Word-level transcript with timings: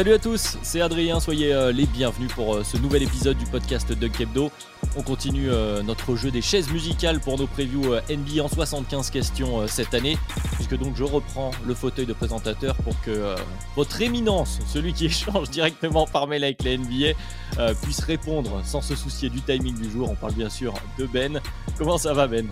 Salut 0.00 0.14
à 0.14 0.18
tous, 0.18 0.56
c'est 0.62 0.80
Adrien, 0.80 1.20
soyez 1.20 1.52
euh, 1.52 1.72
les 1.72 1.84
bienvenus 1.84 2.32
pour 2.32 2.54
euh, 2.54 2.64
ce 2.64 2.78
nouvel 2.78 3.02
épisode 3.02 3.36
du 3.36 3.44
podcast 3.44 3.92
Dunk 3.92 4.18
Hebdo. 4.18 4.50
On 4.96 5.02
continue 5.02 5.50
euh, 5.50 5.82
notre 5.82 6.16
jeu 6.16 6.30
des 6.30 6.40
chaises 6.40 6.72
musicales 6.72 7.20
pour 7.20 7.38
nos 7.38 7.46
previews 7.46 7.96
NBA 8.08 8.42
en 8.42 8.48
75 8.48 9.10
questions 9.10 9.66
cette 9.68 9.92
année, 9.92 10.16
puisque 10.54 10.78
donc 10.78 10.96
je 10.96 11.04
reprends 11.04 11.50
le 11.66 11.74
fauteuil 11.74 12.06
de 12.06 12.14
présentateur 12.14 12.76
pour 12.76 12.98
que 13.02 13.34
votre 13.76 14.00
éminence, 14.00 14.60
celui 14.66 14.94
qui 14.94 15.04
échange 15.04 15.50
directement 15.50 16.06
par 16.06 16.26
mail 16.26 16.44
avec 16.44 16.64
la 16.64 16.78
NBA, 16.78 17.74
puisse 17.82 18.00
répondre 18.00 18.62
sans 18.64 18.80
se 18.80 18.96
soucier 18.96 19.28
du 19.28 19.42
timing 19.42 19.78
du 19.78 19.90
jour. 19.90 20.08
On 20.10 20.14
parle 20.14 20.32
bien 20.32 20.48
sûr 20.48 20.72
de 20.98 21.04
Ben. 21.04 21.42
Comment 21.76 21.98
ça 21.98 22.14
va 22.14 22.26
Ben? 22.26 22.48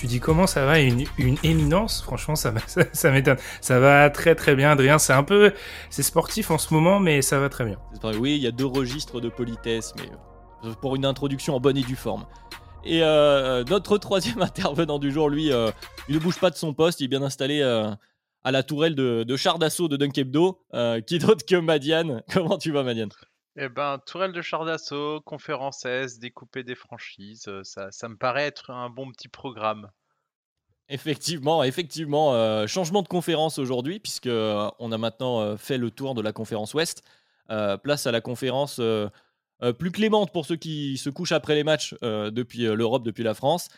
Tu 0.00 0.06
dis 0.06 0.18
comment 0.18 0.46
ça 0.46 0.64
va 0.64 0.78
une, 0.78 1.04
éminence 1.42 2.00
Franchement, 2.00 2.34
ça, 2.34 2.54
ça, 2.94 3.10
m'étonne. 3.10 3.36
Ça 3.60 3.80
va 3.80 4.08
très 4.08 4.34
très 4.34 4.56
bien, 4.56 4.70
Adrien. 4.70 4.98
C'est 4.98 5.12
un 5.12 5.22
peu, 5.22 5.52
c'est 5.90 6.02
sportif 6.02 6.50
en 6.50 6.56
ce 6.56 6.72
moment, 6.72 7.00
mais 7.00 7.20
ça 7.20 7.38
va 7.38 7.50
très 7.50 7.66
bien. 7.66 7.76
Oui, 8.18 8.36
il 8.36 8.42
y 8.42 8.46
a 8.46 8.50
deux 8.50 8.64
registres 8.64 9.20
de 9.20 9.28
politesse, 9.28 9.92
mais 9.98 10.08
euh, 10.64 10.72
pour 10.80 10.96
une 10.96 11.04
introduction 11.04 11.54
en 11.54 11.60
bonne 11.60 11.76
et 11.76 11.82
due 11.82 11.96
forme. 11.96 12.24
Et 12.82 13.02
euh, 13.02 13.62
notre 13.64 13.98
troisième 13.98 14.40
intervenant 14.40 14.98
du 14.98 15.12
jour, 15.12 15.28
lui, 15.28 15.52
euh, 15.52 15.70
il 16.08 16.14
ne 16.14 16.18
bouge 16.18 16.38
pas 16.38 16.48
de 16.48 16.56
son 16.56 16.72
poste, 16.72 17.00
il 17.00 17.04
est 17.04 17.08
bien 17.08 17.22
installé 17.22 17.60
euh, 17.60 17.90
à 18.42 18.52
la 18.52 18.62
tourelle 18.62 18.94
de, 18.94 19.22
de 19.24 19.36
char 19.36 19.58
d'assaut 19.58 19.88
de 19.88 19.98
Dunk 19.98 20.16
Hebdo. 20.16 20.62
Euh, 20.72 21.02
qui 21.02 21.18
d'autre 21.18 21.44
que 21.44 21.56
Madiane? 21.56 22.22
Comment 22.32 22.56
tu 22.56 22.72
vas, 22.72 22.84
Madiane? 22.84 23.10
Eh 23.62 23.68
ben, 23.68 23.98
tourelle 24.06 24.32
de 24.32 24.40
char 24.40 24.64
d'assaut, 24.64 25.20
conférence 25.20 25.84
S, 25.84 26.18
découper 26.18 26.64
des 26.64 26.74
franchises, 26.74 27.44
euh, 27.46 27.60
ça, 27.62 28.08
me 28.08 28.16
paraît 28.16 28.46
être 28.46 28.70
un 28.70 28.88
bon 28.88 29.12
petit 29.12 29.28
programme. 29.28 29.90
Effectivement, 30.88 31.62
effectivement, 31.62 32.32
euh, 32.32 32.66
changement 32.66 33.02
de 33.02 33.08
conférence 33.08 33.58
aujourd'hui, 33.58 34.00
puisque 34.00 34.28
euh, 34.28 34.70
on 34.78 34.92
a 34.92 34.96
maintenant 34.96 35.58
fait 35.58 35.76
le 35.76 35.90
tour 35.90 36.14
de 36.14 36.22
la 36.22 36.32
conférence 36.32 36.72
Ouest. 36.72 37.02
Place 37.82 38.06
à 38.06 38.12
la 38.12 38.20
conférence 38.22 38.80
plus 39.78 39.90
clémente 39.90 40.32
pour 40.32 40.46
ceux 40.46 40.56
qui 40.56 40.96
se 40.96 41.10
couchent 41.10 41.32
après 41.32 41.56
les 41.56 41.64
matchs 41.64 41.94
depuis 42.00 42.60
l'Europe, 42.60 43.02
depuis 43.02 43.24
la 43.24 43.34
France. 43.34 43.68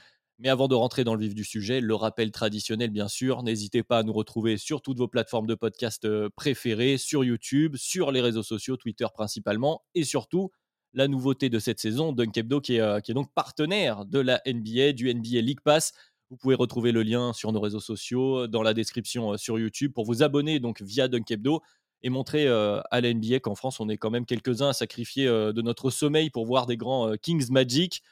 Mais 0.43 0.49
avant 0.49 0.67
de 0.67 0.75
rentrer 0.75 1.05
dans 1.05 1.15
le 1.15 1.21
vif 1.21 1.37
du 1.37 1.45
sujet, 1.45 1.81
le 1.81 1.95
rappel 1.95 2.33
traditionnel, 2.33 2.91
bien 2.91 3.07
sûr, 3.07 3.45
n'hésitez 3.45 3.85
pas 3.85 3.99
à 3.99 4.03
nous 4.03 4.13
retrouver 4.13 4.57
sur 4.57 4.83
toutes 4.83 4.99
vos 4.99 5.07
plateformes 5.07 5.47
de 5.47 5.55
podcast 5.55 6.05
euh, 6.05 6.31
préférées, 6.35 6.99
sur 6.99 7.23
YouTube, 7.23 7.77
sur 7.77 8.11
les 8.11 8.21
réseaux 8.21 8.43
sociaux, 8.43 8.77
Twitter 8.77 9.07
principalement, 9.15 9.85
et 9.95 10.03
surtout 10.03 10.51
la 10.95 11.07
nouveauté 11.07 11.49
de 11.49 11.61
cette 11.61 11.79
saison, 11.79 12.13
Dunk 12.13 12.37
Hebdo, 12.37 12.61
qui 12.61 12.75
est, 12.75 12.81
euh, 12.81 12.99
qui 12.99 13.13
est 13.13 13.15
donc 13.15 13.33
partenaire 13.33 14.05
de 14.05 14.19
la 14.19 14.43
NBA, 14.45 14.95
du 14.95 15.15
NBA 15.15 15.43
League 15.43 15.61
Pass. 15.63 15.93
Vous 16.29 16.37
pouvez 16.37 16.57
retrouver 16.57 16.91
le 16.91 17.05
lien 17.05 17.33
sur 17.33 17.53
nos 17.53 17.61
réseaux 17.61 17.79
sociaux, 17.79 18.49
dans 18.49 18.63
la 18.63 18.75
description 18.75 19.35
euh, 19.35 19.37
sur 19.37 19.61
YouTube, 19.61 19.93
pour 19.93 20.07
vous 20.07 20.25
abonner 20.25 20.59
donc 20.59 20.83
via 20.83 21.07
Dunk 21.07 21.31
Hebdo 21.31 21.63
et 22.03 22.11
montrer 22.11 22.47
euh, 22.47 22.81
à 22.91 23.01
la 23.01 23.13
NBA 23.13 23.41
qu'en 23.41 23.55
France, 23.55 23.81
on 23.81 23.89
est 23.89 23.97
quand 23.97 24.11
même 24.11 24.27
quelques-uns 24.27 24.71
à 24.71 24.73
sacrifier 24.73 25.27
euh, 25.27 25.53
de 25.53 25.63
notre 25.63 25.91
sommeil 25.91 26.31
pour 26.31 26.47
voir 26.47 26.67
des 26.67 26.77
grands 26.77 27.11
euh, 27.11 27.17
Kings 27.17 27.51
Magic 27.51 28.03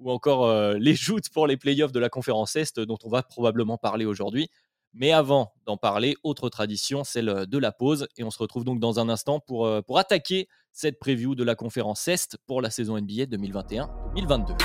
ou 0.00 0.10
encore 0.10 0.46
euh, 0.46 0.74
les 0.78 0.94
joutes 0.94 1.28
pour 1.30 1.46
les 1.46 1.56
playoffs 1.56 1.92
de 1.92 2.00
la 2.00 2.08
conférence 2.08 2.56
Est 2.56 2.80
dont 2.80 2.98
on 3.04 3.08
va 3.08 3.22
probablement 3.22 3.78
parler 3.78 4.04
aujourd'hui. 4.04 4.48
Mais 4.92 5.12
avant 5.12 5.52
d'en 5.66 5.76
parler, 5.76 6.16
autre 6.24 6.48
tradition, 6.48 7.04
celle 7.04 7.46
de 7.46 7.58
la 7.58 7.70
pause. 7.70 8.08
Et 8.16 8.24
on 8.24 8.30
se 8.30 8.38
retrouve 8.38 8.64
donc 8.64 8.80
dans 8.80 8.98
un 8.98 9.08
instant 9.08 9.38
pour, 9.38 9.66
euh, 9.66 9.82
attaquer 9.94 10.48
cette 10.72 10.98
preview 10.98 11.36
de 11.36 11.44
la 11.44 11.54
conférence 11.54 12.08
Est 12.08 12.36
pour 12.46 12.60
la 12.60 12.70
saison 12.70 12.98
NBA 12.98 13.26
2021-2022. 13.26 14.56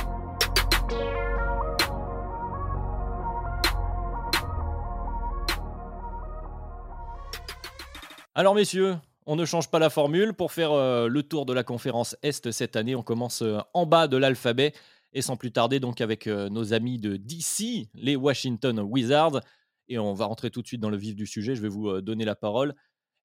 Alors 8.38 8.54
messieurs, 8.54 8.98
on 9.28 9.36
ne 9.36 9.46
change 9.46 9.70
pas 9.70 9.80
la 9.80 9.90
formule. 9.90 10.34
Pour 10.34 10.52
faire 10.52 10.72
euh, 10.72 11.08
le 11.08 11.24
tour 11.24 11.46
de 11.46 11.54
la 11.54 11.64
conférence 11.64 12.16
Est 12.22 12.52
cette 12.52 12.76
année, 12.76 12.96
on 12.96 13.02
commence 13.02 13.42
euh, 13.42 13.60
en 13.74 13.86
bas 13.86 14.08
de 14.08 14.18
l'alphabet 14.18 14.74
et 15.16 15.22
sans 15.22 15.38
plus 15.38 15.52
tarder 15.52 15.80
donc 15.80 16.02
avec 16.02 16.28
euh, 16.28 16.50
nos 16.50 16.74
amis 16.74 17.00
de 17.00 17.16
DC, 17.16 17.88
les 17.96 18.16
Washington 18.18 18.80
Wizards. 18.82 19.42
Et 19.88 19.98
on 19.98 20.14
va 20.14 20.26
rentrer 20.26 20.52
tout 20.52 20.62
de 20.62 20.68
suite 20.68 20.82
dans 20.82 20.90
le 20.90 20.98
vif 20.98 21.16
du 21.16 21.26
sujet. 21.26 21.56
Je 21.56 21.62
vais 21.62 21.70
vous 21.70 21.90
euh, 21.90 22.02
donner 22.02 22.26
la 22.26 22.36
parole. 22.36 22.76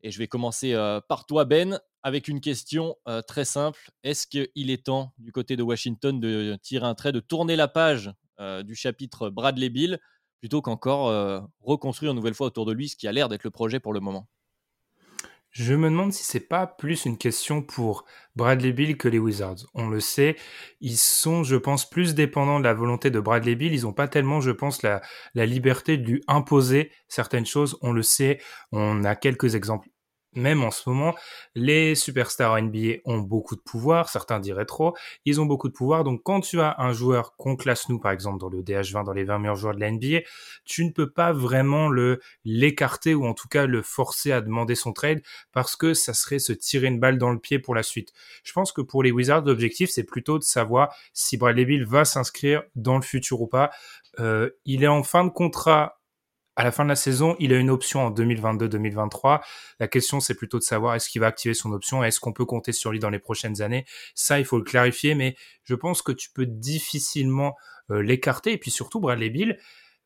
Et 0.03 0.11
je 0.11 0.19
vais 0.19 0.29
commencer 0.29 0.73
euh, 0.73 1.01
par 1.01 1.27
toi 1.27 1.45
Ben 1.45 1.81
avec 2.03 2.29
une 2.29 2.41
question 2.41 2.97
très 3.27 3.45
simple. 3.45 3.91
Est-ce 4.05 4.27
qu'il 4.27 4.71
est 4.71 4.87
temps 4.87 5.13
du 5.19 5.33
côté 5.33 5.55
de 5.55 5.63
Washington 5.63 6.19
de 6.19 6.57
tirer 6.63 6.87
un 6.87 6.95
trait, 6.95 7.13
de 7.13 7.21
tourner 7.21 7.57
la 7.57 7.69
page 7.69 8.11
du 8.65 8.75
chapitre 8.75 9.29
Bradley 9.29 9.69
Bill 9.69 9.99
plutôt 10.39 10.63
qu'encore 10.63 11.51
reconstruire 11.61 12.13
une 12.13 12.17
nouvelle 12.17 12.33
fois 12.33 12.47
autour 12.47 12.65
de 12.65 12.73
lui 12.73 12.89
ce 12.89 12.97
qui 12.97 13.07
a 13.07 13.13
l'air 13.13 13.29
d'être 13.29 13.45
le 13.45 13.51
projet 13.51 13.81
pour 13.81 13.93
le 13.93 14.01
moment? 14.01 14.27
Je 15.51 15.75
me 15.75 15.91
demande 15.91 16.13
si 16.13 16.23
c'est 16.25 16.49
pas 16.49 16.67
plus 16.67 17.07
une 17.07 17.19
question 17.19 17.61
pour 17.61 18.05
Bradley 18.37 18.73
Bill 18.73 18.97
que 18.97 19.09
les 19.09 19.19
Wizards. 19.19 19.67
On 19.75 19.89
le 19.89 19.99
sait, 19.99 20.37
ils 20.81 20.97
sont, 20.97 21.43
je 21.43 21.57
pense, 21.57 21.89
plus 21.89 22.15
dépendants 22.15 22.61
de 22.61 22.65
la 22.65 22.75
volonté 22.75 23.11
de 23.11 23.19
Bradley 23.19 23.57
Bill. 23.57 23.75
Ils 23.75 23.87
ont 23.87 23.93
pas 23.93 24.07
tellement, 24.07 24.41
je 24.41 24.53
pense, 24.53 24.83
la, 24.83 25.03
liberté 25.35 25.97
de 25.99 26.21
imposer 26.29 26.93
certaines 27.09 27.47
choses. 27.47 27.79
On 27.83 27.93
le 27.93 28.03
sait, 28.03 28.41
on 28.71 29.03
a 29.03 29.17
quelques 29.17 29.57
exemples. 29.57 29.89
Même 30.35 30.63
en 30.63 30.71
ce 30.71 30.89
moment, 30.89 31.15
les 31.57 31.97
superstars 31.97 32.63
NBA 32.63 32.99
ont 33.05 33.19
beaucoup 33.19 33.57
de 33.57 33.61
pouvoir, 33.61 34.09
certains 34.09 34.39
diraient 34.39 34.65
trop, 34.65 34.95
ils 35.25 35.41
ont 35.41 35.47
beaucoup 35.47 35.69
de 35.69 35.73
pouvoir, 35.73 36.05
donc 36.05 36.23
quand 36.23 36.41
tu 36.41 36.61
as 36.61 36.77
un 36.79 36.93
joueur 36.93 37.35
qu'on 37.37 37.57
classe 37.57 37.89
nous, 37.89 37.99
par 37.99 38.13
exemple, 38.13 38.39
dans 38.39 38.49
le 38.49 38.63
DH20, 38.63 39.05
dans 39.05 39.13
les 39.13 39.25
20 39.25 39.41
meilleurs 39.41 39.57
joueurs 39.57 39.75
de 39.75 39.81
la 39.81 39.91
NBA, 39.91 40.21
tu 40.65 40.85
ne 40.85 40.91
peux 40.91 41.11
pas 41.11 41.33
vraiment 41.33 41.89
le 41.89 42.21
l'écarter 42.45 43.15
ou 43.15 43.27
en 43.27 43.35
tout 43.35 43.49
cas 43.49 43.67
le 43.67 43.83
forcer 43.83 44.31
à 44.31 44.41
demander 44.41 44.77
son 44.77 44.93
trade 44.93 45.21
parce 45.53 45.75
que 45.75 45.95
ça 45.95 46.15
serait 46.15 46.39
se 46.39 46.53
tirer 46.53 46.87
une 46.87 47.01
balle 47.01 47.19
dans 47.19 47.31
le 47.31 47.39
pied 47.39 47.59
pour 47.59 47.75
la 47.75 47.83
suite. 47.83 48.13
Je 48.45 48.53
pense 48.53 48.71
que 48.73 48.83
pour 48.83 49.03
les 49.03 49.11
Wizards, 49.11 49.45
l'objectif 49.45 49.91
c'est 49.91 50.05
plutôt 50.05 50.39
de 50.39 50.45
savoir 50.45 50.95
si 51.13 51.37
Bradley 51.39 51.65
Bill 51.65 51.85
va 51.85 52.05
s'inscrire 52.05 52.63
dans 52.77 52.97
le 52.97 53.03
futur 53.03 53.41
ou 53.41 53.47
pas. 53.47 53.71
Euh, 54.19 54.51
il 54.65 54.85
est 54.85 54.89
en 54.89 55.03
fin 55.03 55.25
de 55.25 55.31
contrat 55.31 56.00
à 56.61 56.65
la 56.65 56.73
fin 56.73 56.85
de 56.85 56.91
la 56.91 56.97
saison, 56.97 57.37
il 57.39 57.55
a 57.55 57.59
une 57.59 57.71
option 57.71 58.01
en 58.01 58.11
2022-2023. 58.11 59.41
La 59.79 59.89
question, 59.89 60.21
c'est 60.21 60.35
plutôt 60.35 60.59
de 60.59 60.63
savoir 60.63 60.95
est-ce 60.95 61.09
qu'il 61.09 61.23
va 61.23 61.27
activer 61.27 61.55
son 61.55 61.73
option, 61.73 62.05
est-ce 62.05 62.21
qu'on 62.21 62.35
peut 62.35 62.45
compter 62.45 62.73
sur 62.73 62.93
lui 62.93 62.99
dans 62.99 63.09
les 63.09 63.19
prochaines 63.19 63.63
années. 63.63 63.87
Ça, 64.15 64.39
il 64.39 64.45
faut 64.45 64.59
le 64.59 64.63
clarifier, 64.63 65.15
mais 65.15 65.37
je 65.65 65.75
pense 65.75 66.03
que 66.03 66.13
tu 66.13 66.29
peux 66.31 66.45
difficilement 66.45 67.57
euh, 67.91 68.03
l'écarter. 68.03 68.53
Et 68.53 68.59
puis 68.59 68.71
surtout, 68.71 69.01
Bradley 69.01 69.31
Bill, 69.31 69.59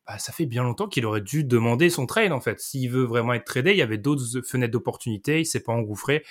bah, 0.07 0.17
ça 0.17 0.31
fait 0.31 0.45
bien 0.45 0.63
longtemps 0.63 0.87
qu'il 0.87 1.05
aurait 1.05 1.19
dû 1.19 1.43
demander 1.43 1.89
son 1.89 2.05
trade, 2.05 2.31
en 2.31 2.39
fait. 2.39 2.61
S'il 2.61 2.89
veut 2.89 3.03
vraiment 3.03 3.33
être 3.33 3.43
tradé, 3.43 3.71
il 3.71 3.77
y 3.77 3.81
avait 3.81 3.97
d'autres 3.97 4.41
fenêtres 4.41 4.71
d'opportunité, 4.71 5.41
il 5.41 5.45
s'est 5.45 5.59
pas 5.59 5.73
engouffré. 5.73 6.23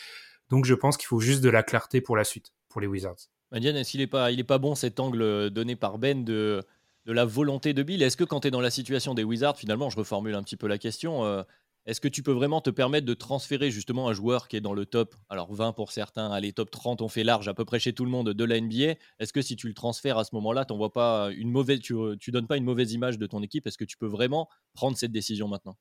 Donc 0.49 0.65
je 0.65 0.75
pense 0.75 0.97
qu'il 0.97 1.07
faut 1.07 1.21
juste 1.21 1.43
de 1.43 1.51
la 1.51 1.63
clarté 1.63 2.01
pour 2.01 2.17
la 2.17 2.25
suite, 2.25 2.55
pour 2.71 2.81
les 2.81 2.87
Wizards. 2.87 3.29
Madiane, 3.53 3.77
est-ce 3.77 3.91
qu'il 3.91 4.01
n'est 4.01 4.07
pas, 4.07 4.31
pas 4.49 4.59
bon 4.59 4.75
cet 4.75 5.01
angle 5.01 5.51
donné 5.51 5.77
par 5.77 5.99
Ben 5.99 6.25
de, 6.25 6.65
de 7.07 7.13
la 7.13 7.25
volonté 7.25 7.75
de 7.75 7.83
Bill 7.83 8.03
Est-ce 8.03 8.17
que 8.17 8.25
quand 8.25 8.41
tu 8.41 8.49
es 8.49 8.51
dans 8.51 8.61
la 8.61 8.71
situation 8.71 9.15
des 9.15 9.25
Wizards, 9.25 9.57
finalement, 9.57 9.91
je 9.91 9.97
reformule 9.97 10.35
un 10.35 10.43
petit 10.43 10.57
peu 10.57 10.67
la 10.67 10.79
question, 10.79 11.25
euh, 11.25 11.43
est-ce 11.87 12.01
que 12.01 12.09
tu 12.09 12.23
peux 12.23 12.33
vraiment 12.33 12.63
te 12.63 12.71
permettre 12.71 13.07
de 13.07 13.15
transférer 13.15 13.71
justement 13.71 14.09
un 14.09 14.15
joueur 14.15 14.49
qui 14.49 14.57
est 14.57 14.63
dans 14.63 14.73
le 14.73 14.87
top, 14.87 15.15
alors 15.29 15.53
20 15.53 15.73
pour 15.73 15.93
certains, 15.93 16.31
allez, 16.31 16.53
top 16.53 16.71
30, 16.71 17.03
on 17.03 17.09
fait 17.09 17.25
large 17.25 17.47
à 17.47 17.55
peu 17.55 17.67
près 17.67 17.79
chez 17.79 17.93
tout 17.93 18.05
le 18.05 18.11
monde 18.11 18.31
de 18.31 18.45
la 18.45 18.59
NBA. 18.59 18.95
Est-ce 19.19 19.33
que 19.33 19.43
si 19.43 19.57
tu 19.57 19.69
le 19.69 19.75
transfères 19.75 20.17
à 20.17 20.25
ce 20.25 20.35
moment-là, 20.35 20.65
pas 20.95 21.31
une 21.33 21.51
mauvaise, 21.51 21.81
tu, 21.81 21.95
tu 22.19 22.31
donnes 22.31 22.47
pas 22.47 22.57
une 22.57 22.65
mauvaise 22.65 22.93
image 22.93 23.19
de 23.19 23.27
ton 23.27 23.43
équipe? 23.43 23.67
Est-ce 23.67 23.79
que 23.79 23.85
tu 23.85 23.99
peux 23.99 24.07
vraiment 24.07 24.49
prendre 24.73 24.97
cette 24.97 25.13
décision 25.13 25.47
maintenant? 25.47 25.77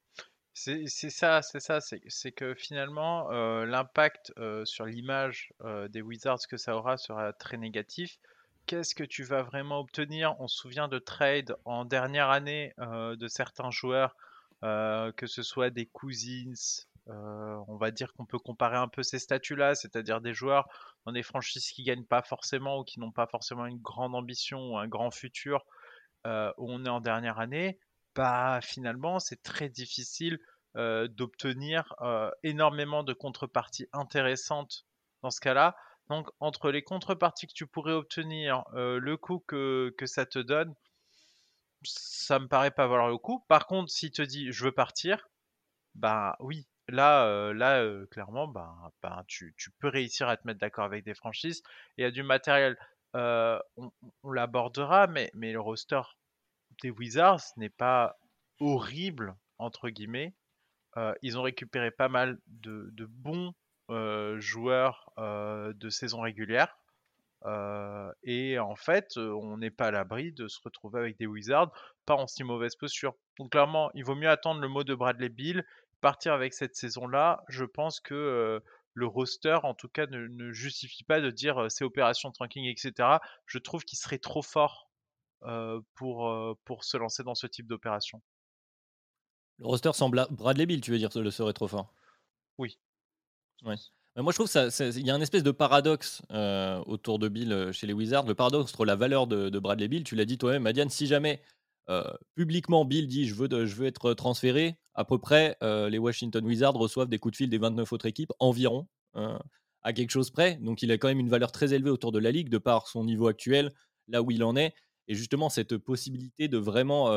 C'est 0.55 0.85
ça, 0.87 1.41
c'est 1.41 1.59
ça, 1.59 1.79
c'est 1.81 2.31
que 2.31 2.53
finalement, 2.53 3.31
euh, 3.31 3.65
l'impact 3.65 4.33
euh, 4.37 4.65
sur 4.65 4.85
l'image 4.85 5.51
des 5.89 6.01
Wizards 6.01 6.45
que 6.49 6.57
ça 6.57 6.75
aura 6.75 6.97
sera 6.97 7.31
très 7.33 7.57
négatif. 7.57 8.19
Qu'est-ce 8.65 8.95
que 8.95 9.03
tu 9.03 9.23
vas 9.23 9.41
vraiment 9.43 9.79
obtenir? 9.79 10.35
On 10.39 10.47
se 10.47 10.57
souvient 10.57 10.87
de 10.87 10.99
trades 10.99 11.55
en 11.65 11.85
dernière 11.85 12.29
année 12.29 12.73
euh, 12.79 13.15
de 13.15 13.27
certains 13.27 13.71
joueurs 13.71 14.15
que 14.61 15.27
ce 15.27 15.43
soit 15.43 15.71
des 15.71 15.87
Cousins, 15.87 16.53
on 17.05 17.75
va 17.75 17.91
dire 17.91 18.13
qu'on 18.13 18.25
peut 18.25 18.39
comparer 18.39 18.77
un 18.77 18.87
peu 18.87 19.03
ces 19.03 19.19
statuts-là, 19.19 19.75
c'est-à-dire 19.75 20.21
des 20.21 20.33
joueurs 20.33 20.69
dans 21.05 21.11
des 21.11 21.21
franchises 21.21 21.67
qui 21.67 21.83
gagnent 21.83 22.05
pas 22.05 22.21
forcément 22.21 22.79
ou 22.79 22.85
qui 22.85 23.01
n'ont 23.01 23.11
pas 23.11 23.27
forcément 23.27 23.65
une 23.65 23.81
grande 23.81 24.15
ambition 24.15 24.71
ou 24.71 24.77
un 24.77 24.87
grand 24.87 25.11
futur, 25.11 25.65
où 26.25 26.71
on 26.71 26.85
est 26.85 26.89
en 26.89 27.01
dernière 27.01 27.39
année, 27.39 27.77
bah 28.15 28.61
finalement 28.63 29.19
c'est 29.19 29.43
très 29.43 29.67
difficile 29.67 30.39
d'obtenir 30.75 31.93
énormément 32.43 33.03
de 33.03 33.11
contreparties 33.11 33.87
intéressantes 33.91 34.85
dans 35.23 35.29
ce 35.29 35.41
cas-là. 35.41 35.75
Donc 36.09 36.29
entre 36.39 36.71
les 36.71 36.83
contreparties 36.83 37.47
que 37.47 37.53
tu 37.53 37.67
pourrais 37.67 37.93
obtenir, 37.93 38.63
le 38.73 39.15
coût 39.15 39.39
que, 39.39 39.93
que, 39.97 40.05
ça 40.05 40.25
te 40.25 40.39
donne, 40.39 40.73
ça 41.83 42.39
me 42.39 42.47
paraît 42.47 42.71
pas 42.71 42.87
valoir 42.87 43.09
le 43.09 43.17
coup. 43.17 43.43
Par 43.47 43.67
contre, 43.67 43.91
s'il 43.91 44.11
te 44.11 44.21
dit 44.21 44.51
je 44.51 44.65
veux 44.65 44.71
partir, 44.71 45.29
bah 45.95 46.35
oui, 46.39 46.67
là, 46.87 47.53
là 47.53 47.85
clairement, 48.11 48.47
bah, 48.47 48.75
bah 49.01 49.23
tu, 49.27 49.53
tu, 49.57 49.71
peux 49.71 49.87
réussir 49.89 50.27
à 50.29 50.37
te 50.37 50.45
mettre 50.45 50.59
d'accord 50.59 50.85
avec 50.85 51.03
des 51.05 51.13
franchises. 51.13 51.63
Il 51.97 52.03
y 52.03 52.05
a 52.05 52.11
du 52.11 52.23
matériel, 52.23 52.77
on, 53.13 53.91
on 54.23 54.31
l'abordera, 54.31 55.07
mais, 55.07 55.31
mais 55.33 55.51
le 55.53 55.61
roster 55.61 56.01
des 56.81 56.89
Wizards 56.89 57.43
n'est 57.57 57.69
pas 57.69 58.17
horrible, 58.59 59.35
entre 59.57 59.89
guillemets. 59.89 60.33
ils 61.21 61.37
ont 61.37 61.43
récupéré 61.43 61.91
pas 61.91 62.09
mal 62.09 62.39
de, 62.47 62.89
de 62.91 63.05
bons 63.05 63.53
joueurs 63.89 65.11
de 65.17 65.89
saison 65.89 66.21
régulière. 66.21 66.77
et 68.23 68.59
en 68.59 68.75
fait, 68.75 69.17
on 69.17 69.57
n'est 69.57 69.71
pas 69.71 69.87
à 69.87 69.91
l'abri 69.91 70.31
de 70.31 70.47
se 70.47 70.59
retrouver 70.63 70.99
avec 70.99 71.17
des 71.17 71.27
Wizards 71.27 71.71
pas 72.05 72.15
en 72.15 72.27
si 72.27 72.43
mauvaise 72.43 72.75
posture. 72.75 73.15
Donc 73.37 73.51
clairement, 73.51 73.89
il 73.93 74.03
vaut 74.03 74.15
mieux 74.15 74.29
attendre 74.29 74.59
le 74.59 74.67
mot 74.67 74.83
de 74.83 74.93
Bradley 74.93 75.29
Bill, 75.29 75.65
partir 76.01 76.33
avec 76.33 76.53
cette 76.53 76.75
saison-là. 76.75 77.43
Je 77.47 77.65
pense 77.65 77.99
que 77.99 78.61
le 78.93 79.07
roster, 79.07 79.59
en 79.63 79.73
tout 79.73 79.87
cas, 79.87 80.05
ne, 80.07 80.51
justifie 80.51 81.03
pas 81.03 81.21
de 81.21 81.29
dire 81.31 81.65
c'est 81.69 81.83
opération 81.83 82.31
tranking, 82.31 82.65
etc. 82.65 83.19
Je 83.45 83.57
trouve 83.57 83.83
qu'il 83.83 83.97
serait 83.97 84.19
trop 84.19 84.41
fort 84.41 84.89
pour, 85.95 86.57
pour 86.65 86.83
se 86.83 86.97
lancer 86.97 87.23
dans 87.23 87.35
ce 87.35 87.47
type 87.47 87.67
d'opération. 87.67 88.21
Le 89.59 89.67
roster 89.67 89.93
semble 89.93 90.25
Bradley 90.31 90.65
Bill, 90.65 90.81
tu 90.81 90.91
veux 90.91 90.97
dire, 90.97 91.09
le 91.15 91.31
serait 91.31 91.53
trop 91.53 91.67
fort? 91.67 91.93
Oui. 92.57 92.77
Ouais. 93.65 93.75
moi, 94.17 94.31
je 94.31 94.37
trouve 94.37 94.49
qu'il 94.49 95.05
y 95.05 95.09
a 95.09 95.15
un 95.15 95.21
espèce 95.21 95.43
de 95.43 95.51
paradoxe 95.51 96.21
autour 96.85 97.19
de 97.19 97.27
Bill 97.29 97.69
chez 97.71 97.87
les 97.87 97.93
Wizards. 97.93 98.25
Le 98.25 98.35
paradoxe 98.35 98.71
entre 98.71 98.85
la 98.85 98.95
valeur 98.95 99.27
de, 99.27 99.59
Bradley 99.59 99.87
Bill, 99.87 100.03
tu 100.03 100.15
l'as 100.15 100.25
dit 100.25 100.37
toi-même, 100.37 100.63
Madiane, 100.63 100.89
si 100.89 101.07
jamais 101.07 101.41
publiquement 102.35 102.85
Bill 102.85 103.07
dit 103.07 103.27
je 103.27 103.35
veux 103.35 103.85
être 103.85 104.13
transféré, 104.13 104.77
à 104.93 105.05
peu 105.05 105.17
près 105.17 105.57
les 105.61 105.97
Washington 105.97 106.45
Wizards 106.45 106.75
reçoivent 106.75 107.09
des 107.09 107.19
coups 107.19 107.33
de 107.33 107.37
fil 107.37 107.49
des 107.49 107.57
29 107.57 107.91
autres 107.93 108.05
équipes 108.05 108.31
environ, 108.39 108.87
à 109.81 109.93
quelque 109.93 110.11
chose 110.11 110.29
près. 110.29 110.55
Donc 110.55 110.81
il 110.81 110.91
a 110.91 110.97
quand 110.97 111.07
même 111.07 111.19
une 111.19 111.29
valeur 111.29 111.51
très 111.51 111.73
élevée 111.73 111.89
autour 111.89 112.11
de 112.11 112.19
la 112.19 112.31
ligue 112.31 112.49
de 112.49 112.57
par 112.57 112.87
son 112.87 113.03
niveau 113.03 113.27
actuel, 113.27 113.71
là 114.07 114.21
où 114.21 114.31
il 114.31 114.43
en 114.43 114.55
est. 114.55 114.73
Et 115.07 115.15
justement, 115.15 115.49
cette 115.49 115.77
possibilité 115.77 116.47
de 116.47 116.57
vraiment 116.57 117.09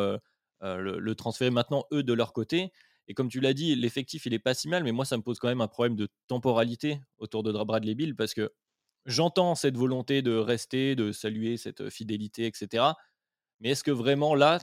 le, 0.60 1.14
transférer 1.14 1.50
maintenant, 1.50 1.84
eux, 1.92 2.02
de 2.02 2.12
leur 2.12 2.32
côté. 2.32 2.72
Et 3.08 3.14
comme 3.14 3.28
tu 3.28 3.40
l'as 3.40 3.54
dit, 3.54 3.74
l'effectif, 3.74 4.26
il 4.26 4.34
est 4.34 4.38
pas 4.38 4.54
si 4.54 4.68
mal, 4.68 4.82
mais 4.82 4.92
moi, 4.92 5.04
ça 5.04 5.16
me 5.16 5.22
pose 5.22 5.38
quand 5.38 5.48
même 5.48 5.60
un 5.60 5.68
problème 5.68 5.96
de 5.96 6.08
temporalité 6.26 7.00
autour 7.18 7.42
de 7.42 7.52
Bradley 7.52 7.94
Bill 7.94 8.16
parce 8.16 8.34
que 8.34 8.52
j'entends 9.04 9.54
cette 9.54 9.76
volonté 9.76 10.22
de 10.22 10.36
rester, 10.36 10.96
de 10.96 11.12
saluer 11.12 11.56
cette 11.56 11.88
fidélité, 11.88 12.46
etc. 12.46 12.84
Mais 13.60 13.70
est-ce 13.70 13.84
que 13.84 13.90
vraiment 13.90 14.34
là, 14.34 14.58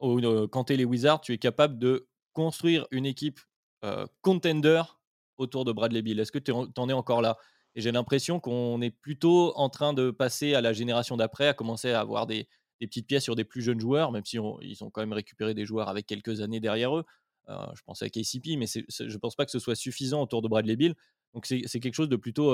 quand 0.00 0.64
tu 0.64 0.72
es 0.72 0.76
les 0.76 0.84
Wizards, 0.84 1.20
tu 1.20 1.32
es 1.32 1.38
capable 1.38 1.78
de 1.78 2.08
construire 2.32 2.86
une 2.90 3.06
équipe 3.06 3.40
contender 4.22 4.82
autour 5.36 5.64
de 5.64 5.72
Bradley 5.72 6.02
Bill? 6.02 6.20
Est-ce 6.20 6.32
que 6.32 6.38
tu 6.38 6.52
en 6.52 6.88
es 6.88 6.92
encore 6.92 7.22
là? 7.22 7.36
Et 7.74 7.82
j'ai 7.82 7.92
l'impression 7.92 8.40
qu'on 8.40 8.80
est 8.80 8.90
plutôt 8.90 9.52
en 9.56 9.68
train 9.68 9.92
de 9.92 10.10
passer 10.10 10.54
à 10.54 10.62
la 10.62 10.72
génération 10.72 11.16
d'après, 11.16 11.48
à 11.48 11.54
commencer 11.54 11.92
à 11.92 12.00
avoir 12.00 12.26
des, 12.26 12.48
petites 12.80 13.06
pièces 13.06 13.24
sur 13.24 13.36
des 13.36 13.44
plus 13.44 13.62
jeunes 13.62 13.80
joueurs, 13.80 14.12
même 14.12 14.24
si 14.24 14.38
ils 14.62 14.84
ont 14.84 14.90
quand 14.90 15.00
même 15.02 15.12
récupéré 15.12 15.54
des 15.54 15.66
joueurs 15.66 15.88
avec 15.88 16.06
quelques 16.06 16.40
années 16.40 16.60
derrière 16.60 16.96
eux. 16.96 17.04
Je 17.48 17.82
pensais 17.84 18.04
à 18.04 18.08
KCP, 18.08 18.56
mais 18.56 18.66
je 18.66 19.04
ne 19.04 19.18
pense 19.18 19.34
pas 19.34 19.44
que 19.44 19.50
ce 19.50 19.58
soit 19.58 19.74
suffisant 19.74 20.22
autour 20.22 20.42
de 20.42 20.48
Bradley 20.48 20.76
Bill. 20.76 20.94
Donc 21.34 21.46
c'est 21.46 21.80
quelque 21.80 21.94
chose 21.94 22.08
de 22.08 22.16
plutôt 22.16 22.52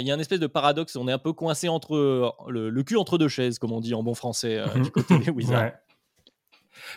il 0.00 0.06
y 0.06 0.10
a 0.10 0.14
un 0.14 0.18
espèce 0.18 0.40
de 0.40 0.46
paradoxe. 0.46 0.96
On 0.96 1.08
est 1.08 1.12
un 1.12 1.18
peu 1.18 1.32
coincé 1.32 1.68
entre 1.68 1.94
euh, 1.94 2.30
le, 2.48 2.82
cul 2.82 2.96
entre 2.96 3.18
deux 3.18 3.28
chaises, 3.28 3.58
comme 3.58 3.72
on 3.72 3.80
dit 3.80 3.94
en 3.94 4.02
bon 4.02 4.14
français 4.14 4.58
euh, 4.58 4.80
du 4.80 4.90
côté 4.90 5.18
des 5.18 5.30
Wizards. 5.30 5.72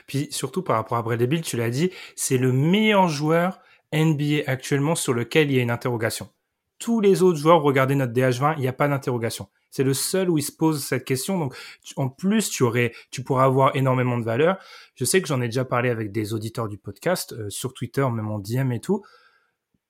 Puis 0.08 0.28
surtout 0.32 0.64
par 0.64 0.78
rapport 0.78 0.98
à 0.98 1.02
Bradley 1.02 1.28
Bill, 1.28 1.42
tu 1.42 1.58
l'as 1.58 1.70
dit, 1.70 1.92
c'est 2.16 2.38
le 2.38 2.52
meilleur 2.52 3.08
joueur 3.08 3.60
NBA 3.94 4.44
actuellement 4.48 4.96
sur 4.96 5.14
lequel 5.14 5.52
il 5.52 5.58
y 5.58 5.60
a 5.60 5.64
une 5.64 5.72
interrogation. 5.72 6.30
Tous 6.80 7.00
les 7.00 7.24
autres 7.24 7.40
joueurs, 7.40 7.62
regardez 7.62 7.96
notre 7.96 8.14
DH20, 8.14 8.56
il 8.58 8.62
n'y 8.62 8.68
a 8.68 8.74
pas 8.74 8.88
d'interrogation. 8.88 9.48
C'est 9.70 9.84
le 9.84 9.94
seul 9.94 10.30
où 10.30 10.38
il 10.38 10.44
se 10.44 10.52
pose 10.52 10.84
cette 10.84 11.06
question. 11.06 11.38
Donc, 11.38 11.56
en 11.96 12.10
plus, 12.10 12.50
tu 12.50 12.64
aurais, 12.64 12.94
tu 13.12 13.24
pourras 13.24 13.46
avoir 13.46 13.76
énormément 13.76 14.18
de 14.18 14.24
valeur. 14.24 14.58
Je 14.96 15.06
sais 15.06 15.22
que 15.22 15.28
j'en 15.28 15.42
ai 15.42 15.48
déjà 15.48 15.66
parlé 15.66 15.90
avec 15.90 16.12
des 16.12 16.34
auditeurs 16.34 16.68
du 16.68 16.78
podcast, 16.78 17.34
euh, 17.34 17.50
sur 17.50 17.74
Twitter, 17.74 18.08
même 18.10 18.30
en 18.30 18.40
DM 18.40 18.72
et 18.72 18.80
tout. 18.80 19.04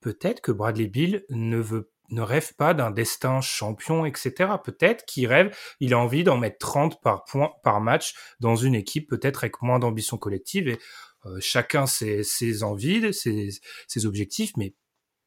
Peut-être 0.01 0.41
que 0.41 0.51
Bradley 0.51 0.87
Bill 0.87 1.25
ne 1.29 1.57
veut 1.57 1.91
ne 2.09 2.21
rêve 2.21 2.55
pas 2.55 2.73
d'un 2.73 2.91
destin 2.91 3.41
champion, 3.41 4.05
etc. 4.05 4.53
Peut-être 4.63 5.05
qu'il 5.05 5.27
rêve, 5.27 5.55
il 5.79 5.93
a 5.93 5.99
envie 5.99 6.23
d'en 6.23 6.37
mettre 6.37 6.57
30 6.59 7.01
par 7.01 7.25
point 7.25 7.51
par 7.63 7.81
match 7.81 8.15
dans 8.39 8.55
une 8.55 8.75
équipe 8.75 9.09
peut-être 9.09 9.43
avec 9.43 9.61
moins 9.61 9.79
d'ambition 9.79 10.17
collective 10.17 10.69
et 10.69 10.79
euh, 11.25 11.37
chacun 11.41 11.85
ses, 11.85 12.63
envies, 12.63 13.13
ses, 13.13 14.05
objectifs, 14.05 14.51
mais 14.55 14.75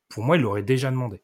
pour 0.09 0.25
moi, 0.25 0.37
il 0.37 0.43
l'aurait 0.43 0.63
déjà 0.63 0.91
demandé. 0.91 1.23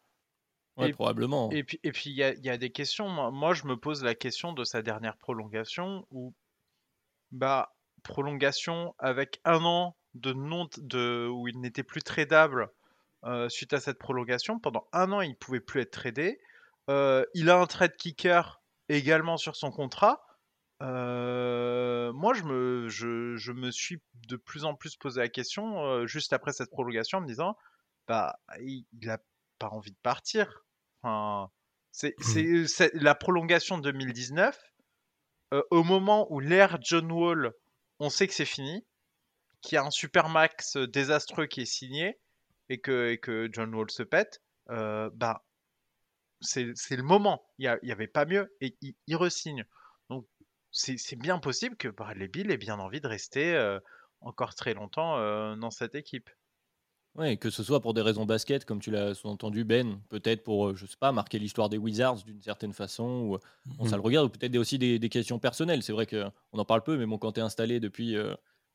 Ouais, 0.76 0.93
probablement. 0.93 1.50
Et 1.52 1.64
puis, 1.64 1.81
et 1.82 1.93
puis 1.93 2.11
il 2.11 2.17
y 2.17 2.23
a, 2.23 2.34
y 2.34 2.50
a, 2.50 2.58
des 2.58 2.70
questions. 2.70 3.08
Moi, 3.32 3.55
je 3.55 3.67
me 3.67 3.76
pose 3.76 4.05
la 4.05 4.14
question 4.14 4.52
de 4.52 4.62
sa 4.62 4.82
dernière 4.82 5.17
prolongation 5.17 6.06
où, 6.11 6.34
bah, 7.31 7.75
prolongation 8.02 8.94
avec 8.99 9.40
un 9.44 9.64
an 9.64 9.96
de 10.14 10.32
non, 10.32 10.69
de 10.78 11.28
où 11.28 11.49
il 11.49 11.61
n'était 11.61 11.82
plus 11.82 12.02
tradable 12.02 12.70
euh, 13.25 13.49
suite 13.49 13.73
à 13.73 13.81
cette 13.81 13.99
prolongation. 13.99 14.58
Pendant 14.58 14.87
un 14.93 15.12
an, 15.12 15.20
il 15.20 15.31
ne 15.31 15.34
pouvait 15.34 15.61
plus 15.61 15.81
être 15.81 15.90
tradé. 15.90 16.38
Euh, 16.90 17.25
il 17.34 17.50
a 17.50 17.58
un 17.58 17.67
trade 17.67 17.96
kicker 17.96 18.61
également 18.88 19.37
sur 19.37 19.56
son 19.56 19.70
contrat. 19.70 20.25
Euh, 20.82 22.12
moi, 22.12 22.34
je 22.34 22.44
me, 22.44 22.88
je, 22.88 23.52
me 23.52 23.70
suis 23.70 24.00
de 24.29 24.37
plus 24.37 24.64
en 24.64 24.75
plus 24.75 24.96
posé 24.96 25.20
la 25.20 25.29
question 25.29 26.06
juste 26.06 26.32
après 26.32 26.52
cette 26.52 26.70
prolongation 26.70 27.19
en 27.19 27.20
me 27.22 27.27
disant 27.27 27.56
bah, 28.06 28.39
il 28.60 28.84
n'a 29.03 29.19
pas 29.58 29.69
envie 29.69 29.91
de 29.91 29.98
partir. 30.03 30.66
Enfin, 31.06 31.51
c'est 31.93 32.15
mmh. 32.19 32.67
la 32.94 33.15
prolongation 33.15 33.79
2019. 33.79 34.58
au 35.70 35.82
moment 35.84 36.27
où 36.32 36.41
l'ère 36.41 36.79
John 36.82 37.10
Wall, 37.10 37.53
on 38.01 38.10
sait 38.10 38.27
que 38.27 38.34
c'est 38.34 38.44
fini, 38.44 38.84
qu'il 39.63 39.77
y 39.77 39.79
a 39.79 39.84
un 39.84 39.91
super-max 39.91 40.77
désastreux 40.77 41.46
qui 41.46 41.63
est 41.63 41.67
signé, 41.67 42.19
et 42.69 42.81
que, 42.81 43.10
et 43.10 43.19
que 43.19 43.48
John 43.53 43.75
Wall 43.75 43.91
se 43.91 44.03
pète, 44.03 44.43
euh, 44.70 45.08
bah, 45.15 45.44
c'est 46.41 46.75
le 46.91 47.03
moment. 47.03 47.46
Il 47.58 47.79
n'y 47.82 47.93
avait 47.93 48.08
pas 48.08 48.27
mieux 48.27 48.55
et 48.60 48.77
il, 48.82 48.94
il 49.06 49.17
resigne. 49.17 49.65
Donc, 50.10 50.27
c'est 50.72 51.17
bien 51.17 51.39
possible 51.39 51.77
que 51.77 51.89
Bradley 51.89 52.29
Bill 52.29 52.51
ait 52.51 52.58
bien 52.58 52.79
envie 52.79 53.01
de 53.01 53.08
rester 53.08 53.55
euh, 53.55 53.79
encore 54.20 54.55
très 54.55 54.75
longtemps 54.75 55.17
dans 55.56 55.70
cette 55.70 55.94
équipe. 55.94 56.29
Oui, 57.19 57.39
que 57.39 57.51
ce 57.51 57.63
soit 57.63 57.81
pour 57.81 57.94
des 57.94 58.03
raisons 58.03 58.27
basket, 58.27 58.65
comme 58.65 58.81
tu 58.81 58.91
l'as 58.91 59.15
sous-entendu, 59.15 59.65
Ben, 59.65 59.99
peut-être 60.08 60.44
pour, 60.44 60.77
je 60.77 60.87
sais 60.87 60.96
pas, 60.99 61.13
marquer 61.13 61.39
l'histoire 61.39 61.69
des 61.69 61.79
Wizards 61.79 62.25
d'une 62.25 62.43
certaine 62.43 62.73
façon, 62.73 63.05
ou 63.05 63.39
on, 63.79 63.87
ça 63.87 63.93
mmh. 63.93 64.01
le 64.01 64.03
regarde, 64.03 64.27
ou 64.27 64.29
peut-être 64.29 64.56
aussi 64.56 64.79
des, 64.79 64.99
des, 64.99 65.08
questions 65.08 65.39
personnelles. 65.39 65.82
C'est 65.82 65.93
vrai 65.93 66.06
qu'on 66.06 66.58
en 66.58 66.65
parle 66.65 66.82
peu, 66.82 66.96
mais 66.96 67.06
bon, 67.06 67.19
quand 67.19 67.32
tu 67.32 67.41
es 67.41 67.43
installé 67.43 67.81
depuis 67.81 68.17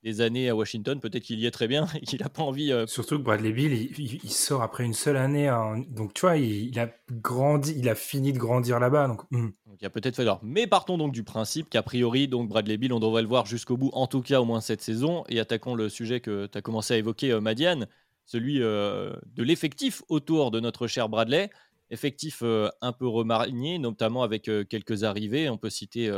des 0.03 0.21
années 0.21 0.49
à 0.49 0.55
Washington, 0.55 0.99
peut-être 0.99 1.23
qu'il 1.23 1.39
y 1.39 1.45
est 1.45 1.51
très 1.51 1.67
bien 1.67 1.87
et 1.95 2.01
qu'il 2.01 2.21
n'a 2.21 2.29
pas 2.29 2.43
envie. 2.43 2.71
Euh, 2.71 2.87
Surtout 2.87 3.17
que 3.17 3.23
Bradley 3.23 3.51
Bill, 3.51 3.91
il, 3.97 4.31
sort 4.31 4.61
après 4.61 4.83
une 4.83 4.93
seule 4.93 5.17
année, 5.17 5.51
donc 5.89 6.13
tu 6.13 6.21
vois, 6.21 6.37
il, 6.37 6.77
a 6.79 6.89
grandi, 7.11 7.75
il 7.77 7.87
a 7.89 7.95
fini 7.95 8.33
de 8.33 8.37
grandir 8.37 8.79
là-bas, 8.79 9.07
donc. 9.07 9.21
Donc. 9.31 9.53
il 9.79 9.85
a 9.85 9.89
peut-être 9.89 10.15
fait 10.15 10.25
Mais 10.43 10.67
partons 10.67 10.97
donc 10.97 11.13
du 11.13 11.23
principe 11.23 11.69
qu'a 11.69 11.83
priori, 11.83 12.27
donc 12.27 12.49
Bradley 12.49 12.77
Bill, 12.77 12.93
on 12.93 12.99
devrait 12.99 13.21
le 13.21 13.27
voir 13.27 13.45
jusqu'au 13.45 13.77
bout, 13.77 13.91
en 13.93 14.07
tout 14.07 14.21
cas 14.21 14.41
au 14.41 14.45
moins 14.45 14.61
cette 14.61 14.81
saison, 14.81 15.23
et 15.29 15.39
attaquons 15.39 15.75
le 15.75 15.89
sujet 15.89 16.19
que 16.19 16.47
tu 16.47 16.57
as 16.57 16.61
commencé 16.61 16.93
à 16.93 16.97
évoquer, 16.97 17.31
euh, 17.31 17.41
Madiane, 17.41 17.87
celui 18.31 18.61
euh, 18.61 19.13
de 19.25 19.43
l'effectif 19.43 20.01
autour 20.07 20.51
de 20.51 20.59
notre 20.59 20.87
cher 20.87 21.09
Bradley, 21.09 21.49
effectif 21.89 22.41
un 22.41 22.93
peu 22.93 23.05
remarié, 23.05 23.77
notamment 23.77 24.23
avec 24.23 24.43
quelques 24.69 25.03
arrivées. 25.03 25.49
On 25.49 25.57
peut 25.57 25.69
citer 25.69 26.09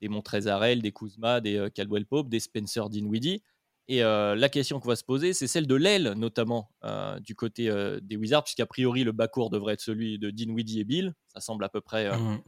des 0.00 0.08
Montrezarel, 0.08 0.82
des 0.82 0.92
Kuzma, 0.92 1.40
des 1.40 1.56
euh, 1.56 1.70
Caldwell 1.70 2.06
Pope, 2.06 2.28
des 2.28 2.40
Spencer 2.40 2.90
Dinwiddie. 2.90 3.42
Et 3.86 4.02
euh, 4.02 4.34
la 4.34 4.48
question 4.48 4.80
qu'on 4.80 4.88
va 4.88 4.96
se 4.96 5.04
poser, 5.04 5.32
c'est 5.32 5.46
celle 5.46 5.66
de 5.66 5.74
l'aile, 5.74 6.14
notamment 6.16 6.70
euh, 6.84 7.20
du 7.20 7.34
côté 7.34 7.70
des 8.02 8.16
Wizards, 8.16 8.44
puisqu'a 8.44 8.66
priori 8.66 9.04
le 9.04 9.12
bas 9.12 9.28
court 9.28 9.50
devrait 9.50 9.74
être 9.74 9.80
celui 9.80 10.18
de 10.18 10.30
Dinwiddie 10.30 10.80
et 10.80 10.84
Bill. 10.84 11.14
Ça 11.28 11.40
semble 11.40 11.64
à 11.64 11.68
peu 11.68 11.80
près 11.80 12.10
mmh. 12.10 12.42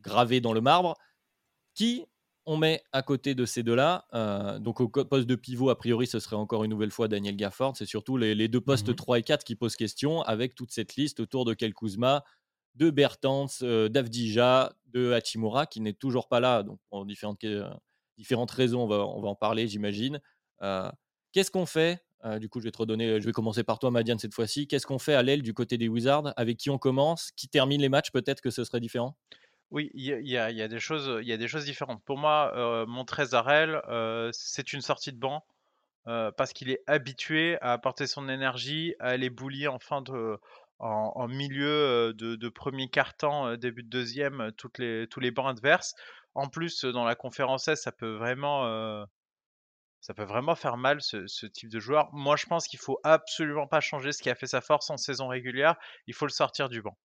gravé 0.00 0.40
dans 0.40 0.52
le 0.52 0.60
marbre. 0.60 0.96
Qui 1.74 2.06
on 2.46 2.56
met 2.56 2.82
à 2.92 3.02
côté 3.02 3.34
de 3.34 3.46
ces 3.46 3.62
deux-là, 3.62 4.06
euh, 4.12 4.58
donc 4.58 4.80
au 4.80 4.88
poste 4.88 5.26
de 5.26 5.34
pivot, 5.34 5.70
a 5.70 5.78
priori, 5.78 6.06
ce 6.06 6.18
serait 6.18 6.36
encore 6.36 6.64
une 6.64 6.70
nouvelle 6.70 6.90
fois 6.90 7.08
Daniel 7.08 7.36
Gafford. 7.36 7.76
C'est 7.76 7.86
surtout 7.86 8.16
les, 8.16 8.48
deux 8.48 8.60
postes 8.60 8.94
3 8.94 9.16
mhm. 9.16 9.20
et 9.20 9.22
4 9.22 9.44
qui 9.44 9.56
posent 9.56 9.76
question 9.76 10.22
avec 10.22 10.54
toute 10.54 10.70
cette 10.70 10.96
liste 10.96 11.20
autour 11.20 11.44
de 11.44 11.54
Kel 11.54 11.72
Kuzma, 11.72 12.24
de 12.74 12.90
Bertans, 12.90 13.46
euh, 13.62 13.88
d'Avdija, 13.88 14.74
de 14.86 15.12
Hachimura, 15.12 15.66
qui 15.66 15.80
n'est 15.80 15.94
toujours 15.94 16.28
pas 16.28 16.40
là, 16.40 16.62
donc 16.62 16.78
pour 16.90 17.04
différentes, 17.06 17.42
euh, 17.44 17.68
différentes 18.18 18.50
raisons, 18.50 18.82
on 18.82 18.86
va, 18.86 19.06
on 19.06 19.22
va 19.22 19.28
en 19.28 19.34
parler, 19.34 19.66
j'imagine. 19.66 20.20
Qu'est-ce 21.32 21.50
qu'on 21.50 21.66
fait 21.66 22.02
Du 22.38 22.48
coup, 22.48 22.60
je 22.60 22.64
vais 22.64 22.70
te 22.70 22.78
redonner, 22.78 23.20
je 23.20 23.26
vais 23.26 23.32
commencer 23.32 23.64
par 23.64 23.78
toi, 23.78 23.90
Madiane, 23.90 24.18
cette 24.18 24.32
fois-ci. 24.32 24.66
Qu'est-ce 24.66 24.86
qu'on 24.86 24.98
fait 24.98 25.14
à 25.14 25.22
l'aile 25.22 25.42
du 25.42 25.52
côté 25.52 25.76
des 25.76 25.88
Wizards 25.88 26.32
Avec 26.36 26.56
qui 26.56 26.70
on 26.70 26.78
commence 26.78 27.32
Qui 27.32 27.48
termine 27.48 27.82
les 27.82 27.90
matchs 27.90 28.12
Peut-être 28.12 28.40
que 28.40 28.50
ce 28.50 28.64
serait 28.64 28.80
différent? 28.80 29.16
Oui, 29.74 29.90
il 29.94 30.04
y 30.04 30.38
a, 30.38 30.68
des 30.68 30.78
choses, 30.78 31.64
différentes. 31.64 32.00
Pour 32.04 32.16
moi, 32.16 32.52
euh, 32.54 32.86
Montrezarel, 32.86 33.82
euh, 33.88 34.30
c'est 34.32 34.72
une 34.72 34.80
sortie 34.80 35.12
de 35.12 35.18
banc 35.18 35.44
euh, 36.06 36.30
parce 36.30 36.52
qu'il 36.52 36.70
est 36.70 36.80
habitué 36.86 37.58
à 37.60 37.72
apporter 37.72 38.06
son 38.06 38.28
énergie, 38.28 38.94
à 39.00 39.08
aller 39.08 39.30
boulier 39.30 39.66
en 39.66 39.80
fin 39.80 40.00
de, 40.00 40.38
en, 40.78 41.26
milieu 41.26 41.66
euh, 41.66 42.12
de, 42.14 42.48
premier 42.48 42.88
quart-temps, 42.88 43.56
début 43.56 43.82
de 43.82 43.88
deuxième, 43.88 44.52
tous 44.56 44.70
les 44.78 45.30
bancs 45.32 45.50
adverses. 45.50 45.94
En 46.36 46.46
plus, 46.48 46.84
dans 46.84 47.04
la 47.04 47.16
conférence 47.16 47.66
S, 47.66 47.82
ça 47.82 47.90
peut 47.90 48.14
vraiment, 48.14 49.04
ça 50.00 50.14
peut 50.14 50.22
vraiment 50.22 50.54
faire 50.54 50.76
mal 50.76 51.02
ce, 51.02 51.26
ce 51.26 51.46
type 51.46 51.68
de 51.68 51.80
joueur. 51.80 52.10
Moi, 52.12 52.36
je 52.36 52.46
pense 52.46 52.68
qu'il 52.68 52.78
faut 52.78 53.00
absolument 53.02 53.66
pas 53.66 53.80
changer 53.80 54.12
ce 54.12 54.22
qui 54.22 54.30
a 54.30 54.36
fait 54.36 54.46
sa 54.46 54.60
force 54.60 54.88
en 54.90 54.98
saison 54.98 55.26
régulière. 55.26 55.74
Il 56.06 56.14
faut 56.14 56.26
le 56.26 56.30
sortir 56.30 56.68
du 56.68 56.80
banc. 56.80 56.96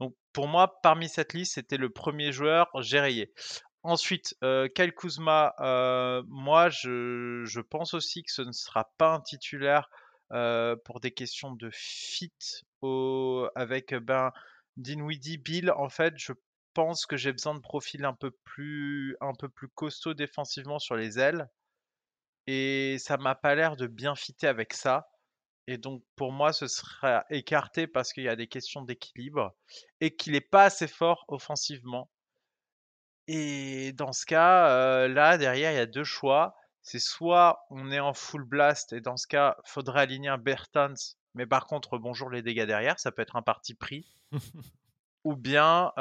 Donc 0.00 0.16
pour 0.32 0.48
moi, 0.48 0.80
parmi 0.82 1.08
cette 1.08 1.34
liste, 1.34 1.54
c'était 1.54 1.76
le 1.76 1.90
premier 1.90 2.32
joueur, 2.32 2.68
j'ai 2.80 3.00
rayé. 3.00 3.32
Ensuite, 3.82 4.34
euh, 4.44 4.68
Kyle 4.68 4.92
Kuzma, 4.92 5.54
euh, 5.60 6.22
moi 6.28 6.68
je, 6.68 7.60
pense 7.60 7.94
aussi 7.94 8.22
que 8.22 8.32
ce 8.32 8.42
ne 8.42 8.52
sera 8.52 8.90
pas 8.98 9.14
un 9.14 9.20
titulaire 9.20 9.88
euh, 10.32 10.76
pour 10.84 11.00
des 11.00 11.12
questions 11.12 11.52
de 11.52 11.70
fit 11.72 12.32
avec 13.54 13.94
ben, 13.94 14.32
Dinwiddie, 14.76 15.38
Bill. 15.38 15.70
En 15.70 15.88
fait, 15.88 16.14
je 16.16 16.32
pense 16.74 17.06
que 17.06 17.16
j'ai 17.16 17.32
besoin 17.32 17.54
de 17.54 17.60
profils 17.60 18.04
un 18.04 18.14
peu 18.14 18.30
plus, 18.44 19.16
un 19.20 19.34
peu 19.34 19.48
plus 19.48 19.68
costaud 19.68 20.14
défensivement 20.14 20.78
sur 20.78 20.96
les 20.96 21.18
ailes. 21.18 21.48
Et 22.46 22.96
ça 22.98 23.16
m'a 23.16 23.34
pas 23.34 23.54
l'air 23.54 23.76
de 23.76 23.86
bien 23.86 24.14
fitter 24.14 24.46
avec 24.46 24.72
ça. 24.72 25.08
Et 25.70 25.78
donc, 25.78 26.02
pour 26.16 26.32
moi, 26.32 26.52
ce 26.52 26.66
sera 26.66 27.24
écarté 27.30 27.86
parce 27.86 28.12
qu'il 28.12 28.24
y 28.24 28.28
a 28.28 28.34
des 28.34 28.48
questions 28.48 28.82
d'équilibre 28.82 29.54
et 30.00 30.16
qu'il 30.16 30.32
n'est 30.32 30.40
pas 30.40 30.64
assez 30.64 30.88
fort 30.88 31.24
offensivement. 31.28 32.10
Et 33.28 33.92
dans 33.92 34.10
ce 34.12 34.26
cas, 34.26 35.06
là, 35.06 35.38
derrière, 35.38 35.70
il 35.70 35.76
y 35.76 35.78
a 35.78 35.86
deux 35.86 36.02
choix. 36.02 36.56
C'est 36.82 36.98
soit 36.98 37.66
on 37.70 37.92
est 37.92 38.00
en 38.00 38.14
full 38.14 38.42
blast 38.42 38.92
et 38.92 39.00
dans 39.00 39.16
ce 39.16 39.28
cas, 39.28 39.58
faudrait 39.64 40.00
aligner 40.00 40.28
un 40.28 40.38
Bertans. 40.38 41.14
Mais 41.34 41.46
par 41.46 41.68
contre, 41.68 41.98
bonjour 41.98 42.30
les 42.30 42.42
dégâts 42.42 42.66
derrière, 42.66 42.98
ça 42.98 43.12
peut 43.12 43.22
être 43.22 43.36
un 43.36 43.42
parti 43.42 43.74
pris. 43.74 44.08
Ou 45.22 45.36
bien, 45.36 45.92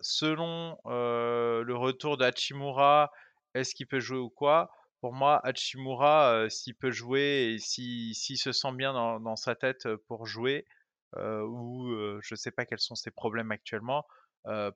selon 0.00 0.76
le 0.86 1.74
retour 1.74 2.16
d'Achimura, 2.16 3.12
est-ce 3.54 3.76
qu'il 3.76 3.86
peut 3.86 4.00
jouer 4.00 4.18
ou 4.18 4.28
quoi? 4.28 4.72
Pour 5.02 5.12
moi, 5.12 5.40
Hachimura, 5.44 6.48
s'il 6.48 6.76
peut 6.76 6.92
jouer 6.92 7.54
et 7.54 7.58
s'il 7.58 8.38
se 8.38 8.52
sent 8.52 8.72
bien 8.72 8.92
dans, 8.92 9.36
sa 9.36 9.56
tête 9.56 9.88
pour 10.06 10.26
jouer, 10.26 10.64
ou 11.16 11.88
je 12.22 12.34
ne 12.34 12.36
sais 12.36 12.52
pas 12.52 12.64
quels 12.64 12.78
sont 12.78 12.94
ses 12.94 13.10
problèmes 13.10 13.50
actuellement, 13.50 14.06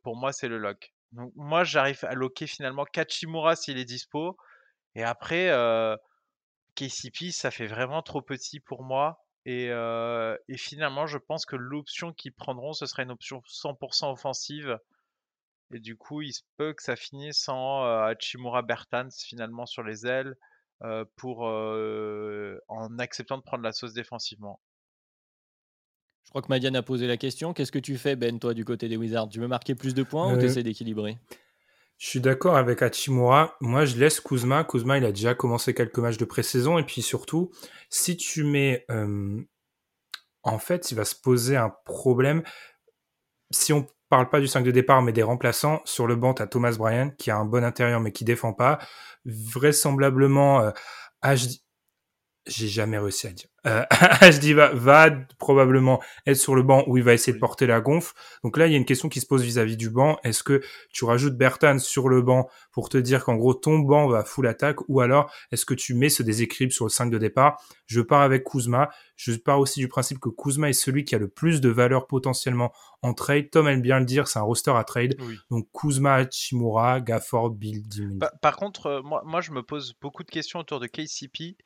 pour 0.03 0.17
moi, 0.17 0.33
c'est 0.33 0.49
le 0.49 0.59
lock. 0.59 0.93
Donc, 1.13 1.33
moi, 1.37 1.63
j'arrive 1.63 2.05
à 2.05 2.15
locker 2.15 2.49
finalement 2.49 2.85
Kachimura 2.85 3.55
s'il 3.55 3.79
est 3.79 3.85
dispo. 3.85 4.37
Et 4.97 5.05
après, 5.05 5.49
KCP, 6.75 7.31
ça 7.31 7.53
fait 7.53 7.69
vraiment 7.69 8.03
trop 8.03 8.21
petit 8.21 8.59
pour 8.59 8.83
moi. 8.83 9.25
Et, 9.45 9.67
et 9.69 10.57
finalement, 10.59 11.07
je 11.07 11.19
pense 11.19 11.47
que 11.47 11.55
l'option 11.55 12.13
qu'ils 12.13 12.35
prendront, 12.35 12.73
ce 12.73 12.87
sera 12.87 13.05
une 13.05 13.13
option 13.13 13.43
100% 13.47 14.11
offensive 14.11 14.77
et 15.73 15.81
du 15.81 15.97
coup, 15.97 16.23
il 16.23 16.33
se 16.33 16.43
peut 16.57 16.73
que 16.73 16.83
ça 16.83 16.97
finisse 16.97 17.49
en 17.49 17.83
Hachimura 17.83 18.63
Bertans 18.63 19.09
finalement 19.11 19.67
sur 19.67 19.83
les 19.83 20.07
ailes 20.07 20.37
pour 21.17 21.41
en 21.43 22.99
acceptant 22.99 23.39
de 23.39 23.43
prendre 23.43 23.65
la 23.65 23.73
sauce 23.73 23.93
défensivement. 23.93 24.61
Je 26.25 26.31
crois 26.31 26.43
que 26.43 26.49
Madiane 26.49 26.75
a 26.75 26.83
posé 26.83 27.07
la 27.07 27.17
question. 27.17 27.55
Qu'est-ce 27.55 27.71
que 27.71 27.79
tu 27.79 27.97
fais, 27.97 28.17
Ben, 28.17 28.39
toi, 28.41 28.53
du 28.53 28.65
côté 28.65 28.89
des 28.89 28.97
Wizards? 28.97 29.29
Tu 29.29 29.39
veux 29.39 29.47
marquer 29.47 29.77
plus 29.77 29.95
de 29.95 30.03
points 30.03 30.35
ou 30.35 30.39
tu 30.39 30.45
essaies 30.45 30.65
d'équilibrer? 30.65 31.19
Je 31.99 32.09
suis 32.09 32.21
d'accord 32.21 32.57
avec 32.57 32.83
Hachimura. 32.83 33.57
Moi, 33.61 33.85
je 33.85 33.97
laisse 33.97 34.21
Kuzma. 34.21 34.65
Kuzma, 34.65 34.99
il 34.99 35.05
a 35.05 35.13
déjà 35.13 35.35
commencé 35.35 35.73
quelques 35.73 35.99
matchs 35.99 36.19
de 36.19 36.25
pré-saison. 36.25 36.79
Et 36.79 36.85
puis 36.85 37.01
surtout, 37.01 37.53
si 37.91 38.17
tu 38.17 38.43
mets. 38.43 38.85
en 40.43 40.59
fait, 40.59 40.91
il 40.91 40.97
va 40.97 41.05
se 41.05 41.15
poser 41.15 41.57
un 41.57 41.71
problème. 41.85 42.43
Si 43.51 43.73
on 43.73 43.87
parle 44.09 44.29
pas 44.29 44.41
du 44.41 44.47
5 44.47 44.65
de 44.65 44.71
départ, 44.71 45.03
mais 45.03 45.13
des 45.13 45.23
remplaçants. 45.23 45.81
Sur 45.85 46.07
le 46.07 46.17
banc, 46.17 46.35
tu 46.35 46.47
Thomas 46.49 46.77
Bryan, 46.79 47.15
qui 47.17 47.31
a 47.31 47.37
un 47.37 47.45
bon 47.45 47.65
intérieur, 47.65 48.01
mais 48.01 48.13
qui 48.13 48.25
défend 48.25 48.53
pas. 48.53 48.79
Vraisemblablement, 49.25 50.61
euh, 50.61 50.71
HD... 51.23 51.66
j'ai 52.47 52.69
jamais 52.69 52.99
réussi 52.99 53.27
à 53.27 53.33
dire. 53.33 53.49
Euh, 53.67 53.83
HD 54.41 54.53
va, 54.53 54.73
va 54.73 55.11
probablement 55.39 56.01
être 56.27 56.37
sur 56.37 56.55
le 56.55 56.63
banc 56.63 56.85
où 56.87 56.97
il 56.97 57.03
va 57.03 57.15
essayer 57.15 57.33
de 57.33 57.39
porter 57.39 57.67
la 57.67 57.81
gonfle. 57.81 58.15
Donc 58.45 58.57
là, 58.57 58.67
il 58.67 58.73
y 58.73 58.75
a 58.75 58.79
une 58.79 58.85
question 58.85 59.09
qui 59.09 59.21
se 59.21 59.27
pose 59.27 59.43
vis-à-vis 59.43 59.77
du 59.77 59.91
banc. 59.91 60.19
Est-ce 60.23 60.43
que 60.43 60.63
tu 60.93 61.05
rajoutes 61.05 61.37
Bertan 61.37 61.79
sur 61.79 62.09
le 62.09 62.23
banc 62.23 62.49
pour 62.73 62.89
te 62.89 62.99
dire 62.99 63.25
qu'en 63.25 63.37
gros, 63.37 63.55
ton 63.55 63.81
banc 63.81 64.09
va 64.09 64.25
full 64.25 64.47
attaque? 64.47 64.89
Ou 64.89 65.01
alors 65.01 65.33
est-ce 65.51 65.67
que 65.67 65.75
tu 65.75 65.95
mets 65.95 66.09
ce 66.09 66.23
déséquilibre 66.23 66.73
sur 66.73 66.85
le 66.85 66.91
5 66.91 67.11
de 67.11 67.19
départ? 67.19 67.61
Je 67.87 68.01
pars 68.01 68.23
avec 68.23 68.45
Kuzma. 68.45 68.91
Je 69.17 69.33
pars 69.33 69.59
aussi 69.59 69.81
du 69.81 69.89
principe 69.89 70.19
que 70.21 70.29
Kuzma 70.29 70.69
est 70.69 70.75
celui 70.75 71.05
qui 71.05 71.15
a 71.15 71.19
le 71.19 71.29
plus 71.29 71.61
de 71.61 71.69
valeur 71.69 72.07
potentiellement 72.07 72.73
en 73.03 73.15
trade. 73.15 73.51
Tom 73.51 73.67
aime 73.67 73.83
bien 73.83 73.99
le 73.99 74.05
dire, 74.05 74.29
c'est 74.29 74.39
un 74.39 74.43
roster 74.43 74.73
à 74.73 74.85
trade. 74.85 75.17
Donc 75.51 75.69
Kuzma, 75.73 76.29
Chimura, 76.31 77.01
Gafford, 77.01 77.51
Bill, 77.51 77.83
Dimon. 77.89 78.19
Par, 78.43 78.57
contre, 78.57 78.87
euh, 78.87 79.03
moi, 79.03 79.23
moi, 79.25 79.41
je 79.41 79.53
me 79.53 79.63
pose 79.63 79.95
beaucoup 80.01 80.23
de 80.23 80.31
questions 80.31 80.61
autour 80.61 80.81
de 80.81 80.87
KCP 80.87 81.57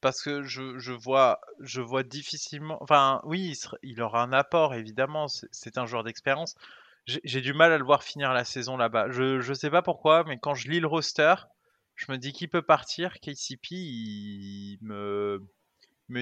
parce 0.00 0.22
que 0.22 0.42
je, 0.42 0.92
vois, 0.92 1.40
je 1.60 1.80
vois 1.80 2.02
difficilement. 2.02 2.78
Enfin, 2.82 3.20
oui, 3.24 3.56
il, 3.82 4.00
aura 4.02 4.22
un 4.22 4.32
apport, 4.32 4.74
évidemment. 4.74 5.26
C'est 5.28 5.78
un 5.78 5.86
joueur 5.86 6.04
d'expérience. 6.04 6.54
J'ai 7.06 7.40
du 7.40 7.52
mal 7.52 7.72
à 7.72 7.78
le 7.78 7.84
voir 7.84 8.02
finir 8.02 8.32
la 8.32 8.44
saison 8.44 8.76
là-bas. 8.76 9.10
Je 9.10 9.46
ne 9.46 9.54
sais 9.54 9.70
pas 9.70 9.82
pourquoi, 9.82 10.24
mais 10.24 10.38
quand 10.38 10.54
je 10.54 10.70
lis 10.70 10.80
le 10.80 10.86
roster, 10.86 11.34
je 11.96 12.10
me 12.12 12.18
dis 12.18 12.32
qu'il 12.32 12.48
peut 12.48 12.62
partir. 12.62 13.20
KCP, 13.20 13.72
il 13.72 14.78
me, 14.82 15.42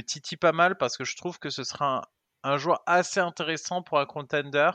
titille 0.07 0.39
pas 0.39 0.53
mal 0.53 0.77
parce 0.79 0.97
que 0.97 1.05
je 1.05 1.17
trouve 1.17 1.39
que 1.39 1.51
ce 1.51 1.65
sera 1.65 1.99
un, 1.99 2.53
un 2.53 2.57
joueur 2.59 2.83
assez 2.87 3.21
intéressant 3.21 3.83
pour 3.83 3.99
un 3.99 4.07
contender 4.07 4.71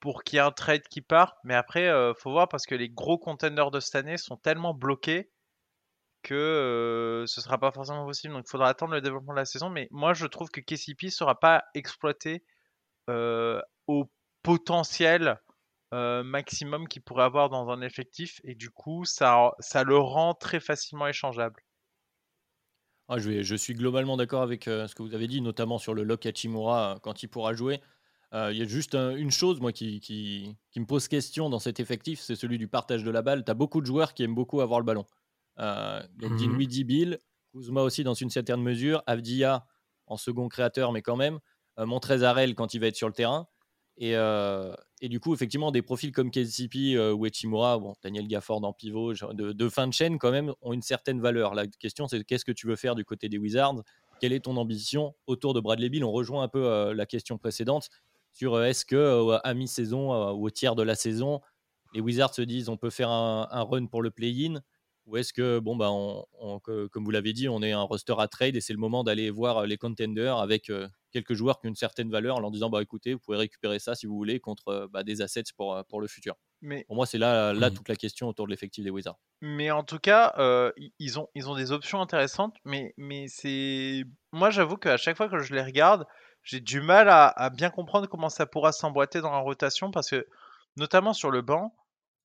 pour 0.00 0.24
qu'il 0.24 0.36
y 0.36 0.38
ait 0.38 0.44
un 0.44 0.50
trade 0.50 0.86
qui 0.88 1.02
part. 1.02 1.36
Mais 1.44 1.54
après, 1.54 1.88
euh, 1.88 2.14
faut 2.14 2.30
voir 2.30 2.48
parce 2.48 2.66
que 2.66 2.74
les 2.74 2.88
gros 2.88 3.18
contenders 3.18 3.70
de 3.70 3.80
cette 3.80 3.96
année 3.96 4.16
sont 4.16 4.36
tellement 4.36 4.74
bloqués 4.74 5.30
que 6.22 7.24
ce 7.26 7.40
sera 7.40 7.58
pas 7.58 7.70
forcément 7.70 8.04
possible. 8.06 8.34
Donc 8.34 8.44
il 8.46 8.50
faudra 8.50 8.68
attendre 8.68 8.92
le 8.92 9.00
développement 9.00 9.32
de 9.32 9.38
la 9.38 9.44
saison. 9.44 9.70
Mais 9.70 9.88
moi, 9.90 10.14
je 10.14 10.26
trouve 10.26 10.50
que 10.50 10.60
KCP 10.60 11.10
sera 11.10 11.38
pas 11.38 11.64
exploité 11.74 12.44
au 13.08 14.04
potentiel 14.42 15.38
maximum 15.92 16.86
qu'il 16.88 17.02
pourrait 17.02 17.24
avoir 17.24 17.48
dans 17.48 17.68
un 17.70 17.80
effectif. 17.82 18.40
Et 18.44 18.54
du 18.54 18.70
coup, 18.70 19.04
ça, 19.04 19.52
le 19.84 19.96
rend 19.96 20.34
très 20.34 20.60
facilement 20.60 21.06
échangeable. 21.06 21.60
Ah, 23.08 23.18
je, 23.18 23.56
suis 23.56 23.74
globalement 23.74 24.16
d'accord 24.16 24.42
avec 24.42 24.64
ce 24.64 24.94
que 24.94 25.02
vous 25.02 25.14
avez 25.14 25.26
dit, 25.26 25.40
notamment 25.40 25.78
sur 25.78 25.94
le 25.94 26.04
lock 26.04 26.26
Hachimura 26.26 27.00
quand 27.02 27.22
il 27.22 27.28
pourra 27.28 27.54
jouer. 27.54 27.80
Il 28.32 28.56
y 28.56 28.62
a 28.62 28.66
juste 28.66 28.94
une 28.94 29.32
chose 29.32 29.60
moi, 29.60 29.72
qui, 29.72 30.56
me 30.76 30.86
pose 30.86 31.08
question 31.08 31.50
dans 31.50 31.58
cet 31.58 31.80
effectif, 31.80 32.20
c'est 32.20 32.36
celui 32.36 32.58
du 32.58 32.68
partage 32.68 33.02
de 33.02 33.10
la 33.10 33.22
balle. 33.22 33.44
Tu 33.44 33.52
beaucoup 33.54 33.80
de 33.80 33.86
joueurs 33.86 34.14
qui 34.14 34.22
aiment 34.22 34.36
beaucoup 34.36 34.60
avoir 34.60 34.78
le 34.78 34.86
ballon. 34.86 35.04
Euh, 35.60 36.00
donc, 36.16 36.32
mmh. 36.32 36.36
Dinwiddie, 36.36 36.84
Bill, 36.84 37.18
Kuzma 37.52 37.82
aussi 37.82 38.04
dans 38.04 38.14
une 38.14 38.30
certaine 38.30 38.62
mesure, 38.62 39.02
Avdia 39.06 39.66
en 40.06 40.16
second 40.16 40.48
créateur, 40.48 40.92
mais 40.92 41.02
quand 41.02 41.16
même, 41.16 41.38
euh, 41.78 41.86
Montrezarel 41.86 42.54
quand 42.54 42.74
il 42.74 42.80
va 42.80 42.88
être 42.88 42.96
sur 42.96 43.08
le 43.08 43.14
terrain. 43.14 43.46
Et, 43.96 44.16
euh, 44.16 44.74
et, 45.02 45.08
du 45.08 45.20
coup, 45.20 45.34
effectivement, 45.34 45.70
des 45.70 45.82
profils 45.82 46.10
comme 46.10 46.30
KCP 46.30 46.98
ou 47.12 47.26
Echimura, 47.26 47.78
bon, 47.78 47.94
Daniel 48.02 48.26
Gafford 48.26 48.64
en 48.64 48.72
pivot, 48.72 49.12
de, 49.12 49.52
de, 49.52 49.68
fin 49.68 49.86
de 49.86 49.92
chaîne, 49.92 50.18
quand 50.18 50.30
même, 50.30 50.54
ont 50.62 50.72
une 50.72 50.82
certaine 50.82 51.20
valeur. 51.20 51.54
La 51.54 51.66
question, 51.66 52.08
c'est 52.08 52.24
qu'est-ce 52.24 52.46
que 52.46 52.52
tu 52.52 52.66
veux 52.66 52.76
faire 52.76 52.94
du 52.94 53.04
côté 53.04 53.28
des 53.28 53.36
Wizards? 53.36 53.82
Quelle 54.20 54.32
est 54.32 54.40
ton 54.40 54.56
ambition 54.56 55.14
autour 55.26 55.52
de 55.52 55.60
Bradley 55.60 55.90
Bill? 55.90 56.04
On 56.04 56.12
rejoint 56.12 56.42
un 56.42 56.48
peu 56.48 56.92
la 56.92 57.06
question 57.06 57.36
précédente 57.36 57.90
sur 58.32 58.62
est-ce 58.62 58.86
que 58.86 59.38
à 59.44 59.54
mi-saison 59.54 60.32
ou 60.32 60.46
au 60.46 60.50
tiers 60.50 60.76
de 60.76 60.82
la 60.82 60.94
saison, 60.94 61.40
les 61.92 62.00
Wizards 62.00 62.34
se 62.34 62.42
disent 62.42 62.70
on 62.70 62.78
peut 62.78 62.90
faire 62.90 63.10
un, 63.10 63.48
un 63.50 63.62
run 63.62 63.86
pour 63.86 64.00
le 64.00 64.10
play-in? 64.10 64.62
Ou 65.10 65.16
est-ce 65.16 65.32
que, 65.32 65.58
bon, 65.58 65.76
bah, 65.76 65.88
comme 66.62 67.04
vous 67.04 67.10
l'avez 67.10 67.32
dit, 67.32 67.48
on 67.48 67.62
est 67.62 67.72
un 67.72 67.82
roster 67.82 68.14
à 68.18 68.28
trade 68.28 68.54
et 68.54 68.60
c'est 68.60 68.72
le 68.72 68.78
moment 68.78 69.02
d'aller 69.02 69.30
voir 69.30 69.66
les 69.66 69.76
contenders 69.76 70.38
avec 70.38 70.70
quelques 71.10 71.34
joueurs 71.34 71.60
qui 71.60 71.66
ont 71.66 71.70
une 71.70 71.76
certaine 71.76 72.10
valeur 72.10 72.36
en 72.36 72.40
leur 72.40 72.52
disant 72.52 72.70
bah, 72.70 72.80
écoutez, 72.80 73.14
vous 73.14 73.18
pouvez 73.18 73.36
récupérer 73.36 73.80
ça 73.80 73.96
si 73.96 74.06
vous 74.06 74.14
voulez 74.14 74.38
contre 74.38 74.88
bah, 74.92 75.02
des 75.02 75.20
assets 75.20 75.42
pour, 75.56 75.82
pour 75.88 76.00
le 76.00 76.06
futur 76.06 76.36
Mais, 76.62 76.84
Pour 76.84 76.94
moi, 76.94 77.06
c'est 77.06 77.18
là, 77.18 77.52
là 77.52 77.70
mmh. 77.70 77.74
toute 77.74 77.88
la 77.88 77.96
question 77.96 78.28
autour 78.28 78.46
de 78.46 78.52
l'effectif 78.52 78.84
des 78.84 78.90
Wizards. 78.90 79.18
Mais 79.40 79.72
en 79.72 79.82
tout 79.82 79.98
cas, 79.98 80.32
ils, 81.00 81.18
ont, 81.18 81.28
ils 81.34 81.48
ont 81.48 81.56
des 81.56 81.72
options 81.72 82.00
intéressantes. 82.00 82.56
Mais, 82.64 82.94
mais 82.96 83.26
c'est. 83.26 84.04
Moi, 84.32 84.50
j'avoue 84.50 84.76
qu'à 84.76 84.96
chaque 84.96 85.16
fois 85.16 85.28
que 85.28 85.40
je 85.40 85.52
les 85.52 85.62
regarde, 85.62 86.06
j'ai 86.44 86.60
du 86.60 86.80
mal 86.80 87.08
à, 87.08 87.50
bien 87.50 87.70
comprendre 87.70 88.06
comment 88.06 88.28
ça 88.28 88.46
pourra 88.46 88.70
s'emboîter 88.70 89.20
dans 89.20 89.32
la 89.32 89.38
rotation. 89.38 89.90
Parce 89.90 90.10
que, 90.10 90.26
notamment 90.76 91.12
sur 91.12 91.32
le 91.32 91.42
banc, 91.42 91.74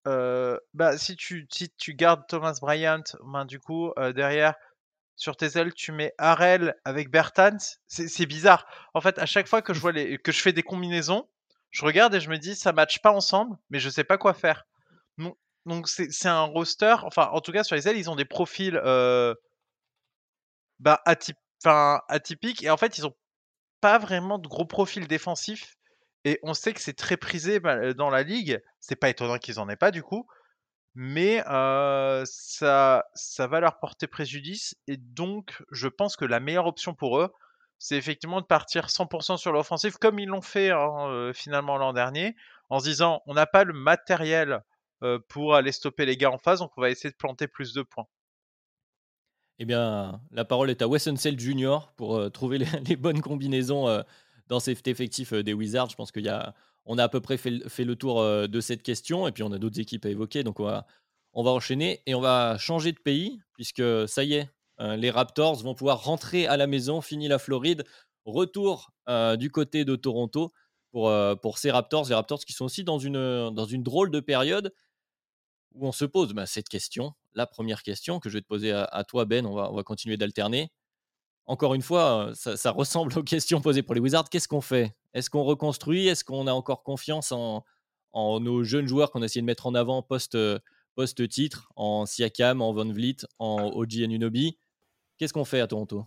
bah, 0.06 0.98
si, 0.98 1.16
tu, 1.16 1.48
si 1.52 1.70
tu 1.78 1.94
gardes 1.94 2.24
Thomas 2.28 2.58
Bryant, 2.62 3.04
ben, 3.24 3.46
du 3.46 3.60
coup, 3.60 3.92
derrière, 4.16 4.56
sur 5.16 5.38
tes 5.38 5.58
ailes, 5.58 5.74
tu 5.74 5.92
mets 5.92 6.14
Harel 6.18 6.76
avec 6.84 7.10
Bertans. 7.10 7.58
C'est 7.88 8.26
bizarre. 8.26 8.66
En 8.94 9.02
fait, 9.02 9.18
à 9.20 9.26
chaque 9.26 9.48
fois 9.48 9.62
que 9.62 9.74
je, 9.74 9.80
vois 9.80 9.92
les, 9.92 10.18
que 10.18 10.32
je 10.32 10.42
fais 10.42 10.54
des 10.54 10.64
combinaisons, 10.64 11.28
je 11.72 11.86
regarde 11.86 12.14
et 12.16 12.20
je 12.20 12.30
me 12.30 12.38
dis, 12.38 12.56
ça 12.56 12.74
matche 12.74 13.02
pas 13.02 13.12
ensemble, 13.12 13.58
mais 13.70 13.80
je 13.80 13.90
sais 13.90 14.04
pas 14.04 14.18
quoi 14.18 14.34
faire. 14.34 14.66
Donc, 15.66 15.88
c'est 15.88 16.28
un 16.28 16.44
roster. 16.44 16.96
Enfin, 17.04 17.30
en 17.32 17.42
tout 17.42 17.52
cas, 17.52 17.64
sur 17.64 17.76
les 17.76 17.88
ailes, 17.88 17.98
ils 17.98 18.10
ont 18.10 18.16
des 18.16 18.26
profils 18.26 18.80
euh, 18.84 19.34
bah, 20.80 21.02
atypiques. 22.08 22.64
Et 22.64 22.70
en 22.70 22.78
fait, 22.78 22.98
ils 22.98 23.08
ont 23.08 23.16
pas 23.82 23.98
vraiment 23.98 24.38
de 24.38 24.48
gros 24.48 24.66
profils 24.66 25.08
défensifs. 25.08 25.75
Et 26.26 26.40
on 26.44 26.54
sait 26.54 26.74
que 26.74 26.82
c'est 26.82 26.98
très 26.98 27.18
prisé 27.18 27.60
bah, 27.60 27.94
dans 27.94 28.10
la 28.10 28.24
ligue. 28.24 28.62
C'est 28.80 28.96
pas 28.96 29.10
étonnant 29.10 29.38
qu'ils 29.38 29.60
en 29.60 29.70
aient 29.70 29.78
pas, 29.78 29.92
du 29.92 30.04
coup 30.04 30.28
mais 30.96 31.44
ça, 32.26 33.06
ça 33.14 33.48
va 33.48 33.60
leur 33.60 33.80
porter 33.80 34.08
préjudice. 34.08 34.76
Et 34.88 34.98
donc, 34.98 35.62
je 35.72 35.88
pense 35.90 36.16
que 36.16 36.26
la 36.26 36.40
meilleure 36.40 36.68
option 36.68 36.94
pour 36.96 37.20
eux, 37.20 37.32
c'est 37.78 37.98
effectivement 37.98 38.40
de 38.40 38.46
partir 38.46 38.88
100% 38.88 39.38
sur 39.38 39.52
l'offensive, 39.52 39.98
comme 39.98 40.20
ils 40.20 40.28
l'ont 40.28 40.42
fait 40.42 40.72
finalement 41.34 41.78
l'an 41.78 41.92
dernier, 41.92 42.36
en 42.70 42.80
se 42.80 42.86
disant 42.86 43.22
on 43.28 43.34
n'a 43.34 43.46
pas 43.46 43.66
le 43.66 43.74
matériel 43.74 44.62
pour 45.28 45.56
aller 45.56 45.74
stopper 45.74 46.06
les 46.06 46.16
gars 46.16 46.32
en 46.32 46.38
phase, 46.38 46.60
donc 46.60 46.72
on 46.78 46.82
va 46.82 46.90
essayer 46.90 47.12
de 47.12 47.18
planter 47.18 47.48
plus 47.48 47.74
de 47.74 47.84
points. 47.84 48.08
Eh 49.60 49.66
bien, 49.66 50.22
la 50.32 50.46
parole 50.46 50.70
est 50.70 50.82
à 50.82 50.88
Wesson 50.88 51.16
Jr. 51.16 51.92
pour 51.98 52.32
trouver 52.32 52.58
les, 52.88 52.96
bonnes 52.96 53.22
combinaisons 53.22 54.04
dans 54.48 54.60
cet 54.60 54.88
effectif 54.88 55.34
des 55.34 55.54
Wizards. 55.54 55.90
Je 55.90 55.96
pense 55.96 56.12
qu'il 56.12 56.26
y 56.26 56.30
a 56.30 56.54
on 56.86 56.98
a 56.98 57.04
à 57.04 57.10
peu 57.10 57.20
près 57.20 57.38
fait, 57.38 57.84
le 57.84 57.96
tour 57.96 58.22
euh, 58.22 58.48
de 58.48 58.62
cette 58.62 58.84
question, 58.84 59.28
et 59.28 59.32
puis 59.32 59.44
on 59.44 59.52
a 59.52 59.58
d'autres 59.58 59.80
équipes 59.80 60.06
à 60.06 60.10
évoquer, 60.10 60.44
donc 60.44 60.60
on 60.60 60.66
va, 60.66 60.86
on 61.34 61.44
va 61.44 61.52
enchaîner, 61.52 62.02
et 62.06 62.16
on 62.16 62.22
va 62.22 62.58
changer 62.58 62.92
de 62.92 63.00
pays, 63.00 63.40
puisque 63.54 63.84
ça 64.08 64.24
y 64.24 64.36
est, 64.36 64.50
euh, 64.80 64.96
les 64.96 65.10
Raptors 65.10 65.64
vont 65.64 65.74
pouvoir 65.74 66.04
rentrer 66.04 66.48
à 66.48 66.58
la 66.58 66.68
maison, 66.68 67.02
fini 67.02 67.28
la 67.28 67.40
Floride, 67.40 67.84
retour 68.26 68.92
euh, 69.10 69.36
du 69.36 69.52
côté 69.52 69.86
de 69.86 69.96
Toronto 69.96 70.52
pour, 70.92 71.12
pour 71.42 71.58
ces 71.58 71.72
Raptors, 71.72 72.08
les 72.08 72.16
Raptors 72.16 72.40
qui 72.46 72.54
sont 72.54 72.66
aussi 72.66 72.84
dans 72.84 73.00
une, 73.00 73.50
dans 73.54 73.66
une 73.66 73.84
drôle 73.84 74.12
de 74.12 74.22
période 74.22 74.74
où 75.74 75.86
on 75.86 75.92
se 75.92 76.06
pose 76.06 76.34
bah, 76.34 76.46
cette 76.46 76.70
question, 76.70 77.14
la 77.34 77.46
première 77.46 77.84
question 77.84 78.22
que 78.22 78.30
je 78.30 78.36
vais 78.36 78.42
te 78.42 78.48
poser 78.48 78.72
à, 78.72 79.04
toi 79.04 79.26
Ben, 79.26 79.46
on 79.46 79.54
va, 79.54 79.70
on 79.70 79.76
va 79.76 79.84
continuer 79.84 80.16
d'alterner 80.16 80.72
encore 81.48 81.76
une 81.76 81.82
fois, 81.82 82.32
ça, 82.34 82.72
ressemble 82.72 83.18
aux 83.18 83.24
questions 83.24 83.62
posées 83.62 83.84
pour 83.84 83.96
les 83.96 84.02
Wizards. 84.02 84.30
Qu'est-ce 84.30 84.48
qu'on 84.48 84.62
fait? 84.62 84.96
Est-ce 85.14 85.30
qu'on 85.30 85.44
reconstruit? 85.44 86.08
Est-ce 86.08 86.24
qu'on 86.24 86.48
a 86.48 86.52
encore 86.52 86.84
confiance 86.84 87.32
en, 87.32 87.64
nos 88.14 88.64
jeunes 88.64 88.88
joueurs 88.88 89.12
qu'on 89.12 89.22
a 89.22 89.26
essayé 89.26 89.42
de 89.42 89.46
mettre 89.46 89.68
en 89.68 89.76
avant 89.76 90.02
post-titre, 90.02 91.70
en 91.76 92.06
Siakam, 92.06 92.62
en 92.62 92.74
Van 92.74 92.92
Vliet, 92.92 93.18
en 93.40 93.68
OG 93.68 93.94
Unobi 93.94 94.58
Qu'est-ce 95.18 95.34
qu'on 95.34 95.46
fait 95.46 95.60
à 95.60 95.68
Toronto? 95.68 96.06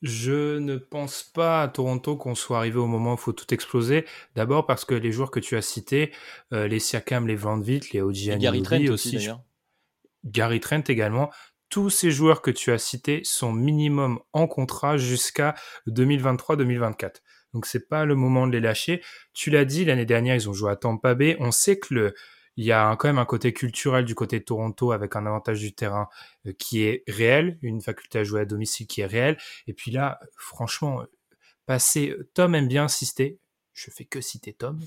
Je 0.00 0.58
ne 0.58 0.76
pense 0.76 1.24
pas 1.24 1.62
à 1.62 1.68
Toronto 1.68 2.16
qu'on 2.16 2.36
soit 2.36 2.58
arrivé 2.58 2.78
au 2.78 2.86
moment 2.86 3.12
où 3.12 3.14
il 3.16 3.20
faut 3.20 3.32
tout 3.32 3.52
exploser. 3.52 4.06
D'abord 4.36 4.64
parce 4.64 4.84
que 4.84 4.94
les 4.94 5.10
joueurs 5.10 5.32
que 5.32 5.40
tu 5.40 5.56
as 5.56 5.62
cités, 5.62 6.12
euh, 6.52 6.68
les 6.68 6.78
Siakam, 6.78 7.26
les 7.26 7.34
Van 7.34 7.58
Vliet, 7.58 7.80
les 7.92 8.00
OG 8.00 8.28
Anunoby 8.28 8.42
Gary 8.42 8.62
Trent 8.62 8.92
aussi. 8.92 9.28
Gary 10.24 10.60
Trent 10.60 10.82
également 10.88 11.30
tous 11.68 11.90
ces 11.90 12.10
joueurs 12.10 12.42
que 12.42 12.50
tu 12.50 12.72
as 12.72 12.78
cités 12.78 13.20
sont 13.24 13.52
minimum 13.52 14.20
en 14.32 14.46
contrat 14.46 14.96
jusqu'à 14.96 15.54
2023-2024. 15.88 17.16
Donc 17.54 17.66
c'est 17.66 17.88
pas 17.88 18.04
le 18.04 18.14
moment 18.14 18.46
de 18.46 18.52
les 18.52 18.60
lâcher. 18.60 19.02
Tu 19.32 19.50
l'as 19.50 19.64
dit, 19.64 19.84
l'année 19.84 20.06
dernière, 20.06 20.34
ils 20.34 20.48
ont 20.48 20.52
joué 20.52 20.70
à 20.70 20.76
Tampa 20.76 21.14
Bay. 21.14 21.36
On 21.40 21.50
sait 21.50 21.78
que 21.78 21.94
le, 21.94 22.14
il 22.56 22.64
y 22.64 22.72
a 22.72 22.94
quand 22.96 23.08
même 23.08 23.18
un 23.18 23.24
côté 23.24 23.52
culturel 23.52 24.04
du 24.04 24.14
côté 24.14 24.40
de 24.40 24.44
Toronto 24.44 24.92
avec 24.92 25.16
un 25.16 25.26
avantage 25.26 25.60
du 25.60 25.74
terrain 25.74 26.08
euh, 26.46 26.52
qui 26.58 26.82
est 26.82 27.04
réel, 27.06 27.58
une 27.62 27.80
faculté 27.80 28.18
à 28.18 28.24
jouer 28.24 28.40
à 28.42 28.44
domicile 28.44 28.86
qui 28.86 29.00
est 29.00 29.06
réelle. 29.06 29.38
Et 29.66 29.72
puis 29.72 29.90
là, 29.90 30.18
franchement, 30.36 31.04
passer, 31.66 32.16
Tom 32.34 32.54
aime 32.54 32.68
bien 32.68 32.84
insister. 32.84 33.38
Je 33.72 33.92
fais 33.92 34.04
que 34.04 34.20
citer 34.20 34.54
Tom. 34.54 34.80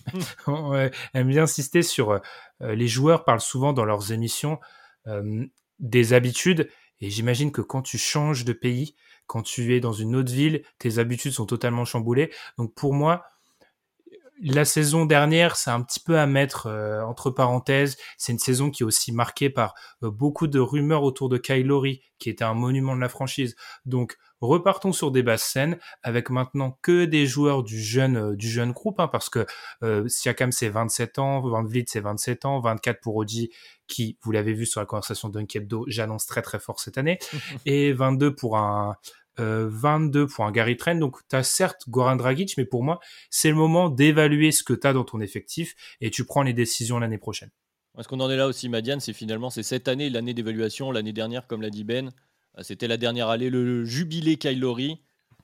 aime 1.13 1.27
bien 1.29 1.43
insister 1.43 1.81
sur 1.81 2.11
euh, 2.11 2.19
les 2.59 2.87
joueurs 2.87 3.23
parlent 3.23 3.39
souvent 3.39 3.71
dans 3.71 3.85
leurs 3.85 4.11
émissions 4.11 4.59
euh, 5.07 5.45
des 5.81 6.13
habitudes. 6.13 6.69
Et 7.01 7.09
j'imagine 7.09 7.51
que 7.51 7.61
quand 7.61 7.81
tu 7.81 7.97
changes 7.97 8.45
de 8.45 8.53
pays, 8.53 8.95
quand 9.27 9.41
tu 9.41 9.75
es 9.75 9.79
dans 9.79 9.93
une 9.93 10.15
autre 10.15 10.31
ville, 10.31 10.63
tes 10.77 10.99
habitudes 10.99 11.33
sont 11.33 11.45
totalement 11.45 11.85
chamboulées. 11.85 12.31
Donc 12.57 12.73
pour 12.73 12.93
moi, 12.93 13.25
la 14.43 14.65
saison 14.65 15.05
dernière, 15.05 15.55
c'est 15.55 15.69
un 15.69 15.81
petit 15.81 15.99
peu 15.99 16.17
à 16.17 16.25
mettre 16.25 16.67
euh, 16.67 17.03
entre 17.03 17.29
parenthèses. 17.29 17.97
C'est 18.17 18.31
une 18.31 18.39
saison 18.39 18.71
qui 18.71 18.83
est 18.83 18.85
aussi 18.85 19.11
marquée 19.11 19.49
par 19.49 19.75
euh, 20.03 20.09
beaucoup 20.09 20.47
de 20.47 20.59
rumeurs 20.59 21.03
autour 21.03 21.29
de 21.29 21.37
Kylori, 21.37 22.01
qui 22.17 22.29
était 22.29 22.43
un 22.43 22.55
monument 22.55 22.95
de 22.95 23.01
la 23.01 23.09
franchise. 23.09 23.55
Donc 23.85 24.17
repartons 24.41 24.91
sur 24.91 25.11
des 25.11 25.23
basses 25.23 25.43
scènes 25.43 25.77
avec 26.03 26.29
maintenant 26.29 26.77
que 26.81 27.05
des 27.05 27.25
joueurs 27.25 27.63
du 27.63 27.79
jeune 27.79 28.17
euh, 28.17 28.35
du 28.35 28.49
jeune 28.49 28.71
groupe, 28.71 28.99
hein, 28.99 29.07
parce 29.07 29.29
que 29.29 29.45
Siakam 30.07 30.51
c'est 30.51 30.69
27 30.69 31.19
ans, 31.19 31.41
Van 31.41 31.63
Vliet 31.63 31.85
c'est 31.87 31.99
27 31.99 32.45
ans, 32.45 32.59
24 32.59 32.99
pour 33.01 33.15
Oji, 33.15 33.51
qui 33.87 34.17
vous 34.21 34.31
l'avez 34.31 34.53
vu 34.53 34.65
sur 34.65 34.79
la 34.79 34.85
conversation 34.85 35.29
d'Unkebdo, 35.29 35.85
j'annonce 35.87 36.25
très 36.25 36.41
très 36.41 36.59
fort 36.59 36.79
cette 36.79 36.97
année, 36.97 37.19
et 37.65 37.93
22 37.93 38.35
pour 38.35 38.57
un 38.57 38.95
22 39.37 40.21
euh, 40.21 40.27
pour 40.27 40.45
un 40.45 40.51
Gary 40.51 40.77
Trent. 40.77 40.95
Donc, 40.95 41.17
tu 41.29 41.35
as 41.35 41.43
certes 41.43 41.89
Goran 41.89 42.15
Dragic, 42.15 42.57
mais 42.57 42.65
pour 42.65 42.83
moi, 42.83 42.99
c'est 43.29 43.49
le 43.49 43.55
moment 43.55 43.89
d'évaluer 43.89 44.51
ce 44.51 44.63
que 44.63 44.73
tu 44.73 44.87
as 44.87 44.93
dans 44.93 45.03
ton 45.03 45.21
effectif 45.21 45.75
et 46.01 46.09
tu 46.09 46.25
prends 46.25 46.43
les 46.43 46.53
décisions 46.53 46.99
l'année 46.99 47.17
prochaine. 47.17 47.49
Est-ce 47.97 48.07
qu'on 48.07 48.19
en 48.21 48.29
est 48.29 48.37
là 48.37 48.47
aussi, 48.47 48.69
Madiane? 48.69 49.01
C'est 49.01 49.13
finalement 49.13 49.49
c'est 49.49 49.63
cette 49.63 49.87
année, 49.87 50.09
l'année 50.09 50.33
d'évaluation. 50.33 50.91
L'année 50.91 51.11
dernière, 51.11 51.45
comme 51.47 51.61
l'a 51.61 51.69
dit 51.69 51.83
Ben, 51.83 52.07
euh, 52.07 52.11
c'était 52.61 52.87
la 52.87 52.97
dernière 52.97 53.29
année, 53.29 53.49
le 53.49 53.85
jubilé 53.85 54.37
Kylori. 54.37 55.01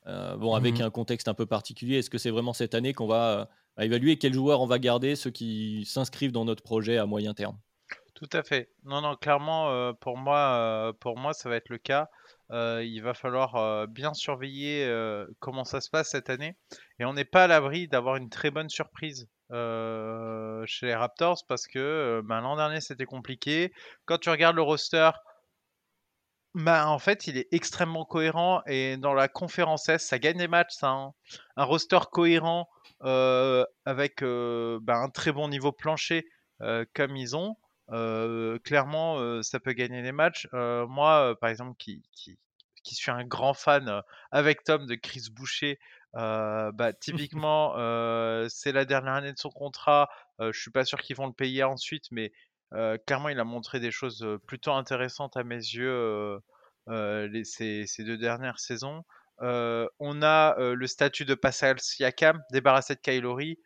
Euh, 0.08 0.38
bon, 0.38 0.54
avec 0.54 0.80
mhm. 0.80 0.86
un 0.86 0.90
contexte 0.90 1.28
un 1.28 1.34
peu 1.34 1.46
particulier, 1.46 1.98
est-ce 1.98 2.10
que 2.10 2.18
c'est 2.18 2.30
vraiment 2.30 2.54
cette 2.54 2.76
année 2.76 2.94
qu'on 2.94 3.08
va 3.08 3.50
évaluer 3.78 4.18
quels 4.18 4.34
joueurs 4.34 4.62
on 4.62 4.66
va 4.66 4.80
garder, 4.80 5.16
ceux 5.16 5.32
qui 5.32 5.84
s'inscrivent 5.86 6.32
dans 6.32 6.46
notre 6.46 6.64
projet 6.64 6.98
à 6.98 7.06
moyen 7.06 7.34
terme? 7.34 7.58
Tout 8.14 8.30
à 8.32 8.42
fait. 8.42 8.72
Non, 8.86 9.02
non, 9.02 9.16
clairement, 9.16 9.94
pour, 9.96 10.18
moi, 10.18 10.94
pour 11.02 11.18
moi, 11.18 11.34
ça 11.34 11.50
va 11.50 11.58
être 11.58 11.70
le 11.70 11.78
cas. 11.78 12.10
Euh, 12.52 12.82
il 12.86 13.02
va 13.02 13.14
falloir 13.14 13.56
euh, 13.56 13.88
bien 13.88 14.14
surveiller 14.14 14.86
euh, 14.86 15.28
comment 15.40 15.66
ça 15.66 15.82
se 15.82 15.90
passe 15.90 16.12
cette 16.12 16.30
année. 16.30 16.56
Et 17.00 17.06
on 17.06 17.14
n'est 17.14 17.26
pas 17.26 17.44
à 17.44 17.48
l'abri 17.48 17.88
d'avoir 17.88 18.16
une 18.16 18.30
très 18.30 18.52
bonne 18.52 18.70
surprise 18.70 19.28
chez 19.50 20.86
les 20.88 20.96
Raptors 20.96 21.46
parce 21.48 21.68
que 21.68 22.22
ben, 22.26 22.42
l'an 22.42 22.58
dernier 22.58 22.82
c'était 22.82 23.06
compliqué. 23.06 23.72
Quand 24.06 24.18
tu 24.18 24.30
regardes 24.30 24.58
le 24.58 24.62
roster, 24.62 25.12
ben, 26.58 26.88
en 26.88 26.98
fait 26.98 27.28
il 27.28 27.38
est 27.38 27.48
extrêmement 27.52 28.04
cohérent 28.04 28.64
et 28.66 28.98
dans 28.98 29.14
la 29.14 29.28
conférence 29.28 29.90
S 29.90 30.06
ça 30.06 30.18
gagne 30.18 30.38
des 30.38 30.48
matchs. 30.48 30.74
Ça, 30.74 30.90
hein. 30.90 31.14
Un 31.56 31.64
roster 31.64 32.00
cohérent 32.12 32.68
avec 33.00 34.22
ben, 34.22 34.82
un 34.88 35.10
très 35.10 35.32
bon 35.32 35.50
niveau 35.50 35.72
plancher 35.72 36.26
comme 36.94 37.16
ils 37.16 37.36
ont. 37.36 37.56
Clairement, 38.64 39.44
ça 39.44 39.60
peut 39.60 39.74
gagner 39.74 40.02
des 40.02 40.12
matchs. 40.12 40.48
Moi, 40.52 41.36
par 41.40 41.50
exemple, 41.50 41.76
qui, 41.78 42.02
qui, 42.12 42.40
qui, 42.84 42.96
suis 42.96 43.12
un 43.12 43.24
grand 43.24 43.54
fan 43.54 44.02
avec 44.32 44.64
Tom 44.64 44.88
de 44.88 44.96
Chris 44.96 45.28
Boucher, 45.32 45.80
bah, 46.14 46.92
typiquement, 47.00 47.74
c'est 48.50 48.72
la 48.72 48.86
dernière 48.86 49.14
année 49.14 49.34
de 49.34 49.40
son 49.40 49.52
contrat. 49.52 50.10
je 50.40 50.60
suis 50.60 50.72
pas 50.72 50.86
sûr 50.86 51.00
qu'ils 51.02 51.16
vont 51.16 51.28
le 51.28 51.34
payer 51.34 51.64
ensuite, 51.64 52.06
mais 52.12 52.32
clairement, 52.72 53.30
il 53.30 53.40
a 53.40 53.44
montré 53.44 53.80
des 53.80 53.92
choses 53.92 54.26
plutôt 54.46 54.72
intéressantes 54.72 55.38
à 55.38 55.44
mes 55.44 55.56
yeux 55.56 56.40
les, 56.88 57.44
ces, 57.44 57.86
ces, 57.86 58.04
deux 58.04 58.18
dernières 58.18 58.60
saisons. 58.60 59.04
on 59.40 60.22
a 60.22 60.56
le 60.60 60.88
statut 60.88 61.26
de 61.26 61.36
Pascal 61.36 61.80
Siakam, 61.80 62.42
débarrassé 62.52 62.96
de 62.96 63.00
Kylori. 63.00 63.60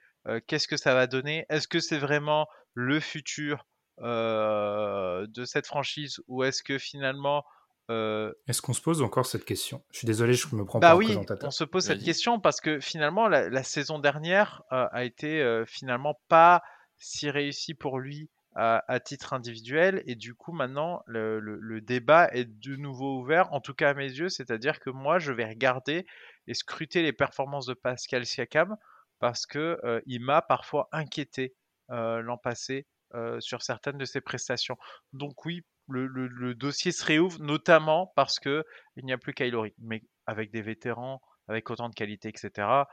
Qu'est-ce 0.47 0.67
que 0.67 0.77
ça 0.77 0.93
va 0.93 1.07
donner? 1.07 1.45
Est-ce 1.49 1.67
que 1.67 1.79
c'est 1.79 1.97
vraiment 1.97 2.47
le 2.73 2.99
futur 2.99 3.65
euh, 4.03 5.27
de 5.27 5.45
cette 5.45 5.67
franchise 5.67 6.21
ou 6.27 6.43
est-ce 6.43 6.63
que 6.63 6.79
finalement 6.79 7.43
euh, 7.91 8.33
Est-ce 8.47 8.59
qu'on 8.59 8.73
se 8.73 8.81
pose 8.81 9.03
encore 9.03 9.27
cette 9.27 9.45
question? 9.45 9.83
Je 9.91 9.99
suis 9.99 10.07
désolé, 10.07 10.33
je 10.33 10.55
me 10.55 10.65
prends 10.65 10.79
bah 10.79 10.91
pas 10.91 10.95
oui, 10.95 11.15
On 11.43 11.51
se 11.51 11.63
pose 11.63 11.85
cette 11.85 12.03
question 12.03 12.39
parce 12.39 12.61
que 12.61 12.79
finalement, 12.79 13.27
la, 13.27 13.63
saison 13.63 13.99
dernière 13.99 14.63
euh, 14.71 14.87
a 14.91 15.03
été 15.03 15.63
finalement 15.67 16.19
pas 16.29 16.63
si 16.97 17.29
réussie 17.29 17.75
pour 17.75 17.99
lui 17.99 18.29
à, 18.55 18.99
titre 18.99 19.33
individuel. 19.33 20.03
Et 20.05 20.15
du 20.15 20.35
coup, 20.35 20.51
maintenant, 20.51 21.03
le, 21.05 21.79
débat 21.81 22.29
est 22.31 22.45
de 22.45 22.75
nouveau 22.75 23.19
ouvert, 23.19 23.51
en 23.53 23.61
tout 23.61 23.73
cas 23.73 23.89
à 23.89 23.93
mes 23.93 24.11
yeux. 24.11 24.29
C'est-à-dire 24.29 24.79
que 24.79 24.89
moi, 24.89 25.19
je 25.19 25.31
vais 25.31 25.45
regarder 25.45 26.05
et 26.47 26.53
scruter 26.53 27.01
les 27.01 27.13
performances 27.13 27.65
de 27.65 27.73
Pascal 27.73 28.25
Siakam 28.25 28.75
parce 29.19 29.45
que 29.45 29.79
il 30.05 30.21
m'a 30.21 30.41
parfois 30.41 30.89
inquiété 30.91 31.55
l'an 31.89 32.37
passé 32.37 32.87
sur 33.39 33.61
certaines 33.61 33.97
de 33.97 34.05
ses 34.05 34.21
prestations. 34.21 34.77
Donc 35.13 35.45
oui, 35.45 35.63
le, 35.87 36.53
dossier 36.53 36.91
se 36.91 37.05
réouvre, 37.05 37.39
notamment 37.41 38.11
parce 38.15 38.39
que 38.39 38.65
il 38.95 39.05
n'y 39.05 39.13
a 39.13 39.17
plus 39.17 39.33
Kylori. 39.33 39.73
Mais 39.79 40.03
avec 40.25 40.51
des 40.51 40.61
vétérans, 40.61 41.21
avec 41.47 41.69
autant 41.69 41.89
de 41.89 41.95
qualité, 41.95 42.29
etc., 42.29 42.85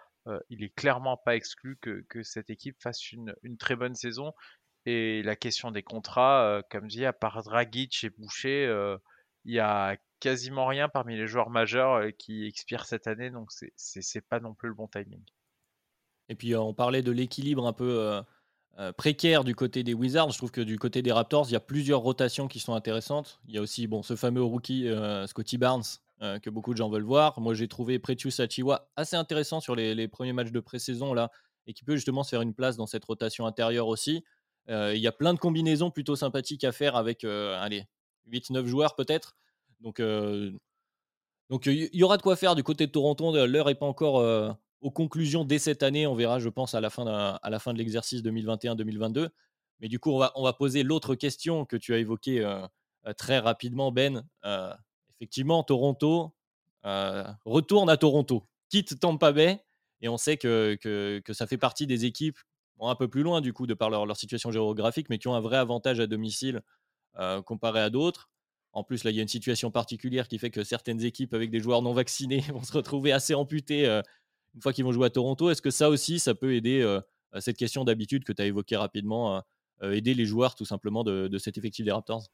il 0.51 0.63
est 0.63 0.75
clairement 0.75 1.17
pas 1.17 1.37
exclu 1.37 1.79
que, 1.81 2.23
cette 2.23 2.51
équipe 2.51 2.81
fasse 2.81 3.13
une, 3.13 3.35
très 3.59 3.77
bonne 3.77 3.95
saison. 3.95 4.33
Et 4.89 5.23
la 5.23 5.37
question 5.37 5.71
des 5.71 5.83
contrats, 5.83 6.63
comme 6.71 6.89
dit, 6.89 7.05
à 7.05 7.13
part 7.13 7.43
Dragic 7.43 8.05
et 8.05 8.11
Boucher, 8.11 8.73
il 9.45 9.53
y 9.53 9.59
a 9.59 9.97
quasiment 10.19 10.67
rien 10.67 10.89
parmi 10.89 11.17
les 11.17 11.27
joueurs 11.27 11.51
majeurs 11.51 12.03
qui 12.19 12.47
expirent 12.47 12.87
cette 12.87 13.07
année, 13.07 13.31
donc 13.31 13.51
c'est 13.77 14.27
pas 14.29 14.41
non 14.41 14.55
plus 14.55 14.69
le 14.69 14.75
bon 14.75 14.89
timing. 14.89 15.23
Et 16.31 16.35
puis 16.35 16.57
on 16.57 16.73
parlait 16.73 17.03
de 17.03 17.13
l'équilibre 17.13 17.67
un 17.67 17.73
peu 17.73 18.23
euh, 18.79 18.93
précaire 18.93 19.43
du 19.43 19.57
côté 19.57 19.83
des 19.83 19.93
Wizards. 19.93 20.31
Je 20.31 20.39
trouve 20.39 20.53
que 20.53 20.61
du 20.61 20.79
côté 20.79 21.03
des 21.03 21.11
Raptors, 21.11 21.49
il 21.49 21.53
y 21.53 21.57
a 21.57 21.61
plusieurs 21.61 21.99
rotations 21.99 22.47
qui 22.47 22.61
sont 22.61 22.75
intéressantes. 22.75 23.41
Il 23.49 23.55
y 23.55 23.59
a 23.59 23.61
aussi 23.61 23.89
bon, 23.89 24.05
ce 24.05 24.15
fameux 24.15 24.43
rookie 24.43 24.87
euh, 24.87 25.27
Scotty 25.27 25.59
Barnes 25.59 25.83
euh, 26.23 26.39
que 26.39 26.49
beaucoup 26.49 26.73
de 26.75 26.79
gens 26.79 26.89
veulent 26.89 27.03
voir. 27.03 27.41
Moi, 27.41 27.55
j'ai 27.55 27.67
trouvé 27.67 27.99
Pretius 27.99 28.39
Achiwa 28.39 28.89
assez 28.95 29.17
intéressant 29.17 29.59
sur 29.59 29.75
les, 29.75 30.07
premiers 30.07 30.33
matchs 30.33 30.53
de 30.53 30.61
pré-saison 30.61 31.13
là 31.13 31.33
et 31.67 31.75
qui 31.75 31.83
peut 31.83 31.97
justement 31.97 32.23
se 32.23 32.31
faire 32.31 32.41
une 32.41 32.55
place 32.55 32.77
dans 32.77 32.87
cette 32.87 33.05
rotation 33.05 33.47
intérieure 33.47 33.89
aussi. 33.89 34.23
Il 34.69 34.99
y 34.99 35.07
a 35.07 35.13
plein 35.13 35.35
de 35.35 35.39
combinaisons 35.39 35.91
plutôt 35.91 36.17
sympathiques 36.17 36.65
à 36.65 36.73
faire 36.73 36.97
avec 36.97 37.25
allez, 37.25 37.87
8-9 38.31 38.67
joueurs 38.67 38.95
peut-être. 38.95 39.37
Donc, 39.81 40.01
donc 41.51 41.67
il 41.67 41.89
y, 41.93 42.03
aura 42.03 42.17
de 42.17 42.23
quoi 42.23 42.37
faire 42.37 42.55
du 42.55 42.63
côté 42.63 42.87
de 42.87 42.93
Toronto. 42.93 43.47
L'heure 43.47 43.67
n'est 43.67 43.75
pas 43.75 43.87
encore 43.87 44.57
aux 44.81 44.91
conclusions 44.91 45.45
dès 45.45 45.59
cette 45.59 45.83
année. 45.83 46.07
On 46.07 46.15
verra, 46.15 46.39
je 46.39 46.49
pense, 46.49 46.75
à 46.75 46.81
la 46.81 46.91
fin, 46.91 47.07
à 47.07 47.51
la 47.51 47.59
fin 47.59 47.73
de 47.73 47.79
l'exercice 47.79 48.23
2021-2022. 48.23 49.31
Mais 49.81 49.89
du 49.89 49.99
coup, 49.99 50.11
on 50.11 50.19
va, 50.19 50.33
on 50.35 50.43
va 50.43 50.53
poser 50.53 50.83
l'autre 50.83 51.15
question 51.15 51.65
que 51.65 51.77
tu 51.77 51.95
as 51.95 51.99
évoquée 51.99 52.45
euh, 52.45 52.67
euh, 53.07 53.13
très 53.13 53.39
rapidement, 53.39 53.93
Ben. 53.93 54.27
Euh, 54.45 54.73
effectivement, 55.17 55.63
Toronto 55.63 56.35
retourne 57.45 57.91
à 57.91 57.97
Toronto, 57.97 58.47
quitte 58.71 58.99
Tampa 58.99 59.33
Bay. 59.33 59.63
Et 60.01 60.09
on 60.09 60.17
sait 60.17 60.37
que, 60.37 60.79
que 60.81 61.33
ça 61.33 61.47
fait 61.47 61.59
partie 61.59 61.87
des 61.87 62.05
équipes 62.05 62.39
un 62.81 62.95
peu 62.95 63.09
plus 63.09 63.23
loin, 63.23 63.41
du 63.41 63.53
coup, 63.53 63.67
de 63.67 63.75
par 63.75 63.91
leur, 63.91 64.17
situation 64.17 64.51
géographique, 64.51 65.09
mais 65.11 65.19
qui 65.19 65.29
ont 65.29 65.35
un 65.35 65.41
vrai 65.41 65.57
avantage 65.57 66.01
à 66.01 66.07
domicile 66.07 66.63
comparé 67.45 67.81
à 67.81 67.91
d'autres. 67.91 68.31
En 68.73 68.85
plus, 68.85 69.03
là, 69.03 69.11
il 69.11 69.17
y 69.17 69.19
a 69.19 69.23
une 69.23 69.29
situation 69.29 69.73
particulière 69.73 70.29
qui 70.29 70.39
fait 70.39 70.51
que 70.51 70.63
certaines 70.63 71.03
équipes 71.03 71.35
avec 71.35 71.51
des 71.51 71.59
joueurs 71.59 71.83
non 71.83 71.93
vaccinés 71.93 72.41
vont 72.53 72.63
se 72.63 72.73
retrouver 72.73 73.11
assez 73.11 73.35
amputées 73.35 74.01
une 74.55 74.63
fois 74.63 74.73
qu'ils 74.73 74.85
vont 74.85 74.93
jouer 74.93 75.07
à 75.07 75.11
Toronto. 75.11 75.51
Est-ce 75.51 75.63
que 75.63 75.71
ça 75.71 75.89
aussi, 75.89 76.19
ça 76.19 76.35
peut 76.35 76.55
aider 76.55 76.81
euh, 76.81 77.01
à 77.33 77.41
cette 77.41 77.57
question 77.57 77.85
d'habitude 77.85 78.25
que 78.25 78.33
tu 78.33 78.43
as 78.43 78.47
évoquée 78.47 78.77
rapidement, 78.77 79.37
euh, 79.37 79.41
euh, 79.83 79.93
aider 79.93 80.15
les 80.15 80.27
joueurs 80.27 80.55
tout 80.55 80.65
simplement 80.65 81.05
de, 81.05 81.39
cet 81.39 81.59
effectif 81.59 81.85
des 81.85 81.93
Raptors? 81.93 82.27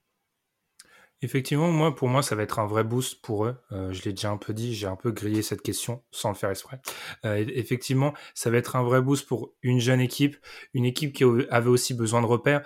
Effectivement, 1.22 1.70
moi, 1.70 1.94
pour 1.94 2.08
moi, 2.08 2.22
ça 2.22 2.34
va 2.34 2.42
être 2.42 2.58
un 2.58 2.66
vrai 2.66 2.84
boost 2.84 3.22
pour 3.22 3.46
eux. 3.46 3.56
je 3.70 4.02
l'ai 4.02 4.12
déjà 4.12 4.30
un 4.30 4.36
peu 4.36 4.52
dit, 4.52 4.74
j'ai 4.74 4.86
un 4.86 4.96
peu 4.96 5.10
grillé 5.10 5.42
cette 5.42 5.62
question 5.62 6.02
sans 6.10 6.28
le 6.28 6.34
faire 6.34 6.50
exprès. 6.50 6.80
effectivement, 7.24 8.12
ça 8.34 8.50
va 8.50 8.58
être 8.58 8.76
un 8.76 8.82
vrai 8.82 9.00
boost 9.00 9.26
pour 9.26 9.54
une 9.62 9.80
jeune 9.80 10.00
équipe, 10.00 10.36
une 10.74 10.84
équipe 10.84 11.14
qui 11.14 11.24
avait 11.50 11.70
aussi 11.70 11.94
besoin 11.94 12.20
de 12.20 12.26
repères. 12.26 12.62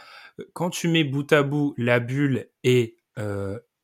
Quand 0.54 0.70
tu 0.70 0.88
mets 0.88 1.04
bout 1.04 1.32
à 1.32 1.42
bout 1.42 1.74
la 1.76 2.00
bulle 2.00 2.48
et 2.64 2.96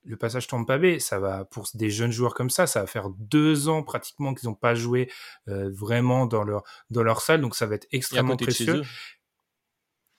le 0.05 0.17
passage 0.17 0.47
Tampa 0.47 0.79
Bay, 0.79 0.99
ça 0.99 1.19
va 1.19 1.45
pour 1.45 1.67
des 1.75 1.91
jeunes 1.91 2.13
joueurs 2.13 2.35
comme 2.35 2.51
ça, 2.51 2.67
ça 2.67 2.81
va 2.81 2.87
faire 2.87 3.09
deux 3.11 3.69
ans 3.69 3.83
pratiquement 3.83 4.35
qu'ils 4.35 4.49
n'ont 4.49 4.55
pas 4.55 4.75
joué 4.75 5.11
euh, 5.49 5.71
vraiment 5.73 6.27
dans 6.27 6.45
leur 6.45 6.63
dans 6.91 7.03
leur 7.03 7.21
salle, 7.21 7.41
donc 7.41 7.57
ça 7.57 7.67
va 7.67 7.75
être 7.75 7.87
extrêmement 7.91 8.37
précieux. 8.37 8.83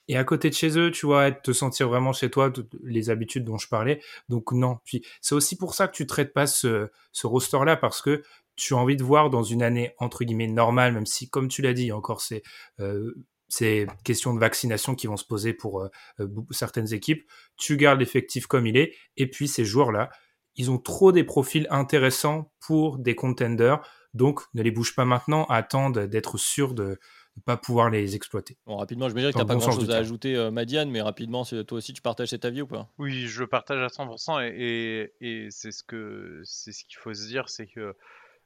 Et 0.08 0.16
à 0.16 0.24
côté 0.24 0.50
de 0.50 0.54
chez 0.54 0.78
eux, 0.78 0.90
tu 0.90 1.06
vois, 1.06 1.32
te 1.32 1.52
sentir 1.52 1.88
vraiment 1.88 2.12
chez 2.12 2.30
toi, 2.30 2.52
les 2.84 3.10
habitudes 3.10 3.44
dont 3.44 3.58
je 3.58 3.68
parlais. 3.68 4.00
Donc 4.28 4.52
non. 4.52 4.78
Puis 4.84 5.04
c'est 5.20 5.34
aussi 5.34 5.56
pour 5.56 5.74
ça 5.74 5.88
que 5.88 5.96
tu 5.96 6.06
traites 6.06 6.32
pas 6.32 6.46
ce, 6.46 6.88
ce 7.12 7.26
roster-là 7.26 7.76
parce 7.76 8.02
que 8.02 8.22
tu 8.56 8.74
as 8.74 8.76
envie 8.76 8.96
de 8.96 9.04
voir 9.04 9.30
dans 9.30 9.42
une 9.42 9.62
année 9.62 9.94
entre 9.98 10.24
guillemets 10.24 10.46
normale, 10.46 10.92
même 10.92 11.06
si, 11.06 11.28
comme 11.28 11.48
tu 11.48 11.62
l'as 11.62 11.74
dit, 11.74 11.92
encore 11.92 12.20
c'est 12.20 12.42
euh, 12.80 13.14
ces 13.48 13.86
questions 14.02 14.34
de 14.34 14.40
vaccination 14.40 14.94
qui 14.94 15.06
vont 15.06 15.16
se 15.16 15.24
poser 15.24 15.52
pour 15.52 15.82
euh, 15.82 15.88
euh, 16.20 16.28
certaines 16.50 16.92
équipes. 16.92 17.28
Tu 17.56 17.76
gardes 17.76 18.00
l'effectif 18.00 18.46
comme 18.46 18.66
il 18.66 18.76
est. 18.76 18.94
Et 19.16 19.28
puis 19.28 19.46
ces 19.46 19.64
joueurs-là, 19.64 20.10
ils 20.56 20.70
ont 20.70 20.78
trop 20.78 21.12
des 21.12 21.24
profils 21.24 21.66
intéressants 21.70 22.50
pour 22.60 22.98
des 22.98 23.14
contenders. 23.14 23.80
Donc 24.14 24.40
ne 24.54 24.62
les 24.62 24.70
bouge 24.70 24.94
pas 24.94 25.04
maintenant, 25.04 25.44
attends 25.44 25.90
d'être 25.90 26.38
sûr 26.38 26.72
de 26.72 26.98
ne 27.36 27.42
pas 27.42 27.56
pouvoir 27.56 27.90
les 27.90 28.16
exploiter. 28.16 28.56
Bon, 28.66 28.76
rapidement, 28.76 29.08
je 29.08 29.14
me 29.14 29.20
dirais 29.20 29.32
que 29.32 29.38
tu 29.38 29.42
n'as 29.42 29.48
pas 29.48 29.56
grand-chose 29.56 29.90
à 29.90 29.96
ajouter, 29.96 30.36
euh, 30.36 30.50
Madiane, 30.50 30.90
mais 30.90 31.02
rapidement, 31.02 31.44
toi 31.44 31.78
aussi, 31.78 31.92
tu 31.92 32.02
partages 32.02 32.28
cet 32.28 32.44
avis 32.44 32.62
ou 32.62 32.66
pas? 32.66 32.88
Oui, 32.98 33.26
je 33.26 33.44
partage 33.44 33.82
à 33.82 33.88
100% 33.88 34.40
et, 34.42 35.12
et, 35.20 35.48
c'est 35.50 35.72
ce 35.72 35.82
que 35.82 36.40
c'est 36.44 36.72
ce 36.72 36.84
qu'il 36.84 36.98
faut 36.98 37.14
se 37.14 37.26
dire, 37.26 37.48
c'est 37.48 37.66
que 37.66 37.94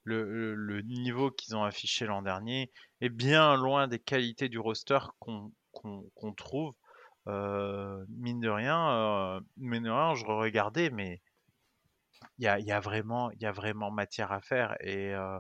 le, 0.05 0.81
niveau 0.83 1.31
qu'ils 1.31 1.57
ont 1.57 1.65
affiché 1.65 2.07
l'an 2.07 2.23
dernier 2.23 2.71
est 3.01 3.11
bien 3.11 3.57
loin 3.57 3.89
des 3.89 3.99
qualités 3.99 4.49
du 4.49 4.59
roster 4.59 4.99
qu'on 5.19 6.33
trouve. 6.37 6.75
Euh, 7.29 8.05
mine 8.09 8.41
de 8.41 8.49
rien, 8.49 8.91
euh, 8.91 9.41
mine 9.57 9.85
de 9.85 9.91
rien, 9.91 10.15
je 10.15 10.25
regardais, 10.25 10.91
mais 10.91 11.21
il 12.39 12.45
y 12.45 12.49
a, 12.49 12.59
y, 12.59 12.73
a 12.73 12.81
vraiment, 12.81 13.31
y 13.41 13.47
a 13.47 13.53
vraiment 13.53 13.91
matière 13.91 14.33
à 14.33 14.41
faire. 14.41 14.77
Et 14.81 15.15
euh, 15.15 15.39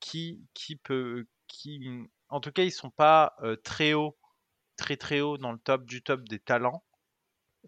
qui, 0.00 0.44
qui 0.54 0.76
peut. 0.76 1.26
Qui, 1.46 1.80
en 2.30 2.40
tout 2.40 2.52
cas, 2.52 2.62
ils 2.62 2.72
sont 2.72 2.90
pas 2.90 3.34
euh, 3.42 3.56
très 3.56 3.92
haut, 3.92 4.16
très 4.76 4.96
très 4.96 5.20
haut 5.20 5.36
dans 5.36 5.52
le 5.52 5.58
top 5.58 5.84
du 5.84 6.02
top 6.02 6.28
des 6.28 6.38
talents, 6.38 6.84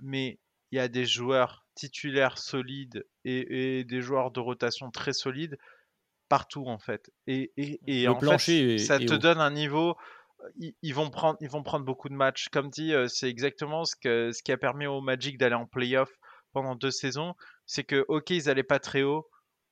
mais 0.00 0.38
il 0.70 0.76
y 0.76 0.80
a 0.80 0.88
des 0.88 1.04
joueurs 1.04 1.66
titulaires 1.74 2.38
solides 2.38 3.06
et, 3.24 3.78
et, 3.78 3.84
des 3.84 4.00
joueurs 4.00 4.30
de 4.30 4.40
rotation 4.40 4.90
très 4.90 5.12
solides 5.12 5.58
partout 6.28 6.64
en 6.66 6.78
fait. 6.78 7.10
Et, 7.26 7.52
et, 7.58 8.08
en 8.08 8.18
fait, 8.18 8.78
ça 8.78 8.98
te 8.98 9.14
donne 9.14 9.38
un 9.38 9.50
niveau. 9.50 9.96
Ils, 10.56 10.94
vont 10.94 11.10
prendre, 11.10 11.36
ils 11.40 11.50
vont 11.50 11.62
prendre 11.62 11.84
beaucoup 11.84 12.08
de 12.08 12.14
matchs. 12.14 12.48
Comme 12.48 12.70
dit, 12.70 12.94
euh, 12.94 13.06
c'est 13.06 13.28
exactement 13.28 13.84
ce, 13.84 13.94
que, 13.94 14.32
ce 14.32 14.42
qui 14.42 14.50
a 14.50 14.56
permis 14.56 14.86
au 14.86 15.00
Magic 15.00 15.38
d'aller 15.38 15.54
en 15.54 15.66
playoff 15.66 16.10
pendant 16.52 16.74
deux 16.74 16.90
saisons. 16.90 17.34
C'est 17.66 17.84
que, 17.84 18.04
ok, 18.08 18.30
ils 18.30 18.46
n'allaient 18.46 18.62
pas 18.62 18.80
très 18.80 19.02
haut, 19.02 19.28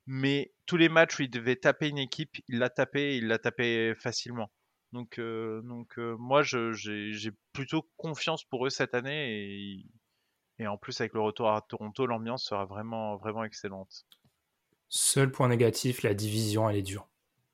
mais 0.07 0.53
tous 0.66 0.76
les 0.76 0.88
matchs 0.88 1.18
où 1.18 1.22
ils 1.22 1.31
devaient 1.31 1.57
taper 1.57 1.88
une 1.88 1.98
équipe, 1.98 2.37
ils 2.48 2.59
la 2.59 2.68
tapaient, 2.68 3.16
ils 3.16 3.26
la 3.26 3.38
tapaient 3.38 3.94
facilement. 3.94 4.50
Donc, 4.92 5.18
euh, 5.18 5.62
donc 5.62 5.98
euh, 5.98 6.16
moi, 6.18 6.42
j'ai 6.42 7.33
plutôt 7.53 7.88
confiance 7.96 8.44
pour 8.44 8.66
eux 8.66 8.70
cette 8.70 8.94
année 8.94 9.33
et, 9.33 9.87
et 10.59 10.66
en 10.66 10.76
plus 10.76 11.00
avec 11.00 11.14
le 11.14 11.20
retour 11.20 11.50
à 11.50 11.61
Toronto, 11.62 12.07
l'ambiance 12.07 12.44
sera 12.44 12.64
vraiment, 12.64 13.16
vraiment 13.16 13.44
excellente. 13.44 14.05
Seul 14.88 15.31
point 15.31 15.48
négatif, 15.48 16.03
la 16.03 16.14
division, 16.14 16.68
elle 16.68 16.76
est 16.76 16.83
dure. 16.83 17.09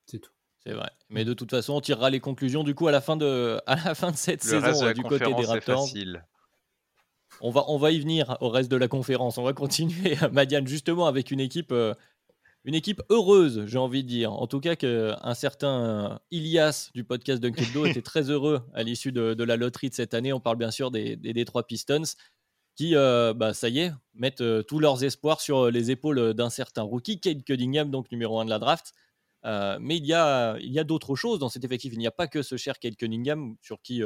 C'est 0.07 0.19
tout. 0.19 0.33
C'est 0.65 0.73
vrai. 0.73 0.91
Mais 1.11 1.25
de 1.25 1.35
toute 1.35 1.51
façon, 1.51 1.75
on 1.75 1.81
tirera 1.81 2.11
les 2.11 2.19
conclusions 2.19 2.65
du 2.65 2.75
coup 2.75 2.89
à 2.89 2.93
la 2.93 3.01
fin 3.01 3.17
de, 3.17 3.61
à 3.67 3.77
la 3.77 3.95
fin 3.95 4.11
de 4.11 4.17
cette 4.17 4.43
saison 4.43 4.93
du 4.93 5.03
côté 5.03 5.33
des 5.33 5.45
Raptors. 5.45 5.89
On 7.41 7.51
va, 7.51 7.65
on 7.69 7.77
va 7.77 7.91
y 7.91 8.01
venir 8.01 8.37
au 8.41 8.49
reste 8.49 8.71
de 8.71 8.77
la 8.77 8.89
conférence. 8.89 9.39
On 9.39 9.45
va 9.45 9.53
continuer, 9.53 10.17
Madiane, 10.33 10.67
justement 10.67 11.07
avec 11.07 11.31
une 11.31 11.41
équipe, 11.41 11.71
euh, 11.71 11.95
une 12.67 12.75
équipe 12.75 13.01
heureuse, 13.11 13.65
j'ai 13.67 13.79
envie 13.79 14.03
de 14.03 14.09
dire. 14.09 14.33
En 14.33 14.49
tout 14.49 14.61
cas, 14.61 14.75
qu'un 14.75 15.35
certain 15.35 16.21
Ilias 16.33 16.91
du 16.95 17.05
podcast 17.05 17.41
Dunkeldo 17.41 17.87
était 17.87 18.03
très 18.03 18.29
heureux 18.29 18.61
à 18.75 18.83
l'issue 18.83 19.13
de, 19.13 19.43
la 19.43 19.57
loterie 19.57 19.89
de 19.89 19.95
cette 19.95 20.15
année. 20.15 20.33
On 20.33 20.41
parle 20.41 20.57
bien 20.57 20.73
sûr 20.73 20.91
des, 20.91 21.17
des 21.17 21.33
Detroit 21.33 21.63
Pistons 21.63 22.03
qui, 22.77 22.95
euh, 22.95 23.33
bah, 23.35 23.55
ça 23.55 23.69
y 23.69 23.79
est, 23.79 23.93
mettent 24.15 24.43
euh, 24.43 24.63
tous 24.63 24.81
leurs 24.81 25.03
espoirs 25.03 25.41
sur 25.41 25.67
euh, 25.67 25.71
les 25.71 25.91
épaules 25.91 26.35
d'un 26.35 26.51
certain 26.51 26.83
rookie, 26.83 27.21
Kate 27.21 27.43
Cunningham, 27.43 27.91
donc 27.91 28.11
numéro 28.13 28.39
1 28.39 28.45
de 28.45 28.51
la 28.51 28.59
draft. 28.59 28.93
mais 29.45 29.97
il 29.97 30.05
y 30.05 30.13
a, 30.13 30.59
il 30.59 30.73
y 30.73 30.79
a 30.79 30.85
d'autres 30.85 31.15
choses 31.15 31.39
dans 31.39 31.49
cet 31.49 31.65
effectif. 31.65 31.93
Il 31.95 31.99
n'y 31.99 32.07
a 32.07 32.13
pas 32.13 32.27
que 32.27 32.43
ce 32.43 32.57
cher 32.57 32.79
Kate 32.79 32.97
Cunningham, 32.97 33.57
sur 33.63 33.81
qui 33.81 34.03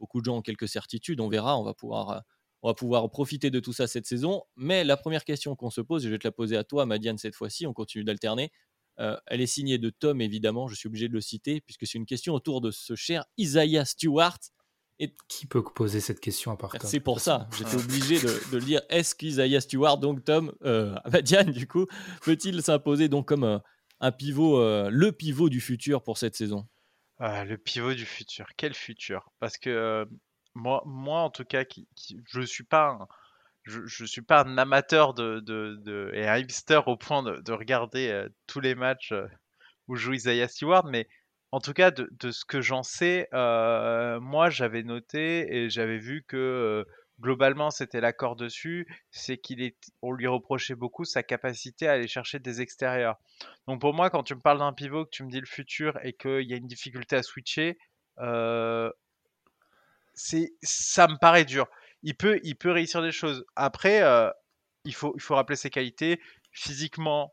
beaucoup 0.00 0.20
de 0.20 0.24
gens 0.24 0.38
ont 0.38 0.42
quelques 0.42 0.68
certitudes. 0.68 1.20
On 1.20 1.28
verra, 1.28 1.58
on 1.58 1.64
va 1.64 1.74
pouvoir, 1.74 2.22
on 2.64 2.68
va 2.68 2.74
pouvoir 2.74 3.08
profiter 3.10 3.50
de 3.50 3.60
tout 3.60 3.74
ça 3.74 3.86
cette 3.86 4.06
saison. 4.06 4.42
Mais 4.56 4.84
la 4.84 4.96
première 4.96 5.24
question 5.24 5.54
qu'on 5.54 5.68
se 5.68 5.82
pose, 5.82 6.04
et 6.04 6.08
je 6.08 6.12
vais 6.12 6.18
te 6.18 6.26
la 6.26 6.32
poser 6.32 6.56
à 6.56 6.64
toi, 6.64 6.86
Madiane, 6.86 7.18
cette 7.18 7.34
fois-ci, 7.34 7.66
on 7.66 7.74
continue 7.74 8.04
d'alterner. 8.04 8.50
elle 8.96 9.40
est 9.42 9.46
signée 9.46 9.76
de 9.76 9.90
Tom, 9.90 10.22
évidemment, 10.22 10.66
je 10.66 10.74
suis 10.74 10.86
obligé 10.86 11.08
de 11.08 11.12
le 11.12 11.20
citer, 11.20 11.60
puisque 11.60 11.86
c'est 11.86 11.98
une 11.98 12.06
question 12.06 12.32
autour 12.32 12.62
de 12.62 12.70
ce 12.70 12.94
cher 12.94 13.26
Isaiah 13.36 13.84
Stewart, 13.84 14.38
et 14.98 15.14
qui 15.28 15.46
peut 15.46 15.62
poser 15.62 16.00
cette 16.00 16.20
question 16.20 16.52
à 16.52 16.56
part 16.56 16.72
Tom 16.72 16.88
C'est 16.88 17.00
pour 17.00 17.20
ça, 17.20 17.48
j'étais 17.58 17.76
obligé 17.76 18.18
de, 18.18 18.28
de, 18.50 18.56
le 18.56 18.64
dire. 18.64 18.80
Est-ce 18.88 19.14
qu'Isaiah 19.14 19.60
Stewart, 19.60 19.98
donc 19.98 20.24
Tom, 20.24 20.54
euh, 20.64 20.94
Diane, 21.22 21.50
du 21.50 21.66
coup, 21.66 21.86
peut-il 22.22 22.62
s'imposer 22.62 23.08
donc 23.08 23.28
comme 23.28 23.44
euh, 23.44 23.58
un 24.00 24.10
pivot, 24.10 24.58
euh, 24.58 24.88
le 24.90 25.12
pivot 25.12 25.50
du 25.50 25.60
futur 25.60 26.02
pour 26.02 26.16
cette 26.16 26.34
saison? 26.34 26.66
Ah, 27.18 27.44
Le 27.44 27.58
pivot 27.58 27.94
du 27.94 28.06
futur, 28.06 28.46
quel 28.56 28.74
futur? 28.74 29.30
Parce 29.38 29.58
que 29.58 29.70
euh, 29.70 30.04
moi, 30.54 30.82
moi, 30.86 31.20
en 31.20 31.30
tout 31.30 31.44
cas, 31.44 31.64
qui, 31.64 31.88
je 32.26 32.40
ne 32.40 32.46
suis 32.46 32.64
pas 32.64 32.88
un, 32.90 33.08
je, 33.64 34.04
suis 34.04 34.22
pas 34.22 34.44
un 34.44 34.58
amateur 34.58 35.14
de, 35.14 35.40
de, 35.40 36.10
et 36.14 36.28
un 36.28 36.36
hipster 36.38 36.80
au 36.86 36.96
point 36.96 37.22
de, 37.22 37.40
de 37.40 37.52
regarder 37.52 38.26
tous 38.46 38.60
les 38.60 38.74
matchs 38.74 39.14
où 39.88 39.96
joue 39.96 40.14
Isaiah 40.14 40.48
Stewart, 40.48 40.84
mais 40.84 41.08
en 41.50 41.60
tout 41.60 41.72
cas, 41.72 41.90
de, 41.90 42.30
ce 42.30 42.44
que 42.44 42.60
j'en 42.60 42.82
sais, 42.82 43.28
moi 43.32 44.50
j'avais 44.50 44.82
noté 44.82 45.54
et 45.54 45.70
j'avais 45.70 45.98
vu 45.98 46.24
que 46.26 46.84
globalement 47.20 47.70
c'était 47.70 48.00
l'accord 48.00 48.36
dessus, 48.36 48.86
c'est 49.10 49.38
qu'il 49.38 49.62
est, 49.62 49.76
on 50.02 50.12
lui 50.12 50.26
reprochait 50.26 50.74
beaucoup 50.74 51.04
sa 51.04 51.22
capacité 51.22 51.86
à 51.86 51.92
aller 51.92 52.08
chercher 52.08 52.38
des 52.40 52.60
extérieurs. 52.60 53.16
Donc 53.68 53.80
pour 53.80 53.94
moi, 53.94 54.10
quand 54.10 54.24
tu 54.24 54.34
me 54.34 54.40
parles 54.40 54.58
d'un 54.58 54.72
pivot, 54.72 55.04
que 55.04 55.10
tu 55.10 55.22
me 55.22 55.30
dis 55.30 55.40
le 55.40 55.46
futur 55.46 55.98
et 56.02 56.12
qu'il 56.12 56.42
y 56.42 56.54
a 56.54 56.56
une 56.56 56.66
difficulté 56.66 57.16
à 57.16 57.22
switcher, 57.22 57.78
c'est, 60.14 60.54
ça 60.62 61.08
me 61.08 61.16
paraît 61.16 61.44
dur. 61.44 61.66
Il 62.02 62.14
peut, 62.14 62.40
il 62.42 62.56
peut 62.56 62.70
réussir 62.70 63.02
des 63.02 63.12
choses. 63.12 63.44
Après, 63.56 64.02
il 64.84 64.94
faut, 64.94 65.12
il 65.16 65.20
faut 65.20 65.34
rappeler 65.34 65.56
ses 65.56 65.70
qualités. 65.70 66.20
Physiquement, 66.52 67.32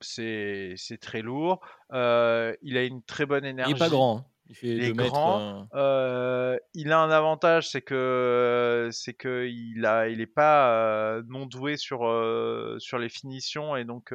c'est 0.00 0.98
très 1.00 1.22
lourd. 1.22 1.60
Euh, 1.92 2.54
il 2.62 2.76
a 2.76 2.84
une 2.84 3.02
très 3.02 3.26
bonne 3.26 3.44
énergie. 3.44 3.72
Il 3.72 3.76
est 3.76 3.78
pas 3.78 3.88
grand. 3.88 4.18
Hein. 4.18 4.24
Il, 4.46 4.56
fait 4.56 4.68
est 4.68 4.92
grand. 4.92 5.40
Euh. 5.40 5.64
Euh, 5.74 6.58
il 6.74 6.92
a 6.92 7.00
un 7.00 7.10
avantage, 7.10 7.68
c'est 7.70 7.80
que 7.80 8.90
c'est 8.92 9.14
que 9.14 9.46
il 9.46 9.86
a, 9.86 10.08
il 10.08 10.20
est 10.20 10.26
pas 10.26 11.22
non 11.28 11.46
doué 11.46 11.76
sur 11.76 12.00
sur 12.78 12.98
les 12.98 13.08
finitions 13.08 13.74
et 13.76 13.84
donc 13.84 14.12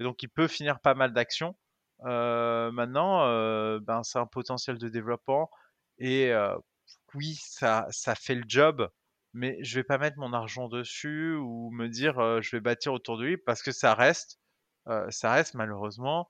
donc 0.00 0.22
il 0.22 0.28
peut 0.28 0.48
finir 0.48 0.80
pas 0.80 0.94
mal 0.94 1.12
d'actions. 1.12 1.54
maintenant, 2.02 3.20
ben 3.80 4.02
c'est 4.02 4.18
un 4.18 4.26
potentiel 4.26 4.78
de 4.78 4.88
développement 4.88 5.50
et 5.98 6.32
oui, 7.14 7.36
ça 7.40 7.86
ça 7.90 8.14
fait 8.14 8.34
le 8.34 8.44
job 8.46 8.90
mais 9.32 9.58
je 9.62 9.78
vais 9.78 9.84
pas 9.84 9.98
mettre 9.98 10.18
mon 10.18 10.32
argent 10.32 10.68
dessus 10.68 11.34
ou 11.34 11.70
me 11.70 11.88
dire 11.88 12.42
je 12.42 12.56
vais 12.56 12.60
bâtir 12.60 12.92
autour 12.92 13.18
de 13.18 13.24
lui 13.24 13.36
parce 13.36 13.62
que 13.62 13.72
ça 13.72 13.94
reste 13.94 14.40
ça 15.10 15.32
reste 15.32 15.54
malheureusement 15.54 16.28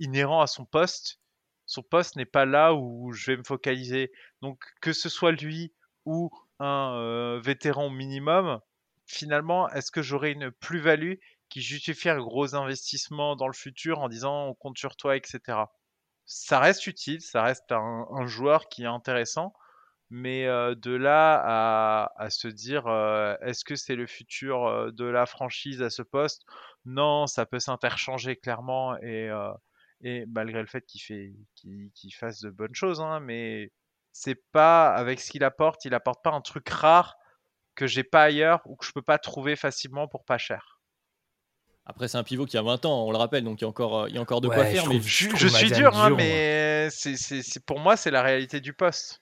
inhérent 0.00 0.40
à 0.40 0.46
son 0.46 0.64
poste. 0.64 1.20
Son 1.66 1.82
poste 1.82 2.16
n'est 2.16 2.26
pas 2.26 2.44
là 2.44 2.74
où 2.74 3.12
je 3.12 3.30
vais 3.30 3.36
me 3.36 3.44
focaliser. 3.44 4.12
Donc 4.40 4.62
que 4.80 4.92
ce 4.92 5.08
soit 5.08 5.32
lui 5.32 5.72
ou 6.04 6.30
un 6.58 7.38
vétéran 7.40 7.90
minimum, 7.90 8.60
finalement, 9.06 9.68
est-ce 9.70 9.90
que 9.90 10.02
j'aurai 10.02 10.32
une 10.32 10.50
plus-value 10.50 11.14
qui 11.48 11.62
justifie 11.62 12.08
un 12.08 12.18
gros 12.18 12.54
investissement 12.54 13.36
dans 13.36 13.46
le 13.46 13.52
futur 13.52 14.00
en 14.00 14.08
disant 14.08 14.46
on 14.48 14.54
compte 14.54 14.78
sur 14.78 14.96
toi, 14.96 15.16
etc. 15.16 15.40
Ça 16.24 16.58
reste 16.58 16.86
utile, 16.86 17.20
ça 17.20 17.42
reste 17.42 17.70
un 17.70 18.26
joueur 18.26 18.68
qui 18.68 18.82
est 18.82 18.86
intéressant, 18.86 19.52
mais 20.12 20.44
de 20.46 20.94
là 20.94 22.12
à, 22.16 22.30
se 22.30 22.46
dire 22.46 22.86
est-ce 23.42 23.64
que 23.64 23.76
c'est 23.76 23.96
le 23.96 24.06
futur 24.06 24.92
de 24.92 25.04
la 25.04 25.26
franchise 25.26 25.82
à 25.82 25.90
ce 25.90 26.02
poste? 26.02 26.42
Non, 26.84 27.26
ça 27.26 27.46
peut 27.46 27.58
s'interchanger 27.58 28.36
clairement 28.36 28.96
et, 28.98 29.30
et 30.02 30.26
malgré 30.26 30.60
le 30.60 30.66
fait 30.66 30.84
qu'il 30.86 31.00
fait 31.00 31.32
qu'il 31.54 32.14
fasse 32.14 32.40
de 32.40 32.50
bonnes 32.50 32.74
choses, 32.74 33.00
hein, 33.00 33.20
mais 33.20 33.72
c'est 34.12 34.42
pas 34.52 34.94
avec 34.94 35.20
ce 35.20 35.30
qu'il 35.30 35.44
apporte, 35.44 35.84
il 35.84 35.94
apporte 35.94 36.22
pas 36.22 36.30
un 36.30 36.40
truc 36.40 36.68
rare 36.68 37.16
que 37.74 37.86
j'ai 37.86 38.04
pas 38.04 38.24
ailleurs 38.24 38.60
ou 38.66 38.76
que 38.76 38.84
je 38.84 38.92
peux 38.92 39.02
pas 39.02 39.18
trouver 39.18 39.56
facilement 39.56 40.08
pour 40.08 40.24
pas 40.24 40.38
cher. 40.38 40.80
Après, 41.84 42.06
c'est 42.06 42.18
un 42.18 42.22
pivot 42.22 42.46
qui 42.46 42.56
a 42.56 42.62
20 42.62 42.84
ans, 42.84 43.06
on 43.06 43.10
le 43.10 43.16
rappelle, 43.16 43.42
donc 43.42 43.60
il 43.60 43.64
y 43.64 43.64
a 43.64 43.68
encore, 43.68 44.08
il 44.08 44.14
y 44.14 44.18
a 44.18 44.20
encore 44.20 44.40
de 44.40 44.48
quoi 44.48 44.64
faire. 44.66 44.86
mais 44.88 45.00
je, 45.00 45.48
suis 45.48 45.70
dur, 45.72 45.96
hein, 45.96 46.10
mais 46.10 46.88
c'est, 46.90 47.64
pour 47.64 47.80
moi, 47.80 47.96
c'est 47.96 48.10
la 48.10 48.22
réalité 48.22 48.60
du 48.60 48.72
poste. 48.72 49.21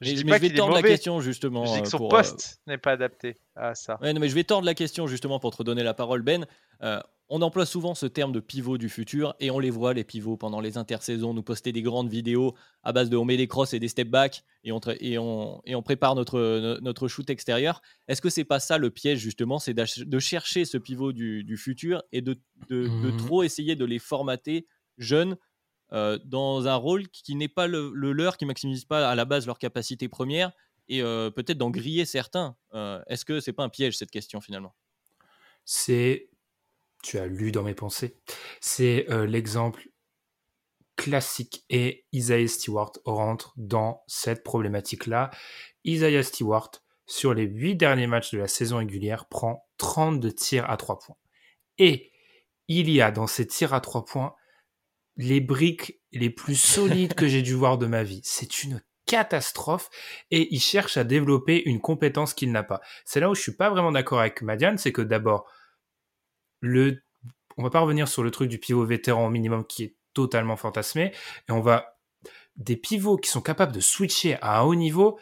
Je, 0.00 0.24
mais, 0.24 0.38
vais 0.38 0.50
tordre 0.50 0.74
la 0.74 0.82
question 0.82 1.20
justement. 1.20 1.66
Je 1.66 1.74
dis 1.74 1.82
que 1.82 1.88
son 1.88 2.04
euh, 2.04 2.08
poste 2.08 2.60
n'est 2.66 2.78
pas 2.78 2.92
adapté 2.92 3.36
à 3.56 3.74
ça. 3.74 3.98
Ouais, 4.02 4.12
non, 4.12 4.20
mais 4.20 4.28
je 4.28 4.34
vais 4.34 4.44
tordre 4.44 4.66
la 4.66 4.74
question 4.74 5.06
justement 5.06 5.38
pour 5.38 5.50
te 5.52 5.58
redonner 5.58 5.82
la 5.82 5.94
parole, 5.94 6.22
Ben. 6.22 6.46
Euh, 6.82 7.00
on 7.30 7.40
emploie 7.40 7.64
souvent 7.64 7.94
ce 7.94 8.04
terme 8.04 8.32
de 8.32 8.40
pivot 8.40 8.76
du 8.76 8.90
futur 8.90 9.34
et 9.40 9.50
on 9.50 9.58
les 9.58 9.70
voit, 9.70 9.94
les 9.94 10.04
pivots, 10.04 10.36
pendant 10.36 10.60
les 10.60 10.76
intersaisons, 10.76 11.32
nous 11.32 11.42
poster 11.42 11.72
des 11.72 11.80
grandes 11.80 12.10
vidéos 12.10 12.54
à 12.82 12.92
base 12.92 13.08
de 13.08 13.16
on 13.16 13.24
met 13.24 13.38
des 13.38 13.46
crosses 13.46 13.72
et 13.72 13.80
des 13.80 13.88
step 13.88 14.08
back 14.08 14.44
et 14.62 14.72
on, 14.72 14.80
et 15.00 15.16
on, 15.16 15.62
et 15.64 15.74
on 15.74 15.82
prépare 15.82 16.14
notre, 16.16 16.78
notre 16.82 17.08
shoot 17.08 17.28
extérieur. 17.30 17.80
Est-ce 18.08 18.20
que 18.20 18.28
c'est 18.28 18.44
pas 18.44 18.60
ça 18.60 18.76
le 18.76 18.90
piège 18.90 19.20
justement 19.20 19.58
C'est 19.58 19.72
de 19.74 20.18
chercher 20.18 20.66
ce 20.66 20.76
pivot 20.76 21.12
du, 21.12 21.44
du 21.44 21.56
futur 21.56 22.02
et 22.12 22.20
de, 22.20 22.34
de, 22.68 22.82
de, 22.82 22.88
mmh 22.88 23.16
trop 23.16 23.42
essayer 23.42 23.74
de 23.74 23.84
les 23.86 23.98
formater 23.98 24.66
jeunes 24.98 25.36
euh, 25.94 26.18
dans 26.24 26.66
un 26.66 26.74
rôle 26.74 27.08
qui 27.08 27.36
n'est 27.36 27.48
pas 27.48 27.68
le, 27.68 27.92
leur, 27.92 28.36
qui 28.36 28.46
maximise 28.46 28.84
pas 28.84 29.08
à 29.08 29.14
la 29.14 29.24
base 29.24 29.46
leur 29.46 29.58
capacité 29.58 30.08
première, 30.08 30.52
et 30.88 31.02
euh, 31.02 31.30
peut-être 31.30 31.56
d'en 31.56 31.70
griller 31.70 32.04
certains. 32.04 32.56
Euh, 32.74 33.00
est-ce 33.06 33.24
que 33.24 33.38
c'est 33.38 33.52
pas 33.52 33.62
un 33.62 33.68
piège 33.68 33.96
cette 33.96 34.10
question 34.10 34.40
finalement? 34.40 34.74
C'est, 35.64 36.30
tu 37.04 37.18
as 37.18 37.26
lu 37.26 37.52
dans 37.52 37.62
mes 37.62 37.74
pensées, 37.74 38.18
c'est 38.60 39.06
l'exemple 39.26 39.88
classique 40.96 41.64
et 41.70 42.06
Isaiah 42.12 42.48
Stewart 42.48 42.92
rentre 43.04 43.52
dans 43.56 44.02
cette 44.06 44.42
problématique-là. 44.42 45.30
Isaiah 45.84 46.22
Stewart, 46.22 46.70
sur 47.06 47.34
les 47.34 47.44
huit 47.44 47.76
derniers 47.76 48.06
matchs 48.06 48.32
de 48.32 48.38
la 48.38 48.48
saison 48.48 48.78
régulière, 48.78 49.26
prend 49.26 49.66
32 49.78 50.32
tirs 50.32 50.68
à 50.68 50.76
3 50.76 50.98
points. 50.98 51.16
Et 51.78 52.12
il 52.68 52.90
y 52.90 53.00
a 53.00 53.10
dans 53.10 53.26
ces 53.26 53.46
tirs 53.46 53.74
à 53.74 53.80
3 53.80 54.04
points 54.04 54.34
les 55.16 55.40
briques 55.40 56.00
les 56.12 56.30
plus 56.30 56.56
solides 56.56 57.14
que 57.14 57.26
j'ai 57.26 57.42
dû 57.42 57.54
voir 57.54 57.78
de 57.78 57.86
ma 57.86 58.02
vie. 58.02 58.20
C'est 58.24 58.62
une 58.62 58.82
catastrophe 59.06 59.90
et 60.30 60.54
il 60.54 60.60
cherche 60.60 60.96
à 60.96 61.04
développer 61.04 61.62
une 61.68 61.80
compétence 61.80 62.34
qu'il 62.34 62.52
n'a 62.52 62.62
pas. 62.62 62.80
C'est 63.04 63.20
là 63.20 63.30
où 63.30 63.34
je 63.34 63.40
suis 63.40 63.54
pas 63.54 63.70
vraiment 63.70 63.92
d'accord 63.92 64.20
avec 64.20 64.42
Madiane, 64.42 64.78
c'est 64.78 64.92
que 64.92 65.02
d'abord, 65.02 65.46
le, 66.60 67.02
on 67.56 67.62
va 67.62 67.70
pas 67.70 67.80
revenir 67.80 68.08
sur 68.08 68.22
le 68.22 68.30
truc 68.30 68.48
du 68.48 68.58
pivot 68.58 68.84
vétéran 68.84 69.26
au 69.26 69.30
minimum 69.30 69.66
qui 69.66 69.84
est 69.84 69.96
totalement 70.14 70.56
fantasmé 70.56 71.12
et 71.48 71.52
on 71.52 71.60
va 71.60 71.96
des 72.56 72.76
pivots 72.76 73.16
qui 73.16 73.30
sont 73.30 73.40
capables 73.40 73.72
de 73.72 73.80
switcher 73.80 74.38
à 74.40 74.60
un 74.60 74.62
haut 74.62 74.76
niveau. 74.76 75.18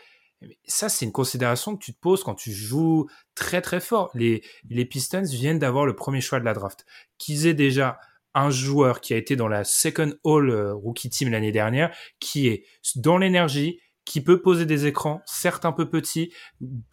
Ça, 0.66 0.88
c'est 0.88 1.04
une 1.04 1.12
considération 1.12 1.76
que 1.76 1.84
tu 1.84 1.94
te 1.94 2.00
poses 2.00 2.24
quand 2.24 2.34
tu 2.34 2.52
joues 2.52 3.08
très 3.34 3.62
très 3.62 3.80
fort. 3.80 4.10
Les, 4.14 4.42
les 4.68 4.84
Pistons 4.84 5.22
viennent 5.22 5.58
d'avoir 5.58 5.86
le 5.86 5.94
premier 5.94 6.20
choix 6.20 6.40
de 6.40 6.44
la 6.44 6.52
draft. 6.52 6.84
Qu'ils 7.16 7.46
aient 7.46 7.54
déjà 7.54 7.98
un 8.34 8.50
joueur 8.50 9.00
qui 9.00 9.14
a 9.14 9.16
été 9.16 9.36
dans 9.36 9.48
la 9.48 9.64
second 9.64 10.12
all 10.24 10.50
euh, 10.50 10.74
rookie 10.74 11.10
team 11.10 11.30
l'année 11.30 11.52
dernière, 11.52 11.94
qui 12.20 12.48
est 12.48 12.64
dans 12.96 13.18
l'énergie, 13.18 13.80
qui 14.04 14.20
peut 14.20 14.42
poser 14.42 14.66
des 14.66 14.86
écrans, 14.86 15.22
certes 15.26 15.64
un 15.64 15.72
peu 15.72 15.88
petits, 15.88 16.32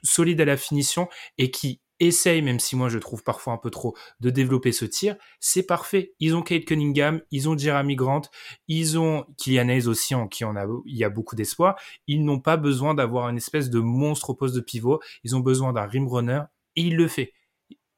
solide 0.03 0.41
à 0.41 0.45
la 0.45 0.57
finition, 0.57 1.07
et 1.37 1.51
qui 1.51 1.81
essaye, 1.99 2.41
même 2.41 2.59
si 2.59 2.75
moi 2.75 2.89
je 2.89 2.97
trouve 2.97 3.23
parfois 3.23 3.53
un 3.53 3.57
peu 3.57 3.69
trop, 3.69 3.95
de 4.19 4.29
développer 4.29 4.71
ce 4.71 4.85
tir, 4.85 5.15
c'est 5.39 5.63
parfait. 5.63 6.13
Ils 6.19 6.35
ont 6.35 6.41
Kate 6.41 6.65
Cunningham, 6.65 7.21
ils 7.31 7.49
ont 7.49 7.57
Jeremy 7.57 7.95
Grant, 7.95 8.21
ils 8.67 8.97
ont 8.97 9.25
Kylian 9.37 9.69
Hayes 9.69 9.87
aussi, 9.87 10.15
en 10.15 10.27
qui 10.27 10.45
on 10.45 10.53
il 10.85 10.97
y 10.97 11.03
a 11.03 11.09
beaucoup 11.09 11.35
d'espoir. 11.35 11.75
Ils 12.07 12.23
n'ont 12.23 12.39
pas 12.39 12.57
besoin 12.57 12.93
d'avoir 12.93 13.29
une 13.29 13.37
espèce 13.37 13.69
de 13.69 13.79
monstre 13.79 14.29
au 14.29 14.35
poste 14.35 14.55
de 14.55 14.61
pivot, 14.61 14.99
ils 15.23 15.35
ont 15.35 15.41
besoin 15.41 15.73
d'un 15.73 15.85
rim 15.85 16.07
runner, 16.07 16.41
et 16.75 16.83
il 16.83 16.95
le 16.95 17.07
fait 17.07 17.33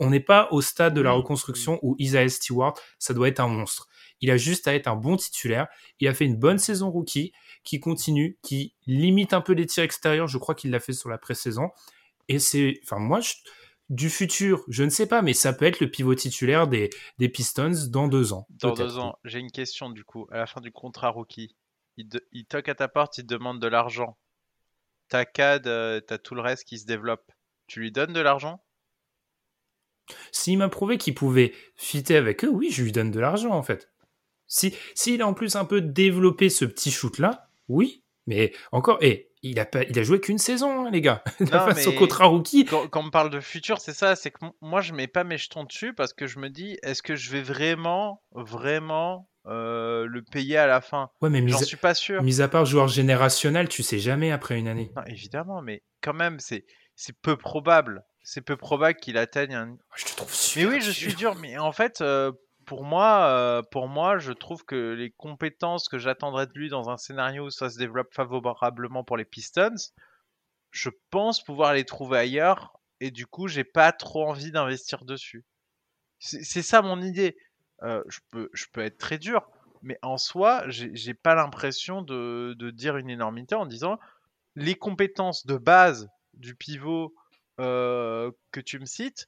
on 0.01 0.09
n'est 0.09 0.19
pas 0.19 0.47
au 0.49 0.61
stade 0.61 0.95
de 0.95 1.01
la 1.01 1.11
reconstruction 1.11 1.79
où 1.83 1.95
Isaiah 1.99 2.27
Stewart, 2.27 2.73
ça 2.97 3.13
doit 3.13 3.27
être 3.27 3.39
un 3.39 3.47
monstre. 3.47 3.87
Il 4.19 4.31
a 4.31 4.35
juste 4.35 4.67
à 4.67 4.73
être 4.73 4.87
un 4.87 4.95
bon 4.95 5.15
titulaire. 5.15 5.67
Il 5.99 6.07
a 6.07 6.13
fait 6.15 6.25
une 6.25 6.37
bonne 6.37 6.57
saison 6.57 6.89
rookie, 6.89 7.33
qui 7.63 7.79
continue, 7.79 8.39
qui 8.41 8.73
limite 8.87 9.31
un 9.33 9.41
peu 9.41 9.53
les 9.53 9.67
tirs 9.67 9.83
extérieurs. 9.83 10.27
Je 10.27 10.39
crois 10.39 10.55
qu'il 10.55 10.71
l'a 10.71 10.79
fait 10.79 10.93
sur 10.93 11.07
la 11.07 11.19
pré-saison. 11.19 11.69
Et 12.27 12.39
c'est, 12.39 12.79
enfin, 12.83 12.97
moi, 12.97 13.19
du 13.89 14.09
futur, 14.09 14.63
je 14.67 14.83
ne 14.83 14.89
sais 14.89 15.05
pas, 15.05 15.21
mais 15.21 15.33
ça 15.33 15.53
peut 15.53 15.65
être 15.65 15.79
le 15.79 15.91
pivot 15.91 16.15
titulaire 16.15 16.67
des, 16.67 16.89
des 17.19 17.29
Pistons 17.29 17.87
dans 17.89 18.07
deux 18.07 18.33
ans. 18.33 18.47
Dans 18.49 18.73
deux 18.73 18.97
ans, 18.97 19.19
j'ai 19.23 19.37
une 19.37 19.51
question 19.51 19.91
du 19.91 20.03
coup. 20.03 20.27
À 20.31 20.37
la 20.37 20.47
fin 20.47 20.61
du 20.61 20.71
contrat 20.71 21.09
rookie, 21.09 21.55
il, 21.97 22.09
il 22.31 22.45
toque 22.45 22.69
à 22.69 22.75
ta 22.75 22.87
porte, 22.87 23.19
il 23.19 23.27
te 23.27 23.33
demande 23.33 23.61
de 23.61 23.67
l'argent. 23.67 24.17
T'as 25.09 25.25
CAD, 25.25 25.67
euh, 25.67 25.99
t'as 25.99 26.17
tout 26.17 26.33
le 26.33 26.41
reste 26.41 26.63
qui 26.63 26.79
se 26.79 26.85
développe. 26.85 27.31
Tu 27.67 27.81
lui 27.81 27.91
donnes 27.91 28.13
de 28.13 28.19
l'argent? 28.19 28.63
S'il 30.31 30.57
m'a 30.57 30.69
prouvé 30.69 30.97
qu'il 30.97 31.13
pouvait 31.13 31.53
fitter 31.75 32.15
avec 32.15 32.43
eux, 32.43 32.49
oui, 32.49 32.69
je 32.71 32.83
lui 32.83 32.91
donne 32.91 33.11
de 33.11 33.19
l'argent 33.19 33.51
en 33.51 33.63
fait. 33.63 33.89
Si 34.47 34.75
s'il 34.95 35.21
a 35.21 35.27
en 35.27 35.33
plus 35.33 35.55
un 35.55 35.65
peu 35.65 35.81
développé 35.81 36.49
ce 36.49 36.65
petit 36.65 36.91
shoot 36.91 37.19
là, 37.19 37.49
oui, 37.67 38.03
mais 38.27 38.53
encore, 38.71 38.97
et 39.01 39.31
il 39.43 39.59
a 39.59 39.65
pas, 39.65 39.83
il 39.83 39.97
a 39.97 40.03
joué 40.03 40.19
qu'une 40.19 40.37
saison, 40.37 40.85
hein, 40.85 40.91
les 40.91 41.01
gars. 41.01 41.23
face 41.49 41.87
au 41.87 41.93
contrat 41.93 42.25
rookie. 42.25 42.65
Quand, 42.65 42.89
on 42.93 43.09
parle 43.09 43.29
de 43.29 43.39
futur, 43.39 43.79
c'est 43.79 43.93
ça, 43.93 44.15
c'est 44.15 44.31
que 44.31 44.45
moi 44.61 44.81
je 44.81 44.93
mets 44.93 45.07
pas 45.07 45.23
mes 45.23 45.37
jetons 45.37 45.63
dessus 45.63 45.93
parce 45.93 46.13
que 46.13 46.27
je 46.27 46.39
me 46.39 46.49
dis, 46.49 46.77
est-ce 46.83 47.01
que 47.01 47.15
je 47.15 47.31
vais 47.31 47.41
vraiment, 47.41 48.21
vraiment 48.33 49.29
euh, 49.47 50.05
le 50.05 50.21
payer 50.21 50.57
à 50.57 50.67
la 50.67 50.81
fin? 50.81 51.09
Ouais, 51.21 51.29
mais 51.29 51.47
j'en 51.47 51.57
suis 51.57 51.77
pas 51.77 51.95
sûr. 51.95 52.21
Mis 52.21 52.41
à 52.41 52.47
part 52.47 52.65
joueur 52.65 52.87
générationnel, 52.87 53.67
tu 53.67 53.83
sais 53.83 53.99
jamais 53.99 54.31
après 54.31 54.59
une 54.59 54.67
année. 54.67 54.91
évidemment, 55.07 55.61
mais 55.61 55.81
quand 56.01 56.13
même, 56.13 56.39
c'est 56.39 56.65
c'est 56.95 57.19
peu 57.19 57.35
probable 57.35 58.03
c'est 58.23 58.41
peu 58.41 58.57
probable 58.57 58.99
qu'il 58.99 59.17
atteigne 59.17 59.55
un. 59.55 59.77
Ah, 59.89 59.95
je 59.95 60.05
te 60.05 60.15
trouve 60.15 60.31
Mais 60.55 60.65
oui, 60.65 60.81
je 60.81 60.91
suis 60.91 61.15
dur. 61.15 61.35
Mais 61.35 61.57
en 61.57 61.71
fait, 61.71 62.01
euh, 62.01 62.31
pour 62.65 62.83
moi, 62.83 63.25
euh, 63.25 63.61
pour 63.63 63.87
moi, 63.87 64.19
je 64.19 64.31
trouve 64.31 64.63
que 64.65 64.93
les 64.93 65.11
compétences 65.11 65.89
que 65.89 65.97
j'attendrais 65.97 66.47
de 66.47 66.53
lui 66.53 66.69
dans 66.69 66.89
un 66.89 66.97
scénario 66.97 67.45
où 67.45 67.49
ça 67.49 67.69
se 67.69 67.77
développe 67.77 68.13
favorablement 68.13 69.03
pour 69.03 69.17
les 69.17 69.25
Pistons, 69.25 69.75
je 70.71 70.89
pense 71.09 71.43
pouvoir 71.43 71.73
les 71.73 71.85
trouver 71.85 72.19
ailleurs. 72.19 72.79
Et 72.99 73.11
du 73.11 73.25
coup, 73.25 73.47
j'ai 73.47 73.63
pas 73.63 73.91
trop 73.91 74.27
envie 74.27 74.51
d'investir 74.51 75.05
dessus. 75.05 75.43
C'est 76.19 76.61
ça 76.61 76.83
mon 76.83 77.01
idée. 77.01 77.35
Euh, 77.81 78.03
je, 78.07 78.19
peux, 78.29 78.49
je 78.53 78.65
peux 78.71 78.81
être 78.81 78.99
très 78.99 79.17
dur. 79.17 79.49
Mais 79.81 79.97
en 80.03 80.17
soi, 80.17 80.63
j'ai 80.67 81.15
pas 81.15 81.33
l'impression 81.33 82.03
de, 82.03 82.55
de, 82.59 82.69
dire 82.69 82.97
une 82.97 83.09
énormité 83.09 83.55
en 83.55 83.65
disant 83.65 83.99
les 84.55 84.75
compétences 84.75 85.47
de 85.47 85.57
base 85.57 86.07
du 86.35 86.53
pivot 86.53 87.15
que 87.61 88.59
tu 88.59 88.79
me 88.79 88.85
cites, 88.85 89.27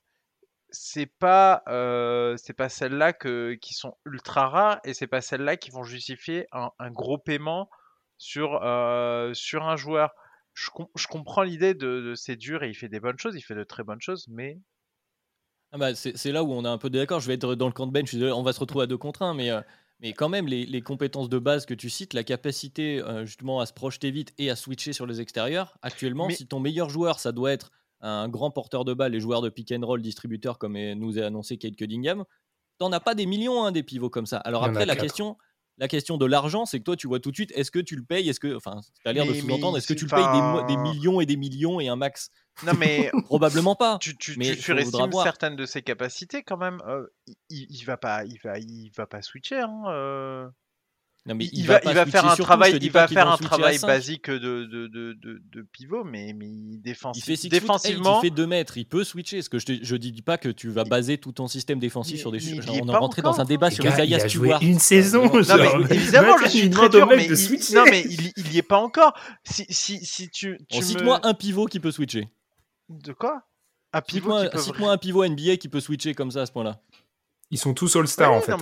c'est 0.73 1.05
pas 1.05 1.61
euh, 1.67 2.35
c'est 2.37 2.53
pas 2.53 2.67
celles-là 2.67 3.13
que 3.13 3.53
qui 3.61 3.75
sont 3.75 3.95
ultra 4.05 4.49
rares 4.49 4.79
et 4.83 4.93
c'est 4.93 5.07
pas 5.07 5.21
celles-là 5.21 5.55
qui 5.55 5.69
vont 5.69 5.83
justifier 5.83 6.47
un, 6.51 6.71
gros 6.89 7.19
paiement 7.19 7.69
sur 8.17 8.59
euh, 8.63 9.33
sur 9.33 9.63
un 9.63 9.75
joueur. 9.75 10.11
Je, 10.55 10.69
je 10.95 11.07
comprends 11.07 11.43
l'idée 11.43 11.73
de, 11.73 12.13
c'est 12.15 12.35
dur 12.35 12.63
et 12.63 12.69
il 12.69 12.75
fait 12.75 12.89
des 12.89 12.99
bonnes 12.99 13.17
choses, 13.17 13.35
il 13.35 13.41
fait 13.41 13.55
de 13.55 13.63
très 13.63 13.83
bonnes 13.83 14.01
choses, 14.01 14.27
mais 14.29 14.59
ah 15.71 15.77
bah 15.77 15.95
c'est 15.95 16.31
là 16.31 16.43
où 16.43 16.51
on 16.51 16.65
est 16.65 16.67
un 16.67 16.77
peu 16.77 16.89
d'accord. 16.89 17.19
Je 17.19 17.27
vais 17.27 17.35
être 17.35 17.55
dans 17.55 17.67
le 17.67 17.73
camp 17.73 17.87
de 17.87 17.91
bench. 17.91 18.13
On 18.13 18.43
va 18.43 18.53
se 18.53 18.59
retrouver 18.59 18.83
à 18.83 18.87
deux 18.87 18.97
contre 18.97 19.21
un, 19.23 19.33
mais 19.33 19.51
mais 20.03 20.11
quand 20.11 20.27
même, 20.27 20.47
les, 20.47 20.81
compétences 20.81 21.29
de 21.29 21.39
base 21.39 21.65
que 21.65 21.73
tu 21.73 21.89
cites, 21.89 22.13
la 22.13 22.25
capacité 22.25 23.01
euh, 23.01 23.25
justement 23.25 23.61
à 23.61 23.65
se 23.65 23.71
projeter 23.71 24.11
vite 24.11 24.33
et 24.37 24.49
à 24.49 24.55
switcher 24.57 24.91
sur 24.91 25.05
les 25.05 25.21
extérieurs, 25.21 25.77
actuellement, 25.81 26.29
si 26.29 26.45
ton 26.45 26.59
meilleur 26.59 26.89
joueur, 26.89 27.19
ça 27.19 27.31
doit 27.31 27.53
être 27.53 27.71
un 28.03 28.29
grand 28.29 28.51
porteur 28.51 28.85
de 28.85 28.93
balle, 28.93 29.13
les 29.13 29.19
joueurs 29.19 29.41
de 29.41 29.49
pick 29.49 29.71
and 29.71 29.85
roll, 29.85 30.01
distributeurs, 30.01 30.59
comme 30.59 30.77
nous 30.93 31.17
a 31.17 31.23
annoncé 31.23 31.57
Kate 31.57 31.75
Cunningham, 31.75 32.25
t'en 32.77 32.91
as 32.91 32.99
pas 32.99 33.15
des 33.15 33.25
millions 33.25 33.63
hein, 33.63 33.71
des 33.71 33.83
pivots 33.83 34.09
comme 34.09 34.25
ça. 34.25 34.37
Alors 34.37 34.63
après, 34.63 34.85
la 34.85 34.95
question, 34.95 35.37
la 35.77 35.87
question 35.87 36.17
de 36.17 36.25
l'argent, 36.25 36.65
c'est 36.65 36.79
que 36.79 36.83
toi, 36.83 36.95
tu 36.95 37.07
vois 37.07 37.19
tout 37.19 37.31
de 37.31 37.35
suite, 37.35 37.51
est-ce 37.55 37.71
que 37.71 37.79
tu 37.79 37.95
le 37.95 38.03
payes? 38.03 38.29
Est-ce 38.29 38.39
que, 38.39 38.55
enfin, 38.55 38.81
l'air 39.05 39.25
de 39.25 39.33
sous-entendre, 39.33 39.77
est-ce 39.77 39.87
que 39.87 39.93
tu 39.93 40.05
le 40.05 40.09
payes 40.09 40.67
des, 40.67 40.77
millions 40.77 41.21
et 41.21 41.25
des 41.25 41.37
millions 41.37 41.79
et 41.79 41.87
un 41.87 41.95
max? 41.95 42.29
Non, 42.63 42.73
mais 42.77 43.09
probablement 43.25 43.75
pas. 43.75 43.97
Tu, 43.99 44.15
tu, 44.15 44.37
mais 44.37 44.55
tu 44.55 44.61
surestimes 44.61 45.11
certaines 45.23 45.55
de 45.55 45.65
ses 45.65 45.81
capacités 45.81 46.43
quand 46.43 46.57
même. 46.57 46.81
Euh, 46.87 47.07
il, 47.49 47.65
il, 47.69 47.83
va 47.85 47.97
pas, 47.97 48.23
il 48.25 48.37
va, 48.43 48.59
il 48.59 48.91
va 48.95 49.07
pas 49.07 49.21
switcher. 49.21 49.61
Hein, 49.61 49.83
euh. 49.87 50.47
Non, 51.25 51.35
mais 51.35 51.45
il, 51.53 51.65
va, 51.65 51.79
il 51.85 51.93
va 51.93 52.05
faire 52.05 52.29
un 52.29 52.35
travail, 52.35 52.77
il 52.81 52.91
va 52.91 53.07
faire 53.07 53.31
un 53.31 53.37
travail 53.37 53.79
basique 53.79 54.29
de, 54.29 54.65
de, 54.65 54.87
de, 54.87 55.13
de, 55.53 55.61
pivot, 55.71 56.03
mais, 56.03 56.33
mais 56.33 56.49
défensif, 56.83 57.25
il 57.25 57.37
fait 57.37 57.47
défensivement. 57.47 58.19
il 58.19 58.27
fait 58.27 58.35
2 58.35 58.45
mètres, 58.45 58.77
il 58.77 58.85
peut 58.85 59.05
switcher. 59.05 59.41
Ce 59.41 59.49
que 59.49 59.57
je, 59.57 59.79
je 59.81 59.95
dis 59.95 60.21
pas 60.21 60.37
que 60.37 60.49
tu 60.49 60.67
vas 60.67 60.83
baser 60.83 61.17
tout 61.17 61.31
ton 61.31 61.47
système 61.47 61.79
défensif 61.79 62.19
sur 62.19 62.29
des. 62.29 62.59
on 62.69 62.89
est 62.89 62.95
rentré 62.95 63.21
dans 63.21 63.39
un 63.39 63.45
débat 63.45 63.71
sur 63.71 63.85
Isaiah 63.85 64.27
Stewart. 64.27 64.61
Une 64.61 64.79
saison, 64.79 65.23
non, 65.23 65.55
mais, 65.57 65.95
évidemment, 65.95 66.35
je 66.43 66.49
suis 66.49 66.69
très 66.69 66.89
dur, 66.89 67.07
mais 67.07 67.25
il, 67.25 67.75
non, 67.75 67.85
mais 67.89 68.01
il, 68.01 68.33
il 68.35 68.51
y 68.51 68.57
est 68.57 68.61
pas 68.61 68.79
encore. 68.79 69.13
Si, 69.45 69.65
si, 69.69 70.05
si 70.05 70.29
tu, 70.29 70.59
tu 70.69 70.81
Cite-moi 70.81 71.21
un 71.23 71.33
pivot 71.33 71.67
qui 71.67 71.79
peut 71.79 71.91
switcher. 71.91 72.27
De 72.89 73.13
quoi? 73.13 73.43
Un 73.93 74.01
pivot. 74.01 74.57
Cite-moi 74.57 74.91
un 74.91 74.97
pivot 74.97 75.25
NBA 75.25 75.55
qui 75.55 75.69
peut 75.69 75.79
switcher 75.79 76.13
comme 76.15 76.31
ça 76.31 76.41
à 76.41 76.45
ce 76.45 76.51
point-là. 76.51 76.81
Ils 77.53 77.59
sont 77.59 77.73
tous 77.75 77.95
All-Star 77.95 78.33
en 78.33 78.41
fait. 78.41 78.53
on, 78.53 78.57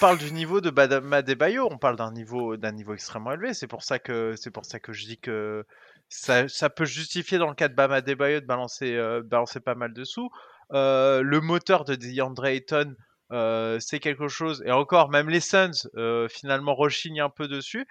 parle 0.00 0.18
du 0.18 0.32
niveau 0.32 0.60
de 0.60 0.70
Bayo, 0.70 1.68
on 1.70 1.78
parle 1.78 1.94
d'un 1.94 2.10
niveau, 2.10 2.56
d'un 2.56 2.72
niveau 2.72 2.92
extrêmement 2.92 3.30
élevé. 3.30 3.54
C'est 3.54 3.68
pour 3.68 3.84
ça 3.84 4.00
que 4.00 4.34
c'est 4.34 4.50
pour 4.50 4.64
ça 4.64 4.80
que 4.80 4.92
je 4.92 5.06
dis 5.06 5.16
que 5.16 5.64
ça, 6.08 6.48
ça 6.48 6.68
peut 6.68 6.84
justifier 6.84 7.38
dans 7.38 7.46
le 7.46 7.54
cas 7.54 7.68
de 7.68 7.74
Bama 7.74 8.00
Bayo 8.00 8.40
de 8.40 8.46
balancer, 8.46 8.96
euh, 8.96 9.22
balancer 9.22 9.60
pas 9.60 9.76
mal 9.76 9.92
de 9.92 10.02
sous. 10.02 10.28
Euh, 10.72 11.22
le 11.22 11.40
moteur 11.40 11.84
de 11.84 11.94
DeAndre 11.94 12.46
Ayton, 12.46 12.96
euh, 13.30 13.78
c'est 13.78 14.00
quelque 14.00 14.26
chose. 14.26 14.60
Et 14.66 14.72
encore, 14.72 15.08
même 15.08 15.28
les 15.28 15.38
Suns 15.38 15.88
finalement 16.28 16.74
rechignent 16.74 17.20
un 17.20 17.30
peu 17.30 17.46
dessus. 17.46 17.86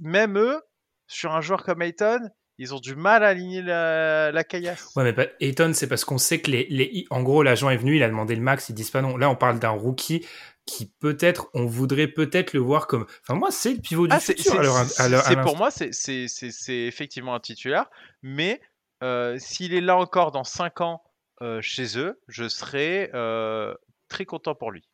Même 0.00 0.36
eux, 0.36 0.60
sur 1.06 1.32
un 1.32 1.40
joueur 1.40 1.62
comme 1.62 1.80
Ayton, 1.80 2.20
ils 2.60 2.74
ont 2.74 2.78
du 2.78 2.94
mal 2.94 3.24
à 3.24 3.28
aligner 3.28 3.62
la, 3.62 4.30
la 4.32 4.44
caillasse. 4.44 4.92
Ouais, 4.94 5.10
mais 5.16 5.32
Ayton, 5.40 5.72
c'est 5.72 5.86
parce 5.86 6.04
qu'on 6.04 6.18
sait 6.18 6.42
que 6.42 6.50
les, 6.50 6.66
les, 6.68 7.06
en 7.08 7.22
gros, 7.22 7.42
l'agent 7.42 7.70
est 7.70 7.78
venu, 7.78 7.96
il 7.96 8.02
a 8.02 8.08
demandé 8.08 8.36
le 8.36 8.42
max, 8.42 8.68
ils 8.68 8.74
disent 8.74 8.90
pas 8.90 9.00
non. 9.00 9.16
Là, 9.16 9.30
on 9.30 9.34
parle 9.34 9.58
d'un 9.58 9.70
rookie 9.70 10.26
qui 10.66 10.92
peut-être, 11.00 11.48
on 11.54 11.64
voudrait 11.64 12.06
peut-être 12.06 12.52
le 12.52 12.60
voir 12.60 12.86
comme. 12.86 13.06
Enfin, 13.22 13.34
moi, 13.34 13.50
c'est 13.50 13.72
le 13.72 13.80
pivot 13.80 14.06
du 14.06 14.14
ah, 14.14 14.20
futur. 14.20 14.62
C'est 14.84 15.40
pour 15.40 15.56
moi, 15.56 15.70
c'est 15.70 16.60
effectivement 16.68 17.34
un 17.34 17.40
titulaire, 17.40 17.86
mais 18.22 18.60
euh, 19.02 19.38
s'il 19.38 19.72
est 19.72 19.80
là 19.80 19.96
encore 19.96 20.30
dans 20.30 20.44
5 20.44 20.82
ans 20.82 21.02
euh, 21.40 21.62
chez 21.62 21.98
eux, 21.98 22.20
je 22.28 22.46
serai 22.46 23.10
euh, 23.14 23.74
très 24.10 24.26
content 24.26 24.54
pour 24.54 24.70
lui. 24.70 24.86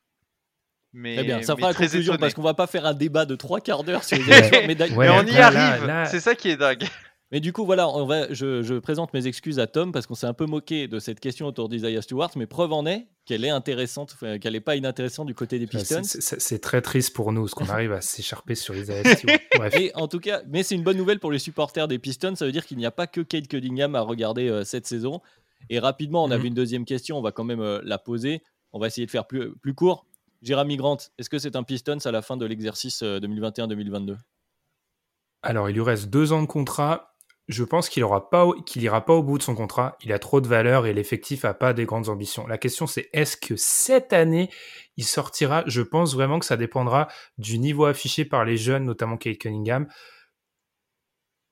Mais, 0.92 1.24
bien, 1.24 1.42
ça 1.42 1.57
fera 1.57 1.72
la 1.72 1.74
conclusion 1.74 2.16
parce 2.16 2.33
qu'on 2.33 2.42
va 2.42 2.55
pas 2.55 2.68
faire 2.68 2.87
un 2.87 2.94
débat 2.94 3.26
de 3.26 3.35
trois 3.35 3.61
quarts 3.61 3.83
d'heure 3.83 4.05
sur 4.05 4.18
les 4.18 4.24
mais, 4.68 4.76
mais, 4.76 5.09
on 5.11 5.26
y 5.26 5.37
arrive, 5.37 6.07
c'est 6.09 6.20
ça 6.20 6.37
qui 6.37 6.48
est 6.50 6.57
dingue. 6.57 6.87
Mais 7.32 7.40
du 7.40 7.52
coup, 7.52 7.64
voilà, 7.64 7.88
on 7.88 8.06
va, 8.06 8.32
je, 8.32 8.78
présente 8.78 9.12
mes 9.12 9.26
excuses 9.26 9.58
à 9.58 9.66
Tom 9.66 9.90
parce 9.90 10.06
qu'on 10.06 10.14
s'est 10.14 10.28
un 10.28 10.32
peu 10.32 10.46
moqué 10.46 10.86
de 10.86 11.00
cette 11.00 11.18
question 11.18 11.46
autour 11.46 11.68
d'Isaiah 11.68 12.00
Stewart, 12.00 12.30
mais 12.36 12.46
preuve 12.46 12.72
en 12.72 12.86
est 12.86 13.08
qu'elle 13.24 13.44
est 13.44 13.50
intéressante, 13.50 14.16
qu'elle 14.40 14.52
n'est 14.52 14.60
pas 14.60 14.76
inintéressante 14.76 15.26
du 15.26 15.34
côté 15.34 15.58
des 15.58 15.66
Pistons. 15.66 16.02
C'est 16.04 16.60
très 16.60 16.82
triste 16.82 17.14
pour 17.14 17.32
nous, 17.32 17.48
ce 17.48 17.56
qu'on 17.56 17.68
arrive 17.68 17.92
à 17.92 18.00
s'écharper 18.00 18.54
sur 18.54 18.76
Isaiah 18.76 19.16
Stewart. 19.16 19.38
Et 19.74 19.90
en 19.96 20.06
tout 20.06 20.20
cas, 20.20 20.42
mais 20.46 20.62
c'est 20.62 20.76
une 20.76 20.84
bonne 20.84 20.96
nouvelle 20.96 21.18
pour 21.18 21.32
les 21.32 21.40
supporters 21.40 21.88
des 21.88 21.98
Pistons, 21.98 22.36
ça 22.36 22.46
veut 22.46 22.52
dire 22.52 22.64
qu'il 22.64 22.78
n'y 22.78 22.86
a 22.86 22.92
pas 22.92 23.08
que 23.08 23.20
Kate 23.20 23.48
Cunningham 23.48 23.96
à 23.96 24.02
regarder 24.02 24.48
euh, 24.48 24.62
cette 24.62 24.86
saison. 24.86 25.20
Et 25.68 25.80
rapidement, 25.80 26.22
on 26.22 26.30
avait 26.30 26.42
mhm. 26.42 26.46
une 26.46 26.54
deuxième 26.54 26.84
question, 26.84 27.18
on 27.18 27.22
va 27.22 27.32
quand 27.32 27.44
même 27.44 27.60
euh, 27.60 27.80
la 27.82 27.98
poser. 27.98 28.44
On 28.72 28.78
va 28.78 28.86
essayer 28.86 29.06
de 29.06 29.10
faire 29.10 29.26
plus, 29.26 29.52
plus 29.56 29.74
court. 29.74 30.06
Jérémy 30.42 30.76
Grant, 30.76 30.98
est-ce 31.18 31.28
que 31.28 31.40
c'est 31.40 31.56
un 31.56 31.64
Pistons 31.64 31.98
à 32.04 32.12
la 32.12 32.22
fin 32.22 32.36
de 32.36 32.46
l'exercice 32.46 33.02
2021-2022 33.02 34.10
euh, 34.10 34.16
alors, 35.42 35.70
il 35.70 35.74
lui 35.74 35.82
reste 35.82 36.08
deux 36.08 36.32
ans 36.32 36.42
de 36.42 36.46
contrat 36.46 37.15
je 37.48 37.62
pense 37.62 37.88
qu'il 37.88 38.02
aura 38.02 38.28
pas, 38.28 38.44
au 38.44 39.22
bout 39.22 39.38
de 39.38 39.42
son 39.42 39.54
contrat. 39.54 39.96
Il 40.02 40.12
a 40.12 40.18
trop 40.18 40.40
de 40.40 40.48
valeur 40.48 40.87
et 40.87 40.92
l'effectif 40.92 41.44
a 41.44 41.54
pas 41.54 41.72
des 41.72 41.85
grandes 41.85 42.09
ambitions. 42.09 42.46
La 42.46 42.59
question 42.59 42.87
c'est 42.87 43.09
est-ce 43.12 43.37
que 43.37 43.56
cette 43.56 44.12
année 44.12 44.50
il 44.96 45.04
sortira? 45.04 45.62
Je 45.66 45.82
pense 45.82 46.14
vraiment 46.14 46.38
que 46.38 46.46
ça 46.46 46.56
dépendra 46.56 47.09
du 47.38 47.59
niveau 47.59 47.85
affiché 47.85 48.24
par 48.24 48.44
les 48.44 48.56
jeunes, 48.56 48.85
notamment 48.85 49.16
Kate 49.16 49.38
Cunningham. 49.38 49.87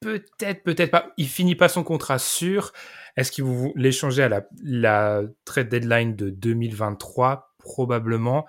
Peut-être, 0.00 0.64
peut-être 0.64 0.90
pas. 0.90 1.12
Il 1.16 1.28
finit 1.28 1.54
pas 1.54 1.68
son 1.68 1.84
contrat 1.84 2.18
sûr. 2.18 2.72
Est-ce 3.16 3.30
qu'il 3.30 3.44
vous 3.44 3.72
l'échanger 3.76 4.24
à 4.24 4.28
la, 4.28 4.42
la 4.62 5.22
trade 5.44 5.68
deadline 5.68 6.16
de 6.16 6.30
2023 6.30 7.54
Probablement 7.58 8.44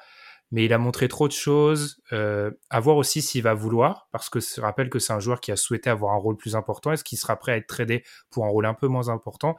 mais 0.51 0.65
il 0.65 0.73
a 0.73 0.77
montré 0.77 1.07
trop 1.07 1.27
de 1.27 1.33
choses. 1.33 2.01
Euh, 2.13 2.51
à 2.69 2.79
voir 2.79 2.97
aussi 2.97 3.21
s'il 3.21 3.43
va 3.43 3.53
vouloir, 3.53 4.07
parce 4.11 4.29
que 4.29 4.39
je 4.39 4.61
rappelle 4.61 4.89
que 4.89 4.99
c'est 4.99 5.13
un 5.13 5.19
joueur 5.19 5.41
qui 5.41 5.51
a 5.51 5.55
souhaité 5.55 5.89
avoir 5.89 6.13
un 6.13 6.17
rôle 6.17 6.37
plus 6.37 6.55
important. 6.55 6.91
Est-ce 6.91 7.03
qu'il 7.03 7.17
sera 7.17 7.35
prêt 7.37 7.53
à 7.53 7.57
être 7.57 7.67
tradé 7.67 8.03
pour 8.29 8.45
un 8.45 8.49
rôle 8.49 8.65
un 8.65 8.73
peu 8.73 8.87
moins 8.87 9.09
important? 9.09 9.55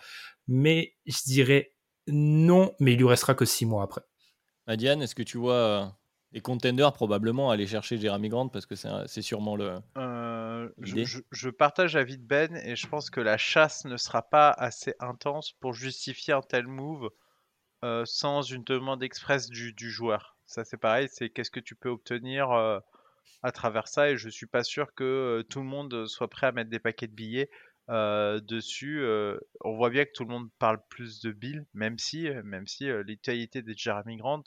Mais 0.46 0.94
je 1.06 1.22
dirais 1.26 1.72
non, 2.06 2.72
mais 2.78 2.92
il 2.92 2.98
lui 2.98 3.08
restera 3.08 3.34
que 3.34 3.44
six 3.44 3.66
mois 3.66 3.82
après. 3.82 4.02
Diane, 4.68 5.02
est-ce 5.02 5.14
que 5.14 5.22
tu 5.22 5.38
vois 5.38 5.54
euh, 5.54 5.86
les 6.32 6.40
contenders 6.40 6.92
probablement 6.92 7.50
aller 7.50 7.66
chercher 7.66 7.98
Jeremy 7.98 8.28
Grant? 8.28 8.48
Parce 8.48 8.66
que 8.66 8.74
c'est 8.74 9.22
sûrement 9.22 9.56
le. 9.56 9.78
Euh, 9.98 10.68
je, 10.80 11.20
je, 11.30 11.50
partage 11.50 11.94
l'avis 11.94 12.18
de 12.18 12.24
Ben 12.24 12.56
et 12.56 12.74
je 12.74 12.86
pense 12.88 13.10
que 13.10 13.20
la 13.20 13.36
chasse 13.38 13.84
ne 13.84 13.96
sera 13.96 14.22
pas 14.22 14.50
assez 14.50 14.94
intense 14.98 15.52
pour 15.52 15.72
justifier 15.72 16.34
un 16.34 16.42
tel 16.42 16.66
move 16.66 17.10
sans 18.04 18.42
une 18.42 18.64
demande 18.64 19.04
express 19.04 19.48
du, 19.48 19.72
du 19.72 19.90
joueur. 19.90 20.35
Ça, 20.46 20.64
c'est 20.64 20.76
pareil, 20.76 21.08
c'est 21.10 21.30
qu'est-ce 21.30 21.50
que 21.50 21.60
tu 21.60 21.74
peux 21.74 21.88
obtenir 21.88 22.50
à 23.42 23.52
travers 23.52 23.88
ça. 23.88 24.10
Et 24.10 24.16
je 24.16 24.28
suis 24.28 24.46
pas 24.46 24.64
sûr 24.64 24.94
que 24.94 25.44
tout 25.50 25.60
le 25.60 25.66
monde 25.66 26.06
soit 26.06 26.28
prêt 26.28 26.46
à 26.46 26.52
mettre 26.52 26.70
des 26.70 26.78
paquets 26.78 27.08
de 27.08 27.14
billets 27.14 27.50
dessus. 27.88 29.04
on 29.60 29.76
voit 29.76 29.90
bien 29.90 30.04
que 30.04 30.12
tout 30.14 30.24
le 30.24 30.30
monde 30.30 30.48
parle 30.58 30.80
plus 30.88 31.20
de 31.20 31.32
Bill, 31.32 31.66
même 31.74 31.98
si, 31.98 32.28
même 32.44 32.66
si 32.66 32.86
l'utilité 33.04 33.62
de 33.62 33.74
Jeremy 33.76 34.16
Grant, 34.16 34.44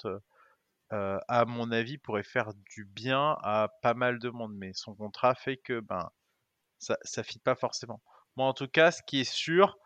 à 0.90 1.46
mon 1.46 1.72
avis, 1.72 1.98
pourrait 1.98 2.24
faire 2.24 2.54
du 2.76 2.86
bien 2.86 3.38
à 3.44 3.70
pas 3.82 3.94
mal 3.94 4.20
de 4.20 4.30
monde. 4.30 4.54
Mais 4.56 4.72
son 4.74 4.96
contrat 4.96 5.36
fait 5.36 5.58
que 5.58 5.80
ben, 5.80 6.10
ça 6.80 6.98
ne 7.18 7.24
fit 7.24 7.40
pas 7.40 7.56
forcément. 7.56 8.02
Moi, 8.38 8.48
en 8.48 8.54
tout 8.54 8.68
cas, 8.68 8.92
ce 8.92 9.04
qui 9.04 9.20
est 9.20 9.32
sûr, 9.32 9.78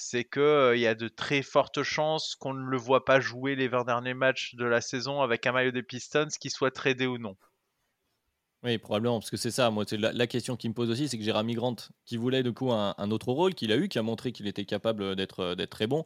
c'est 0.00 0.24
que 0.24 0.72
il 0.74 0.80
y 0.80 0.86
a 0.86 0.94
de 0.94 1.08
très 1.08 1.42
fortes 1.42 1.82
chances 1.82 2.34
qu'on 2.34 2.54
ne 2.54 2.66
le 2.68 2.76
voit 2.76 3.04
pas 3.04 3.20
jouer 3.20 3.54
les 3.54 3.68
20 3.68 3.84
derniers 3.84 4.14
matchs 4.14 4.54
de 4.54 4.64
la 4.64 4.80
saison 4.80 5.22
avec 5.22 5.46
un 5.46 5.52
maillot 5.52 5.70
des 5.70 5.82
Pistons, 5.82 6.28
qu'il 6.40 6.50
soit 6.50 6.70
tradé 6.70 7.06
ou 7.06 7.18
non. 7.18 7.36
Oui, 8.64 8.76
probablement, 8.78 9.20
parce 9.20 9.30
que 9.30 9.36
c'est 9.36 9.52
ça. 9.52 9.70
Moi, 9.70 9.84
c'est 9.86 9.96
la, 9.96 10.26
question 10.26 10.56
qui 10.56 10.68
me 10.68 10.74
pose 10.74 10.90
aussi, 10.90 11.08
c'est 11.08 11.16
que 11.16 11.22
Jérémy 11.22 11.54
Grant, 11.54 11.76
qui 12.04 12.16
voulait 12.16 12.42
du 12.42 12.52
coup 12.52 12.72
un, 12.72 13.10
autre 13.10 13.32
rôle, 13.32 13.54
qu'il 13.54 13.70
a 13.70 13.76
eu, 13.76 13.88
qui 13.88 13.98
a 13.98 14.02
montré 14.02 14.32
qu'il 14.32 14.48
était 14.48 14.64
capable 14.64 15.14
d'être 15.14 15.54
d'être 15.54 15.70
très 15.70 15.86
bon. 15.86 16.04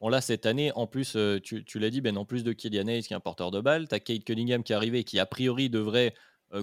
Bon, 0.00 0.10
là, 0.10 0.20
cette 0.20 0.44
année, 0.44 0.70
en 0.74 0.86
plus, 0.86 1.16
tu, 1.42 1.78
l'as 1.78 1.90
dit, 1.90 2.02
Ben, 2.02 2.18
en 2.18 2.26
plus 2.26 2.44
de 2.44 2.52
Kylian 2.52 2.88
Hayes, 2.88 3.04
qui 3.04 3.14
est 3.14 3.16
un 3.16 3.20
porteur 3.20 3.50
de 3.50 3.60
balle, 3.60 3.88
tu 3.88 3.94
as 3.94 4.00
Kate 4.00 4.24
Cunningham 4.24 4.62
qui 4.62 4.72
est 4.72 4.76
arrivé, 4.76 5.04
qui 5.04 5.18
a 5.18 5.24
priori 5.24 5.70
devrait 5.70 6.14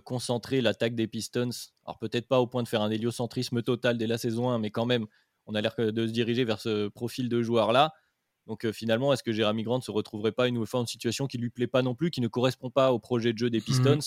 concentrer 0.04 0.62
l'attaque 0.62 0.94
des 0.94 1.08
Pistons. 1.08 1.50
Alors, 1.86 1.98
peut-être 1.98 2.28
pas 2.28 2.40
au 2.40 2.46
point 2.46 2.62
de 2.62 2.68
faire 2.68 2.82
un 2.82 2.92
héliocentrisme 2.92 3.64
total 3.64 3.98
dès 3.98 4.08
la 4.08 4.20
saison 4.20 4.52
1, 4.52 4.60
mais 4.60 4.70
quand 4.70 4.86
même 4.86 5.08
on 5.52 5.56
a 5.56 5.62
l'air 5.62 5.76
de 5.78 6.08
se 6.08 6.12
diriger 6.12 6.44
vers 6.44 6.60
ce 6.60 6.88
profil 6.88 7.30
de 7.30 7.42
joueur-là. 7.42 7.94
Donc 8.48 8.66
euh, 8.66 8.72
finalement, 8.72 9.14
est-ce 9.14 9.24
que 9.24 9.32
Jérémy 9.32 9.64
Grant 9.64 9.82
se 9.82 9.92
retrouverait 9.92 10.32
pas 10.32 10.48
une 10.48 10.56
nouvelle 10.56 10.68
fois 10.68 10.80
en 10.80 10.86
situation 10.86 11.28
qui 11.28 11.38
lui 11.38 11.50
plaît 11.50 11.68
pas 11.68 11.82
non 11.82 11.96
plus, 11.96 12.12
qui 12.12 12.22
ne 12.22 12.28
correspond 12.28 12.70
pas 12.70 12.92
au 12.92 13.00
projet 13.00 13.34
de 13.34 13.38
jeu 13.38 13.50
des 13.50 13.60
mmh 13.60 13.64
Pistons? 13.64 14.00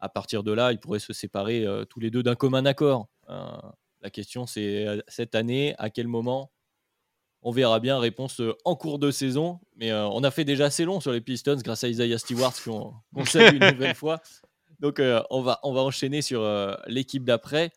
À 0.00 0.08
partir 0.08 0.42
de 0.42 0.52
là, 0.52 0.72
ils 0.72 0.80
pourraient 0.80 0.98
se 0.98 1.12
séparer 1.12 1.66
euh, 1.66 1.84
tous 1.84 2.00
les 2.00 2.10
deux 2.10 2.22
d'un 2.22 2.34
commun 2.34 2.64
accord. 2.64 3.08
Euh, 3.28 3.46
la 4.00 4.10
question, 4.10 4.46
c'est 4.46 4.86
cette 5.08 5.34
année, 5.34 5.74
à 5.78 5.90
quel 5.90 6.08
moment? 6.08 6.50
On 7.42 7.52
verra 7.52 7.80
bien, 7.80 7.98
réponse 7.98 8.42
en 8.64 8.76
cours 8.76 8.98
de 8.98 9.10
saison. 9.10 9.60
Mais 9.76 9.92
on 9.92 10.22
a 10.24 10.30
fait 10.30 10.44
déjà 10.44 10.66
assez 10.66 10.84
long 10.84 11.00
sur 11.00 11.12
les 11.12 11.20
Pistons 11.20 11.56
grâce 11.56 11.84
à 11.84 11.88
Isaiah 11.88 12.18
Stewart 12.18 12.54
qu'on 12.64 13.24
salue 13.24 13.56
une 13.56 13.70
nouvelle 13.72 13.94
fois. 13.94 14.20
Donc 14.78 15.00
on, 15.30 15.42
va, 15.42 15.58
on 15.62 15.72
va 15.72 15.80
enchaîner 15.80 16.20
sur 16.20 16.42
l'équipe 16.86 17.24
d'après. 17.24 17.72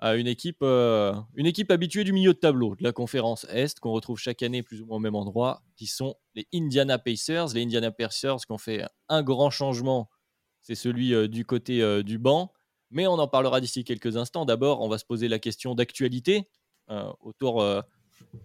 Une, 0.00 0.26
équipe, 0.26 0.62
une 0.62 1.46
équipe 1.46 1.70
habituée 1.70 2.04
du 2.04 2.12
milieu 2.12 2.32
de 2.32 2.38
tableau 2.38 2.76
de 2.76 2.84
la 2.84 2.92
conférence 2.92 3.46
Est 3.50 3.80
qu'on 3.80 3.92
retrouve 3.92 4.18
chaque 4.18 4.42
année 4.42 4.62
plus 4.62 4.80
ou 4.82 4.86
moins 4.86 4.96
au 4.96 5.00
même 5.00 5.14
endroit, 5.14 5.62
qui 5.76 5.86
sont 5.86 6.14
les 6.34 6.46
Indiana 6.54 6.98
Pacers. 6.98 7.54
Les 7.54 7.62
Indiana 7.62 7.90
Pacers 7.90 8.38
qui 8.46 8.52
ont 8.52 8.58
fait 8.58 8.84
un 9.08 9.22
grand 9.22 9.50
changement, 9.50 10.08
c'est 10.60 10.74
celui 10.74 11.28
du 11.28 11.44
côté 11.44 12.02
du 12.02 12.18
banc. 12.18 12.52
Mais 12.90 13.06
on 13.06 13.14
en 13.14 13.28
parlera 13.28 13.60
d'ici 13.60 13.84
quelques 13.84 14.16
instants. 14.16 14.44
D'abord, 14.44 14.80
on 14.80 14.88
va 14.88 14.98
se 14.98 15.04
poser 15.04 15.28
la 15.28 15.38
question 15.38 15.74
d'actualité 15.74 16.48
autour 17.20 17.62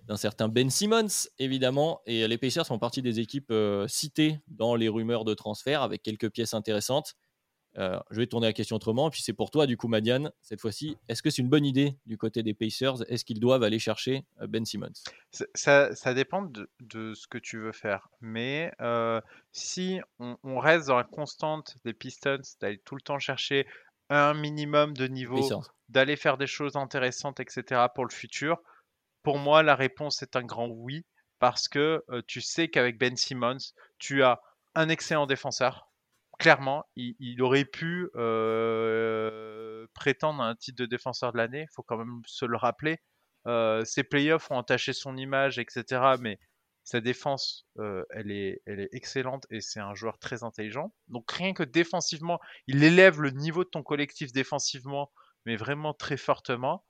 d'un 0.08 0.18
certain 0.18 0.48
Ben 0.48 0.70
Simmons, 0.70 1.30
évidemment. 1.40 2.02
Et 2.06 2.28
les 2.28 2.38
Pacers 2.38 2.66
font 2.66 2.80
partie 2.80 3.02
des 3.02 3.20
équipes 3.20 3.52
euh, 3.52 3.88
citées 3.88 4.40
dans 4.48 4.76
les 4.76 4.90
rumeurs 4.90 5.26
de 5.26 5.34
transfert 5.34 5.82
avec 5.82 6.04
quelques 6.04 6.30
pièces 6.30 6.54
intéressantes. 6.54 7.16
Euh, 7.78 8.00
je 8.12 8.18
vais 8.18 8.28
tourner 8.28 8.48
la 8.48 8.54
question 8.54 8.76
autrement. 8.76 9.10
Puis 9.10 9.22
c'est 9.22 9.34
pour 9.34 9.52
toi, 9.52 9.66
du 9.66 9.78
coup, 9.78 9.88
Madiane, 9.88 10.32
cette 10.42 10.62
fois-ci. 10.62 10.98
Est-ce 11.08 11.24
que 11.24 11.30
c'est 11.30 11.42
une 11.42 11.50
bonne 11.50 11.66
idée 11.66 11.98
du 12.06 12.18
côté 12.18 12.44
des 12.44 12.54
Pacers? 12.54 13.10
Est-ce 13.10 13.26
qu'ils 13.26 13.40
doivent 13.40 13.64
aller 13.64 13.80
chercher 13.80 14.26
euh, 14.42 14.48
Ben 14.48 14.66
Simmons? 14.66 14.94
Ça, 15.56 16.14
dépend 16.14 16.44
de, 16.44 17.14
ce 17.14 17.28
que 17.28 17.38
tu 17.38 17.58
veux 17.60 17.72
faire. 17.72 18.10
Mais 18.22 18.72
si 19.52 20.00
on, 20.20 20.60
reste 20.60 20.88
dans 20.88 20.98
la 20.98 21.04
constante 21.04 21.76
des 21.86 21.94
Pistons, 21.94 22.42
d'aller 22.62 22.80
tout 22.80 22.96
le 22.96 23.02
temps 23.02 23.20
chercher 23.20 23.66
un 24.10 24.34
minimum 24.34 24.94
de 24.96 25.08
niveau, 25.08 25.64
d'aller 25.90 26.16
faire 26.16 26.38
des 26.38 26.48
choses 26.48 26.76
intéressantes, 26.76 27.40
etc. 27.40 27.82
pour 27.94 28.06
le 28.06 28.14
futur, 28.14 28.62
pour 29.24 29.40
moi, 29.40 29.64
la 29.64 29.76
réponse 29.76 30.22
est 30.22 30.36
un 30.36 30.44
grand 30.44 30.68
oui, 30.68 31.06
parce 31.40 31.68
que 31.68 32.04
tu 32.28 32.42
sais 32.42 32.68
qu'avec 32.68 33.00
Ben 33.00 33.18
Simmons, 33.18 33.58
tu 33.98 34.24
as 34.24 34.40
un 34.76 34.90
excellent 34.90 35.26
défenseur. 35.26 35.93
Clairement, 36.44 36.86
il, 36.98 37.42
aurait 37.42 37.64
pu 37.64 38.10
prétendre 39.94 40.44
à 40.44 40.48
un 40.48 40.56
titre 40.56 40.78
de 40.78 40.86
défenseur 40.86 41.32
de 41.32 41.38
l'année, 41.38 41.62
il 41.62 41.74
faut 41.74 41.84
quand 41.84 41.98
même 41.98 42.20
se 42.26 42.44
le 42.44 42.58
rappeler. 42.58 43.00
ses 43.86 44.04
playoffs 44.04 44.52
ont 44.52 44.58
entaché 44.58 44.92
son 44.92 45.16
image, 45.16 45.58
etc. 45.58 46.02
Mais 46.20 46.40
sa 46.84 47.00
défense, 47.00 47.66
elle, 48.10 48.30
est, 48.30 48.62
elle 48.66 48.82
est 48.82 48.90
excellente 48.92 49.48
et 49.52 49.62
c'est 49.62 49.80
un 49.80 49.94
joueur 49.96 50.20
très 50.20 50.44
intelligent. 50.44 50.94
Donc 51.08 51.32
rien 51.32 51.54
que 51.54 51.64
défensivement, 51.64 52.42
il 52.68 52.84
élève 52.84 53.22
le 53.22 53.30
niveau 53.30 53.64
de 53.64 53.70
ton 53.70 53.82
collectif 53.82 54.34
défensivement, 54.34 55.14
mais 55.46 55.56
vraiment 55.56 55.94
très 55.94 56.18
fortement. 56.18 56.84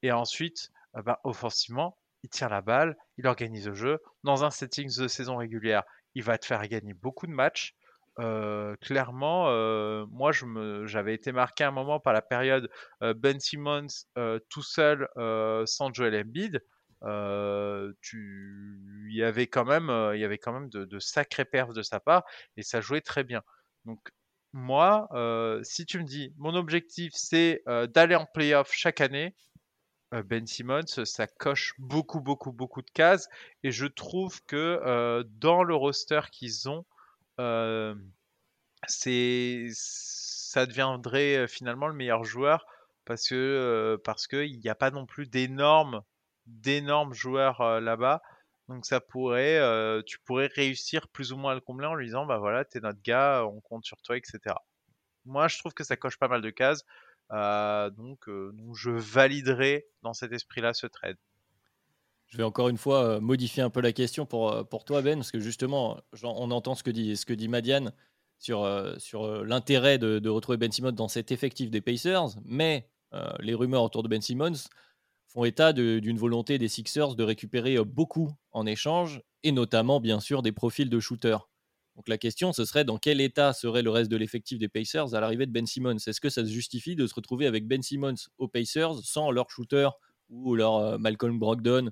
Et 0.00 0.12
ensuite, 0.12 0.70
ah 0.94 1.02
bah, 1.02 1.20
offensivement, 1.24 1.98
il 2.22 2.30
tient 2.30 2.48
la 2.48 2.62
balle, 2.62 2.96
il 3.18 3.26
organise 3.26 3.68
le 3.68 3.74
jeu. 3.74 3.98
Dans 4.22 4.44
un 4.44 4.50
setting 4.50 4.88
de 4.96 5.08
saison 5.08 5.36
régulière, 5.36 5.82
il 6.14 6.22
va 6.22 6.38
te 6.38 6.46
faire 6.46 6.66
gagner 6.68 6.94
beaucoup 6.94 7.26
de 7.26 7.32
matchs. 7.32 7.76
Clairement, 8.16 10.06
moi, 10.06 10.32
j'avais 10.84 11.14
été 11.14 11.32
marqué 11.32 11.64
un 11.64 11.70
moment 11.70 12.00
par 12.00 12.12
la 12.12 12.22
période 12.22 12.70
Ben 13.00 13.40
Simmons 13.40 13.86
tout 14.48 14.62
seul 14.62 15.08
sans 15.66 15.92
Joel 15.92 16.14
Embiid. 16.14 16.62
tu, 18.00 18.80
il 19.08 19.16
y 19.16 19.22
avait 19.22 19.46
quand 19.46 19.64
même, 19.64 19.90
il 20.14 20.20
y 20.20 20.24
avait 20.24 20.38
quand 20.38 20.52
même 20.52 20.68
de, 20.70 20.84
de 20.84 20.98
sacrés 20.98 21.44
perfs 21.44 21.72
de 21.74 21.82
sa 21.82 22.00
part 22.00 22.24
et 22.56 22.62
ça 22.62 22.80
jouait 22.80 23.00
très 23.00 23.24
bien. 23.24 23.42
Donc 23.84 24.00
moi, 24.52 25.08
si 25.64 25.84
tu 25.84 25.98
me 25.98 26.04
dis, 26.04 26.32
mon 26.38 26.54
objectif 26.54 27.12
c'est 27.14 27.62
d'aller 27.66 28.14
en 28.14 28.26
playoff 28.26 28.72
chaque 28.72 29.00
année, 29.00 29.34
ben 30.12 30.46
Simmons, 30.46 30.86
ça 30.86 31.26
coche 31.26 31.74
beaucoup, 31.78 32.20
beaucoup, 32.20 32.52
beaucoup 32.52 32.82
de 32.82 32.90
cases. 32.90 33.28
Et 33.64 33.72
je 33.72 33.86
trouve 33.86 34.40
que 34.46 35.24
dans 35.40 35.64
le 35.64 35.74
roster 35.74 36.20
qu'ils 36.30 36.68
ont, 36.68 36.84
c'est 38.88 39.68
ça 39.72 40.66
deviendrait 40.66 41.48
finalement 41.48 41.88
le 41.88 41.94
meilleur 41.94 42.24
joueur 42.24 42.66
parce 43.04 43.28
que 43.28 44.00
parce 44.04 44.26
qu'il 44.26 44.58
n'y 44.60 44.68
a 44.68 44.74
pas 44.74 44.90
non 44.90 45.06
plus 45.06 45.26
d'énormes 45.26 46.02
d'énormes 46.46 47.14
joueurs 47.14 47.80
là-bas. 47.80 48.22
Donc 48.68 48.86
ça 48.86 49.00
pourrait, 49.00 49.60
tu 50.06 50.18
pourrais 50.20 50.46
réussir 50.54 51.08
plus 51.08 51.32
ou 51.32 51.36
moins 51.36 51.52
à 51.52 51.54
le 51.54 51.60
combler 51.60 51.86
en 51.86 51.94
lui 51.94 52.06
disant 52.06 52.26
bah 52.26 52.38
voilà 52.38 52.64
t'es 52.64 52.80
notre 52.80 53.02
gars, 53.02 53.44
on 53.46 53.60
compte 53.60 53.84
sur 53.84 54.00
toi, 54.02 54.16
etc. 54.16 54.56
Moi 55.24 55.48
je 55.48 55.58
trouve 55.58 55.74
que 55.74 55.84
ça 55.84 55.96
coche 55.96 56.18
pas 56.18 56.28
mal 56.28 56.42
de 56.42 56.50
cases. 56.50 56.84
Donc, 57.30 58.28
donc, 58.28 58.76
je 58.76 58.90
validerai 58.90 59.86
dans 60.02 60.12
cet 60.12 60.32
esprit-là 60.32 60.74
ce 60.74 60.86
trade. 60.86 61.16
Je 62.34 62.38
vais 62.38 62.42
encore 62.42 62.68
une 62.68 62.78
fois 62.78 63.04
euh, 63.04 63.20
modifier 63.20 63.62
un 63.62 63.70
peu 63.70 63.80
la 63.80 63.92
question 63.92 64.26
pour, 64.26 64.68
pour 64.68 64.84
toi, 64.84 65.02
Ben, 65.02 65.20
parce 65.20 65.30
que 65.30 65.38
justement, 65.38 66.00
on 66.24 66.50
entend 66.50 66.74
ce 66.74 66.82
que 66.82 66.90
dit, 66.90 67.16
ce 67.16 67.24
que 67.24 67.32
dit 67.32 67.46
Madiane 67.46 67.92
sur, 68.40 68.68
sur 68.98 69.44
l'intérêt 69.44 69.98
de, 69.98 70.28
retrouver 70.28 70.58
Ben 70.58 70.72
Simmons 70.72 70.90
dans 70.90 71.06
cet 71.06 71.30
effectif 71.30 71.70
des 71.70 71.80
Pacers, 71.80 72.30
mais 72.44 72.90
les 73.38 73.54
rumeurs 73.54 73.84
autour 73.84 74.02
de 74.02 74.08
Ben 74.08 74.20
Simmons 74.20 74.64
font 75.28 75.44
état 75.44 75.72
d'une 75.72 76.18
volonté 76.18 76.58
des 76.58 76.66
Sixers 76.66 77.14
de 77.14 77.22
récupérer 77.22 77.76
beaucoup 77.84 78.32
en 78.50 78.66
échange, 78.66 79.22
et 79.44 79.52
notamment, 79.52 80.00
bien 80.00 80.18
sûr, 80.18 80.42
des 80.42 80.50
profils 80.50 80.90
de 80.90 80.98
shooters. 80.98 81.48
Donc 81.94 82.08
la 82.08 82.18
question, 82.18 82.52
ce 82.52 82.64
serait 82.64 82.84
dans 82.84 82.98
quel 82.98 83.20
état 83.20 83.52
serait 83.52 83.82
le 83.82 83.90
reste 83.90 84.10
de 84.10 84.16
l'effectif 84.16 84.58
des 84.58 84.68
Pacers 84.68 85.14
à 85.14 85.20
l'arrivée 85.20 85.46
de 85.46 85.52
Ben 85.52 85.66
Simmons? 85.66 85.98
Est-ce 85.98 86.20
que 86.20 86.30
ça 86.30 86.44
se 86.44 86.50
justifie 86.50 86.96
de 86.96 87.06
se 87.06 87.14
retrouver 87.14 87.46
avec 87.46 87.68
Ben 87.68 87.80
Simmons 87.80 88.14
aux 88.38 88.48
Pacers 88.48 88.98
sans 89.04 89.30
leur 89.30 89.48
shooter 89.50 89.88
ou 90.28 90.56
leur 90.56 90.76
euh, 90.76 90.98
Malcolm 90.98 91.38
Brogdon, 91.38 91.86
euh, 91.86 91.90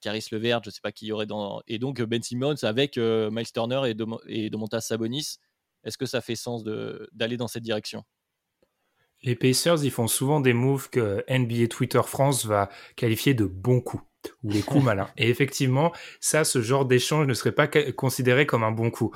Caris 0.00 0.26
Levert, 0.32 0.60
je 0.62 0.68
ne 0.68 0.72
sais 0.72 0.80
pas 0.82 0.92
qui 0.92 1.06
y 1.06 1.12
aurait 1.12 1.26
dans... 1.26 1.62
Et 1.66 1.78
donc 1.78 2.00
Ben 2.02 2.22
Simmons 2.22 2.62
avec 2.62 2.98
euh, 2.98 3.30
Miles 3.30 3.52
Turner 3.52 3.82
et, 3.86 3.94
de, 3.94 4.06
et 4.26 4.50
Domantas 4.50 4.82
Sabonis. 4.82 5.36
Est-ce 5.84 5.98
que 5.98 6.06
ça 6.06 6.20
fait 6.20 6.36
sens 6.36 6.64
d'aller 6.64 7.36
dans 7.36 7.48
cette 7.48 7.62
direction? 7.62 8.04
Les 9.22 9.36
Pacers, 9.36 9.84
ils 9.84 9.90
font 9.90 10.06
souvent 10.06 10.40
des 10.40 10.52
moves 10.52 10.90
que 10.90 11.24
NBA 11.28 11.68
Twitter 11.68 12.00
France 12.04 12.44
va 12.44 12.68
qualifier 12.96 13.34
de 13.34 13.44
bons 13.44 13.80
coups 13.80 14.04
ou 14.42 14.50
les 14.50 14.62
coups 14.62 14.84
malins. 14.84 15.08
Et 15.16 15.28
effectivement, 15.28 15.92
ça, 16.20 16.44
ce 16.44 16.60
genre 16.60 16.84
d'échange 16.84 17.26
ne 17.26 17.34
serait 17.34 17.52
pas 17.52 17.66
considéré 17.66 18.46
comme 18.46 18.62
un 18.62 18.70
bon 18.70 18.90
coup. 18.90 19.14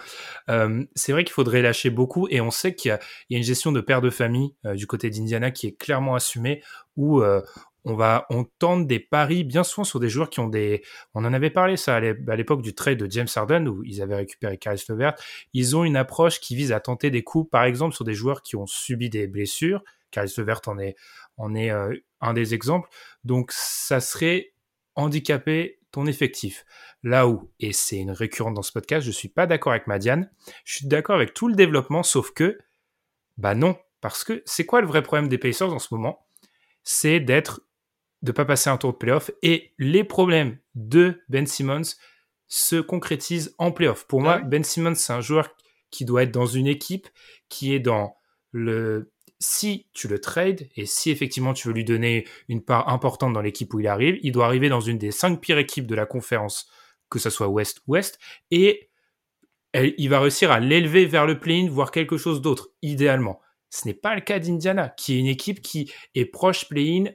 Euh, 0.49 0.85
c'est 0.95 1.13
vrai 1.13 1.25
qu'il 1.25 1.33
faudrait 1.33 1.63
lâcher 1.63 1.91
beaucoup, 1.91 2.29
et 2.31 2.41
on 2.41 2.51
sait 2.51 2.75
qu'il 2.75 2.99
y, 3.31 3.35
a 3.35 3.39
une 3.39 3.45
gestion 3.45 3.73
de 3.73 3.81
père 3.81 4.01
de 4.01 4.11
famille 4.11 4.55
euh, 4.65 4.75
du 4.75 4.87
côté 4.87 5.11
d'Indiana 5.11 5.51
qui 5.51 5.67
est 5.67 5.77
clairement 5.77 6.15
assumée, 6.15 6.63
où 6.97 7.23
euh, 7.23 7.41
on 7.89 7.95
va, 7.95 8.27
on 8.31 8.45
tente 8.45 8.87
des 8.87 9.01
paris 9.01 9.45
bien 9.45 9.65
souvent 9.65 9.85
sur 9.85 9.99
des 9.99 10.09
joueurs 10.09 10.31
qui 10.31 10.41
ont 10.41 10.49
des. 10.49 10.83
On 11.15 11.25
en 11.25 11.33
avait 11.33 11.51
parlé 11.51 11.77
ça 11.77 11.97
à 11.97 12.01
l'époque 12.01 12.63
du 12.63 12.75
trade 12.75 12.99
de 12.99 13.11
James 13.11 13.29
Harden 13.35 13.67
où 13.67 13.83
ils 13.85 14.03
avaient 14.03 14.17
récupéré 14.17 14.59
Caris 14.59 14.85
LeVert. 14.89 15.15
Ils 15.55 15.77
ont 15.77 15.85
une 15.85 15.97
approche 15.97 16.39
qui 16.41 16.55
vise 16.55 16.71
à 16.73 16.81
tenter 16.81 17.11
des 17.11 17.23
coups, 17.25 17.51
par 17.51 17.65
exemple, 17.65 17.95
sur 17.95 18.05
des 18.05 18.15
joueurs 18.15 18.43
qui 18.43 18.57
ont 18.57 18.67
subi 18.67 19.11
des 19.11 19.27
blessures. 19.27 19.83
Caris 20.11 20.33
LeVert 20.37 20.61
en 20.67 20.79
est, 20.79 20.97
est 21.57 21.71
un 22.21 22.35
des 22.35 22.55
exemples. 22.55 22.89
Donc, 23.25 23.53
ça 23.53 24.01
serait 24.01 24.53
handicaper 24.95 25.79
ton 25.91 26.07
effectif. 26.07 26.65
Là 27.03 27.29
où, 27.29 27.51
et 27.61 27.73
c'est 27.73 27.99
une 27.99 28.11
récurrente 28.11 28.55
dans 28.55 28.63
ce 28.63 28.73
podcast, 28.73 29.07
je 29.07 29.13
suis 29.13 29.29
pas 29.29 29.47
d'accord 29.47 29.73
avec 29.73 29.87
Madiane, 29.87 30.31
je 30.65 30.77
suis 30.77 30.87
d'accord 30.87 31.17
avec 31.17 31.33
tout 31.33 31.49
le 31.49 31.55
développement, 31.55 32.03
sauf 32.03 32.33
que, 32.33 32.59
bah 33.37 33.55
non, 33.55 33.77
parce 34.01 34.25
que 34.25 34.43
c'est 34.45 34.67
quoi 34.67 34.81
le 34.81 34.87
vrai 34.87 35.03
problème 35.03 35.29
des 35.29 35.39
Pacers 35.39 35.73
en 35.73 35.79
ce 35.79 35.95
moment? 35.95 36.27
C'est 36.83 37.21
d'être, 37.21 37.61
de 38.23 38.33
pas 38.33 38.45
passer 38.45 38.71
un 38.71 38.77
tour 38.77 38.93
de 38.93 38.99
playoff, 38.99 39.31
et 39.43 39.73
les 39.79 40.05
problèmes 40.05 40.59
de 40.75 41.23
Ben 41.29 41.47
Simmons 41.47 41.95
se 42.47 42.77
concrétisent 42.77 43.55
en 43.59 43.73
playoff. 43.73 44.07
Pour 44.07 44.21
moi, 44.21 44.39
Ben 44.39 44.65
Simmons, 44.65 44.95
c'est 44.95 45.13
un 45.13 45.21
joueur 45.21 45.55
qui 45.91 46.05
doit 46.05 46.23
être 46.23 46.33
dans 46.33 46.47
une 46.47 46.67
équipe 46.67 47.09
qui 47.49 47.75
est 47.75 47.81
dans 47.81 48.17
le 48.53 49.13
si 49.41 49.87
tu 49.93 50.09
le 50.09 50.21
trades 50.21 50.69
et 50.75 50.85
si 50.85 51.11
effectivement 51.11 51.55
tu 51.55 51.69
veux 51.69 51.75
lui 51.75 51.85
donner 51.85 52.27
une 52.49 52.63
part 52.63 52.89
importante 52.89 53.33
dans 53.33 53.41
l'équipe 53.41 53.73
où 53.73 53.81
il 53.81 53.87
arrive, 53.87 54.19
il 54.23 54.33
doit 54.33 54.47
arriver 54.47 54.69
dans 54.69 54.81
une 54.81 54.99
des 54.99 55.13
cinq 55.13 55.41
pires 55.41 55.59
équipes 55.59 55.87
de 55.87 55.95
la 55.95 56.07
conférence, 56.07 56.69
que 57.09 57.19
ce 57.19 57.31
soit 57.31 57.49
Ouest-Ouest, 57.49 58.19
et 58.51 58.91
il 59.75 60.09
va 60.09 60.21
réussir 60.21 60.51
à 60.51 60.59
l'élever 60.61 61.07
vers 61.07 61.27
le 61.27 61.39
play-in, 61.39 61.69
voire 61.71 61.93
quelque 61.93 62.17
chose 62.17 62.41
d'autre, 62.43 62.71
idéalement. 62.83 63.41
Ce 63.71 63.87
n'est 63.87 63.95
pas 63.95 64.15
le 64.15 64.23
cas 64.23 64.39
d'Indiana, 64.39 64.89
qui 64.89 65.15
est 65.15 65.19
une 65.21 65.27
équipe 65.27 65.61
qui 65.61 65.93
est 66.15 66.25
proche 66.25 66.69
play-in, 66.69 67.13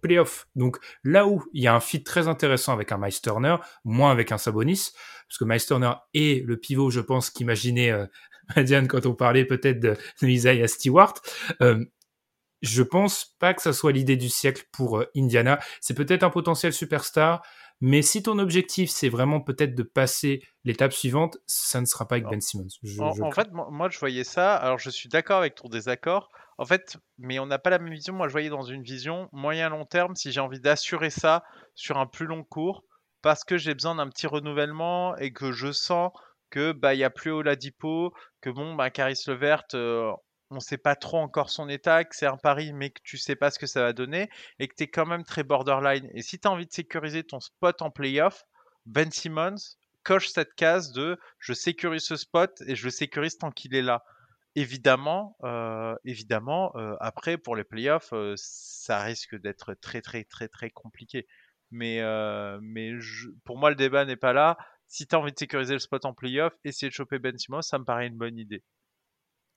play-off. 0.00 0.48
Donc 0.54 0.78
là 1.04 1.26
où 1.26 1.44
il 1.52 1.62
y 1.62 1.66
a 1.66 1.74
un 1.74 1.80
fit 1.80 2.02
très 2.02 2.28
intéressant 2.28 2.72
avec 2.72 2.92
un 2.92 2.98
Miles 2.98 3.20
Turner, 3.20 3.56
moins 3.84 4.10
avec 4.10 4.32
un 4.32 4.38
Sabonis, 4.38 4.92
parce 5.28 5.38
que 5.38 5.44
Miles 5.44 5.64
Turner 5.64 5.92
est 6.14 6.44
le 6.46 6.56
pivot, 6.56 6.90
je 6.90 7.00
pense, 7.00 7.30
qu'imaginait 7.30 7.90
euh, 7.90 8.06
Diane, 8.56 8.88
quand 8.88 9.06
on 9.06 9.14
parlait 9.14 9.44
peut-être 9.44 9.80
de, 9.80 9.96
Isaiah 10.22 10.68
Stewart. 10.68 11.14
Euh, 11.60 11.84
je 12.60 12.82
pense 12.82 13.36
pas 13.38 13.54
que 13.54 13.62
ça 13.62 13.72
soit 13.72 13.92
l'idée 13.92 14.16
du 14.16 14.28
siècle 14.28 14.64
pour 14.72 14.98
euh, 14.98 15.10
Indiana. 15.16 15.60
C'est 15.80 15.94
peut-être 15.94 16.24
un 16.24 16.30
potentiel 16.30 16.72
superstar, 16.72 17.42
mais 17.80 18.02
si 18.02 18.22
ton 18.22 18.38
objectif 18.38 18.90
c'est 18.90 19.08
vraiment 19.08 19.40
peut-être 19.40 19.74
de 19.74 19.84
passer 19.84 20.42
l'étape 20.64 20.92
suivante, 20.92 21.38
ça 21.46 21.80
ne 21.80 21.86
sera 21.86 22.08
pas 22.08 22.16
avec 22.16 22.28
Ben 22.28 22.40
Simmons. 22.40 22.66
en, 22.98 23.30
fait, 23.30 23.48
moi 23.52 23.88
je 23.90 23.98
voyais 23.98 24.24
ça. 24.24 24.56
Alors 24.56 24.78
je 24.78 24.90
suis 24.90 25.08
d'accord 25.08 25.38
avec 25.38 25.54
ton 25.54 25.68
désaccord. 25.68 26.30
En 26.58 26.64
fait, 26.66 26.96
mais 27.18 27.38
on 27.38 27.46
n'a 27.46 27.58
pas 27.58 27.70
la 27.70 27.78
même 27.78 27.92
vision. 27.92 28.14
Moi 28.14 28.28
je 28.28 28.32
voyais 28.32 28.48
dans 28.48 28.62
une 28.62 28.82
vision 28.82 29.28
moyen 29.32 29.68
long 29.68 29.84
terme. 29.84 30.16
Si 30.16 30.32
j'ai 30.32 30.40
envie 30.40 30.60
d'assurer 30.60 31.10
ça 31.10 31.44
sur 31.74 31.98
un 31.98 32.06
plus 32.06 32.26
long 32.26 32.44
cours, 32.44 32.84
parce 33.22 33.44
que 33.44 33.56
j'ai 33.56 33.74
besoin 33.74 33.94
d'un 33.94 34.08
petit 34.08 34.26
renouvellement 34.26 35.16
et 35.16 35.32
que 35.32 35.52
je 35.52 35.72
sens 35.72 36.10
que 36.50 36.72
bah 36.72 36.94
y 36.94 37.04
a 37.04 37.10
plus 37.10 37.30
Oladipo, 37.30 38.12
que 38.40 38.50
bon 38.50 38.74
bah 38.74 38.90
Caris 38.90 39.22
Levert, 39.26 39.64
euh, 39.74 40.12
on 40.50 40.60
sait 40.60 40.78
pas 40.78 40.96
trop 40.96 41.18
encore 41.18 41.50
son 41.50 41.68
état, 41.68 42.04
que 42.04 42.16
c'est 42.16 42.26
un 42.26 42.38
pari 42.38 42.72
mais 42.72 42.90
que 42.90 43.00
tu 43.04 43.18
sais 43.18 43.36
pas 43.36 43.50
ce 43.50 43.58
que 43.58 43.66
ça 43.66 43.82
va 43.82 43.92
donner 43.92 44.28
et 44.58 44.66
que 44.66 44.74
tu 44.76 44.84
es 44.84 44.88
quand 44.88 45.06
même 45.06 45.24
très 45.24 45.44
borderline. 45.44 46.08
Et 46.14 46.22
si 46.22 46.38
tu 46.40 46.48
as 46.48 46.50
envie 46.50 46.66
de 46.66 46.72
sécuriser 46.72 47.22
ton 47.22 47.40
spot 47.40 47.82
en 47.82 47.90
playoff, 47.90 48.44
Ben 48.86 49.10
Simmons 49.12 49.76
coche 50.04 50.28
cette 50.28 50.54
case 50.54 50.92
de 50.92 51.18
je 51.38 51.52
sécurise 51.52 52.04
ce 52.04 52.16
spot 52.16 52.62
et 52.66 52.74
je 52.74 52.84
le 52.84 52.90
sécurise 52.90 53.36
tant 53.36 53.50
qu'il 53.50 53.74
est 53.74 53.82
là. 53.82 54.02
Évidemment, 54.58 55.36
euh, 55.44 55.94
évidemment, 56.04 56.72
euh, 56.76 56.96
après 57.00 57.38
pour 57.38 57.54
les 57.54 57.64
playoffs, 57.64 58.12
ça 58.36 59.02
risque 59.02 59.36
d'être 59.40 59.74
très 59.74 60.00
très 60.00 60.24
très 60.24 60.48
très 60.48 60.70
compliqué. 60.70 61.26
Mais, 61.70 62.00
mais 62.62 62.92
pour 63.44 63.58
moi, 63.58 63.70
le 63.70 63.76
débat 63.76 64.04
n'est 64.04 64.16
pas 64.16 64.32
là 64.32 64.56
si 64.88 65.06
tu 65.06 65.14
as 65.14 65.18
envie 65.18 65.32
de 65.32 65.38
sécuriser 65.38 65.74
le 65.74 65.78
spot 65.78 66.04
en 66.06 66.14
playoff, 66.14 66.54
essayer 66.64 66.88
de 66.88 66.94
choper 66.94 67.18
Ben 67.18 67.38
Simmons, 67.38 67.62
ça 67.62 67.78
me 67.78 67.84
paraît 67.84 68.06
une 68.06 68.16
bonne 68.16 68.38
idée. 68.38 68.64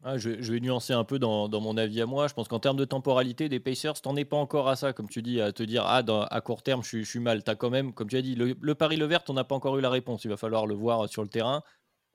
Ah, 0.04 0.18
je, 0.18 0.30
vais 0.30 0.60
nuancer 0.60 0.94
un 0.94 1.04
peu 1.04 1.20
dans, 1.20 1.48
mon 1.62 1.78
avis 1.78 2.02
à 2.02 2.08
moi. 2.08 2.28
Je 2.28 2.34
pense 2.34 2.48
qu'en 2.48 2.60
termes 2.60 2.78
de 2.78 2.86
temporalité 2.86 3.50
des 3.50 3.60
Pacers, 3.60 4.02
t'en 4.02 4.16
es 4.16 4.26
pas 4.26 4.38
encore 4.38 4.68
à 4.68 4.76
ça, 4.76 4.94
comme 4.94 5.08
tu 5.08 5.22
dis, 5.22 5.40
à 5.40 5.52
te 5.52 5.62
dire 5.62 5.84
ah 5.86 6.02
à 6.32 6.42
court 6.42 6.64
terme 6.64 6.84
je, 6.84 7.04
suis 7.04 7.20
mal. 7.20 7.44
T'as 7.44 7.56
quand 7.56 7.70
même, 7.70 7.94
comme 7.94 8.10
tu 8.10 8.18
as 8.18 8.24
dit, 8.24 8.36
le, 8.36 8.76
pari 8.76 8.98
le 8.98 9.06
vert, 9.06 9.22
on 9.30 9.34
n'a 9.34 9.44
pas 9.44 9.56
encore 9.56 9.78
eu 9.78 9.82
la 9.82 9.92
réponse. 9.92 10.26
Il 10.26 10.30
va 10.30 10.38
falloir 10.38 10.66
le 10.66 10.74
voir 10.74 11.08
sur 11.08 11.22
le 11.22 11.30
terrain. 11.30 11.62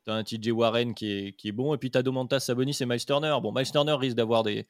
T'as 0.07 0.15
un 0.15 0.23
TJ 0.23 0.53
Warren 0.53 0.95
qui 0.95 1.11
est, 1.11 1.33
qui 1.33 1.49
est 1.49 1.53
bon, 1.53 1.75
et 1.75 1.79
puis 1.79 1.91
t'as 1.91 2.03
Domantas 2.03 2.41
Sabonis 2.41 2.77
et 2.81 2.87
Miles 2.87 3.05
Turner. 3.05 3.37
Bon, 3.43 3.53
Miles 3.53 3.71
Turner 3.71 3.95
risque 3.95 4.17
d'avoir 4.17 4.45
des, 4.45 4.69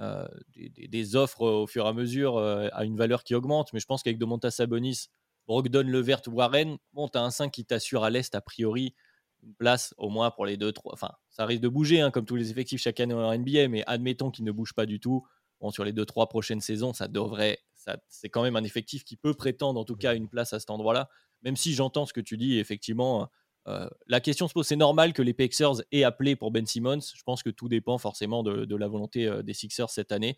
euh, 0.00 0.26
des, 0.56 1.14
offres 1.14 1.42
au 1.42 1.66
fur 1.66 1.84
et 1.84 1.88
à 1.88 1.92
mesure 1.92 2.38
euh, 2.38 2.68
à 2.72 2.84
une 2.84 2.96
valeur 2.96 3.22
qui 3.22 3.34
augmente, 3.34 3.70
mais 3.74 3.80
je 3.80 3.86
pense 3.86 4.02
qu'avec 4.02 4.18
Domantas 4.18 4.52
Sabonis, 4.52 5.08
Brogdon, 5.46 5.82
Levert, 5.86 6.22
Warren, 6.28 6.78
bon, 6.94 7.06
t'as 7.06 7.20
un 7.20 7.30
5 7.30 7.50
qui 7.50 7.66
t'assure 7.66 8.02
à 8.02 8.08
l'Est, 8.08 8.34
a 8.34 8.40
priori, 8.40 8.94
une 9.42 9.54
place 9.54 9.94
au 9.98 10.08
moins 10.08 10.30
pour 10.30 10.46
les 10.46 10.56
deux, 10.56 10.72
trois. 10.72 10.94
Enfin, 10.94 11.10
ça 11.28 11.44
risque 11.44 11.62
de 11.62 11.68
bouger, 11.68 12.00
hein, 12.00 12.10
comme 12.10 12.24
tous 12.24 12.36
les 12.36 12.50
effectifs 12.50 12.80
chaque 12.80 13.00
année 13.00 13.12
en 13.12 13.36
NBA, 13.36 13.68
mais 13.68 13.84
admettons 13.86 14.30
qu'il 14.30 14.44
ne 14.44 14.52
bouge 14.52 14.72
pas 14.72 14.86
du 14.86 15.00
tout. 15.00 15.26
Bon, 15.60 15.70
sur 15.70 15.84
les 15.84 15.92
deux, 15.92 16.06
trois 16.06 16.28
prochaines 16.28 16.60
saisons, 16.60 16.92
ça 16.94 17.08
devrait. 17.08 17.58
Ça, 17.74 17.98
c'est 18.08 18.28
quand 18.30 18.42
même 18.42 18.56
un 18.56 18.64
effectif 18.64 19.04
qui 19.04 19.16
peut 19.16 19.34
prétendre, 19.34 19.80
en 19.80 19.84
tout 19.84 19.96
cas, 19.96 20.14
une 20.14 20.28
place 20.28 20.52
à 20.52 20.60
cet 20.60 20.70
endroit-là. 20.70 21.08
Même 21.42 21.56
si 21.56 21.74
j'entends 21.74 22.06
ce 22.06 22.12
que 22.12 22.20
tu 22.20 22.36
dis, 22.36 22.58
effectivement, 22.58 23.28
euh, 23.68 23.88
la 24.06 24.20
question 24.20 24.48
se 24.48 24.54
pose. 24.54 24.66
C'est 24.66 24.76
normal 24.76 25.12
que 25.12 25.22
les 25.22 25.34
Pacers 25.34 25.82
aient 25.92 26.04
appelé 26.04 26.36
pour 26.36 26.50
Ben 26.50 26.66
Simmons. 26.66 27.00
Je 27.00 27.22
pense 27.22 27.42
que 27.42 27.50
tout 27.50 27.68
dépend 27.68 27.98
forcément 27.98 28.42
de, 28.42 28.76
la 28.76 28.88
volonté 28.88 29.26
euh, 29.26 29.42
des 29.42 29.54
Sixers 29.54 29.90
cette 29.90 30.12
année. 30.12 30.36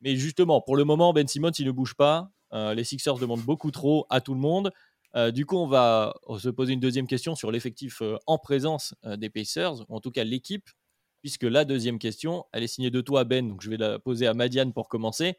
Mais 0.00 0.16
justement, 0.16 0.60
pour 0.60 0.76
le 0.76 0.84
moment, 0.84 1.12
Ben 1.12 1.26
Simmons, 1.26 1.52
il 1.52 1.66
ne 1.66 1.70
bouge 1.70 1.94
pas. 1.94 2.30
Euh, 2.52 2.74
les 2.74 2.84
Sixers 2.84 3.16
demandent 3.16 3.44
beaucoup 3.44 3.70
trop 3.70 4.06
à 4.10 4.20
tout 4.20 4.34
le 4.34 4.40
monde. 4.40 4.72
Du 5.32 5.46
coup, 5.46 5.56
on 5.58 5.68
va 5.68 6.12
se 6.40 6.48
poser 6.48 6.72
une 6.72 6.80
deuxième 6.80 7.06
question 7.06 7.36
sur 7.36 7.52
l'effectif 7.52 8.02
en 8.26 8.36
présence 8.36 8.96
des 9.04 9.30
Pacers, 9.30 9.88
ou 9.88 9.94
en 9.94 10.00
tout 10.00 10.10
cas 10.10 10.24
l'équipe, 10.24 10.68
puisque 11.20 11.44
la 11.44 11.64
deuxième 11.64 12.00
question, 12.00 12.46
elle 12.52 12.64
est 12.64 12.66
signée 12.66 12.90
de 12.90 13.00
toi, 13.00 13.22
Ben, 13.22 13.48
donc 13.48 13.62
je 13.62 13.70
vais 13.70 13.76
la 13.76 14.00
poser 14.00 14.26
à 14.26 14.34
Madiane 14.34 14.72
pour 14.72 14.88
commencer. 14.88 15.36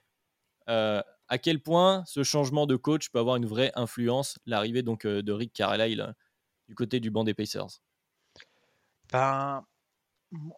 à 0.68 1.38
quel 1.42 1.62
point 1.62 2.06
ce 2.08 2.24
changement 2.24 2.68
de 2.68 2.78
coach 2.78 3.10
peut 3.10 3.20
avoir 3.20 3.36
une 3.36 3.46
vraie 3.46 3.74
influence, 3.76 4.40
l'arrivée 4.46 4.82
donc 4.82 5.06
de 5.06 5.32
Rick 5.34 5.52
Carlisle? 5.52 6.16
Du 6.70 6.76
côté 6.76 7.00
du 7.00 7.12
banc 7.12 7.24
des 7.24 7.34
Pacers? 7.34 7.82
Ben, 9.12 9.66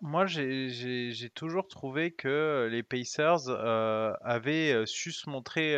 Moi, 0.02 0.26
j'ai 0.28 1.32
toujours 1.36 1.68
trouvé 1.68 2.12
que 2.16 2.70
les 2.72 2.84
Pacers 2.84 3.50
avaient 3.50 4.86
su 4.86 5.12
se 5.12 5.30
montrer 5.30 5.78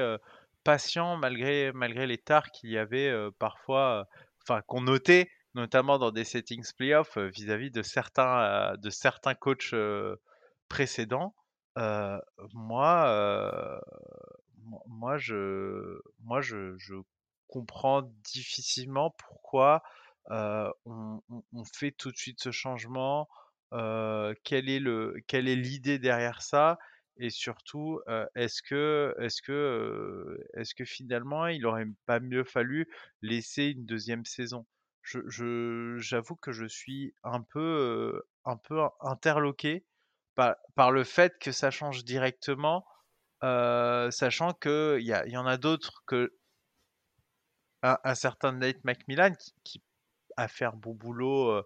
patient 0.63 1.17
malgré, 1.17 1.71
malgré 1.73 2.07
les 2.07 2.17
tares 2.19 2.51
qu'il 2.51 2.71
y 2.71 2.77
avait 2.77 3.13
parfois, 3.39 4.07
enfin 4.43 4.61
qu'on 4.63 4.81
notait 4.81 5.29
notamment 5.55 5.99
dans 5.99 6.11
des 6.11 6.25
settings 6.25 6.73
playoffs 6.77 7.17
vis-à-vis 7.17 7.71
de 7.71 7.81
certains, 7.83 8.75
de 8.77 8.89
certains 8.91 9.35
coachs 9.35 9.75
précédents. 10.69 11.35
moi, 12.53 13.81
moi, 14.87 15.17
je, 15.17 15.99
moi 16.19 16.41
je 16.41 16.95
comprends 17.47 18.03
difficilement 18.23 19.11
pourquoi 19.11 19.83
on, 20.29 21.21
on, 21.53 21.63
fait 21.75 21.91
tout 21.91 22.11
de 22.11 22.17
suite 22.17 22.41
ce 22.41 22.51
changement. 22.51 23.27
quelle 23.71 24.69
est 24.69 24.79
le, 24.79 25.15
quelle 25.27 25.47
est 25.47 25.55
l'idée 25.55 25.99
derrière 25.99 26.41
ça? 26.41 26.77
Et 27.17 27.29
surtout, 27.29 27.99
est-ce 28.35 28.61
que, 28.61 29.13
est-ce 29.19 29.41
que, 29.41 30.39
est-ce 30.55 30.73
que 30.73 30.85
finalement, 30.85 31.47
il 31.47 31.65
aurait 31.65 31.87
pas 32.05 32.19
mieux 32.19 32.45
fallu 32.45 32.87
laisser 33.21 33.65
une 33.65 33.85
deuxième 33.85 34.25
saison? 34.25 34.65
J'avoue 35.03 36.35
que 36.35 36.51
je 36.51 36.65
suis 36.65 37.13
un 37.23 37.41
peu, 37.41 38.21
un 38.45 38.57
peu 38.57 38.81
interloqué 39.01 39.85
par, 40.35 40.91
le 40.91 41.03
fait 41.03 41.37
que 41.39 41.51
ça 41.51 41.71
change 41.71 42.05
directement, 42.05 42.85
sachant 43.41 44.53
qu'il 44.53 45.01
y, 45.01 45.31
y 45.31 45.37
en 45.37 45.45
a 45.45 45.57
d'autres 45.57 46.03
que 46.07 46.33
un, 47.81 48.15
certain 48.15 48.51
Nate 48.53 48.83
McMillan 48.83 49.33
qui, 49.35 49.53
qui, 49.63 49.83
fait 50.47 50.65
un 50.65 50.73
bon 50.75 50.93
boulot 50.93 51.63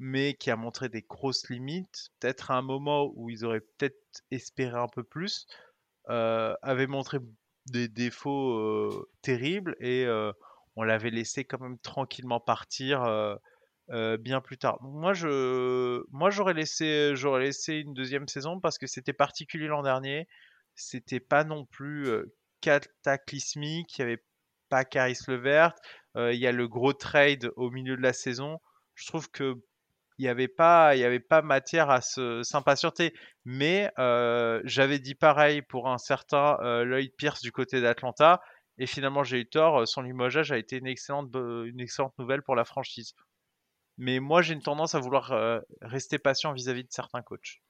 mais 0.00 0.32
qui 0.34 0.50
a 0.50 0.56
montré 0.56 0.88
des 0.88 1.02
grosses 1.02 1.48
limites, 1.50 2.08
peut-être 2.18 2.50
à 2.50 2.54
un 2.54 2.62
moment 2.62 3.12
où 3.14 3.28
ils 3.28 3.44
auraient 3.44 3.60
peut-être 3.60 4.22
espéré 4.30 4.78
un 4.78 4.88
peu 4.88 5.04
plus, 5.04 5.46
avait 6.06 6.86
montré 6.86 7.18
des 7.66 7.86
défauts 7.86 9.06
terribles 9.20 9.76
et 9.78 10.06
on 10.76 10.82
l'avait 10.82 11.10
laissé 11.10 11.44
quand 11.44 11.60
même 11.60 11.78
tranquillement 11.78 12.40
partir 12.40 13.38
bien 14.18 14.40
plus 14.40 14.56
tard. 14.56 14.78
moi, 14.82 15.12
je, 15.12 16.02
moi, 16.10 16.30
j'aurais 16.30 16.54
laissé, 16.54 17.14
j'aurais 17.14 17.42
laissé 17.44 17.74
une 17.74 17.92
deuxième 17.92 18.26
saison 18.26 18.58
parce 18.58 18.78
que 18.78 18.86
c'était 18.86 19.12
particulier 19.12 19.66
l'an 19.66 19.82
dernier. 19.82 20.28
C'était 20.76 21.20
pas 21.20 21.44
non 21.44 21.66
plus 21.66 22.08
cataclysmique. 22.62 23.98
Il 23.98 24.06
n'y 24.06 24.12
avait 24.12 24.24
pas 24.70 24.86
Caris 24.86 25.18
Levert. 25.28 25.74
Il 26.16 26.38
y 26.38 26.46
a 26.46 26.52
le 26.52 26.68
gros 26.68 26.92
trade 26.92 27.52
au 27.56 27.70
milieu 27.70 27.96
de 27.96 28.02
la 28.02 28.12
saison. 28.12 28.60
Je 28.94 29.06
trouve 29.06 29.30
que 29.30 29.56
il 30.20 30.24
n'y 30.24 30.28
avait 30.28 30.48
pas, 30.48 31.40
matière 31.42 31.88
à 31.88 32.02
s'impatienter. 32.02 33.14
Mais 33.46 33.90
euh, 33.98 34.60
j'avais 34.64 34.98
dit 34.98 35.14
pareil 35.14 35.62
pour 35.62 35.88
un 35.88 35.96
certain 35.96 36.58
euh, 36.60 36.84
Lloyd 36.84 37.14
Pierce 37.16 37.40
du 37.40 37.52
côté 37.52 37.80
d'Atlanta, 37.80 38.42
et 38.76 38.86
finalement 38.86 39.24
j'ai 39.24 39.40
eu 39.40 39.46
tort. 39.46 39.88
Son 39.88 40.02
limogeage 40.02 40.52
a 40.52 40.58
été 40.58 40.76
une 40.76 40.86
excellente, 40.86 41.34
nouvelle 42.18 42.42
pour 42.42 42.54
la 42.54 42.66
franchise. 42.66 43.14
Mais 43.96 44.20
moi 44.20 44.42
j'ai 44.42 44.52
une 44.52 44.62
tendance 44.62 44.94
à 44.94 45.00
vouloir 45.00 45.32
euh, 45.32 45.60
rester 45.80 46.18
patient 46.18 46.52
vis-à-vis 46.52 46.84
de 46.84 46.92
certains 46.92 47.22
coachs. 47.22 47.62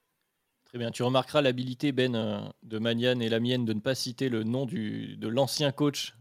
Très 0.71 0.79
bien, 0.79 0.91
tu 0.91 1.03
remarqueras 1.03 1.43
l'habilité, 1.43 1.93
Ben, 1.93 2.53
de 2.63 2.79
Manian 2.79 3.19
et 3.21 3.29
la 3.29 3.41
mienne 3.41 3.65
de 3.65 3.73
ne 3.73 3.81
pas 3.81 3.95
citer 3.95 4.29
le 4.29 4.45
nom 4.45 4.67
du, 4.67 5.17
de 5.17 5.29
l'ancien 5.29 5.73
coach 5.73 6.15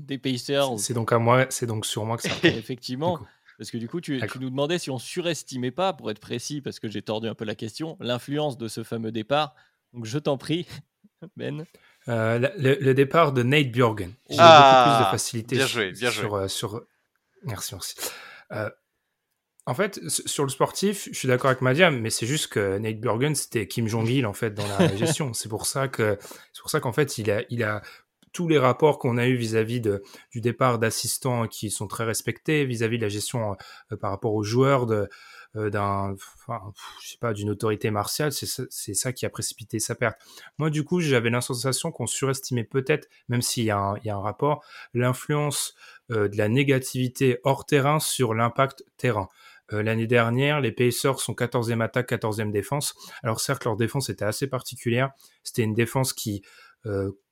des 0.00 0.18
Pacers. 0.18 0.76
C'est 0.78 0.92
donc 0.92 1.12
à 1.12 1.18
moi, 1.18 1.46
c'est 1.50 1.66
donc 1.66 1.86
sur 1.86 2.04
moi 2.04 2.16
que 2.16 2.24
ça. 2.24 2.30
Effectivement. 2.42 3.20
Parce 3.58 3.70
que 3.70 3.78
du 3.78 3.88
coup, 3.88 4.00
tu, 4.00 4.20
nous 4.40 4.50
demandais 4.50 4.78
si 4.78 4.90
on 4.90 4.98
surestimait 4.98 5.70
pas, 5.70 5.92
pour 5.92 6.10
être 6.10 6.18
précis, 6.18 6.60
parce 6.60 6.80
que 6.80 6.88
j'ai 6.88 7.00
tordu 7.00 7.28
un 7.28 7.34
peu 7.36 7.44
la 7.44 7.54
question, 7.54 7.96
l'influence 8.00 8.58
de 8.58 8.66
ce 8.66 8.82
fameux 8.82 9.12
départ. 9.12 9.54
Donc 9.92 10.04
je 10.04 10.18
t'en 10.18 10.36
prie, 10.36 10.66
Ben. 11.36 11.64
Euh, 12.08 12.50
le, 12.58 12.92
départ 12.92 13.32
de 13.32 13.44
Nate 13.44 13.70
Bjorgen. 13.70 14.12
J'ai 14.28 14.36
ah, 14.40 14.84
beaucoup 14.84 14.96
plus 14.96 15.04
de 15.04 15.10
facilité 15.12 15.56
bien 15.56 15.66
joué, 15.66 15.92
bien 15.92 16.10
sur, 16.10 16.28
joué. 16.28 16.48
Sur, 16.48 16.82
Merci, 17.44 17.74
merci. 17.74 17.94
Euh, 18.50 18.68
en 19.66 19.74
fait, 19.74 20.00
sur 20.08 20.44
le 20.44 20.50
sportif, 20.50 21.08
je 21.12 21.18
suis 21.18 21.28
d'accord 21.28 21.50
avec 21.50 21.62
Madiam, 21.62 22.00
mais 22.00 22.10
c'est 22.10 22.26
juste 22.26 22.48
que 22.48 22.78
Nate 22.78 23.00
Bjorgen, 23.00 23.34
c'était 23.34 23.68
Kim 23.68 23.86
Jong-il, 23.86 24.26
en 24.26 24.32
fait, 24.32 24.50
dans 24.50 24.66
la 24.66 24.94
gestion. 24.96 25.32
c'est 25.34 25.48
pour 25.48 25.66
ça 25.66 25.88
que, 25.88 26.18
c'est 26.52 26.60
pour 26.60 26.70
ça 26.70 26.80
qu'en 26.80 26.92
fait, 26.92 27.18
il 27.18 27.30
a, 27.30 27.42
il 27.48 27.62
a 27.62 27.82
tous 28.32 28.48
les 28.48 28.58
rapports 28.58 28.98
qu'on 28.98 29.18
a 29.18 29.26
eu 29.26 29.34
vis-à-vis 29.34 29.80
de, 29.80 30.02
du 30.30 30.40
départ 30.40 30.78
d'assistants 30.78 31.46
qui 31.46 31.70
sont 31.70 31.86
très 31.86 32.04
respectés, 32.04 32.64
vis-à-vis 32.64 32.96
de 32.96 33.02
la 33.02 33.08
gestion 33.08 33.56
euh, 33.92 33.96
par 33.96 34.10
rapport 34.10 34.34
aux 34.34 34.42
joueurs 34.42 34.86
de, 34.86 35.08
euh, 35.54 35.68
d'un, 35.68 36.14
enfin, 36.14 36.72
je 37.02 37.10
sais 37.10 37.18
pas, 37.18 37.34
d'une 37.34 37.50
autorité 37.50 37.90
martiale, 37.90 38.32
c'est 38.32 38.46
ça, 38.46 38.62
c'est 38.70 38.94
ça 38.94 39.12
qui 39.12 39.26
a 39.26 39.30
précipité 39.30 39.78
sa 39.80 39.94
perte. 39.94 40.18
Moi, 40.56 40.70
du 40.70 40.82
coup, 40.82 41.00
j'avais 41.00 41.30
sensation 41.42 41.92
qu'on 41.92 42.06
surestimait 42.06 42.64
peut-être, 42.64 43.08
même 43.28 43.42
s'il 43.42 43.64
y 43.64 43.70
a 43.70 43.78
un, 43.78 43.96
il 43.98 44.06
y 44.06 44.10
a 44.10 44.16
un 44.16 44.20
rapport, 44.20 44.64
l'influence 44.94 45.74
euh, 46.10 46.28
de 46.28 46.38
la 46.38 46.48
négativité 46.48 47.38
hors 47.44 47.66
terrain 47.66 48.00
sur 48.00 48.34
l'impact 48.34 48.84
terrain. 48.96 49.28
L'année 49.72 50.06
dernière, 50.06 50.60
les 50.60 50.72
Pacers 50.72 51.18
sont 51.18 51.32
14e 51.32 51.82
attaque, 51.82 52.10
14e 52.10 52.50
défense. 52.50 52.94
Alors 53.22 53.40
certes, 53.40 53.64
leur 53.64 53.76
défense 53.76 54.10
était 54.10 54.24
assez 54.24 54.46
particulière. 54.46 55.10
C'était 55.42 55.62
une 55.62 55.74
défense 55.74 56.12
qui 56.12 56.42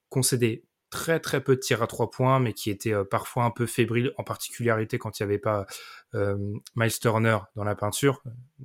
concédait 0.09 0.65
très 0.91 1.21
très 1.21 1.43
peu 1.43 1.55
de 1.55 1.61
tirs 1.61 1.83
à 1.83 1.87
trois 1.87 2.11
points, 2.11 2.41
mais 2.41 2.53
qui 2.53 2.69
était 2.69 2.93
euh, 2.93 3.05
parfois 3.05 3.45
un 3.45 3.51
peu 3.51 3.65
fébrile, 3.67 4.13
en 4.19 4.25
particularité 4.25 4.99
quand 4.99 5.19
il 5.19 5.23
n'y 5.23 5.31
avait 5.31 5.39
pas 5.39 5.67
euh, 6.15 6.37
Miles 6.75 6.99
Turner 6.99 7.39
dans 7.55 7.65
la 7.65 7.77
peinture. 7.77 8.23
Un 8.27 8.65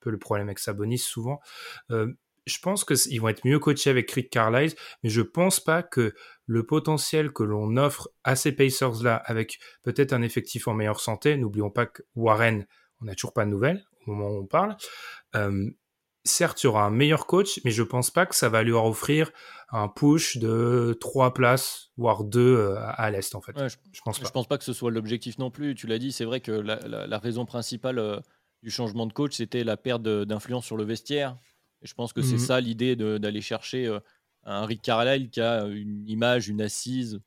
peu 0.00 0.10
le 0.10 0.18
problème 0.18 0.48
avec 0.48 0.58
Sabonis 0.58 0.98
souvent. 0.98 1.40
Euh, 1.90 2.12
je 2.44 2.58
pense 2.58 2.84
qu'ils 2.84 3.20
vont 3.20 3.28
être 3.28 3.46
mieux 3.46 3.60
coachés 3.60 3.88
avec 3.88 4.10
Rick 4.10 4.28
Carlisle, 4.28 4.74
mais 5.02 5.10
je 5.10 5.22
pense 5.22 5.60
pas 5.60 5.82
que 5.82 6.12
le 6.46 6.66
potentiel 6.66 7.32
que 7.32 7.44
l'on 7.44 7.76
offre 7.76 8.10
à 8.24 8.34
ces 8.34 8.50
Pacers-là, 8.52 9.14
avec 9.14 9.60
peut-être 9.84 10.12
un 10.12 10.22
effectif 10.22 10.66
en 10.66 10.74
meilleure 10.74 11.00
santé, 11.00 11.36
n'oublions 11.36 11.70
pas 11.70 11.86
que 11.86 12.02
Warren, 12.16 12.66
on 13.02 13.04
n'a 13.04 13.14
toujours 13.14 13.34
pas 13.34 13.44
de 13.44 13.50
nouvelles 13.50 13.84
au 14.06 14.12
moment 14.12 14.30
où 14.30 14.42
on 14.42 14.46
parle, 14.46 14.76
euh, 15.36 15.70
certes, 16.24 16.62
il 16.62 16.66
y 16.66 16.68
aura 16.68 16.84
un 16.84 16.90
meilleur 16.90 17.26
coach, 17.26 17.60
mais 17.64 17.70
je 17.70 17.82
pense 17.82 18.10
pas 18.10 18.26
que 18.26 18.34
ça 18.34 18.48
va 18.48 18.62
lui 18.62 18.72
offrir 18.72 19.30
un 19.70 19.88
push 19.88 20.36
de 20.36 20.96
trois 21.00 21.34
places, 21.34 21.90
voire 21.96 22.24
deux 22.24 22.56
euh, 22.56 22.76
à 22.78 23.10
l'Est, 23.10 23.34
en 23.34 23.40
fait. 23.40 23.52
je, 23.56 23.76
pense 24.04 24.18
pas. 24.18 24.26
Je 24.26 24.30
pense 24.30 24.46
pas 24.46 24.58
que 24.58 24.64
ce 24.64 24.72
soit 24.72 24.90
l'objectif 24.90 25.38
non 25.38 25.50
plus. 25.50 25.74
Tu 25.74 25.86
l'as 25.86 25.98
dit, 25.98 26.12
c'est 26.12 26.24
vrai 26.24 26.40
que 26.40 26.52
la, 26.52 27.18
raison 27.18 27.46
principale 27.46 27.98
euh, 27.98 28.20
du 28.62 28.70
changement 28.70 29.06
de 29.06 29.12
coach, 29.12 29.34
c'était 29.34 29.64
la 29.64 29.76
perte 29.76 30.02
d'influence 30.02 30.66
sur 30.66 30.76
le 30.76 30.84
vestiaire. 30.84 31.36
Et 31.80 31.86
je 31.86 31.94
pense 31.94 32.12
que 32.12 32.22
c'est 32.22 32.34
mhm. 32.34 32.38
ça 32.38 32.60
l'idée 32.60 32.96
d'aller 32.96 33.40
chercher 33.40 33.86
euh, 33.86 33.98
un 34.44 34.66
Rick 34.66 34.82
Carlisle 34.82 35.30
qui 35.30 35.40
a 35.40 35.64
une 35.64 36.08
image, 36.08 36.48
une 36.48 36.60
assise, 36.60 37.20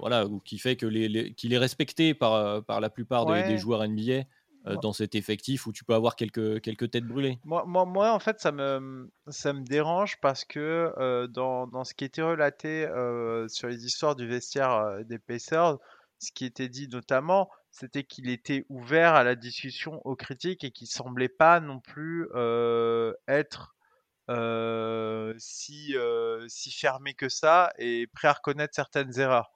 voilà, 0.00 0.26
ou 0.26 0.40
qui 0.40 0.58
fait 0.58 0.76
que 0.76 0.86
les, 0.86 1.34
qu'il 1.34 1.52
est 1.52 1.58
respecté 1.58 2.14
par, 2.14 2.64
par 2.64 2.80
la 2.80 2.88
plupart 2.88 3.26
des, 3.26 3.58
joueurs 3.58 3.86
NBA. 3.86 4.24
Euh, 4.66 4.76
dans 4.76 4.92
cet 4.92 5.16
effectif 5.16 5.66
où 5.66 5.72
tu 5.72 5.84
peux 5.84 5.94
avoir 5.94 6.14
quelques, 6.14 6.60
quelques 6.60 6.92
têtes 6.92 7.04
brûlées 7.04 7.40
moi, 7.44 7.64
moi, 7.66 7.84
moi, 7.84 8.12
en 8.12 8.20
fait, 8.20 8.38
ça 8.40 8.52
me, 8.52 9.10
ça 9.26 9.52
me 9.52 9.64
dérange 9.64 10.20
parce 10.20 10.44
que 10.44 10.92
euh, 10.98 11.26
dans, 11.26 11.66
dans, 11.66 11.82
ce 11.82 11.94
qui 11.94 12.04
était 12.04 12.22
relaté 12.22 12.86
euh, 12.86 13.48
sur 13.48 13.66
les 13.66 13.84
histoires 13.84 14.14
du 14.14 14.26
vestiaire 14.26 15.04
des 15.04 15.18
Pacers, 15.18 15.78
ce 16.20 16.30
qui 16.30 16.44
était 16.44 16.68
dit 16.68 16.86
notamment, 16.86 17.50
c'était 17.72 18.04
qu'il 18.04 18.30
était 18.30 18.64
ouvert 18.68 19.14
à 19.14 19.24
la 19.24 19.34
discussion, 19.34 20.00
aux 20.04 20.14
critiques 20.14 20.62
et 20.62 20.70
qu'il 20.70 20.86
semblait 20.86 21.28
pas 21.28 21.58
non 21.58 21.80
plus 21.80 22.28
être 23.26 23.74
si, 25.38 25.96
si 26.46 26.70
fermé 26.70 27.14
que 27.14 27.28
ça 27.28 27.72
et 27.78 28.06
prêt 28.14 28.28
à 28.28 28.34
reconnaître 28.34 28.74
certaines 28.76 29.18
erreurs. 29.18 29.50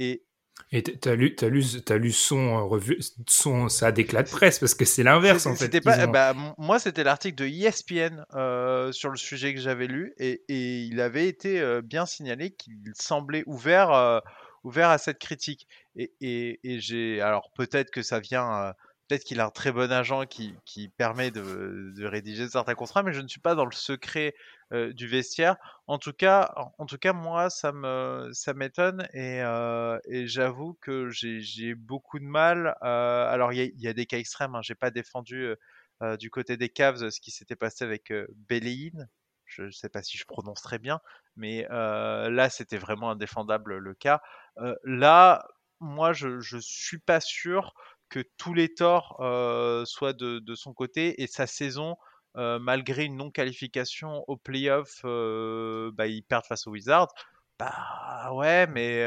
Et 0.00 0.24
et 0.70 0.82
t'as 0.82 1.14
lu, 1.14 1.34
as 1.40 1.48
lu, 1.48 1.64
as 1.88 1.96
lu 1.96 2.12
son 2.12 2.68
revue, 2.68 2.98
son 3.26 3.68
ça 3.68 3.90
déclat 3.90 4.22
de 4.22 4.28
presse 4.28 4.58
parce 4.58 4.74
que 4.74 4.84
c'est 4.84 5.02
l'inverse 5.02 5.46
en 5.46 5.54
fait. 5.54 5.80
Pas, 5.80 6.06
bah, 6.06 6.34
moi, 6.58 6.78
c'était 6.78 7.04
l'article 7.04 7.36
de 7.36 7.46
ESPN 7.46 8.24
euh, 8.34 8.92
sur 8.92 9.08
le 9.08 9.16
sujet 9.16 9.54
que 9.54 9.60
j'avais 9.60 9.86
lu 9.86 10.12
et, 10.18 10.42
et, 10.48 10.82
il 10.82 11.00
avait 11.00 11.26
été 11.26 11.60
euh, 11.60 11.80
bien 11.80 12.04
signalé 12.04 12.50
qu'il 12.50 12.92
semblait 12.94 13.44
ouvert, 13.46 13.92
euh, 13.92 14.20
ouvert 14.62 14.90
à 14.90 14.98
cette 14.98 15.18
critique. 15.18 15.66
Et, 15.96 16.12
et, 16.20 16.60
et 16.64 16.80
j'ai, 16.80 17.22
alors 17.22 17.50
peut-être 17.54 17.90
que 17.90 18.02
ça 18.02 18.20
vient 18.20 18.74
Peut-être 19.08 19.24
qu'il 19.24 19.40
a 19.40 19.46
un 19.46 19.50
très 19.50 19.72
bon 19.72 19.90
agent 19.90 20.26
qui, 20.26 20.54
qui 20.66 20.88
permet 20.88 21.30
de, 21.30 21.92
de, 21.96 22.06
rédiger 22.06 22.46
certains 22.46 22.74
contrats, 22.74 23.02
mais 23.02 23.14
je 23.14 23.22
ne 23.22 23.28
suis 23.28 23.40
pas 23.40 23.54
dans 23.54 23.64
le 23.64 23.72
secret 23.72 24.34
euh, 24.72 24.92
du 24.92 25.06
vestiaire. 25.06 25.56
En 25.86 25.96
tout 25.96 26.12
cas, 26.12 26.52
en, 26.76 26.84
tout 26.84 26.98
cas, 26.98 27.14
moi, 27.14 27.48
ça 27.48 27.72
me, 27.72 28.28
ça 28.34 28.52
m'étonne 28.52 29.08
et, 29.14 29.40
euh, 29.40 29.98
j'avoue 30.26 30.74
que 30.82 31.08
j'ai 31.08 31.74
beaucoup 31.74 32.18
de 32.18 32.24
mal. 32.24 32.76
Euh, 32.82 33.26
alors, 33.30 33.54
il 33.54 33.72
y, 33.80 33.88
a 33.88 33.94
des 33.94 34.04
cas 34.04 34.18
extrêmes. 34.18 34.54
Hein, 34.54 34.60
j'ai 34.62 34.74
pas 34.74 34.90
défendu 34.90 35.54
du 36.18 36.30
côté 36.30 36.58
des 36.58 36.68
Cavs 36.68 37.08
ce 37.08 37.20
qui 37.20 37.30
s'était 37.30 37.56
passé 37.56 37.84
avec 37.84 38.12
euh, 38.12 38.26
Je 39.46 39.62
ne 39.62 39.70
sais 39.70 39.88
pas 39.88 40.02
si 40.02 40.18
je 40.18 40.26
prononce 40.26 40.60
très 40.60 40.78
bien, 40.78 41.00
mais 41.34 41.66
là, 41.70 42.50
c'était 42.50 42.78
vraiment 42.78 43.10
indéfendable 43.10 43.78
le 43.78 43.94
cas. 43.94 44.20
là, 44.84 45.48
moi, 45.80 46.12
je, 46.12 46.40
je 46.40 46.58
suis 46.58 46.98
pas 46.98 47.20
sûr 47.20 47.72
que 48.08 48.20
tous 48.36 48.54
les 48.54 48.74
torts 48.74 49.18
euh, 49.20 49.84
soient 49.84 50.12
de, 50.12 50.54
son 50.54 50.72
côté 50.72 51.22
et 51.22 51.26
sa 51.26 51.46
saison, 51.46 51.96
euh, 52.36 52.58
malgré 52.58 53.04
une 53.04 53.16
non-qualification 53.16 54.24
au 54.28 54.36
playoff, 54.36 55.00
euh, 55.04 55.90
bah, 55.94 56.06
ils 56.06 56.22
perdent 56.22 56.46
face 56.46 56.66
aux 56.66 56.70
Wizards. 56.70 57.12
Bah 57.58 58.32
ouais, 58.34 58.68
mais 58.68 59.04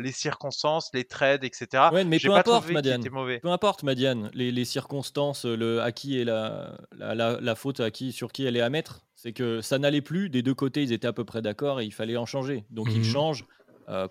les 0.00 0.10
circonstances, 0.10 0.90
les 0.92 1.04
trades, 1.04 1.44
etc. 1.44 1.84
Ouais, 1.92 2.02
mais 2.02 2.18
peu 2.18 2.34
importe, 2.34 2.68
Madiane. 2.68 3.00
Peu 3.04 3.48
importe, 3.48 3.84
Madiane. 3.84 4.28
Les, 4.34 4.64
circonstances, 4.64 5.44
le 5.44 5.80
à 5.80 5.92
qui 5.92 6.18
est 6.20 6.24
la, 6.24 6.76
la, 6.98 7.54
faute, 7.54 7.78
à 7.78 7.92
qui, 7.92 8.10
sur 8.10 8.32
qui 8.32 8.44
elle 8.44 8.56
est 8.56 8.60
à 8.60 8.70
mettre, 8.70 9.06
c'est 9.14 9.32
que 9.32 9.60
ça 9.60 9.78
n'allait 9.78 10.02
plus. 10.02 10.30
Des 10.30 10.42
deux 10.42 10.54
côtés, 10.54 10.82
ils 10.82 10.92
étaient 10.92 11.06
à 11.06 11.12
peu 11.12 11.24
près 11.24 11.42
d'accord 11.42 11.80
et 11.80 11.84
il 11.84 11.92
fallait 11.94 12.16
en 12.16 12.26
changer. 12.26 12.64
Donc 12.70 12.88
ils 12.90 13.02
mmh 13.02 13.04
changent 13.04 13.44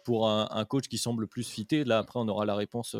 pour 0.06 0.30
un, 0.30 0.48
un, 0.52 0.64
coach 0.64 0.88
qui 0.88 0.98
semble 0.98 1.28
plus 1.28 1.50
fité. 1.50 1.84
Là, 1.84 1.98
après, 1.98 2.18
on 2.18 2.30
aura 2.30 2.46
la 2.46 2.56
réponse 2.56 2.96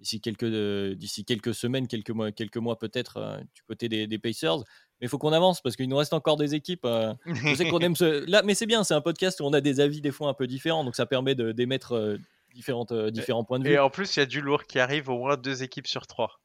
d'ici 0.00 0.20
quelques, 0.20 0.44
euh, 0.44 0.94
d'ici 0.94 1.24
quelques 1.24 1.54
semaines, 1.54 1.86
quelques 1.86 2.10
mois, 2.10 2.32
quelques 2.32 2.56
mois 2.56 2.78
peut-être 2.78 3.18
euh, 3.18 3.38
du 3.54 3.62
côté 3.62 3.88
des, 3.88 4.18
Pacers. 4.18 4.58
Mais 5.00 5.06
il 5.06 5.08
faut 5.08 5.18
qu'on 5.18 5.32
avance 5.32 5.60
parce 5.60 5.76
qu'il 5.76 5.88
nous 5.88 5.96
reste 5.96 6.12
encore 6.12 6.36
des 6.36 6.54
équipes. 6.54 6.84
Euh, 6.84 7.14
je 7.26 7.54
sais 7.54 7.68
qu'on 7.68 7.78
aime 7.80 7.96
ce... 7.96 8.28
Là, 8.28 8.42
mais 8.44 8.54
c'est 8.54 8.66
bien, 8.66 8.82
c'est 8.84 8.94
un 8.94 9.00
podcast 9.00 9.40
où 9.40 9.44
on 9.44 9.52
a 9.52 9.60
des 9.60 9.80
avis 9.80 10.00
des 10.00 10.10
fois 10.10 10.28
un 10.28 10.34
peu 10.34 10.46
différents, 10.46 10.84
donc 10.84 10.96
ça 10.96 11.06
permet 11.06 11.34
d'émettre 11.34 12.18
différentes, 12.54 12.92
différents 13.10 13.44
points 13.44 13.58
de 13.58 13.64
vue. 13.64 13.74
Et 13.74 13.78
en 13.78 13.90
plus, 13.90 14.16
il 14.16 14.20
y 14.20 14.22
a 14.22 14.26
du 14.26 14.40
lourd 14.40 14.64
qui 14.64 14.78
arrive, 14.78 15.08
au 15.08 15.18
moins 15.18 15.36
deux 15.36 15.62
équipes 15.62 15.86
sur 15.86 16.06
trois. 16.06 16.40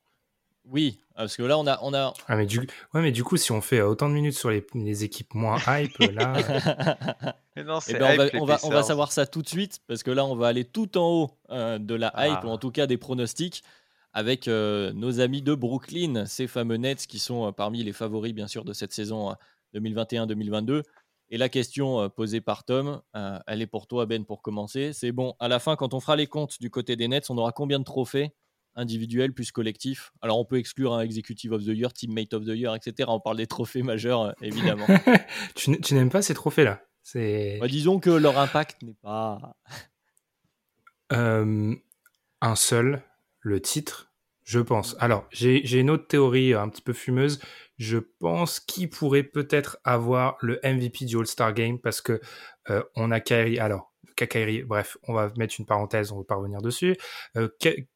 Oui, 0.67 0.99
parce 1.15 1.37
que 1.37 1.43
là, 1.43 1.57
on 1.57 1.67
a. 1.67 1.79
On 1.81 1.93
a... 1.93 2.13
Ah, 2.27 2.35
mais 2.35 2.45
du... 2.45 2.59
Ouais, 2.59 3.01
mais 3.01 3.11
du 3.11 3.23
coup, 3.23 3.37
si 3.37 3.51
on 3.51 3.61
fait 3.61 3.81
autant 3.81 4.09
de 4.09 4.13
minutes 4.13 4.37
sur 4.37 4.49
les, 4.49 4.65
les 4.73 5.03
équipes 5.03 5.33
moins 5.33 5.59
hype, 5.67 5.97
là. 5.99 6.33
non, 7.63 7.79
eh 7.87 7.93
ben, 7.93 8.29
on, 8.33 8.45
va, 8.45 8.57
on, 8.63 8.69
va, 8.69 8.83
savoir 8.83 9.11
ça 9.11 9.25
tout 9.25 9.41
de 9.41 9.47
suite, 9.47 9.79
parce 9.87 10.03
que 10.03 10.11
là, 10.11 10.25
on 10.25 10.35
va 10.35 10.47
aller 10.47 10.65
tout 10.65 10.97
en 10.97 11.07
haut 11.07 11.31
euh, 11.51 11.77
de 11.77 11.93
la 11.93 12.07
hype, 12.17 12.39
ah. 12.41 12.45
ou 12.45 12.49
en 12.49 12.57
tout 12.57 12.71
cas 12.71 12.87
des 12.87 12.97
pronostics, 12.97 13.63
avec 14.13 14.47
euh, 14.47 14.91
nos 14.93 15.19
amis 15.19 15.41
de 15.41 15.53
Brooklyn, 15.53 16.25
ces 16.25 16.47
fameux 16.47 16.77
Nets 16.77 17.05
qui 17.05 17.19
sont 17.19 17.47
euh, 17.47 17.51
parmi 17.51 17.83
les 17.83 17.93
favoris, 17.93 18.33
bien 18.33 18.47
sûr, 18.47 18.65
de 18.65 18.73
cette 18.73 18.93
saison 18.93 19.35
2021-2022. 19.75 20.83
Et 21.29 21.37
la 21.37 21.49
question 21.49 22.07
posée 22.09 22.39
par 22.39 22.65
Tom, 22.65 23.01
elle 23.47 23.63
est 23.63 23.67
pour 23.67 23.87
toi, 23.87 24.05
Ben, 24.05 24.25
pour 24.25 24.43
commencer. 24.43 24.93
C'est 24.93 25.11
bon, 25.11 25.33
à 25.39 25.47
la 25.47 25.57
fin, 25.57 25.75
quand 25.75 25.95
on 25.95 25.99
fera 25.99 26.15
les 26.15 26.27
comptes 26.27 26.59
du 26.61 26.69
côté 26.69 26.95
des 26.95 27.07
Nets, 27.07 27.31
on 27.31 27.37
aura 27.39 27.51
combien 27.51 27.79
de 27.79 27.83
trophées? 27.83 28.31
Individuel 28.75 29.33
plus 29.33 29.51
collectif. 29.51 30.11
Alors 30.21 30.39
on 30.39 30.45
peut 30.45 30.57
exclure 30.57 30.93
un 30.93 31.01
Executive 31.01 31.51
of 31.51 31.63
the 31.63 31.69
Year, 31.69 31.91
Teammate 31.93 32.33
of 32.33 32.43
the 32.45 32.49
Year, 32.49 32.75
etc. 32.75 33.09
On 33.09 33.19
parle 33.19 33.37
des 33.37 33.47
trophées 33.47 33.83
majeurs, 33.83 34.23
euh, 34.23 34.31
évidemment. 34.41 34.85
tu, 35.55 35.93
n'aimes 35.93 36.09
pas 36.09 36.21
ces 36.21 36.33
trophées-là? 36.33 36.81
Bah, 37.59 37.67
disons 37.67 37.99
que 37.99 38.09
leur 38.09 38.39
impact 38.39 38.81
n'est 38.83 38.95
pas... 38.95 39.55
Euh, 41.13 41.75
un 42.41 42.55
seul, 42.55 43.03
le 43.41 43.61
titre, 43.61 44.11
je 44.45 44.59
pense. 44.59 44.95
Alors, 44.99 45.27
j'ai, 45.31 45.79
une 45.79 45.89
autre 45.89 46.07
théorie 46.07 46.53
un 46.53 46.69
petit 46.69 46.83
peu 46.83 46.93
fumeuse. 46.93 47.39
Je 47.77 47.97
pense 47.97 48.59
qui 48.59 48.87
pourrait 48.87 49.23
peut-être 49.23 49.77
avoir 49.83 50.37
le 50.39 50.59
MVP 50.63 51.05
du 51.05 51.17
All-Star 51.17 51.53
Game 51.53 51.79
parce 51.79 51.99
que 51.99 52.21
euh, 52.69 52.83
on 52.95 53.11
a 53.11 53.19
Kyrie. 53.19 53.59
Alors, 53.59 53.91
Kakairi, 54.15 54.63
bref, 54.63 54.97
on 55.07 55.13
va 55.13 55.31
mettre 55.37 55.55
une 55.59 55.65
parenthèse, 55.65 56.11
on 56.11 56.19
va 56.19 56.23
pas 56.23 56.35
revenir 56.35 56.61
dessus. 56.61 56.95
Euh, 57.37 57.49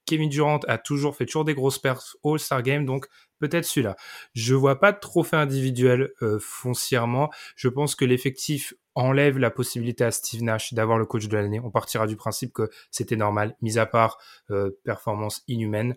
Kevin 0.06 0.30
Durant 0.30 0.60
a 0.68 0.78
toujours 0.78 1.16
fait 1.16 1.26
toujours 1.26 1.45
des 1.45 1.54
grosses 1.54 1.80
pertes 1.80 2.18
All-Star 2.24 2.62
Game, 2.62 2.86
donc 2.86 3.08
peut-être 3.39 3.66
celui-là. 3.66 3.95
Je 4.34 4.54
vois 4.54 4.80
pas 4.80 4.91
de 4.91 5.00
trophée 5.00 5.38
individuel 5.38 6.12
euh, 6.22 6.39
foncièrement. 6.41 7.30
Je 7.56 7.70
pense 7.70 7.95
que 7.95 8.06
l'effectif 8.06 8.74
enlève 8.95 9.38
la 9.38 9.50
possibilité 9.50 10.04
à 10.04 10.12
Steve 10.12 10.43
Nash 10.43 10.74
d'avoir 10.74 10.97
le 10.97 11.06
coach 11.06 11.28
de 11.28 11.38
l'année. 11.38 11.62
On 11.64 11.72
partira 11.72 12.06
du 12.06 12.18
principe 12.18 12.52
que 12.52 12.70
c'était 12.91 13.16
normal, 13.16 13.56
mis 13.62 13.78
à 13.78 13.86
part 13.86 14.18
euh, 14.52 14.72
performance 14.84 15.43
inhumaine. 15.47 15.95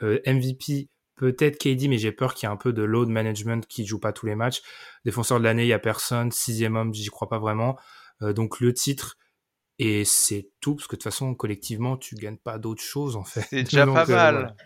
MVP, 0.00 0.88
peut-être 1.16 1.58
KD, 1.58 1.88
mais 1.88 1.98
j'ai 1.98 2.12
peur 2.12 2.34
qu'il 2.34 2.48
y 2.48 2.50
ait 2.50 2.52
un 2.52 2.56
peu 2.56 2.72
de 2.72 2.82
load 2.82 3.08
management 3.08 3.66
qui 3.66 3.86
joue 3.86 3.98
pas 3.98 4.12
tous 4.12 4.26
les 4.26 4.34
matchs. 4.34 4.62
Défenseur 5.04 5.38
de 5.38 5.44
l'année, 5.44 5.64
il 5.64 5.68
y 5.68 5.72
a 5.72 5.78
personne. 5.78 6.30
Sixième 6.32 6.76
homme, 6.76 6.92
j'y 6.92 7.08
crois 7.08 7.28
pas 7.28 7.38
vraiment. 7.38 7.78
donc 8.20 8.60
le 8.60 8.72
titre, 8.72 9.16
et 9.78 10.04
c'est 10.04 10.50
tout, 10.60 10.76
parce 10.76 10.86
que 10.86 10.94
de 10.94 10.98
toute 10.98 11.04
façon, 11.04 11.34
collectivement, 11.34 11.96
tu 11.96 12.14
gagnes 12.14 12.36
pas 12.36 12.58
d'autres 12.58 12.82
choses, 12.82 13.16
en 13.16 13.24
fait. 13.24 13.46
C'est 13.50 13.64
déjà 13.64 13.86
pas 13.92 14.08
euh, 14.08 14.14
mal. 14.14 14.56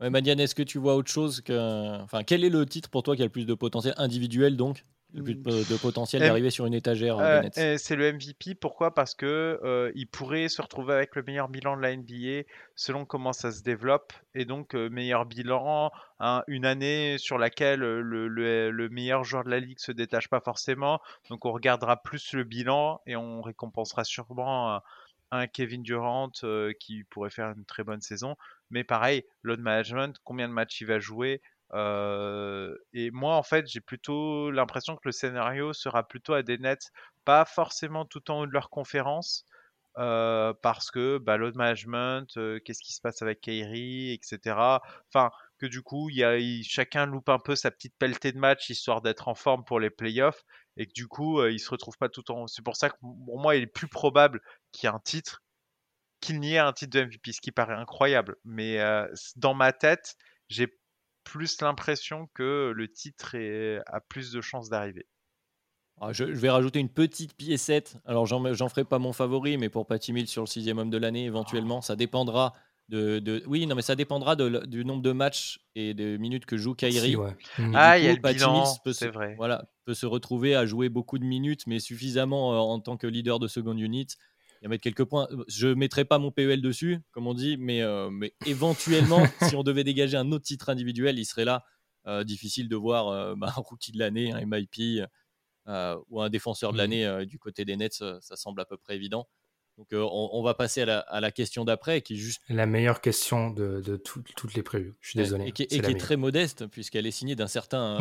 Ouais, 0.00 0.10
Madiane, 0.10 0.40
est-ce 0.40 0.54
que 0.54 0.62
tu 0.62 0.78
vois 0.78 0.96
autre 0.96 1.10
chose 1.10 1.40
que. 1.40 2.02
Enfin, 2.02 2.24
quel 2.24 2.44
est 2.44 2.50
le 2.50 2.66
titre 2.66 2.90
pour 2.90 3.02
toi 3.02 3.14
qui 3.14 3.22
a 3.22 3.26
le 3.26 3.30
plus 3.30 3.46
de 3.46 3.54
potentiel 3.54 3.94
individuel, 3.96 4.56
donc? 4.56 4.84
Le 5.14 5.22
plus 5.22 5.34
de 5.36 5.76
potentiel 5.76 6.22
d'arriver 6.22 6.50
sur 6.50 6.66
une 6.66 6.74
étagère 6.74 7.18
euh, 7.18 7.42
euh 7.56 7.76
C'est 7.78 7.96
le 7.96 8.12
MVP. 8.12 8.54
Pourquoi? 8.54 8.94
Parce 8.94 9.14
que 9.14 9.60
euh, 9.62 9.92
il 9.94 10.06
pourrait 10.06 10.48
se 10.48 10.60
retrouver 10.60 10.94
avec 10.94 11.14
le 11.14 11.22
meilleur 11.22 11.48
bilan 11.48 11.76
de 11.76 11.82
la 11.82 11.96
NBA 11.96 12.48
selon 12.74 13.04
comment 13.04 13.32
ça 13.32 13.52
se 13.52 13.62
développe. 13.62 14.12
Et 14.34 14.44
donc, 14.44 14.74
meilleur 14.74 15.26
bilan, 15.26 15.92
hein, 16.18 16.42
une 16.48 16.66
année 16.66 17.16
sur 17.18 17.38
laquelle 17.38 17.80
le, 17.80 18.28
le, 18.28 18.88
meilleur 18.88 19.24
joueur 19.24 19.44
de 19.44 19.50
la 19.50 19.60
ligue 19.60 19.78
se 19.78 19.92
détache 19.92 20.28
pas 20.28 20.40
forcément. 20.40 21.00
Donc, 21.30 21.44
on 21.44 21.52
regardera 21.52 22.02
plus 22.02 22.32
le 22.32 22.44
bilan 22.44 23.00
et 23.06 23.16
on 23.16 23.40
récompensera 23.42 24.04
sûrement 24.04 24.80
un 25.30 25.46
Kevin 25.46 25.82
Durant 25.82 26.30
qui 26.80 27.04
pourrait 27.04 27.30
faire 27.30 27.52
une 27.56 27.64
très 27.64 27.84
bonne 27.84 28.00
saison. 28.00 28.36
Mais 28.70 28.82
pareil, 28.82 29.24
load 29.42 29.60
management, 29.60 30.18
combien 30.24 30.48
de 30.48 30.52
matchs 30.52 30.80
il 30.80 30.86
va 30.86 30.98
jouer 30.98 31.40
et 31.72 33.10
moi, 33.12 33.36
en 33.36 33.42
fait, 33.42 33.66
j'ai 33.66 33.80
plutôt 33.80 34.50
l'impression 34.50 34.96
que 34.96 35.02
le 35.06 35.12
scénario 35.12 35.72
sera 35.72 36.06
plutôt 36.06 36.34
à 36.34 36.42
des 36.42 36.58
nets, 36.58 36.90
pas 37.24 37.44
forcément 37.44 38.04
tout 38.04 38.30
en 38.30 38.40
haut 38.40 38.46
de 38.46 38.52
leur 38.52 38.70
conférence, 38.70 39.44
parce 39.94 40.90
que 40.90 41.18
bah, 41.18 41.38
management, 41.38 42.26
qu'est-ce 42.64 42.82
qui 42.82 42.92
se 42.92 43.00
passe 43.00 43.22
avec 43.22 43.40
Kairi, 43.40 44.12
etc. 44.12 44.56
Enfin, 45.12 45.30
que 45.58 45.66
du 45.66 45.82
coup, 45.82 46.10
y 46.10 46.24
a, 46.24 46.36
chacun 46.62 47.06
loupe 47.06 47.28
un 47.28 47.38
peu 47.38 47.56
sa 47.56 47.70
petite 47.70 47.94
pelletée 47.98 48.32
de 48.32 48.38
match 48.38 48.70
histoire 48.70 49.02
d'être 49.02 49.28
en 49.28 49.34
forme 49.34 49.64
pour 49.64 49.80
les 49.80 49.90
playoffs 49.90 50.44
et 50.76 50.86
que 50.86 50.92
du 50.92 51.06
coup, 51.06 51.44
il 51.46 51.60
se 51.60 51.70
retrouve 51.70 51.96
pas 51.96 52.08
tout 52.08 52.28
en. 52.30 52.46
C'est 52.46 52.62
pour 52.62 52.76
ça 52.76 52.90
que 52.90 52.96
pour 53.00 53.38
moi, 53.40 53.56
il 53.56 53.62
est 53.62 53.66
plus 53.66 53.88
probable 53.88 54.40
qu'il 54.72 54.88
y 54.88 54.92
ait 54.92 54.94
un 54.94 55.00
titre 55.00 55.40
qu'il 56.20 56.40
n'y 56.40 56.54
ait 56.54 56.58
un 56.58 56.72
titre 56.72 56.98
de 56.98 57.04
MVP, 57.04 57.32
ce 57.32 57.40
qui 57.42 57.52
paraît 57.52 57.74
incroyable. 57.74 58.36
Mais 58.44 58.78
dans 59.36 59.52
ma 59.52 59.72
tête, 59.74 60.16
j'ai 60.48 60.74
plus 61.24 61.60
l'impression 61.60 62.28
que 62.34 62.72
le 62.74 62.90
titre 62.90 63.36
a 63.86 64.00
plus 64.00 64.30
de 64.30 64.40
chances 64.40 64.68
d'arriver. 64.68 65.06
Ah, 66.00 66.12
je, 66.12 66.24
vais 66.24 66.50
rajouter 66.50 66.80
une 66.80 66.88
petite 66.88 67.36
piécette. 67.36 67.96
Alors, 68.04 68.26
j'en 68.26 68.68
ferai 68.68 68.84
pas 68.84 68.98
mon 68.98 69.12
favori, 69.12 69.56
mais 69.58 69.68
pour 69.68 69.86
Patty 69.86 70.12
Mills 70.12 70.28
sur 70.28 70.42
le 70.42 70.46
sixième 70.46 70.78
homme 70.78 70.90
de 70.90 70.98
l'année, 70.98 71.24
éventuellement, 71.24 71.80
ça 71.80 71.94
dépendra 71.96 72.52
de, 72.88 73.42
Oui, 73.46 73.66
non, 73.66 73.76
mais 73.76 73.82
ça 73.82 73.94
dépendra 73.94 74.36
du 74.36 74.84
nombre 74.84 75.02
de 75.02 75.12
matchs 75.12 75.60
et 75.74 75.94
de 75.94 76.16
minutes 76.16 76.46
que 76.46 76.56
joue 76.56 76.74
Kyrie. 76.74 77.16
Mmh. 77.16 77.72
Ah, 77.74 77.98
il 77.98 78.04
y 78.04 78.08
a 78.08 78.12
le 78.12 78.20
bilan, 78.20 78.64
c'est 78.92 79.08
vrai. 79.08 79.34
Voilà, 79.36 79.66
peut 79.84 79.94
se 79.94 80.06
retrouver 80.06 80.54
à 80.54 80.66
jouer 80.66 80.88
beaucoup 80.88 81.18
de 81.18 81.24
minutes, 81.24 81.66
mais 81.66 81.78
suffisamment 81.78 82.54
euh, 82.54 82.58
en 82.58 82.80
tant 82.80 82.96
que 82.96 83.06
leader 83.06 83.38
de 83.38 83.48
second 83.48 83.76
unit. 83.76 84.08
Il 84.64 84.66
y 84.66 84.68
a 84.68 84.70
mettre 84.70 84.82
quelques 84.82 85.04
points. 85.04 85.28
Je 85.46 85.68
ne 85.68 85.74
mettrai 85.74 86.06
pas 86.06 86.18
mon 86.18 86.30
PEL 86.30 86.62
dessus, 86.62 87.00
comme 87.12 87.26
on 87.26 87.34
dit, 87.34 87.56
mais, 87.58 87.82
euh, 87.82 88.08
mais 88.10 88.32
éventuellement, 88.46 89.22
si 89.42 89.56
on 89.56 89.62
devait 89.62 89.84
dégager 89.84 90.16
un 90.16 90.32
autre 90.32 90.44
titre 90.44 90.70
individuel, 90.70 91.18
il 91.18 91.24
serait 91.24 91.44
là. 91.44 91.64
Euh, 92.06 92.22
difficile 92.22 92.68
de 92.68 92.76
voir 92.76 93.34
bah, 93.36 93.46
un 93.56 93.60
rookie 93.60 93.90
de 93.90 93.98
l'année, 93.98 94.30
un 94.30 94.44
MIP 94.44 95.02
ou 95.66 96.20
un 96.20 96.28
défenseur 96.28 96.72
de 96.72 96.76
mmh. 96.76 96.78
l'année 96.78 97.26
du 97.26 97.38
côté 97.38 97.64
des 97.64 97.76
Nets. 97.76 98.04
Ça 98.20 98.36
semble 98.36 98.60
à 98.60 98.66
peu 98.66 98.76
près 98.76 98.94
évident. 98.94 99.26
Donc 99.78 99.88
on, 99.92 100.42
va 100.42 100.52
passer 100.52 100.82
à 100.82 101.20
la, 101.20 101.30
question 101.30 101.64
d'après, 101.64 102.02
qui 102.02 102.14
est 102.14 102.16
juste 102.16 102.42
la 102.50 102.66
meilleure 102.66 103.00
question 103.00 103.50
de, 103.50 103.96
toutes 103.96 104.54
les 104.54 104.62
prévues. 104.62 104.94
Je 105.00 105.10
suis 105.10 105.16
désolé. 105.18 105.46
Et 105.46 105.52
qui, 105.52 105.62
est, 105.62 105.98
très 105.98 106.16
modeste, 106.16 106.66
puisqu'elle 106.66 107.06
est 107.06 107.10
signée 107.10 107.36
d'un 107.36 107.48
certain 107.48 107.98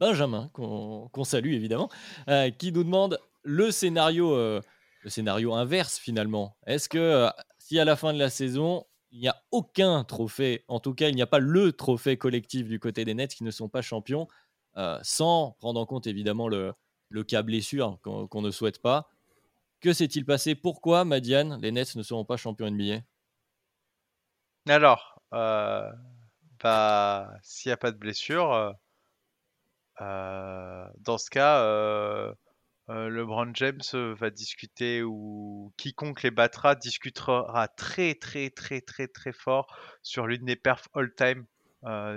Benjamin, 0.00 0.48
qu'on 0.54 1.24
salue 1.24 1.52
évidemment, 1.52 1.90
euh, 2.28 2.50
qui 2.50 2.72
nous 2.72 2.84
demande 2.84 3.20
le 3.42 3.70
scénario, 3.70 4.32
euh, 4.32 4.62
le 5.00 5.10
scénario 5.10 5.54
inverse 5.54 5.98
finalement. 5.98 6.56
Est-ce 6.66 6.88
que 6.88 6.98
euh, 6.98 7.30
si 7.58 7.78
à 7.78 7.84
la 7.84 7.96
fin 7.96 8.12
de 8.12 8.18
la 8.18 8.30
saison, 8.30 8.86
il 9.10 9.20
n'y 9.20 9.28
a 9.28 9.42
aucun 9.50 10.04
trophée, 10.04 10.64
en 10.68 10.80
tout 10.80 10.94
cas 10.94 11.08
il 11.08 11.16
n'y 11.16 11.22
a 11.22 11.26
pas 11.26 11.38
le 11.38 11.72
trophée 11.72 12.16
collectif 12.16 12.68
du 12.68 12.78
côté 12.78 13.04
des 13.04 13.14
Nets 13.14 13.34
qui 13.34 13.44
ne 13.44 13.50
sont 13.50 13.68
pas 13.68 13.82
champions, 13.82 14.28
sans 15.02 15.56
prendre 15.58 15.80
en 15.80 15.86
compte 15.86 16.06
évidemment 16.06 16.48
le, 16.48 16.74
cas 17.26 17.42
blessure 17.42 17.98
qu'on 18.02 18.40
ne 18.40 18.50
souhaite 18.52 18.80
pas, 18.80 19.10
que 19.80 19.92
s'est-il 19.92 20.24
passé? 20.24 20.54
Pourquoi, 20.54 21.04
Madiane, 21.04 21.60
les 21.60 21.72
Nets 21.72 21.96
ne 21.96 22.04
seront 22.04 22.24
pas 22.24 22.36
champions 22.36 22.70
NBA 22.70 23.00
Alors, 24.68 25.20
bah, 25.32 27.32
s'il 27.42 27.70
n'y 27.70 27.74
a 27.74 27.78
pas 27.78 27.90
de 27.90 27.96
blessure, 27.96 28.76
euh, 30.00 30.86
dans 30.98 31.18
ce 31.18 31.30
cas, 31.30 31.62
euh, 32.90 33.06
euh, 33.06 33.08
LeBron 33.08 33.50
James 33.54 33.80
va 33.92 34.30
discuter 34.30 35.02
ou 35.02 35.72
quiconque 35.76 36.22
les 36.22 36.30
battra 36.30 36.74
discutera 36.74 37.68
très 37.76 38.14
très 38.14 38.50
très 38.50 38.80
très 38.80 39.08
très 39.08 39.32
fort 39.32 39.74
sur 40.02 40.26
l'une 40.26 40.44
des 40.44 40.56
perfs 40.56 40.88
all-time 40.94 41.46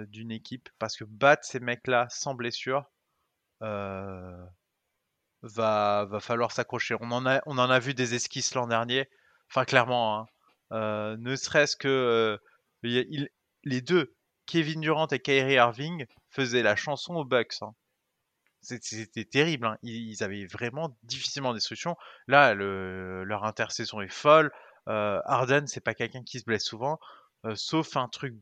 d'une 0.08 0.32
équipe 0.32 0.70
parce 0.80 0.98
que 0.98 1.06
battre 1.06 1.46
ces 1.46 1.60
mecs-là 1.60 2.08
sans 2.10 2.36
blessure 2.36 2.84
va, 3.62 4.46
va 5.42 6.20
falloir 6.20 6.52
s'accrocher. 6.52 6.96
On, 7.00 7.12
en 7.12 7.26
a, 7.26 7.42
on 7.46 7.58
en 7.58 7.70
a 7.70 7.80
vu 7.80 7.94
des 7.94 8.14
esquisses 8.16 8.56
l'an 8.56 8.68
dernier. 8.68 9.10
Enfin, 9.50 9.66
clairement, 9.66 10.28
hein. 10.72 11.16
ne 11.18 11.36
serait-ce 11.36 11.78
que 11.78 12.40
les 12.82 13.82
deux, 13.82 14.16
Kevin 14.46 14.82
Durant 14.82 15.08
et 15.08 15.20
Kyrie 15.20 15.54
Irving 15.54 16.06
faisaient 16.30 16.64
la 16.64 16.76
chanson 16.76 17.16
aux 17.16 17.26
Bucks. 17.26 17.62
Hein. 17.62 17.74
C'était 18.64 19.26
terrible. 19.26 19.68
Hein. 19.68 19.78
Ils, 19.84 20.24
avaient 20.24 20.45
vraiment 20.45 20.97
difficilement 21.03 21.53
des 21.53 21.59
solutions. 21.59 21.95
Là, 22.28 22.53
leur 22.53 23.43
intersaison 23.43 24.01
est 24.01 24.11
folle. 24.11 24.51
Euh, 24.89 25.22
Harden, 25.26 25.68
c'est 25.68 25.82
pas 25.82 25.93
quelqu'un 25.93 26.24
qui 26.24 26.39
se 26.39 26.45
blesse 26.45 26.66
souvent, 26.66 26.99
euh, 27.45 27.55
sauf 27.55 27.95
un 27.97 28.07
truc. 28.07 28.36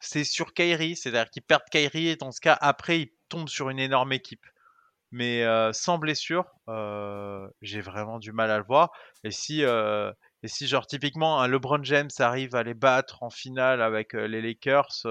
C'est 0.00 0.24
sur 0.24 0.52
Kyrie, 0.52 0.96
c'est-à-dire 0.96 1.30
qu'ils 1.30 1.42
perdent 1.42 1.68
Kyrie 1.70 2.08
et 2.08 2.16
dans 2.16 2.32
ce 2.32 2.40
cas, 2.40 2.58
après, 2.60 3.00
ils 3.00 3.12
tombent 3.28 3.48
sur 3.48 3.70
une 3.70 3.78
énorme 3.78 4.12
équipe. 4.12 4.44
Mais 5.12 5.44
euh, 5.44 5.72
sans 5.72 5.98
blessure, 5.98 6.44
euh, 6.68 7.48
j'ai 7.62 7.80
vraiment 7.80 8.18
du 8.18 8.32
mal 8.32 8.50
à 8.50 8.58
le 8.58 8.64
voir. 8.64 8.90
Et 9.22 9.30
si, 9.30 9.62
et 9.62 10.48
si 10.48 10.66
genre 10.66 10.86
typiquement 10.86 11.40
un 11.40 11.48
LeBron 11.48 11.82
James 11.84 12.10
arrive 12.18 12.54
à 12.56 12.62
les 12.64 12.74
battre 12.74 13.22
en 13.22 13.30
finale 13.30 13.80
avec 13.80 14.12
les 14.12 14.42
Lakers, 14.42 15.06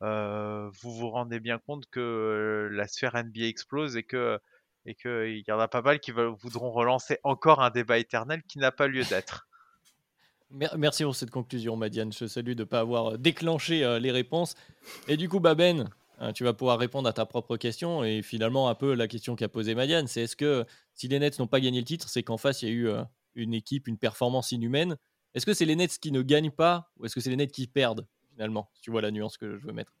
vous 0.00 0.92
vous 0.92 1.10
rendez 1.10 1.40
bien 1.40 1.58
compte 1.58 1.86
que 1.90 2.68
la 2.72 2.88
sphère 2.88 3.14
NBA 3.14 3.46
explose 3.46 3.96
et 3.96 4.02
que 4.02 4.38
et 4.86 4.94
qu'il 4.94 5.44
y 5.46 5.52
en 5.52 5.58
a 5.58 5.68
pas 5.68 5.82
mal 5.82 6.00
qui 6.00 6.10
voudront 6.10 6.70
relancer 6.70 7.18
encore 7.22 7.60
un 7.60 7.70
débat 7.70 7.98
éternel 7.98 8.42
qui 8.48 8.58
n'a 8.58 8.72
pas 8.72 8.86
lieu 8.86 9.04
d'être. 9.04 9.46
Merci 10.76 11.04
pour 11.04 11.14
cette 11.14 11.30
conclusion, 11.30 11.76
Madiane. 11.76 12.12
Je 12.12 12.26
salue 12.26 12.52
de 12.52 12.60
ne 12.60 12.64
pas 12.64 12.80
avoir 12.80 13.18
déclenché 13.18 13.98
les 14.00 14.10
réponses. 14.10 14.54
Et 15.06 15.16
du 15.16 15.28
coup, 15.28 15.38
Baben, 15.38 15.88
hein, 16.18 16.32
tu 16.32 16.42
vas 16.42 16.52
pouvoir 16.54 16.78
répondre 16.78 17.08
à 17.08 17.12
ta 17.12 17.24
propre 17.24 17.56
question. 17.56 18.02
Et 18.02 18.22
finalement, 18.22 18.68
un 18.68 18.74
peu 18.74 18.94
la 18.94 19.06
question 19.06 19.36
qu'a 19.36 19.48
posée 19.48 19.74
Madiane, 19.74 20.08
c'est 20.08 20.22
est-ce 20.22 20.34
que 20.34 20.64
si 20.94 21.06
les 21.06 21.18
Nets 21.18 21.38
n'ont 21.38 21.46
pas 21.46 21.60
gagné 21.60 21.78
le 21.78 21.86
titre, 21.86 22.08
c'est 22.08 22.24
qu'en 22.24 22.36
face, 22.36 22.62
il 22.62 22.68
y 22.68 22.72
a 22.72 22.74
eu 22.74 22.88
une 23.36 23.54
équipe, 23.54 23.86
une 23.86 23.98
performance 23.98 24.50
inhumaine? 24.50 24.96
Est-ce 25.34 25.46
que 25.46 25.54
c'est 25.54 25.66
les 25.66 25.76
Nets 25.76 25.98
qui 25.98 26.10
ne 26.10 26.22
gagnent 26.22 26.50
pas 26.50 26.90
ou 26.96 27.04
est-ce 27.04 27.14
que 27.14 27.20
c'est 27.20 27.30
les 27.30 27.36
Nets 27.36 27.52
qui 27.52 27.68
perdent? 27.68 28.06
Finalement 28.40 28.70
tu 28.80 28.90
vois 28.90 29.02
la 29.02 29.10
nuance 29.10 29.36
que 29.36 29.58
je 29.58 29.66
veux 29.66 29.72
mettre. 29.74 29.92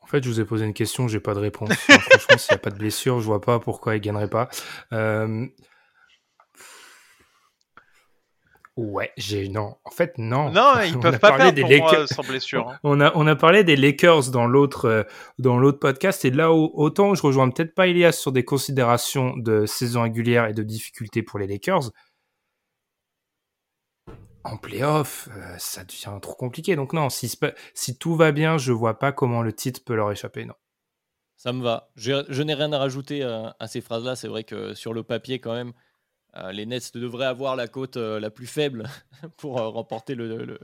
En 0.00 0.06
fait, 0.06 0.22
je 0.22 0.28
vous 0.28 0.40
ai 0.40 0.44
posé 0.44 0.64
une 0.64 0.74
question, 0.74 1.08
j'ai 1.08 1.18
pas 1.18 1.34
de 1.34 1.40
réponse. 1.40 1.74
franchement, 1.74 1.98
s'il 2.38 2.52
n'y 2.52 2.54
a 2.54 2.58
pas 2.58 2.70
de 2.70 2.78
blessure, 2.78 3.18
je 3.18 3.26
vois 3.26 3.40
pas 3.40 3.58
pourquoi 3.58 3.96
ils 3.96 4.00
gagneraient 4.00 4.30
pas. 4.30 4.48
Euh, 4.92 5.44
ouais, 8.76 9.10
j'ai 9.16 9.48
non. 9.48 9.74
En 9.84 9.90
fait, 9.90 10.16
non. 10.18 10.52
Non, 10.52 10.74
ils 10.86 11.00
peuvent 11.00 11.18
pas 11.18 11.36
perdre 11.36 11.52
des 11.52 11.64
Lakers... 11.64 12.06
sans 12.06 12.22
blessure. 12.22 12.68
Hein. 12.68 12.78
On 12.84 13.00
a 13.00 13.10
on 13.16 13.26
a 13.26 13.34
parlé 13.34 13.64
des 13.64 13.74
Lakers 13.74 14.30
dans 14.30 14.46
l'autre 14.46 14.84
euh, 14.84 15.02
dans 15.40 15.58
l'autre 15.58 15.80
podcast 15.80 16.24
et 16.24 16.30
là 16.30 16.52
où, 16.52 16.70
autant 16.74 17.16
je 17.16 17.22
rejoins 17.22 17.50
peut-être 17.50 17.74
pas 17.74 17.88
Elias 17.88 18.12
sur 18.12 18.30
des 18.30 18.44
considérations 18.44 19.36
de 19.36 19.66
saison 19.66 20.02
régulière 20.02 20.46
et 20.46 20.54
de 20.54 20.62
difficultés 20.62 21.24
pour 21.24 21.40
les 21.40 21.48
Lakers 21.48 21.90
en 24.52 24.56
playoff, 24.56 25.28
euh, 25.36 25.54
ça 25.58 25.84
devient 25.84 26.18
trop 26.20 26.34
compliqué. 26.34 26.76
Donc 26.76 26.92
non, 26.92 27.10
si, 27.10 27.32
si, 27.74 27.98
tout 27.98 28.14
va 28.14 28.32
bien, 28.32 28.58
je 28.58 28.72
vois 28.72 28.98
pas 28.98 29.12
comment 29.12 29.42
le 29.42 29.52
titre 29.52 29.82
peut 29.84 29.94
leur 29.94 30.10
échapper, 30.10 30.44
non. 30.44 30.54
Ça 31.36 31.52
me 31.52 31.62
va. 31.62 31.90
Je, 31.94 32.42
n'ai 32.42 32.54
rien 32.54 32.72
à 32.72 32.78
rajouter 32.78 33.22
euh, 33.22 33.48
à, 33.60 33.68
ces 33.68 33.80
phrases-là. 33.80 34.16
C'est 34.16 34.28
vrai 34.28 34.44
que 34.44 34.74
sur 34.74 34.92
le 34.92 35.04
papier, 35.04 35.38
quand 35.38 35.54
même, 35.54 35.72
euh, 36.36 36.50
les 36.50 36.66
Nets 36.66 36.96
devraient 36.96 37.26
avoir 37.26 37.54
la 37.54 37.68
cote 37.68 37.96
la 37.96 38.30
plus 38.30 38.46
faible 38.46 38.88
pour 39.36 39.56
remporter 39.58 40.16
le, 40.16 40.58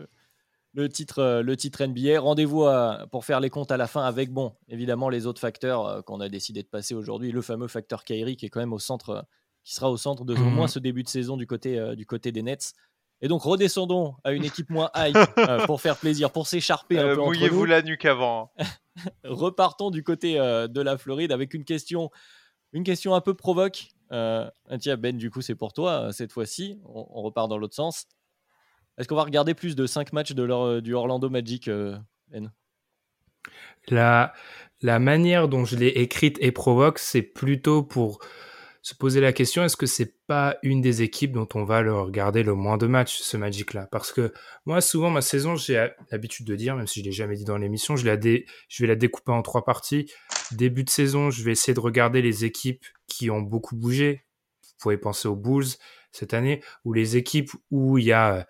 le, 0.72 0.88
titre, 0.88 1.42
le 1.42 1.56
titre 1.56 1.84
NBA. 1.84 2.18
Rendez-vous 2.20 2.66
pour 3.12 3.24
faire 3.24 3.38
les 3.38 3.50
comptes 3.50 3.70
à 3.70 3.76
la 3.76 3.86
fin 3.86 4.02
avec, 4.02 4.32
bon, 4.32 4.56
évidemment, 4.68 5.08
les 5.08 5.26
autres 5.26 5.40
facteurs 5.40 6.04
qu'on 6.04 6.20
a 6.20 6.28
décidé 6.28 6.62
de 6.62 6.68
passer 6.68 6.94
aujourd'hui. 6.94 7.30
Le 7.30 7.42
fameux 7.42 7.68
facteur 7.68 8.02
Kyrie 8.02 8.36
qui 8.36 8.46
est 8.46 8.50
quand 8.50 8.60
même 8.60 8.72
au 8.72 8.80
centre, 8.80 9.24
qui 9.62 9.74
sera 9.74 9.90
au 9.92 9.96
centre 9.96 10.24
de 10.24 10.34
au 10.34 10.50
moins 10.50 10.62
mhm. 10.62 10.68
ce 10.68 10.78
début 10.80 11.04
de 11.04 11.08
saison 11.08 11.36
du 11.36 11.46
côté, 11.46 11.94
du 11.94 12.04
côté 12.04 12.32
des 12.32 12.42
Nets. 12.42 12.74
Et 13.20 13.28
donc 13.28 13.42
redescendons 13.42 14.14
à 14.24 14.32
une 14.32 14.44
équipe 14.44 14.70
moins 14.70 14.90
hype 14.96 15.16
euh, 15.38 15.66
pour 15.66 15.80
faire 15.80 15.96
plaisir, 15.96 16.30
pour 16.30 16.46
s'écharper 16.46 16.98
un 16.98 17.06
euh, 17.06 17.14
peu 17.14 17.22
Mouillez-vous 17.22 17.64
la 17.64 17.82
nuque 17.82 18.04
avant. 18.04 18.52
Hein. 18.58 18.64
Repartons 19.24 19.90
du 19.90 20.02
côté 20.02 20.38
euh, 20.38 20.68
de 20.68 20.80
la 20.80 20.98
Floride 20.98 21.32
avec 21.32 21.54
une 21.54 21.64
question, 21.64 22.10
une 22.72 22.84
question 22.84 23.14
un 23.14 23.20
peu 23.20 23.34
provoque. 23.34 23.88
tiens 24.10 24.96
Ben, 24.96 25.16
du 25.16 25.30
coup 25.30 25.40
c'est 25.40 25.54
pour 25.54 25.72
toi 25.72 26.12
cette 26.12 26.32
fois-ci. 26.32 26.80
On, 26.84 27.22
repart 27.22 27.48
dans 27.48 27.58
l'autre 27.58 27.74
sens. 27.74 28.06
Est-ce 28.98 29.08
qu'on 29.08 29.16
va 29.16 29.24
regarder 29.24 29.54
plus 29.54 29.74
de 29.74 29.86
5 29.86 30.12
matchs 30.12 30.32
de 30.32 30.42
leur, 30.42 30.80
du 30.80 30.94
Orlando 30.94 31.28
Magic, 31.28 31.68
Ben? 32.28 32.52
La, 33.88 34.32
la 34.82 34.98
manière 34.98 35.48
dont 35.48 35.64
je 35.64 35.76
l'ai 35.76 35.88
écrite 35.88 36.38
et 36.40 36.52
provoque, 36.52 36.98
c'est 36.98 37.22
plutôt 37.22 37.82
pour 37.82 38.20
se 38.84 38.94
poser 38.94 39.22
la 39.22 39.32
question 39.32 39.64
est-ce 39.64 39.78
que 39.78 39.86
c'est 39.86 40.14
pas 40.26 40.58
une 40.62 40.82
des 40.82 41.00
équipes 41.00 41.32
dont 41.32 41.48
on 41.54 41.64
va 41.64 41.80
le 41.80 41.94
regarder 41.94 42.42
le 42.42 42.52
moins 42.52 42.76
de 42.76 42.86
matchs 42.86 43.16
ce 43.16 43.38
Magic 43.38 43.72
là 43.72 43.88
parce 43.90 44.12
que 44.12 44.34
moi 44.66 44.82
souvent 44.82 45.08
ma 45.08 45.22
saison 45.22 45.56
j'ai 45.56 45.88
l'habitude 46.10 46.46
de 46.46 46.54
dire 46.54 46.76
même 46.76 46.86
si 46.86 47.00
je 47.00 47.06
l'ai 47.06 47.10
jamais 47.10 47.34
dit 47.34 47.46
dans 47.46 47.56
l'émission 47.56 47.96
je, 47.96 48.04
vais 48.04 48.44
la 48.80 48.94
découper 48.94 49.32
en 49.32 49.40
trois 49.40 49.64
parties. 49.64 50.12
Début 50.52 50.84
de 50.84 50.90
saison 50.90 51.30
je 51.30 51.42
vais 51.42 51.52
essayer 51.52 51.72
de 51.72 51.80
regarder 51.80 52.20
les 52.20 52.44
équipes 52.44 52.84
qui 53.06 53.30
ont 53.30 53.40
beaucoup 53.40 53.74
bougé. 53.74 54.26
Vous 54.62 54.74
pouvez 54.80 54.98
penser 54.98 55.28
aux 55.28 55.36
Bulls 55.36 55.64
cette 56.12 56.34
année 56.34 56.62
ou 56.84 56.92
les 56.92 57.16
équipes 57.16 57.52
où 57.70 57.96
il 57.96 58.04
y 58.04 58.12
a 58.12 58.46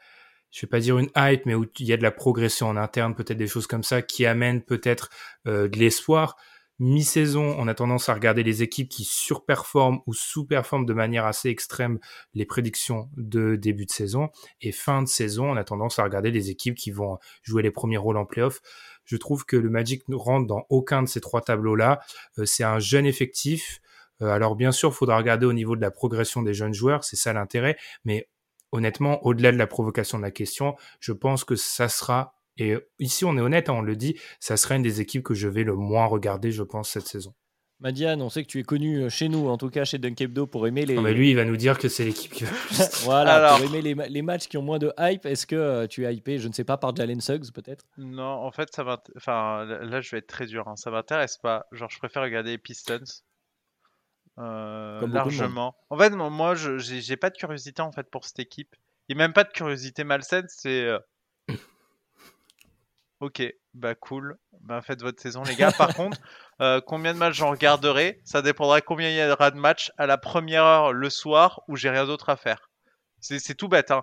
je 0.51 0.67
vais 0.67 0.69
pas 0.69 0.81
dire 0.81 0.99
une 0.99 1.11
hype 1.17 1.47
mais 1.47 1.55
où 1.55 1.65
il 1.79 1.87
y 1.87 1.93
a 1.93 1.97
de 1.97 2.03
la 2.03 2.11
progression 2.11 2.67
en 2.67 2.77
interne 2.77 3.15
peut-être 3.15 3.39
des 3.39 3.47
choses 3.47 3.69
comme 3.69 3.85
ça 3.85 4.03
qui 4.03 4.27
amènent 4.27 4.63
peut-être 4.63 5.11
euh, 5.47 5.69
de 5.69 5.79
l'espoir 5.79 6.37
Mi-saison, 6.81 7.55
on 7.57 7.69
a 7.69 7.75
tendance 7.75 8.09
à 8.09 8.15
regarder 8.15 8.43
les 8.43 8.65
équipes 8.65 8.89
qui 8.89 9.05
surperforment 9.05 10.01
ou 10.07 10.13
sous-performent 10.13 10.85
de 10.85 10.93
manière 10.93 11.25
assez 11.25 11.49
extrême 11.49 12.01
les 12.35 12.45
prédictions 12.45 13.09
de 13.17 13.55
début 13.55 13.87
de 13.87 13.93
saison. 13.93 14.31
Et 14.61 14.73
fin 14.73 15.03
de 15.03 15.09
saison, 15.09 15.53
on 15.53 15.57
a 15.57 15.63
tendance 15.63 16.01
à 16.01 16.05
regarder 16.05 16.33
les 16.33 16.51
équipes 16.51 16.75
qui 16.75 16.91
vont 16.91 17.19
jouer 17.43 17.63
les 17.63 17.71
premiers 17.71 17.97
rôles 17.97 18.17
en 18.17 18.25
playoff. 18.27 18.61
je 19.05 19.17
trouve 19.17 19.45
que 19.45 19.57
le 19.57 19.71
Magic 19.71 20.09
ne 20.09 20.17
rentre 20.17 20.49
dans 20.49 20.67
aucun 20.69 21.03
de 21.03 21.09
ces 21.09 21.21
trois 21.21 21.43
tableaux-là. 21.43 22.01
c'est 22.45 22.65
un 22.65 22.81
jeune 22.81 23.07
effectif. 23.07 23.81
alors 24.21 24.57
bien 24.57 24.73
sûr, 24.73 24.91
il 24.91 24.95
faudra 24.95 25.17
regarder 25.17 25.47
au 25.47 25.53
niveau 25.53 25.77
de 25.77 25.81
la 25.81 25.93
progression 25.93 26.43
des 26.43 26.55
jeunes 26.55 26.75
joueurs, 26.75 27.05
c'est 27.05 27.17
ça 27.17 27.33
l'intérêt. 27.33 27.77
Mais 28.05 28.29
honnêtement, 28.73 29.25
au-delà 29.25 29.53
de 29.53 29.59
la 29.59 29.69
provocation 29.69 30.19
de 30.19 30.25
la 30.25 30.33
question, 30.33 30.75
je 30.99 31.13
pense 31.13 31.45
que 31.45 31.55
ça 31.55 31.89
sera, 31.89 32.35
et 32.57 32.77
ici 32.99 33.25
on 33.25 33.37
est 33.37 33.41
honnête, 33.41 33.69
hein, 33.69 33.75
on 33.75 33.83
le 33.83 33.97
dit, 33.97 34.19
ça 34.41 34.57
sera 34.57 34.77
une 34.77 34.83
des 34.83 35.01
équipes 35.01 35.23
que 35.23 35.35
je 35.35 35.49
vais 35.49 35.65
le 35.65 35.75
moins 35.75 36.07
regarder, 36.07 36.53
je 36.53 36.63
pense, 36.63 36.91
cette 36.91 37.07
saison. 37.07 37.35
Madiane, 37.81 38.23
on 38.23 38.31
sait 38.31 38.43
que 38.45 38.49
tu 38.49 38.61
es 38.61 38.63
connu 38.63 39.03
euh, 39.03 39.09
chez 39.09 39.29
nous, 39.29 39.49
en 39.49 39.59
tout 39.59 39.69
cas 39.69 39.85
chez 39.85 39.99
Dunkebdo, 39.99 40.47
pour 40.47 40.67
aimer 40.67 40.87
les. 40.87 40.97
mais 40.99 41.13
lui, 41.13 41.31
il 41.31 41.37
va 41.37 41.45
nous 41.45 41.57
dire 41.57 41.77
que 41.77 41.89
c'est 41.89 42.05
l'équipe 42.05 42.33
qui 42.33 42.45
va 42.45 42.51
voilà, 43.03 43.57
pour 43.57 43.67
aimer 43.67 43.83
les, 43.83 43.95
les, 43.95 44.23
matchs 44.23 44.47
qui 44.47 44.57
ont 44.57 44.63
moins 44.63 44.79
de 44.79 44.93
hype. 44.99 45.27
Est-ce 45.27 45.47
que 45.47 45.57
euh, 45.57 45.87
tu 45.87 46.07
es 46.07 46.15
hypé, 46.15 46.39
je 46.39 46.47
ne 46.49 46.53
sais 46.53 46.65
pas, 46.65 46.79
par 46.79 46.95
Jalen 46.95 47.21
Suggs 47.21 47.51
peut-être? 47.53 47.85
Non, 47.99 48.23
en 48.23 48.51
fait, 48.53 48.73
ça 48.73 48.85
va. 48.85 49.03
Enfin, 49.17 49.65
là, 49.65 50.01
je 50.01 50.11
vais 50.13 50.19
être 50.19 50.29
très 50.29 50.47
dur. 50.47 50.69
Hein. 50.69 50.77
Ça 50.77 50.91
m'intéresse 50.91 51.37
pas. 51.37 51.67
Genre, 51.73 51.91
je 51.91 51.99
préfère 51.99 52.23
regarder 52.23 52.53
les 52.53 52.59
Pistons. 52.59 53.01
Euh, 54.39 55.07
largement. 55.07 55.77
En 55.91 55.99
fait, 55.99 56.11
moi, 56.11 56.55
je 56.55 56.79
j'ai 56.79 57.17
pas 57.17 57.31
de 57.31 57.37
curiosité 57.37 57.83
en 57.83 57.93
fait 57.93 58.09
pour 58.09 58.25
cette 58.25 58.39
équipe. 58.39 58.75
Et 59.09 59.15
même 59.15 59.33
pas 59.33 59.45
de 59.45 59.51
curiosité 59.51 60.05
malsaine. 60.05 60.47
C'est 60.49 60.89
Ok, 63.25 63.43
bah 63.73 63.95
cool. 63.95 64.37
Bah 64.61 64.83
faites 64.83 65.01
votre 65.01 65.19
saison 65.19 65.45
les 65.45 65.57
gars. 65.57 65.73
Par 65.73 65.95
contre, 65.97 66.19
euh, 66.61 66.83
combien 66.87 67.15
de 67.15 67.19
matchs 67.19 67.37
j'en 67.37 67.51
regarderai? 67.51 68.21
Ça 68.23 68.43
dépendra 68.43 68.83
combien 68.83 69.09
il 69.09 69.17
y 69.17 69.33
aura 69.33 69.51
de 69.51 69.57
matchs 69.57 69.91
à 69.97 70.07
la 70.07 70.19
première 70.19 70.63
heure 70.63 70.93
le 70.93 71.09
soir 71.09 71.63
où 71.67 71.75
j'ai 71.75 71.89
rien 71.89 72.05
d'autre 72.05 72.29
à 72.29 72.37
faire. 72.37 72.69
C'est 73.21 73.55
tout 73.55 73.69
bête. 73.69 73.91
Hein. 73.91 74.03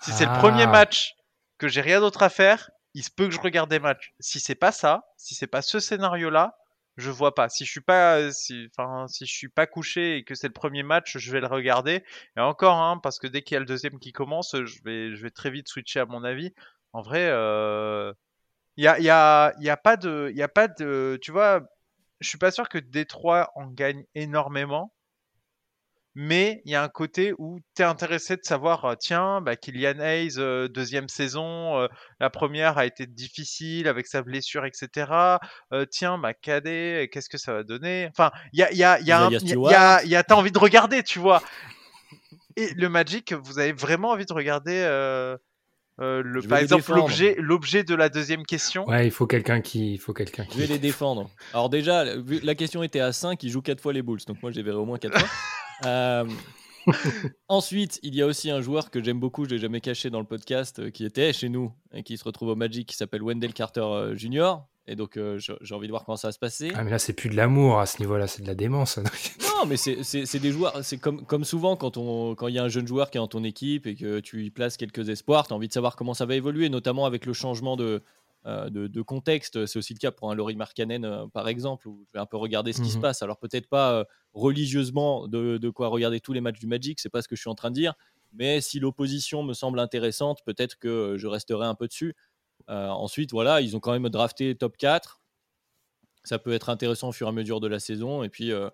Si 0.00 0.10
c'est 0.10 0.26
le 0.26 0.36
premier 0.40 0.64
ah. 0.64 0.66
match 0.66 1.14
que 1.58 1.68
j'ai 1.68 1.80
rien 1.80 2.00
d'autre 2.00 2.24
à 2.24 2.28
faire, 2.28 2.72
il 2.92 3.04
se 3.04 3.10
peut 3.12 3.28
que 3.28 3.30
je 3.32 3.38
regarde 3.38 3.70
des 3.70 3.78
matchs. 3.78 4.14
Si 4.18 4.40
c'est 4.40 4.56
pas 4.56 4.72
ça, 4.72 5.04
si 5.16 5.36
c'est 5.36 5.46
pas 5.46 5.62
ce 5.62 5.78
scénario-là, 5.78 6.58
je 6.96 7.10
vois 7.12 7.36
pas. 7.36 7.48
Si 7.48 7.64
je 7.64 7.70
suis 7.70 7.80
pas, 7.80 8.32
si, 8.32 8.68
enfin, 8.76 9.06
si 9.06 9.26
je 9.26 9.32
suis 9.32 9.48
pas 9.48 9.68
couché 9.68 10.16
et 10.16 10.24
que 10.24 10.34
c'est 10.34 10.48
le 10.48 10.52
premier 10.52 10.82
match, 10.82 11.18
je 11.18 11.30
vais 11.30 11.40
le 11.40 11.46
regarder. 11.46 12.02
Et 12.36 12.40
encore, 12.40 12.78
hein, 12.78 12.98
parce 13.00 13.20
que 13.20 13.28
dès 13.28 13.42
qu'il 13.42 13.54
y 13.54 13.56
a 13.58 13.60
le 13.60 13.66
deuxième 13.66 14.00
qui 14.00 14.10
commence, 14.10 14.56
je 14.64 14.82
vais, 14.82 15.14
je 15.14 15.22
vais 15.22 15.30
très 15.30 15.52
vite 15.52 15.68
switcher 15.68 16.00
à 16.00 16.06
mon 16.06 16.24
avis. 16.24 16.52
En 16.92 17.02
vrai, 17.02 17.28
euh, 17.30 18.12
il 18.80 18.84
y 18.84 18.88
a, 18.88 18.98
y, 18.98 19.10
a, 19.10 19.52
y 19.58 19.68
a 19.68 19.76
pas 19.76 19.98
de. 19.98 20.32
Y 20.34 20.42
a 20.42 20.48
pas 20.48 20.66
de 20.66 21.18
tu 21.20 21.32
vois, 21.32 21.60
je 22.20 22.28
suis 22.30 22.38
pas 22.38 22.50
sûr 22.50 22.66
que 22.70 22.78
Détroit 22.78 23.50
en 23.54 23.66
gagne 23.66 24.04
énormément. 24.14 24.94
Mais 26.14 26.62
il 26.64 26.72
y 26.72 26.74
a 26.74 26.82
un 26.82 26.88
côté 26.88 27.34
où 27.38 27.60
tu 27.76 27.82
es 27.82 27.84
intéressé 27.84 28.36
de 28.36 28.42
savoir, 28.42 28.84
euh, 28.84 28.94
tiens, 28.98 29.42
bah, 29.42 29.54
Kylian 29.54 30.00
Hayes, 30.00 30.38
euh, 30.38 30.66
deuxième 30.66 31.08
saison, 31.08 31.78
euh, 31.78 31.88
la 32.20 32.30
première 32.30 32.78
a 32.78 32.86
été 32.86 33.06
difficile 33.06 33.86
avec 33.86 34.06
sa 34.06 34.22
blessure, 34.22 34.64
etc. 34.64 35.38
tiens, 35.90 36.18
bah, 36.18 36.32
Cadet, 36.34 37.08
qu'est-ce 37.12 37.28
que 37.28 37.38
ça 37.38 37.52
va 37.52 37.62
donner? 37.62 38.08
Enfin, 38.10 38.32
il 38.52 38.60
y 38.60 38.62
a, 38.62 38.72
y 38.72 38.82
a, 38.82 38.98
y 39.00 39.12
a, 39.12 39.26
a, 39.26 40.04
y 40.04 40.16
a 40.16 40.22
t'as 40.24 40.34
envie 40.34 40.52
de 40.52 40.58
regarder, 40.58 41.02
tu 41.02 41.18
vois. 41.18 41.42
Et 42.56 42.72
le 42.74 42.88
Magic, 42.88 43.34
vous 43.34 43.58
avez 43.58 43.72
vraiment 43.72 44.08
envie 44.08 44.26
de 44.26 44.32
regarder 44.32 45.36
euh, 46.00 46.22
le, 46.24 46.40
par 46.42 46.58
exemple, 46.58 46.94
l'objet, 46.94 47.36
l'objet 47.38 47.84
de 47.84 47.94
la 47.94 48.08
deuxième 48.08 48.44
question. 48.44 48.88
Ouais, 48.88 49.06
il 49.06 49.10
faut 49.10 49.26
quelqu'un 49.26 49.60
qui, 49.60 49.94
il 49.94 49.98
faut 49.98 50.14
quelqu'un 50.14 50.44
qui. 50.44 50.54
Je 50.54 50.66
vais 50.66 50.72
les 50.72 50.78
défendre. 50.78 51.30
Alors 51.52 51.68
déjà, 51.68 52.04
la 52.04 52.54
question 52.54 52.82
était 52.82 53.00
à 53.00 53.12
5, 53.12 53.42
il 53.42 53.50
joue 53.50 53.60
4 53.60 53.80
fois 53.80 53.92
les 53.92 54.02
Bulls, 54.02 54.20
donc 54.26 54.42
moi 54.42 54.50
je 54.50 54.56
les 54.56 54.62
verrai 54.62 54.78
au 54.78 54.86
moins 54.86 54.98
4 54.98 55.18
fois. 55.18 55.28
Euh, 55.86 56.26
ensuite, 57.48 57.98
il 58.02 58.14
y 58.14 58.22
a 58.22 58.26
aussi 58.26 58.50
un 58.50 58.60
joueur 58.60 58.90
que 58.90 59.02
j'aime 59.02 59.20
beaucoup, 59.20 59.44
je 59.44 59.50
l'ai 59.50 59.58
jamais 59.58 59.80
caché 59.80 60.10
dans 60.10 60.20
le 60.20 60.26
podcast, 60.26 60.78
euh, 60.78 60.90
qui 60.90 61.04
était 61.04 61.32
chez 61.32 61.48
nous 61.48 61.72
et 61.92 62.02
qui 62.02 62.16
se 62.16 62.24
retrouve 62.24 62.48
au 62.48 62.56
Magic, 62.56 62.88
qui 62.88 62.96
s'appelle 62.96 63.22
Wendell 63.22 63.52
Carter 63.52 64.12
Jr. 64.14 64.56
Et 64.90 64.96
donc, 64.96 65.16
euh, 65.16 65.38
j'ai 65.38 65.74
envie 65.74 65.86
de 65.86 65.92
voir 65.92 66.04
comment 66.04 66.16
ça 66.16 66.28
va 66.28 66.32
se 66.32 66.38
passer. 66.38 66.72
Ah, 66.74 66.82
mais 66.82 66.90
là, 66.90 66.98
c'est 66.98 67.12
plus 67.12 67.30
de 67.30 67.36
l'amour 67.36 67.78
à 67.78 67.86
ce 67.86 68.00
niveau-là, 68.00 68.26
c'est 68.26 68.42
de 68.42 68.48
la 68.48 68.56
démence. 68.56 68.98
non, 68.98 69.64
mais 69.64 69.76
c'est 69.76 70.38
des 70.40 70.50
joueurs. 70.50 70.76
C'est 70.82 70.98
comme, 70.98 71.24
comme 71.24 71.44
souvent 71.44 71.76
quand 71.76 71.96
il 71.96 72.34
quand 72.34 72.48
y 72.48 72.58
a 72.58 72.64
un 72.64 72.68
jeune 72.68 72.88
joueur 72.88 73.10
qui 73.10 73.18
est 73.18 73.20
dans 73.20 73.28
ton 73.28 73.44
équipe 73.44 73.86
et 73.86 73.94
que 73.94 74.18
tu 74.18 74.44
y 74.44 74.50
places 74.50 74.76
quelques 74.76 75.08
espoirs, 75.08 75.46
tu 75.46 75.52
as 75.52 75.56
envie 75.56 75.68
de 75.68 75.72
savoir 75.72 75.94
comment 75.94 76.12
ça 76.12 76.26
va 76.26 76.34
évoluer, 76.34 76.68
notamment 76.70 77.06
avec 77.06 77.24
le 77.24 77.32
changement 77.32 77.76
de, 77.76 78.02
euh, 78.46 78.70
de, 78.70 79.02
contexte. 79.02 79.66
C'est 79.66 79.78
aussi 79.78 79.92
le 79.92 79.98
cas 79.98 80.10
pour 80.10 80.30
un 80.30 80.34
Laurie 80.34 80.56
Markkanen, 80.56 81.04
euh, 81.04 81.26
par 81.26 81.48
exemple, 81.48 81.88
où 81.88 82.04
je 82.08 82.12
vais 82.12 82.20
un 82.20 82.26
peu 82.26 82.36
regarder 82.36 82.72
ce 82.72 82.82
qui 82.82 82.90
se 82.90 82.96
mhm. 82.96 83.02
passe. 83.02 83.22
Alors, 83.22 83.38
peut-être 83.38 83.68
pas 83.68 84.04
religieusement 84.32 85.28
de, 85.28 85.58
de, 85.58 85.70
quoi 85.70 85.88
regarder 85.88 86.20
tous 86.20 86.32
les 86.32 86.40
matchs 86.40 86.58
du 86.58 86.66
Magic, 86.66 87.00
c'est 87.00 87.08
pas 87.10 87.22
ce 87.22 87.28
que 87.28 87.36
je 87.36 87.40
suis 87.40 87.50
en 87.50 87.54
train 87.54 87.70
de 87.70 87.74
dire. 87.74 87.94
Mais 88.32 88.60
si 88.60 88.78
l'opposition 88.78 89.42
me 89.42 89.54
semble 89.54 89.80
intéressante, 89.80 90.40
peut-être 90.44 90.78
que 90.78 91.16
je 91.18 91.26
resterai 91.26 91.66
un 91.66 91.74
peu 91.74 91.88
dessus. 91.88 92.14
Euh, 92.68 92.88
ensuite, 92.88 93.32
voilà, 93.32 93.60
ils 93.60 93.76
ont 93.76 93.80
quand 93.80 93.92
même 93.92 94.08
drafté 94.08 94.54
top 94.54 94.76
4. 94.76 95.20
Ça 96.24 96.38
peut 96.38 96.52
être 96.52 96.68
intéressant 96.68 97.08
au 97.08 97.12
fur 97.12 97.26
et 97.26 97.30
à 97.30 97.32
mesure 97.32 97.60
de 97.60 97.66
la 97.66 97.80
saison. 97.80 98.22
Et 98.22 98.28
puis, 98.28 98.52
euh, 98.52 98.68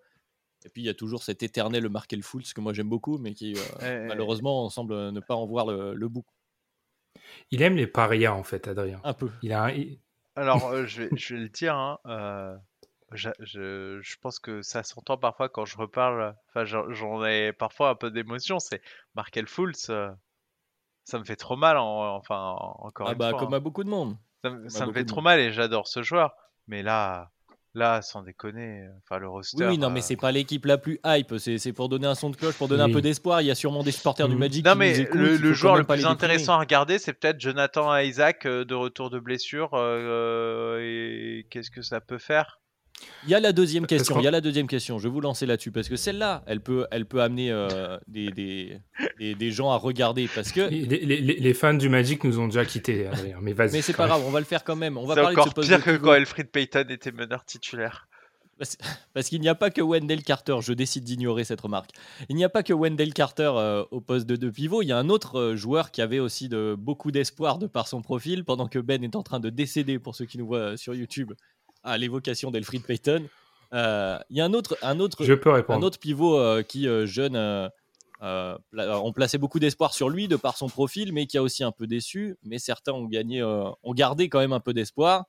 et 0.64 0.68
puis 0.68 0.82
il 0.82 0.84
y 0.84 0.88
a 0.88 0.94
toujours 0.94 1.22
cet 1.22 1.42
éternel 1.42 1.88
Markel 1.88 2.22
Fultz 2.22 2.52
que 2.52 2.60
moi 2.60 2.72
j'aime 2.72 2.88
beaucoup, 2.88 3.18
mais 3.18 3.34
qui 3.34 3.54
euh, 3.82 4.06
malheureusement 4.08 4.68
semble 4.68 5.12
ne 5.12 5.20
pas 5.20 5.36
en 5.36 5.46
voir 5.46 5.66
le, 5.66 6.08
bout. 6.08 6.24
Il 7.50 7.62
aime 7.62 7.76
les 7.76 7.86
parias 7.86 8.32
en 8.32 8.42
fait, 8.42 8.68
Adrien. 8.68 9.00
Un 9.04 9.14
peu. 9.14 9.30
Il 9.42 9.52
a 9.52 9.70
Alors, 10.34 10.70
je, 10.86 11.02
vais, 11.02 11.08
je, 11.16 11.34
vais, 11.34 11.40
le 11.40 11.48
dire. 11.48 11.74
Hein, 11.74 11.98
je, 13.12 13.30
je, 13.40 14.16
pense 14.20 14.38
que 14.38 14.62
ça 14.62 14.82
s'entend 14.82 15.16
parfois 15.16 15.48
quand 15.48 15.64
je 15.64 15.76
reparle. 15.76 16.34
Enfin, 16.48 16.64
j'en 16.64 17.24
ai 17.24 17.52
parfois 17.52 17.90
un 17.90 17.94
peu 17.94 18.10
d'émotion. 18.10 18.58
C'est 18.58 18.82
Markel 19.14 19.46
Fultz 19.46 19.90
ça 21.06 21.20
me 21.20 21.24
fait 21.24 21.36
trop 21.36 21.56
mal, 21.56 21.78
enfin, 21.78 22.56
encore 22.58 23.08
ah 23.08 23.12
une 23.12 23.18
bah, 23.18 23.30
fois. 23.30 23.38
Comme 23.38 23.54
à 23.54 23.56
hein. 23.56 23.60
beaucoup 23.60 23.84
de 23.84 23.88
monde. 23.88 24.18
Ça, 24.68 24.86
me 24.86 24.92
fait 24.92 25.04
trop 25.04 25.22
mal 25.22 25.40
et 25.40 25.52
j'adore 25.52 25.88
ce 25.88 26.02
joueur. 26.02 26.34
Mais 26.66 26.82
là, 26.82 27.30
là, 27.76 28.02
sans 28.02 28.22
déconner, 28.22 28.88
enfin, 29.02 29.20
le 29.20 29.28
roster. 29.28 29.66
Oui, 29.66 29.78
non, 29.78 29.90
mais 29.90 30.00
euh, 30.00 30.02
c'est 30.02 30.16
pas 30.16 30.32
l'équipe 30.32 30.64
la 30.64 30.78
plus 30.78 30.98
hype. 31.04 31.34
C'est 31.38 31.72
pour 31.72 31.88
donner 31.88 32.06
un 32.06 32.14
son 32.14 32.30
de 32.30 32.36
cloche, 32.36 32.56
pour 32.56 32.68
donner 32.68 32.82
un 32.82 32.90
peu 32.90 33.02
d'espoir. 33.02 33.42
Il 33.42 33.46
y 33.46 33.50
a 33.50 33.54
sûrement 33.54 33.82
des 33.82 33.92
supporters 33.92 34.28
du 34.28 34.34
mm. 34.34 34.38
Magic. 34.38 34.66
Non, 34.66 34.74
mais 34.74 35.06
le, 35.12 35.52
joueur 35.52 35.76
le 35.76 35.84
plus 35.84 36.06
intéressant 36.06 36.54
à 36.54 36.58
regarder, 36.58 36.98
c'est 36.98 37.12
peut-être 37.12 37.40
Jonathan 37.40 37.96
Isaac 37.96 38.46
euh, 38.46 38.64
de 38.64 38.74
retour 38.74 39.10
de 39.10 39.18
blessure. 39.18 39.70
Euh, 39.74 40.80
et 40.80 41.46
qu'est-ce 41.50 41.70
que 41.70 41.82
ça 41.82 42.00
peut 42.00 42.18
faire? 42.18 42.60
Il 43.24 43.30
y 43.30 43.34
a 43.34 43.40
la 43.40 43.52
deuxième 43.52 43.86
question. 43.86 44.18
Il 44.20 44.24
y 44.24 44.28
a 44.28 44.30
la 44.30 44.40
deuxième 44.40 44.66
question. 44.68 44.98
Je 44.98 45.04
vais 45.08 45.12
vous 45.12 45.20
lancer 45.20 45.46
là-dessus 45.46 45.72
parce 45.72 45.88
que 45.88 45.96
celle-là, 45.96 46.44
elle 46.46 46.60
peut, 46.60 46.86
elle 46.90 47.06
peut 47.06 47.22
amener 47.22 47.50
euh, 47.50 47.98
des, 48.06 48.30
des, 48.30 49.34
des, 49.34 49.50
gens 49.50 49.70
à 49.70 49.76
regarder 49.76 50.28
parce 50.32 50.52
que 50.52 50.60
les, 50.60 50.84
les, 50.84 51.20
les, 51.20 51.54
fans 51.54 51.74
du 51.74 51.88
Magic 51.88 52.22
nous 52.24 52.38
ont 52.38 52.46
déjà 52.46 52.64
quittés. 52.64 53.08
Mais 53.42 53.52
vas-y. 53.52 53.72
Mais 53.72 53.82
c'est 53.82 53.94
pas 53.94 54.06
grave, 54.06 54.22
on 54.24 54.30
va 54.30 54.40
le 54.40 54.46
faire 54.46 54.64
quand 54.64 54.76
même. 54.76 54.96
On 54.96 55.06
va 55.06 55.14
c'est 55.14 55.24
encore 55.24 55.54
pire 55.54 55.82
que 55.82 55.96
quand 55.96 56.14
Elfrid 56.14 56.48
Payton 56.48 56.84
était 56.88 57.12
meneur 57.12 57.44
titulaire. 57.44 58.06
Parce, 59.12 59.28
qu'il 59.28 59.40
n'y 59.40 59.48
a 59.48 59.54
pas 59.54 59.70
que 59.70 59.82
Wendell 59.82 60.22
Carter, 60.22 60.56
je 60.62 60.72
décide 60.72 61.04
d'ignorer 61.04 61.44
cette 61.44 61.60
remarque. 61.60 61.90
Il 62.30 62.36
n'y 62.36 62.44
a 62.44 62.48
pas 62.48 62.62
que 62.62 62.72
Wendell 62.72 63.12
Carter 63.12 63.52
euh, 63.54 63.84
au 63.90 64.00
poste 64.00 64.26
de, 64.26 64.48
pivot, 64.48 64.80
il 64.80 64.86
y 64.86 64.92
a 64.92 64.98
un 64.98 65.10
autre 65.10 65.38
euh, 65.38 65.56
joueur 65.56 65.90
qui 65.90 66.00
avait 66.00 66.20
aussi 66.20 66.48
de, 66.48 66.74
beaucoup 66.78 67.10
d'espoir 67.10 67.58
de 67.58 67.66
par 67.66 67.86
son 67.86 68.00
profil, 68.00 68.44
pendant 68.44 68.66
que 68.66 68.78
Ben 68.78 69.04
est 69.04 69.14
en 69.14 69.22
train 69.22 69.40
de 69.40 69.50
décéder, 69.50 69.98
pour 69.98 70.14
ceux 70.14 70.24
qui 70.24 70.38
nous 70.38 70.46
voient 70.46 70.76
sur 70.78 70.94
YouTube, 70.94 71.32
à 71.86 71.96
l'évocation 71.96 72.50
d'Elfried 72.50 72.82
Payton. 72.82 73.26
Euh, 73.72 74.18
il 74.30 74.36
y 74.36 74.40
a 74.40 74.44
un 74.44 74.52
autre, 74.52 74.76
un 74.82 75.00
autre, 75.00 75.24
un 75.70 75.82
autre 75.82 75.98
pivot 75.98 76.38
euh, 76.38 76.62
qui, 76.62 76.86
euh, 76.88 77.06
jeune, 77.06 77.36
ont 78.20 79.12
placé 79.12 79.38
beaucoup 79.38 79.58
d'espoir 79.58 79.94
sur 79.94 80.08
lui 80.08 80.28
de 80.28 80.36
par 80.36 80.56
son 80.56 80.68
profil, 80.68 81.12
mais 81.12 81.26
qui 81.26 81.38
a 81.38 81.42
aussi 81.42 81.64
un 81.64 81.72
peu 81.72 81.86
déçu. 81.86 82.36
Mais 82.42 82.58
certains 82.58 82.92
ont, 82.92 83.06
gagné, 83.06 83.42
ont 83.42 83.94
gardé 83.94 84.28
quand 84.28 84.40
même 84.40 84.52
un 84.52 84.60
peu 84.60 84.74
d'espoir. 84.74 85.24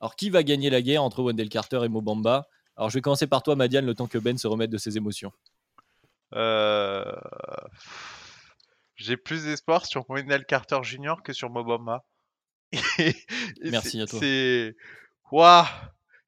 Alors, 0.00 0.16
qui 0.16 0.30
va 0.30 0.42
gagner 0.42 0.70
la 0.70 0.82
guerre 0.82 1.02
entre 1.02 1.22
Wendell 1.22 1.48
Carter 1.48 1.80
et 1.84 1.88
Mobamba? 1.88 2.46
Alors, 2.76 2.88
je 2.90 2.94
vais 2.94 3.02
commencer 3.02 3.26
par 3.26 3.42
toi, 3.42 3.56
Madiane, 3.56 3.84
le 3.84 3.94
temps 3.94 4.06
que 4.06 4.18
Ben 4.18 4.38
se 4.38 4.46
remette 4.46 4.70
de 4.70 4.78
ses 4.78 4.96
émotions. 4.96 5.32
J'ai 8.96 9.16
plus 9.16 9.44
d'espoir 9.44 9.86
sur 9.86 10.04
Wendell 10.08 10.44
Carter 10.44 10.78
Jr. 10.82 11.16
que 11.24 11.32
sur 11.32 11.50
Mobamba. 11.50 12.04
Merci 13.62 14.00
à 14.00 14.06
toi. 14.06 14.20
C'est. 14.20 14.76
Waouh 15.32 15.66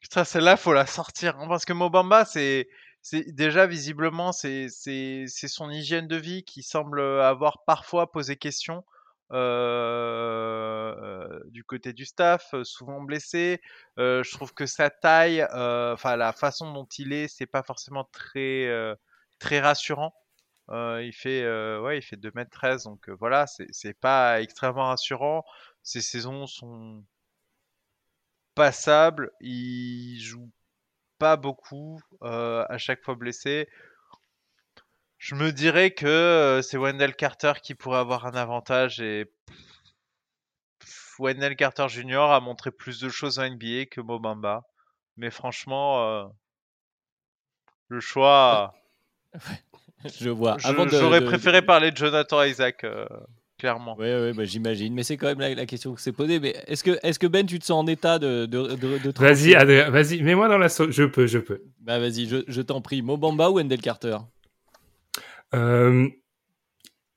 Putain, 0.02 0.24
celle-là, 0.24 0.56
faut 0.56 0.72
la 0.74 0.86
sortir. 0.86 1.38
Hein, 1.38 1.46
parce 1.48 1.64
que 1.64 1.72
Mobamba, 1.72 2.24
c'est. 2.24 2.68
C'est 3.04 3.32
déjà 3.32 3.66
visiblement 3.66 4.30
c'est 4.30 4.68
son 4.68 5.70
hygiène 5.70 6.06
de 6.06 6.14
vie 6.14 6.44
qui 6.44 6.62
semble 6.62 7.00
avoir 7.00 7.64
parfois 7.64 8.12
posé 8.12 8.36
question 8.36 8.84
euh, 9.32 11.40
du 11.46 11.64
côté 11.64 11.92
du 11.92 12.04
staff, 12.04 12.54
souvent 12.62 13.00
blessé. 13.00 13.60
Euh, 13.98 14.22
je 14.22 14.30
trouve 14.32 14.52
que 14.54 14.66
sa 14.66 14.90
taille, 14.90 15.40
euh, 15.52 15.94
enfin 15.94 16.16
la 16.16 16.32
façon 16.32 16.72
dont 16.72 16.86
il 16.98 17.12
est, 17.12 17.28
c'est 17.28 17.46
pas 17.46 17.62
forcément 17.62 18.04
très 18.12 18.68
très 19.40 19.60
rassurant. 19.60 20.14
il 20.70 21.12
fait 21.12 21.44
ouais, 21.78 22.00
fait 22.02 22.16
2m13 22.16 22.84
donc 22.84 23.08
voilà, 23.10 23.46
c'est 23.48 23.98
pas 23.98 24.40
extrêmement 24.42 24.88
rassurant. 24.88 25.44
Ses 25.82 26.02
saisons 26.02 26.46
sont 26.46 27.04
passable. 28.54 29.30
Il 29.40 30.18
joue 30.20 30.50
pas 31.18 31.36
beaucoup, 31.36 32.00
euh, 32.22 32.64
à 32.68 32.78
chaque 32.78 33.02
fois 33.02 33.14
blessé. 33.14 33.68
Je 35.18 35.34
me 35.36 35.52
dirais 35.52 35.92
que 35.92 36.06
euh, 36.06 36.62
c'est 36.62 36.76
Wendell 36.76 37.14
Carter 37.14 37.52
qui 37.62 37.74
pourrait 37.74 37.98
avoir 37.98 38.26
un 38.26 38.34
avantage 38.34 39.00
et 39.00 39.30
Wendell 41.18 41.54
Carter 41.56 41.88
Jr. 41.88 42.32
a 42.32 42.40
montré 42.40 42.70
plus 42.70 42.98
de 43.00 43.08
choses 43.08 43.38
en 43.38 43.48
NBA 43.48 43.86
que 43.86 44.00
Mobamba. 44.00 44.64
Mais 45.16 45.30
franchement, 45.30 46.08
euh, 46.08 46.24
le 47.88 48.00
choix. 48.00 48.74
Je 50.04 50.30
vois. 50.30 50.56
J'aurais 50.58 51.24
préféré 51.24 51.62
parler 51.62 51.92
de 51.92 51.96
Jonathan 51.96 52.42
Isaac, 52.42 52.82
euh, 52.82 53.06
clairement. 53.62 53.94
Oui, 53.96 54.06
ouais, 54.06 54.32
bah, 54.32 54.44
j'imagine. 54.44 54.92
Mais 54.92 55.04
c'est 55.04 55.16
quand 55.16 55.28
même 55.28 55.38
la, 55.38 55.66
question 55.66 55.94
qui 55.94 56.02
s'est 56.02 56.10
posée. 56.10 56.40
Mais 56.40 56.52
est-ce 56.66 56.82
que, 56.82 56.98
est 57.04 57.16
que 57.16 57.28
Ben, 57.28 57.46
tu 57.46 57.60
te 57.60 57.64
sens 57.64 57.84
en 57.84 57.86
état 57.86 58.18
de, 58.18 58.44
de, 58.46 58.74
de, 58.74 59.12
Vas-y, 59.16 59.52
vas-y, 59.88 60.20
mets-moi 60.20 60.48
dans 60.48 60.58
la 60.58 60.68
sauce. 60.68 60.90
Je 60.90 61.04
peux, 61.04 61.28
je 61.28 61.38
peux. 61.38 61.62
Bah 61.78 62.00
vas-y, 62.00 62.26
je, 62.26 62.38
je 62.48 62.60
t'en 62.60 62.80
prie. 62.80 63.02
Mobamba 63.02 63.50
ou 63.50 63.58
Wendell 63.58 63.80
Carter? 63.80 64.18
Euh, 65.54 66.08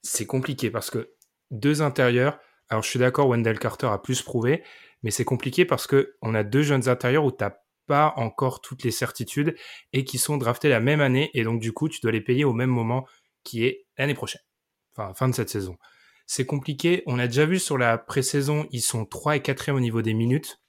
C'est 0.04 0.28
compliqué 0.28 0.70
parce 0.70 0.91
que 0.91 1.14
deux 1.50 1.82
intérieurs. 1.82 2.38
Alors 2.70 2.84
je 2.84 2.89
suis 2.89 3.00
d'accord, 3.00 3.28
Wendell 3.28 3.58
Carter 3.58 3.88
a 3.88 3.98
plus 3.98 4.22
prouvé, 4.22 4.64
mais 5.02 5.10
c'est 5.10 5.26
compliqué 5.26 5.66
parce 5.66 5.88
que 5.88 6.16
on 6.22 6.36
a 6.36 6.43
deux 6.43 6.62
jeunes 6.62 6.88
intérieurs 6.89 7.26
où 7.26 7.32
t'as 7.32 7.54
pas 7.88 8.14
encore 8.18 8.62
toutes 8.62 8.84
les 8.84 8.91
certitudes 8.91 9.56
et 9.93 10.06
qui 10.06 10.20
sont 10.20 10.38
draftés 10.38 10.70
la 10.70 10.80
même 10.80 11.02
année 11.02 11.32
et 11.34 11.43
donc 11.43 11.60
du 11.60 11.72
coup 11.72 11.89
tu 11.89 12.02
dois 12.02 12.12
les 12.12 12.22
payer 12.22 12.43
au 12.43 12.54
même 12.54 12.70
moment 12.70 13.08
qui 13.43 13.66
est 13.66 13.86
l'année 13.98 14.14
prochaine. 14.14 14.41
Enfin, 14.96 15.14
fin 15.16 15.28
de 15.28 15.34
cette 15.36 15.50
saison. 15.50 15.78
C'est 16.26 16.45
compliqué. 16.45 17.03
On 17.05 17.19
a 17.19 17.28
déjà 17.28 17.45
vu 17.45 17.59
sur 17.59 17.78
la 17.78 17.97
pré-saison, 17.97 18.67
ils 18.71 18.82
sont 18.82 19.05
3 19.05 19.38
et 19.38 19.41
4 19.41 19.71
au 19.71 19.80
niveau 19.80 20.01
des 20.01 20.13
minutes. 20.13 20.61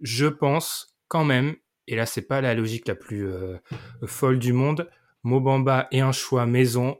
Je 0.00 0.26
pense 0.26 0.96
quand 1.08 1.24
même, 1.24 1.56
et 1.86 1.96
là 1.96 2.06
c'est 2.06 2.22
pas 2.22 2.40
la 2.40 2.54
logique 2.54 2.88
la 2.88 2.94
plus 2.94 3.28
euh, 3.28 3.58
folle 4.06 4.38
du 4.38 4.52
monde, 4.52 4.90
Mobamba 5.22 5.86
est 5.92 6.00
un 6.00 6.12
choix 6.12 6.46
maison 6.46 6.98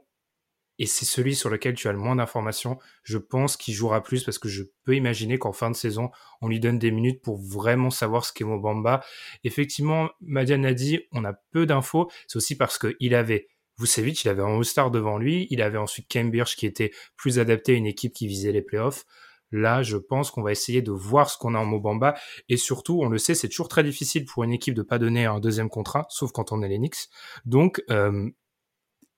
et 0.79 0.85
c'est 0.85 1.05
celui 1.05 1.35
sur 1.35 1.49
lequel 1.49 1.75
tu 1.75 1.87
as 1.87 1.91
le 1.91 1.99
moins 1.99 2.15
d'informations. 2.15 2.79
Je 3.03 3.17
pense 3.17 3.57
qu'il 3.57 3.73
jouera 3.73 4.01
plus 4.01 4.23
parce 4.23 4.39
que 4.39 4.49
je 4.49 4.63
peux 4.85 4.95
imaginer 4.95 5.37
qu'en 5.37 5.51
fin 5.51 5.69
de 5.69 5.75
saison, 5.75 6.09
on 6.41 6.47
lui 6.47 6.59
donne 6.59 6.79
des 6.79 6.91
minutes 6.91 7.21
pour 7.21 7.37
vraiment 7.37 7.89
savoir 7.89 8.25
ce 8.25 8.33
qu'est 8.33 8.43
Mobamba. 8.43 9.03
Effectivement, 9.43 10.09
Madiane 10.21 10.65
a 10.65 10.73
dit, 10.73 11.01
on 11.11 11.25
a 11.25 11.33
peu 11.51 11.65
d'infos. 11.65 12.09
C'est 12.27 12.37
aussi 12.37 12.57
parce 12.57 12.79
qu'il 12.79 13.13
avait 13.13 13.49
Vucevic, 13.77 14.23
il 14.23 14.29
avait 14.29 14.41
un 14.41 14.57
All-Star 14.57 14.91
devant 14.91 15.17
lui. 15.17 15.47
Il 15.49 15.61
avait 15.61 15.77
ensuite 15.77 16.07
Cambridge 16.11 16.55
qui 16.55 16.65
était 16.65 16.91
plus 17.15 17.39
adapté 17.39 17.73
à 17.73 17.75
une 17.75 17.87
équipe 17.87 18.13
qui 18.13 18.27
visait 18.27 18.51
les 18.51 18.61
playoffs. 18.61 19.05
Là, 19.51 19.83
je 19.83 19.97
pense 19.97 20.31
qu'on 20.31 20.41
va 20.41 20.51
essayer 20.51 20.81
de 20.81 20.91
voir 20.91 21.29
ce 21.29 21.37
qu'on 21.37 21.53
a 21.53 21.59
en 21.59 21.65
Mobamba. 21.65 22.15
Et 22.49 22.57
surtout, 22.57 23.01
on 23.01 23.07
le 23.07 23.19
sait, 23.19 23.35
c'est 23.35 23.49
toujours 23.49 23.67
très 23.67 23.83
difficile 23.83 24.25
pour 24.25 24.43
une 24.43 24.51
équipe 24.51 24.73
de 24.73 24.81
pas 24.81 24.97
donner 24.97 25.25
un 25.25 25.39
deuxième 25.39 25.69
contrat, 25.69 26.07
sauf 26.09 26.31
quand 26.31 26.51
on 26.51 26.63
est 26.63 26.67
les 26.67 26.79
Knicks. 26.79 27.09
Donc, 27.45 27.83
euh, 27.91 28.29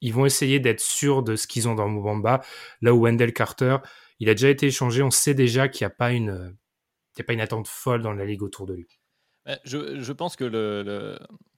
ils 0.01 0.13
vont 0.13 0.25
essayer 0.25 0.59
d'être 0.59 0.81
sûrs 0.81 1.23
de 1.23 1.37
ce 1.37 1.47
qu'ils 1.47 1.69
ont 1.69 1.75
dans 1.75 1.87
Mobamba. 1.87 2.41
Là 2.81 2.93
où 2.93 3.05
Wendell 3.05 3.33
Carter, 3.33 3.77
il 4.19 4.29
a 4.29 4.33
déjà 4.33 4.49
été 4.49 4.67
échangé, 4.67 5.01
on 5.03 5.11
sait 5.11 5.33
déjà 5.33 5.69
qu'il 5.69 5.85
n'y 5.85 5.91
a 5.91 5.95
pas 5.95 6.11
une, 6.11 6.57
a 7.17 7.23
pas 7.23 7.33
une 7.33 7.41
attente 7.41 7.69
folle 7.69 8.01
dans 8.01 8.13
la 8.13 8.25
ligue 8.25 8.43
autour 8.43 8.65
de 8.65 8.73
lui. 8.73 8.99
Je, 9.63 10.11
pense 10.11 10.35
que 10.35 10.43
le, 10.43 11.17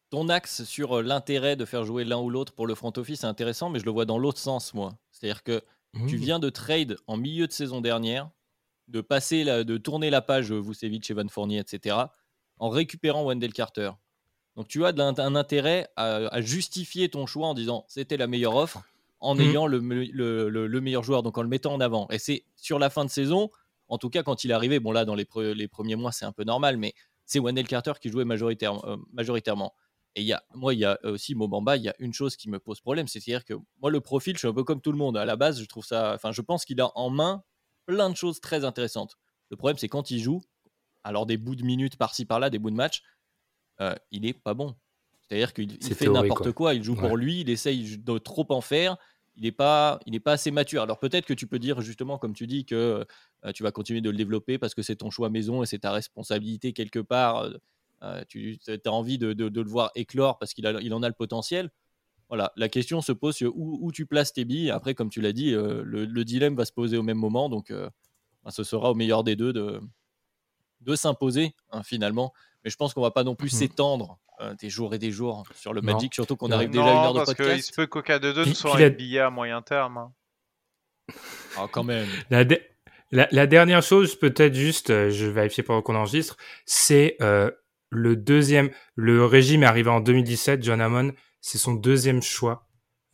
ton 0.09 0.29
axe 0.29 0.63
sur 0.63 1.01
l'intérêt 1.01 1.55
de 1.55 1.65
faire 1.65 1.83
jouer 1.83 2.03
l'un 2.03 2.17
ou 2.17 2.29
l'autre 2.29 2.53
pour 2.53 2.67
le 2.67 2.75
front 2.75 2.93
office 2.95 3.23
est 3.23 3.27
intéressant, 3.27 3.69
mais 3.69 3.79
je 3.79 3.85
le 3.85 3.91
vois 3.91 4.05
dans 4.05 4.17
l'autre 4.17 4.39
sens, 4.39 4.73
moi. 4.73 4.97
C'est-à-dire 5.11 5.43
que 5.43 5.61
tu 5.93 6.15
mmh. 6.15 6.19
viens 6.19 6.39
de 6.39 6.49
trade 6.49 6.97
en 7.07 7.17
milieu 7.17 7.47
de 7.47 7.51
saison 7.51 7.81
dernière, 7.81 8.29
de 8.87 9.01
passer 9.01 9.43
de 9.43 9.77
tourner 9.77 10.09
la 10.09 10.21
page 10.21 10.51
Vucevic, 10.51 11.09
Evan 11.09 11.29
Fournier, 11.29 11.59
etc., 11.59 11.95
en 12.59 12.69
récupérant 12.69 13.23
Wendell 13.23 13.53
Carter. 13.53 13.91
Donc 14.55 14.67
tu 14.67 14.85
as 14.85 14.93
un, 14.97 15.35
intérêt 15.35 15.87
à, 15.95 16.41
justifier 16.41 17.09
ton 17.09 17.25
choix 17.25 17.47
en 17.47 17.53
disant 17.53 17.85
c'était 17.87 18.17
la 18.17 18.27
meilleure 18.27 18.55
offre 18.55 18.81
en 19.19 19.35
mmh. 19.35 19.41
ayant 19.41 19.67
le, 19.67 19.81
meilleur 20.81 21.03
joueur, 21.03 21.21
donc 21.21 21.37
en 21.37 21.41
le 21.41 21.47
mettant 21.47 21.73
en 21.73 21.79
avant. 21.79 22.07
Et 22.09 22.17
c'est 22.17 22.43
sur 22.55 22.79
la 22.79 22.89
fin 22.89 23.05
de 23.05 23.09
saison, 23.09 23.51
en 23.87 23.97
tout 23.97 24.09
cas 24.09 24.23
quand 24.23 24.43
il 24.43 24.51
est 24.51 24.53
arrivé, 24.53 24.79
bon 24.79 24.91
là 24.91 25.05
dans 25.05 25.15
les, 25.15 25.25
premiers 25.25 25.95
mois 25.95 26.11
c'est 26.11 26.25
un 26.25 26.31
peu 26.31 26.43
normal, 26.43 26.77
mais 26.77 26.93
c'est 27.25 27.39
Wendell 27.39 27.67
Carter 27.67 27.93
qui 28.01 28.09
jouait 28.09 28.23
euh, 28.23 28.97
majoritairement. 29.13 29.73
Et 30.15 30.23
y 30.23 30.33
a, 30.33 30.43
moi, 30.55 30.73
il 30.73 30.79
y 30.79 30.85
a 30.85 30.97
aussi 31.03 31.35
Mobamba, 31.35 31.77
il 31.77 31.83
y 31.83 31.89
a 31.89 31.95
une 31.99 32.13
chose 32.13 32.35
qui 32.35 32.49
me 32.49 32.59
pose 32.59 32.81
problème, 32.81 33.07
c'est-à-dire 33.07 33.45
que 33.45 33.53
moi, 33.81 33.91
le 33.91 34.01
profil, 34.01 34.33
je 34.33 34.39
suis 34.39 34.47
un 34.47 34.53
peu 34.53 34.63
comme 34.63 34.81
tout 34.81 34.91
le 34.91 34.97
monde. 34.97 35.15
À 35.15 35.25
la 35.25 35.35
base, 35.35 35.59
je 35.59 35.65
trouve 35.65 35.85
ça, 35.85 36.13
enfin, 36.15 36.31
je 36.31 36.41
pense 36.41 36.65
qu'il 36.65 36.81
a 36.81 36.91
en 36.95 37.09
main 37.09 37.43
plein 37.85 38.09
de 38.09 38.15
choses 38.15 38.41
très 38.41 38.65
intéressantes. 38.65 39.17
Le 39.49 39.57
problème, 39.57 39.77
c'est 39.77 39.89
quand 39.89 40.09
il 40.09 40.19
joue, 40.19 40.41
alors 41.03 41.25
des 41.25 41.37
bouts 41.37 41.55
de 41.55 41.63
minutes 41.63 41.97
par-ci 41.97 42.25
par-là, 42.25 42.49
des 42.49 42.59
bouts 42.59 42.71
de 42.71 42.75
match, 42.75 43.03
euh, 43.79 43.95
il 44.11 44.25
est 44.25 44.33
pas 44.33 44.53
bon. 44.53 44.75
C'est-à-dire 45.21 45.53
qu'il 45.53 45.81
fait 45.81 46.07
n'importe 46.07 46.51
quoi. 46.51 46.73
il 46.73 46.83
joue 46.83 46.95
pour 46.95 47.17
lui, 47.17 47.41
il 47.41 47.49
essaye 47.49 47.97
de 47.97 48.17
trop 48.17 48.45
en 48.49 48.61
faire, 48.61 48.97
il 49.35 49.43
n'est 49.43 49.51
pas, 49.51 49.99
il 50.05 50.19
pas 50.21 50.33
assez 50.33 50.51
mature. 50.51 50.81
Alors 50.81 50.99
peut-être 50.99 51.25
que 51.25 51.33
tu 51.33 51.47
peux 51.47 51.59
dire 51.59 51.81
justement, 51.81 52.17
comme 52.17 52.33
tu 52.33 52.47
dis, 52.47 52.65
que 52.65 53.05
euh, 53.45 53.51
tu 53.51 53.63
vas 53.63 53.71
continuer 53.71 54.01
de 54.01 54.09
le 54.09 54.17
développer 54.17 54.57
parce 54.57 54.73
que 54.73 54.81
c'est 54.81 54.95
ton 54.95 55.11
choix 55.11 55.29
maison 55.29 55.63
et 55.63 55.65
c'est 55.65 55.79
ta 55.79 55.91
responsabilité 55.91 56.73
quelque 56.73 56.99
part. 56.99 57.43
Euh, 57.43 57.57
tu 58.27 58.59
as 58.67 58.91
envie 58.91 59.17
de, 59.17 59.33
de, 59.33 59.61
le 59.61 59.69
voir 59.69 59.91
éclore 59.95 60.37
parce 60.37 60.53
qu'il 60.53 60.65
il 60.81 60.93
en 60.93 61.03
a 61.03 61.07
le 61.07 61.13
potentiel. 61.13 61.69
Voilà, 62.29 62.51
la 62.57 62.67
question 62.67 63.01
se 63.01 63.13
pose 63.13 63.41
où, 63.41 63.79
où 63.81 63.91
tu 63.91 64.05
places 64.05 64.33
tes 64.33 64.43
billes. 64.43 64.69
Après, 64.69 64.95
comme 64.95 65.09
tu 65.09 65.21
l'as 65.21 65.33
dit, 65.33 65.51
le, 65.51 66.23
dilemme 66.23 66.55
va 66.55 66.65
se 66.65 66.73
poser 66.73 66.97
au 66.97 67.03
même 67.03 67.17
moment. 67.17 67.49
Donc, 67.49 67.71
bah, 67.71 68.51
ce 68.51 68.63
sera 68.63 68.91
au 68.91 68.95
meilleur 68.95 69.23
des 69.23 69.35
deux 69.35 69.53
de, 69.53 69.79
de 70.81 70.95
s'imposer 70.95 71.55
hein, 71.71 71.83
finalement 71.83 72.33
mais 72.67 72.71
je 72.71 72.75
pense 72.75 72.93
qu'on 72.93 73.01
va 73.01 73.11
pas 73.11 73.23
non 73.23 73.33
plus 73.33 73.47
mmh 73.47 73.59
s'étendre 73.59 74.19
euh, 74.41 74.53
des 74.55 74.69
jours 74.69 74.93
et 74.93 74.99
des 74.99 75.09
jours 75.09 75.45
sur 75.55 75.71
le 75.73 75.81
Magic, 75.81 76.13
surtout 76.13 76.35
qu'on 76.35 76.51
arrive 76.51 76.69
déjà 76.69 76.83
à 76.83 76.91
une 76.91 76.97
heure 76.97 77.13
de 77.13 77.19
podcast. 77.19 77.37
parce 77.37 77.53
qu'il 77.53 77.63
se 77.63 77.71
peut 77.71 77.87
qu'aucun 77.87 78.19
de 78.19 78.33
deux 78.33 78.45
ne 78.45 78.53
soit 78.53 78.77
un 78.77 78.89
billet 78.89 79.21
à 79.21 79.29
moyen 79.29 79.61
terme. 79.61 79.97
Hein. 79.97 80.13
Ah, 81.55 81.67
quand 81.71 81.85
même. 81.85 82.07
La, 83.11 83.47
dernière 83.47 83.81
chose, 83.81 84.19
peut-être 84.19 84.53
juste, 84.53 84.89
euh, 84.89 85.09
je 85.09 85.27
vais 85.27 85.31
vérifier 85.31 85.63
pendant 85.63 85.81
qu'on 85.81 85.95
enregistre, 85.95 86.35
c'est 86.65 87.15
euh, 87.21 87.49
le 87.89 88.15
deuxième. 88.15 88.69
Le 88.95 89.25
régime 89.25 89.63
est 89.63 89.67
arrivé 89.67 89.89
en 89.89 89.99
2017, 89.99 90.63
John 90.63 90.81
Hammond, 90.81 91.13
c'est 91.41 91.57
son 91.57 91.73
deuxième 91.73 92.21
choix. 92.21 92.63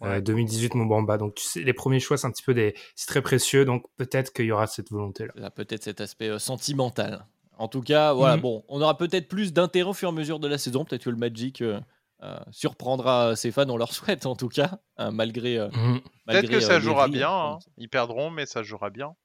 2018 0.03 0.73
Bamba. 0.75 1.17
Donc 1.17 1.35
tu 1.35 1.45
sais, 1.45 1.61
les 1.61 1.71
premiers 1.71 2.01
choix 2.01 2.17
c'est 2.17 2.27
un 2.27 2.31
petit 2.31 2.43
peu 2.43 2.53
des, 2.53 2.75
c'est 2.93 3.07
très 3.07 3.21
précieux. 3.21 3.63
Donc 3.63 3.85
peut-être 3.95 4.33
qu'il 4.33 4.43
y 4.43 4.51
aura 4.51 4.67
cette 4.67 4.91
volonté 4.91 5.27
là. 5.33 5.49
Peut-être 5.49 5.81
cet 5.83 6.01
aspect 6.01 6.39
sentimental. 6.39 7.25
En 7.57 7.67
tout 7.67 7.81
cas, 7.81 8.13
voilà, 8.13 8.35
mhm. 8.35 8.41
bon, 8.41 8.65
on 8.67 8.81
aura 8.81 8.97
peut-être 8.97 9.27
plus 9.27 9.53
d'intérêt 9.53 9.89
au 9.89 9.93
fur 9.93 10.09
et 10.09 10.11
à 10.11 10.15
mesure 10.15 10.39
de 10.39 10.47
la 10.47 10.57
saison. 10.57 10.85
Peut-être 10.85 11.03
que 11.03 11.09
le 11.09 11.17
Magic 11.17 11.61
euh, 11.61 11.79
euh, 12.23 12.37
surprendra 12.51 13.35
ses 13.35 13.51
fans, 13.51 13.69
on 13.69 13.77
leur 13.77 13.93
souhaite 13.93 14.25
en 14.25 14.35
tout 14.35 14.49
cas, 14.49 14.79
hein, 14.97 15.11
malgré. 15.11 15.57
Euh, 15.57 15.69
mhm. 15.69 16.01
Peut-être 16.27 16.49
que 16.49 16.59
ça 16.59 16.79
jouera 16.79 17.07
bien. 17.07 17.29
Hein. 17.29 17.59
Ils 17.77 17.89
perdront, 17.89 18.31
mais 18.31 18.45
ça 18.45 18.63
jouera 18.63 18.89
bien. 18.89 19.15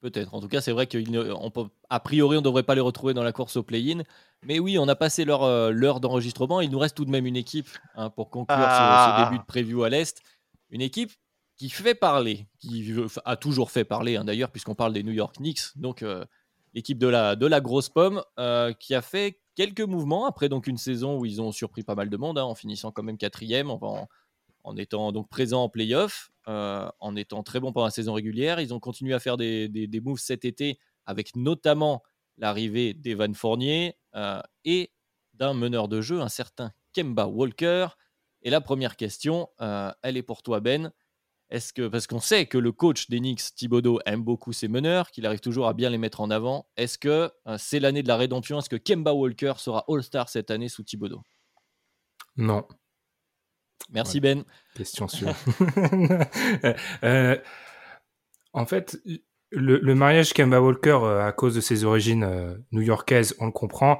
Peut-être. 0.00 0.34
En 0.34 0.40
tout 0.40 0.48
cas, 0.48 0.60
c'est 0.60 0.72
vrai 0.72 0.86
qu'a 0.86 2.00
priori, 2.00 2.36
on 2.36 2.40
ne 2.40 2.44
devrait 2.44 2.62
pas 2.62 2.74
les 2.74 2.80
retrouver 2.80 3.12
dans 3.12 3.22
la 3.22 3.32
course 3.32 3.56
au 3.56 3.62
play-in. 3.62 4.02
Mais 4.42 4.58
oui, 4.58 4.78
on 4.78 4.88
a 4.88 4.96
passé 4.96 5.24
l'heure 5.24 6.00
d'enregistrement. 6.00 6.60
Il 6.62 6.70
nous 6.70 6.78
reste 6.78 6.96
tout 6.96 7.04
de 7.04 7.10
même 7.10 7.26
une 7.26 7.36
équipe 7.36 7.68
hein, 7.96 8.08
pour 8.08 8.30
conclure 8.30 8.56
ce, 8.56 8.62
ah. 8.64 9.26
début 9.28 9.40
de 9.40 9.46
preview 9.46 9.82
à 9.82 9.90
l'Est. 9.90 10.22
Une 10.70 10.80
équipe 10.80 11.12
qui 11.56 11.68
fait 11.68 11.94
parler, 11.94 12.46
qui 12.58 12.94
a 13.26 13.36
toujours 13.36 13.70
fait 13.70 13.84
parler 13.84 14.18
d'ailleurs, 14.24 14.50
puisqu'on 14.50 14.74
parle 14.74 14.94
des 14.94 15.02
New 15.02 15.12
York 15.12 15.36
Knicks. 15.36 15.76
Donc, 15.76 16.02
l'équipe 16.74 16.98
de 16.98 17.08
la, 17.08 17.36
de 17.36 17.46
la 17.46 17.60
grosse 17.60 17.88
pomme, 17.88 18.22
euh, 18.38 18.72
qui 18.72 18.94
a 18.94 19.02
fait 19.02 19.40
quelques 19.54 19.80
mouvements 19.80 20.26
après 20.26 20.48
donc 20.48 20.66
une 20.66 20.78
saison 20.78 21.18
où 21.18 21.26
ils 21.26 21.40
ont 21.42 21.52
surpris 21.52 21.82
pas 21.82 21.94
mal 21.94 22.08
de 22.10 22.16
monde, 22.16 22.38
hein, 22.38 22.44
en 22.44 22.54
finissant 22.54 22.92
quand 22.92 23.02
même 23.02 23.18
quatrième, 23.18 23.70
en, 23.70 24.08
en 24.64 24.76
étant 24.76 25.12
donc 25.12 25.28
présent 25.28 25.64
en 25.64 25.68
playoff, 25.68 26.30
euh, 26.30 26.39
en 26.46 27.16
étant 27.16 27.42
très 27.42 27.60
bon 27.60 27.72
pendant 27.72 27.86
la 27.86 27.90
saison 27.90 28.12
régulière. 28.12 28.60
Ils 28.60 28.74
ont 28.74 28.80
continué 28.80 29.14
à 29.14 29.20
faire 29.20 29.36
des, 29.36 29.68
des, 29.68 30.00
moves 30.00 30.18
cet 30.18 30.44
été, 30.44 30.78
avec 31.06 31.36
notamment 31.36 32.02
l'arrivée 32.38 32.94
d'Evan 32.94 33.34
Fournier 33.34 33.96
euh, 34.14 34.40
et 34.64 34.92
d'un 35.34 35.54
meneur 35.54 35.88
de 35.88 36.00
jeu, 36.00 36.20
un 36.20 36.28
certain 36.28 36.72
Kemba 36.92 37.26
Walker. 37.26 37.88
Et 38.42 38.50
la 38.50 38.60
première 38.60 38.96
question, 38.96 39.48
elle 39.58 40.16
est 40.16 40.22
pour 40.22 40.42
toi 40.42 40.60
Ben. 40.60 40.92
Est-ce 41.50 41.72
que 41.72 41.88
parce 41.88 42.06
qu'on 42.06 42.20
sait 42.20 42.46
que 42.46 42.58
le 42.58 42.70
coach 42.70 43.10
d'Enix, 43.10 43.54
Thibodeau, 43.54 43.98
aime 44.06 44.22
beaucoup 44.22 44.52
ses 44.52 44.68
meneurs, 44.68 45.10
qu'il 45.10 45.26
arrive 45.26 45.40
toujours 45.40 45.66
à 45.66 45.74
bien 45.74 45.90
les 45.90 45.98
mettre 45.98 46.20
en 46.20 46.30
avant. 46.30 46.68
Est-ce 46.76 46.96
que 46.96 47.32
euh, 47.46 47.56
c'est 47.58 47.80
l'année 47.80 48.04
de 48.04 48.08
la 48.08 48.16
rédemption? 48.16 48.58
Est-ce 48.58 48.68
que 48.68 48.76
Kemba 48.76 49.12
Walker 49.12 49.54
sera 49.56 49.84
All-Star 49.88 50.28
cette 50.28 50.52
année 50.52 50.68
sous 50.68 50.84
Thibodeau? 50.84 51.22
Non. 52.36 52.66
Merci 53.90 54.20
Ben. 54.20 54.44
Question 54.74 55.08
sûre. 55.08 55.34
Euh, 57.02 57.36
en 58.52 58.66
fait, 58.66 58.98
le, 59.50 59.94
mariage 59.94 60.32
Kemba 60.34 60.60
Walker, 60.60 60.98
euh, 61.02 61.26
à 61.26 61.32
cause 61.32 61.54
de 61.54 61.60
ses 61.60 61.84
origines 61.84 62.58
new-yorkaises, 62.72 63.34
on 63.38 63.46
le 63.46 63.52
comprend 63.52 63.98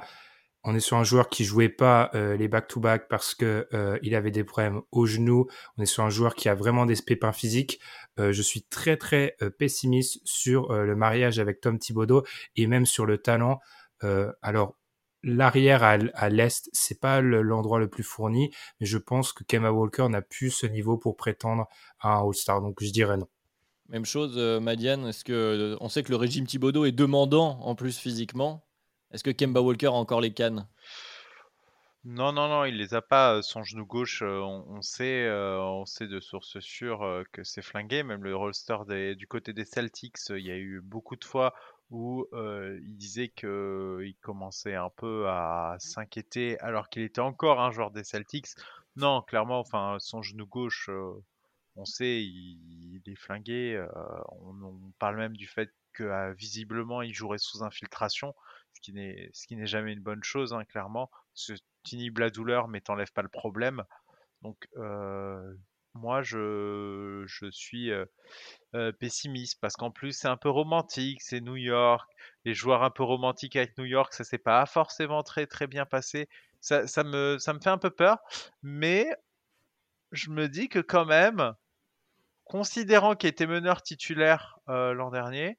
on 0.63 0.75
est 0.75 0.79
sur 0.79 0.97
un 0.97 1.03
joueur 1.03 1.29
qui 1.29 1.43
jouait 1.43 1.69
pas 1.69 2.11
euh, 2.13 2.37
les 2.37 2.47
back-to-back 2.47 3.07
parce 3.09 3.33
que 3.33 3.67
euh, 3.73 3.97
il 4.03 4.15
avait 4.15 4.31
des 4.31 4.43
problèmes 4.43 4.81
au 4.91 5.05
genou. 5.05 5.47
On 5.77 5.81
est 5.81 5.87
sur 5.87 6.03
un 6.03 6.09
joueur 6.09 6.35
qui 6.35 6.49
a 6.49 6.55
vraiment 6.55 6.85
des 6.85 6.95
pépins 6.95 7.31
physiques. 7.31 7.79
Euh, 8.19 8.31
je 8.31 8.41
suis 8.41 8.63
très 8.63 8.97
très 8.97 9.35
pessimiste 9.57 10.19
sur 10.23 10.73
le 10.73 10.95
mariage 10.95 11.39
avec 11.39 11.61
Tom 11.61 11.79
Thibodeau 11.79 12.23
et 12.55 12.67
même 12.67 12.85
sur 12.85 13.05
le 13.05 13.17
talent. 13.17 13.59
alors 14.41 14.77
l'arrière 15.23 15.83
à, 15.83 15.97
à 16.13 16.29
l'est, 16.29 16.69
c'est 16.73 16.99
pas 16.99 17.21
l'endroit 17.21 17.79
le, 17.79 17.89
plus 17.89 18.03
fourni, 18.03 18.51
mais 18.79 18.85
je 18.85 18.97
pense 18.97 19.33
que 19.33 19.43
Kemba 19.43 19.71
Walker 19.71 20.07
n'a 20.09 20.21
plus 20.21 20.51
ce 20.51 20.65
niveau 20.65 20.97
pour 20.97 21.15
prétendre 21.15 21.67
à 21.99 22.15
un 22.15 22.27
All-Star. 22.27 22.61
Donc 22.61 22.81
je 22.81 22.89
dirais 22.91 23.17
non. 23.17 23.27
Même 23.89 24.05
chose, 24.05 24.37
Madiane. 24.37 25.07
Est-ce 25.07 25.25
que 25.25 25.77
on 25.81 25.89
sait 25.89 26.03
que 26.03 26.11
le 26.11 26.15
régime 26.15 26.45
Thibodeau 26.45 26.85
est 26.85 26.93
demandant 26.93 27.59
en 27.61 27.75
plus 27.75 27.97
physiquement 27.97 28.65
Est-ce 29.11 29.23
que 29.23 29.31
Kemba 29.31 29.61
Walker 29.61 29.87
a 29.87 29.93
encore 29.93 30.21
les 30.21 30.33
cannes? 30.33 30.65
Non, 32.03 32.31
non, 32.31 32.47
non, 32.47 32.65
il 32.65 32.77
les 32.77 32.93
a 32.93 33.01
pas. 33.01 33.41
Son 33.43 33.63
genou 33.63 33.85
gauche, 33.85 34.23
on, 34.23 34.81
sait, 34.81 35.29
on 35.29 35.85
sait 35.85 36.07
de 36.07 36.19
sources 36.19 36.59
sûres 36.61 37.23
que 37.31 37.43
c'est 37.43 37.61
flingué. 37.61 38.01
Même 38.01 38.23
le 38.23 38.35
roster 38.35 39.15
du 39.15 39.27
côté 39.27 39.53
des 39.53 39.65
Celtics, 39.65 40.17
il 40.29 40.45
y 40.45 40.51
a 40.51 40.57
eu 40.57 40.81
beaucoup 40.81 41.17
de 41.17 41.25
fois 41.25 41.53
où 41.91 42.25
il 42.33 42.97
disait 42.97 43.29
qu'il 43.29 44.15
commençait 44.21 44.75
un 44.75 44.89
peu 44.89 45.27
à 45.27 45.75
s'inquiéter 45.79 46.59
alors 46.59 46.89
qu'il 46.89 47.03
était 47.03 47.21
encore 47.21 47.61
un 47.61 47.71
joueur 47.71 47.91
des 47.91 48.03
Celtics. 48.03 48.47
Non, 48.95 49.21
clairement, 49.21 49.59
enfin, 49.59 49.97
son 49.99 50.21
genou 50.21 50.45
gauche, 50.45 50.89
on 51.75 51.85
sait, 51.85 52.23
il, 52.23 53.01
est 53.05 53.15
flingué. 53.15 53.85
On, 54.29 54.91
parle 54.99 55.17
même 55.17 55.35
du 55.35 55.47
fait 55.47 55.69
que 55.93 56.33
visiblement 56.33 57.01
il 57.01 57.13
jouerait 57.13 57.37
sous 57.37 57.63
infiltration, 57.63 58.33
ce 58.73 58.81
qui 58.81 58.93
n'est 58.93 59.29
ce 59.33 59.45
qui 59.45 59.57
n'est 59.57 59.67
jamais 59.67 59.93
une 59.93 60.01
bonne 60.01 60.23
chose, 60.23 60.53
hein, 60.53 60.63
clairement. 60.63 61.11
Ce 61.33 61.53
inhibes 61.91 62.19
la 62.19 62.29
douleur, 62.29 62.67
mais 62.67 62.81
t'enlèves 62.81 63.11
pas 63.11 63.21
le 63.21 63.29
problème. 63.29 63.83
Donc 64.41 64.67
moi, 65.93 66.21
je, 66.21 67.23
je 67.27 67.49
suis 67.51 67.91
pessimiste 68.99 69.59
parce 69.61 69.75
qu'en 69.75 69.91
plus, 69.91 70.13
c'est 70.13 70.27
un 70.27 70.37
peu 70.37 70.49
romantique, 70.49 71.21
c'est 71.21 71.41
New 71.41 71.57
York. 71.57 72.09
Les 72.45 72.53
joueurs 72.53 72.83
un 72.83 72.89
peu 72.89 73.03
romantiques 73.03 73.55
avec 73.55 73.77
New 73.77 73.85
York, 73.85 74.13
ça 74.13 74.23
s'est 74.23 74.37
pas 74.37 74.65
forcément 74.65 75.23
très 75.23 75.47
très 75.47 75.67
bien 75.67 75.85
passé. 75.85 76.29
Ça, 76.59 76.87
ça, 76.87 77.03
me, 77.03 77.37
ça 77.39 77.53
me 77.53 77.59
fait 77.59 77.69
un 77.69 77.77
peu 77.77 77.89
peur, 77.89 78.19
mais 78.61 79.07
je 80.11 80.29
me 80.29 80.47
dis 80.47 80.69
que 80.69 80.79
quand 80.79 81.05
même, 81.05 81.53
considérant 82.45 83.15
qu'il 83.15 83.29
était 83.29 83.47
meneur 83.47 83.81
titulaire 83.81 84.59
l'an 84.67 85.09
dernier, 85.09 85.57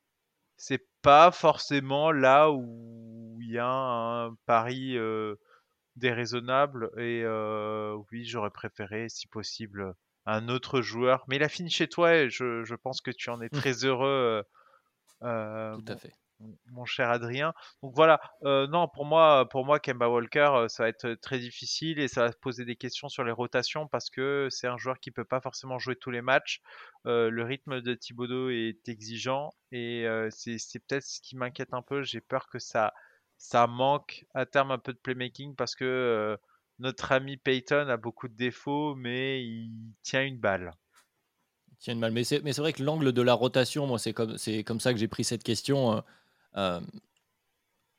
c'est 0.56 0.86
pas 1.02 1.30
forcément 1.32 2.12
là 2.12 2.50
où 2.50 3.38
il 3.40 3.50
y 3.50 3.58
a 3.58 3.66
un 3.66 4.34
pari 4.46 4.96
déraisonnable. 5.96 6.90
Et 6.98 7.24
oui, 8.10 8.24
j'aurais 8.24 8.50
préféré, 8.50 9.08
si 9.08 9.26
possible, 9.26 9.94
un 10.26 10.48
autre 10.48 10.80
joueur. 10.80 11.24
Mais 11.28 11.36
il 11.36 11.42
a 11.42 11.48
fini 11.48 11.70
chez 11.70 11.88
toi 11.88 12.14
et 12.14 12.30
je, 12.30 12.64
je 12.64 12.74
pense 12.74 13.00
que 13.00 13.10
tu 13.10 13.30
en 13.30 13.40
es 13.40 13.46
mmh. 13.46 13.58
très 13.58 13.84
heureux. 13.84 14.42
Tout 15.20 15.26
à 15.26 15.96
fait 15.96 16.12
mon 16.70 16.84
cher 16.84 17.10
Adrien. 17.10 17.52
Donc 17.82 17.94
voilà, 17.94 18.20
euh, 18.44 18.66
non, 18.66 18.88
pour 18.88 19.04
moi, 19.04 19.48
pour 19.48 19.64
moi, 19.64 19.78
Kemba 19.80 20.08
Walker, 20.08 20.50
euh, 20.54 20.68
ça 20.68 20.84
va 20.84 20.88
être 20.88 21.14
très 21.14 21.38
difficile 21.38 21.98
et 21.98 22.08
ça 22.08 22.26
va 22.26 22.32
poser 22.32 22.64
des 22.64 22.76
questions 22.76 23.08
sur 23.08 23.24
les 23.24 23.32
rotations 23.32 23.86
parce 23.88 24.10
que 24.10 24.48
c'est 24.50 24.66
un 24.66 24.76
joueur 24.76 24.98
qui 24.98 25.10
peut 25.10 25.24
pas 25.24 25.40
forcément 25.40 25.78
jouer 25.78 25.96
tous 25.96 26.10
les 26.10 26.22
matchs. 26.22 26.60
Euh, 27.06 27.30
le 27.30 27.42
rythme 27.42 27.80
de 27.80 27.94
Thibodeau 27.94 28.50
est 28.50 28.88
exigeant 28.88 29.52
et 29.70 30.06
c'est 30.30 30.80
peut-être 30.86 31.04
ce 31.04 31.20
qui 31.20 31.36
m'inquiète 31.36 31.72
un 31.72 31.82
peu. 31.82 32.02
J'ai 32.02 32.20
peur 32.20 32.48
que 32.48 32.58
ça, 32.58 32.92
ça 33.38 33.66
manque 33.66 34.24
à 34.34 34.46
terme 34.46 34.70
un 34.70 34.78
peu 34.78 34.92
de 34.92 34.98
playmaking 34.98 35.54
parce 35.56 35.74
que 35.74 36.38
notre 36.82 37.12
ami 37.12 37.36
Peyton 37.36 37.86
a 37.88 37.96
beaucoup 37.96 38.26
de 38.26 38.34
défauts, 38.34 38.96
mais 38.96 39.44
il 39.44 39.94
tient 40.02 40.24
une 40.24 40.38
balle. 40.38 40.72
Il 41.70 41.76
tient 41.76 41.94
une 41.94 42.00
balle. 42.00 42.12
Mais 42.12 42.24
c'est 42.24 42.58
vrai 42.58 42.72
que 42.72 42.82
l'angle 42.82 43.12
de 43.12 43.22
la 43.22 43.34
rotation, 43.34 43.96
c'est 43.98 44.12
comme, 44.12 44.36
ça 44.36 44.92
que 44.92 44.98
j'ai 44.98 45.08
pris 45.08 45.22
cette 45.22 45.44
question. 45.44 46.02
Euh, 46.56 46.80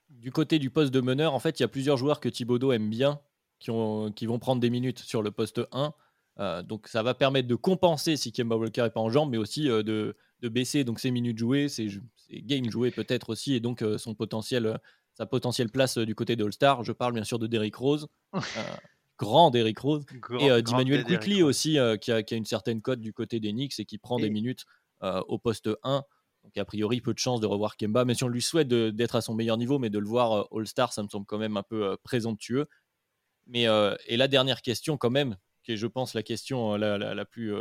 du 0.10 0.32
côté 0.32 0.60
du 0.60 0.70
poste 0.70 0.94
de 0.94 1.00
meneur, 1.00 1.34
en 1.34 1.40
fait, 1.40 1.60
il 1.60 1.64
y 1.64 1.66
a 1.66 1.70
plusieurs 1.70 1.96
joueurs 1.96 2.20
que 2.20 2.28
Thibodeau 2.28 2.74
aime 2.74 2.90
bien 2.90 3.22
qui, 3.60 3.72
ont, 3.72 4.12
qui 4.12 4.26
vont 4.26 4.38
prendre 4.38 4.62
des 4.62 4.70
minutes 4.70 5.00
sur 5.00 5.22
le 5.22 5.32
poste 5.32 5.62
1. 5.72 5.94
Euh, 6.40 6.62
donc 6.62 6.88
ça 6.88 7.04
va 7.04 7.14
permettre 7.14 7.48
de 7.48 7.56
compenser 7.56 8.18
si 8.18 8.34
Kemba 8.34 8.58
Walker 8.58 8.82
n'est 8.82 8.90
pas 8.90 9.00
en 9.00 9.10
jambe, 9.10 9.30
mais 9.32 9.38
aussi 9.38 9.70
euh, 9.70 9.82
de, 9.82 10.18
de, 10.42 10.50
baisser 10.50 10.84
donc 10.84 11.00
ses 11.00 11.12
minutes 11.12 11.38
jouées, 11.38 11.70
ses, 11.70 11.90
games 12.32 12.70
joués 12.70 12.92
peut-être 12.92 13.30
aussi, 13.30 13.54
et 13.54 13.60
donc 13.60 13.86
son 13.98 14.16
potentiel, 14.16 14.80
sa 15.14 15.26
potentielle 15.26 15.70
place 15.70 15.98
du 15.98 16.16
côté 16.16 16.36
de 16.36 16.44
All-Star. 16.44 16.84
Je 16.84 16.92
parle 16.92 17.14
bien 17.14 17.24
sûr 17.24 17.40
de 17.40 17.48
Derrick 17.48 17.76
Rose, 17.76 18.08
grand 19.18 19.52
Derrick 19.52 19.80
Rose, 19.80 20.06
et 20.40 20.62
d'Emmanuel 20.62 21.04
Quickly 21.04 21.44
aussi, 21.44 21.78
qui 22.02 22.12
a, 22.12 22.24
qui, 22.24 22.34
a, 22.34 22.38
une 22.38 22.46
certaine 22.46 22.82
cote 22.82 23.00
du 23.00 23.14
côté 23.14 23.40
des 23.40 23.52
Knicks 23.52 23.80
et 23.80 23.86
qui 23.86 23.98
prend 23.98 24.20
des 24.20 24.30
minutes 24.30 24.66
au 25.02 25.38
poste 25.38 25.70
1. 25.84 26.04
Donc 26.44 26.58
a 26.58 26.66
priori, 26.66 27.00
peu 27.02 27.14
de 27.14 27.20
chance 27.20 27.40
de 27.40 27.48
revoir 27.48 27.78
Kemba, 27.78 28.06
mais 28.06 28.16
si 28.16 28.24
on 28.24 28.28
lui 28.28 28.42
souhaite 28.42 28.68
d'être 28.68 29.16
à 29.16 29.22
son 29.22 29.34
meilleur 29.34 29.58
niveau, 29.58 29.80
mais 29.80 29.90
de 29.90 30.00
le 30.00 30.06
voir 30.06 30.34
euh, 30.34 30.58
All-Star, 30.60 30.92
ça 30.92 31.02
me 31.02 31.08
semble 31.08 31.26
quand 31.26 31.38
même 31.38 31.58
un 31.58 31.64
peu 31.64 31.86
euh, 31.86 31.96
présomptueux. 32.04 32.68
Mais, 33.48 33.68
euh, 33.68 33.96
et 34.08 34.18
la 34.18 34.28
dernière 34.28 34.62
question 34.62 34.98
quand 34.98 35.10
même, 35.10 35.38
qui 35.64 35.74
est 35.74 35.78
je 35.78 35.88
pense 35.88 36.14
la 36.14 36.24
question 36.24 36.76
la, 36.76 37.26
plus 37.26 37.54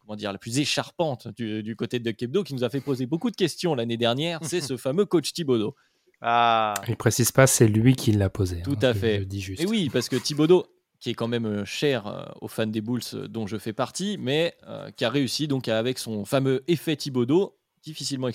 comment 0.00 0.16
dire, 0.16 0.32
la 0.32 0.38
plus 0.38 0.58
écharpante 0.58 1.28
du, 1.28 1.76
côté 1.76 2.00
de 2.00 2.10
Kebdo, 2.10 2.42
qui 2.42 2.54
nous 2.54 2.64
a 2.64 2.70
fait 2.70 2.80
poser 2.80 3.06
beaucoup 3.06 3.30
de 3.30 3.36
questions 3.36 3.74
l'année 3.76 3.96
dernière, 3.96 4.40
c'est 4.42 4.60
ce 4.60 4.76
fameux 4.76 5.06
coach 5.06 5.32
Thibodeau. 5.32 5.76
Ah. 6.22 6.74
Il 6.88 6.96
précise 6.96 7.32
pas, 7.32 7.46
c'est 7.46 7.66
lui 7.68 7.96
qui 7.96 8.12
l'a 8.12 8.30
posé. 8.30 8.62
Tout 8.62 8.78
hein, 8.82 8.88
à 8.88 8.94
fait. 8.94 9.26
Et 9.58 9.66
oui, 9.66 9.90
parce 9.92 10.08
que 10.08 10.16
Thibodeau, 10.16 10.66
qui 11.00 11.10
est 11.10 11.14
quand 11.14 11.28
même 11.28 11.64
cher 11.64 12.32
aux 12.40 12.48
fans 12.48 12.66
des 12.66 12.80
Bulls 12.80 13.28
dont 13.28 13.46
je 13.46 13.58
fais 13.58 13.72
partie, 13.72 14.16
mais 14.18 14.56
qui 14.96 15.04
a 15.04 15.10
réussi 15.10 15.48
donc 15.48 15.66
avec 15.68 15.98
son 15.98 16.24
fameux 16.24 16.62
effet 16.68 16.94
Thibodeau 16.94 17.58
difficilement 17.82 18.28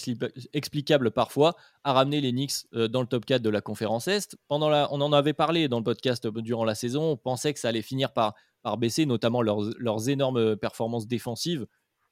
explicable 0.53 1.11
parfois, 1.11 1.55
à 1.83 1.93
ramener 1.93 2.21
les 2.21 2.31
Knicks 2.31 2.67
euh, 2.73 2.88
dans 2.88 3.01
le 3.01 3.07
top 3.07 3.25
4 3.25 3.41
de 3.41 3.49
la 3.49 3.61
conférence 3.61 4.07
Est. 4.07 4.38
Pendant 4.47 4.69
la, 4.69 4.88
on 4.91 5.01
en 5.01 5.13
avait 5.13 5.33
parlé 5.33 5.67
dans 5.67 5.77
le 5.77 5.83
podcast 5.83 6.25
euh, 6.25 6.41
durant 6.41 6.65
la 6.65 6.75
saison, 6.75 7.11
on 7.11 7.17
pensait 7.17 7.53
que 7.53 7.59
ça 7.59 7.69
allait 7.69 7.81
finir 7.81 8.13
par, 8.13 8.33
par 8.61 8.77
baisser, 8.77 9.05
notamment 9.05 9.41
leurs, 9.41 10.09
énormes 10.09 10.57
performances 10.57 11.07
défensives, 11.07 11.65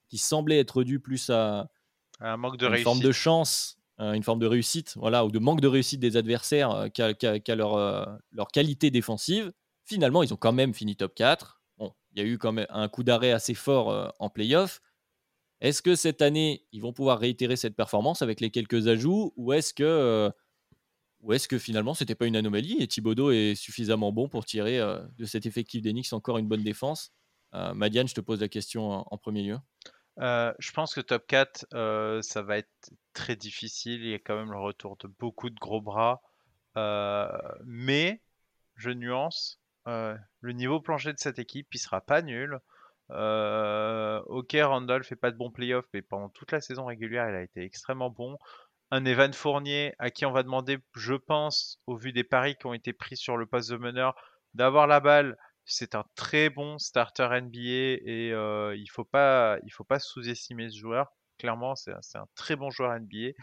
qui 0.09 0.17
semblaient 0.17 0.59
être 0.59 0.83
dues 0.83 0.99
plus 0.99 1.29
à, 1.29 1.69
un 2.21 2.37
manque 2.37 2.57
de 2.57 2.67
une 2.67 2.77
forme 2.77 3.01
de 3.01 3.11
chance, 3.11 3.77
euh, 3.77 3.84
une 3.97 4.23
forme 4.23 4.39
de 4.39 4.47
réussite, 4.47 4.93
voilà, 4.97 5.25
ou 5.25 5.31
de 5.31 5.39
manque 5.39 5.61
de 5.61 5.67
réussite 5.67 6.01
des 6.01 6.17
adversaires 6.17 6.89
qu'à, 6.93 7.55
leur, 7.55 8.17
leur 8.31 8.47
qualité 8.49 8.91
défensive. 8.91 9.53
Finalement, 9.85 10.21
ils 10.21 10.33
ont 10.33 10.37
quand 10.37 10.51
même 10.51 10.73
fini 10.73 10.95
top 10.95 11.15
4. 11.15 11.61
Bon, 11.77 11.93
il 12.11 12.19
y 12.19 12.21
a 12.21 12.27
eu 12.27 12.37
quand 12.37 12.51
même 12.51 12.67
un 12.69 12.89
coup 12.89 13.03
d'arrêt 13.03 13.31
assez 13.31 13.53
fort 13.53 14.13
en 14.19 14.29
playoff. 14.29 14.81
Est-ce 15.61 15.81
que 15.81 15.95
cette 15.95 16.21
année, 16.21 16.65
ils 16.71 16.81
vont 16.81 16.93
pouvoir 16.93 17.19
réitérer 17.19 17.55
cette 17.55 17.75
performance 17.75 18.21
avec 18.21 18.41
les 18.41 18.51
quelques 18.51 18.87
ajouts 18.87 19.33
ou 19.37 19.53
est-ce 19.53 19.73
que, 19.73 19.83
euh, 19.83 20.29
ou 21.21 21.33
est-ce 21.33 21.47
que 21.47 21.57
finalement, 21.57 21.93
c'était 21.93 22.15
pas 22.15 22.27
une 22.27 22.35
anomalie 22.35 22.77
et 22.79 22.87
Thibodeau 22.87 23.31
est 23.31 23.55
suffisamment 23.55 24.11
bon 24.11 24.27
pour 24.27 24.45
tirer 24.45 24.79
euh, 24.79 24.99
de 25.17 25.25
cet 25.25 25.45
effectif 25.45 25.81
d'Enix 25.81 26.11
encore 26.13 26.37
une 26.37 26.47
bonne 26.47 26.63
défense? 26.63 27.13
Euh, 27.53 27.73
Madiane, 27.73 28.07
je 28.07 28.13
te 28.13 28.21
pose 28.21 28.41
la 28.41 28.49
question 28.49 29.05
en, 29.11 29.17
premier 29.17 29.43
lieu. 29.43 29.57
Je 30.17 30.71
pense 30.71 30.93
que 30.93 31.01
top 31.01 31.25
4, 31.27 31.67
ça 32.23 32.41
va 32.41 32.57
être 32.57 32.91
très 33.13 33.35
difficile. 33.35 34.01
Il 34.03 34.11
y 34.11 34.13
a 34.13 34.19
quand 34.19 34.35
même 34.35 34.51
le 34.51 34.59
retour 34.59 34.97
de 34.97 35.07
beaucoup 35.07 35.49
de 35.49 35.59
gros 35.59 35.81
bras. 35.81 36.21
mais, 37.65 38.21
je 38.75 38.89
nuance, 38.91 39.59
le 39.85 40.51
niveau 40.51 40.79
plancher 40.81 41.13
de 41.13 41.19
cette 41.19 41.39
équipe, 41.39 41.67
il 41.73 41.79
sera 41.79 42.01
pas 42.01 42.21
nul. 42.21 42.59
Euh, 43.11 44.21
ok, 44.27 44.55
Randall 44.61 45.03
fait 45.03 45.15
pas 45.15 45.31
de 45.31 45.37
bons 45.37 45.51
playoffs, 45.51 45.87
mais 45.93 46.01
pendant 46.01 46.29
toute 46.29 46.51
la 46.51 46.61
saison 46.61 46.85
régulière, 46.85 47.29
il 47.29 47.35
a 47.35 47.41
été 47.41 47.63
extrêmement 47.63 48.09
bon. 48.09 48.37
Un 48.91 49.05
Evan 49.05 49.33
Fournier 49.33 49.93
à 49.99 50.11
qui 50.11 50.25
on 50.25 50.31
va 50.31 50.43
demander, 50.43 50.77
je 50.95 51.13
pense, 51.13 51.79
au 51.87 51.95
vu 51.95 52.13
des 52.13 52.23
paris 52.23 52.55
qui 52.55 52.65
ont 52.67 52.73
été 52.73 52.93
pris 52.93 53.17
sur 53.17 53.37
le 53.37 53.45
poste 53.45 53.71
de 53.71 53.77
meneur, 53.77 54.15
d'avoir 54.53 54.87
la 54.87 54.99
balle. 54.99 55.37
C'est 55.65 55.95
un 55.95 56.05
très 56.15 56.49
bon 56.49 56.77
starter 56.77 57.27
NBA 57.41 57.99
et 58.05 58.29
il 58.77 58.87
faut 58.91 59.03
pas, 59.03 59.57
faut 59.71 59.83
pas 59.83 59.99
sous-estimer 59.99 60.69
ce 60.69 60.77
joueur. 60.77 61.11
Clairement, 61.37 61.75
c'est 61.75 61.91
un 61.91 62.27
très 62.35 62.55
bon 62.55 62.69
joueur 62.69 62.97
NBA. 62.99 63.33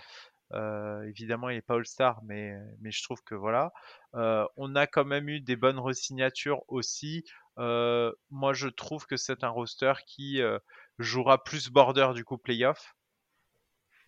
Évidemment, 1.07 1.49
il 1.49 1.57
n'est 1.57 1.63
pas 1.63 1.75
All-Star, 1.75 2.23
mais, 2.25 2.55
mais 2.81 2.91
je 2.91 3.03
trouve 3.03 3.23
que 3.25 3.35
voilà. 3.35 3.73
On 4.13 4.75
a 4.77 4.87
quand 4.87 5.05
même 5.05 5.29
eu 5.29 5.41
des 5.41 5.57
bonnes 5.57 5.79
resignatures 5.79 6.63
aussi. 6.69 7.25
Moi, 7.57 8.53
je 8.53 8.69
trouve 8.69 9.07
que 9.07 9.17
c'est 9.17 9.45
un 9.45 9.49
roster 9.49 9.95
qui 10.07 10.41
jouera 10.99 11.43
plus 11.43 11.71
border 11.71 12.13
du 12.15 12.25
coup 12.25 12.39
playoff. 12.39 12.95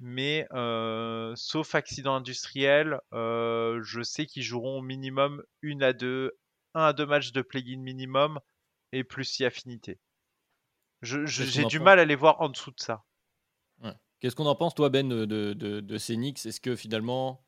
Mais 0.01 0.47
sauf 1.35 1.75
accident 1.75 2.15
industriel, 2.15 3.01
je 3.13 4.01
sais 4.03 4.27
qu'ils 4.27 4.43
joueront 4.43 4.79
au 4.79 4.83
minimum 4.83 5.43
une 5.63 5.83
à 5.83 5.93
deux, 5.93 6.33
un 6.75 6.85
à 6.85 6.93
deux 6.93 7.07
matchs 7.07 7.33
de 7.33 7.43
play-in 7.43 7.79
minimum 7.79 8.41
et 8.93 9.05
plus 9.05 9.25
si 9.25 9.45
affinité. 9.45 9.99
J'ai 11.03 11.65
du 11.65 11.81
mal 11.81 11.99
à 11.99 12.05
les 12.05 12.17
voir 12.17 12.41
en 12.41 12.49
dessous 12.49 12.71
de 12.71 12.81
ça. 12.81 13.05
Qu'est-ce 14.21 14.37
qu'on 14.37 14.47
en 14.47 14.55
pense, 14.55 14.75
toi, 14.75 14.89
Ben, 14.89 15.07
de, 15.07 15.27
de, 15.27 15.53
de 15.53 15.99
ces 15.99 16.17
Knicks? 16.17 16.47
Est-ce 16.47 16.59
que 16.59 16.77
finalement, 16.77 17.45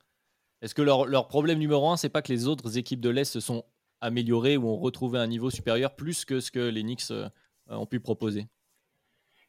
est-ce 0.61 0.75
que 0.75 0.83
leur, 0.83 1.07
leur, 1.07 1.27
problème 1.27 1.59
numéro 1.59 1.89
un, 1.89 1.97
c'est 1.97 2.11
pas 2.11 2.21
que 2.21 2.31
les 2.31 2.49
autres 2.49 2.77
équipes 2.77 3.01
de 3.01 3.09
l'Est 3.09 3.25
se 3.25 3.41
sont 3.41 3.65
améliorées 4.03 4.59
ou 4.59 4.69
ont 4.69 4.77
retrouvé 4.77 5.19
un 5.19 5.27
niveau 5.27 5.49
supérieur 5.49 5.97
plus 5.97 6.27
que 6.27 6.39
ce 6.39 6.51
que 6.51 6.59
les 6.59 6.83
Knicks 6.83 7.11
euh, 7.11 7.31
ont 7.69 7.87
pu 7.87 7.99
proposer? 7.99 8.47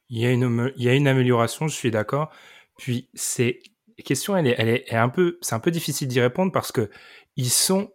Il 0.07 0.19
y, 0.21 0.25
a 0.25 0.31
une, 0.31 0.71
il 0.77 0.83
y 0.83 0.87
a 0.87 0.93
une 0.93 1.07
amélioration, 1.07 1.67
je 1.67 1.75
suis 1.75 1.91
d'accord. 1.91 2.31
Puis, 2.77 3.09
c'est 3.13 3.59
question, 4.05 4.37
elle 4.37 4.47
est, 4.47 4.55
elle 4.57 4.69
est, 4.69 4.93
un 4.93 5.09
peu, 5.09 5.37
c'est 5.41 5.55
un 5.55 5.59
peu 5.59 5.71
difficile 5.71 6.07
d'y 6.07 6.21
répondre 6.21 6.53
parce 6.53 6.71
que 6.71 6.89
ils 7.35 7.49
sont 7.49 7.91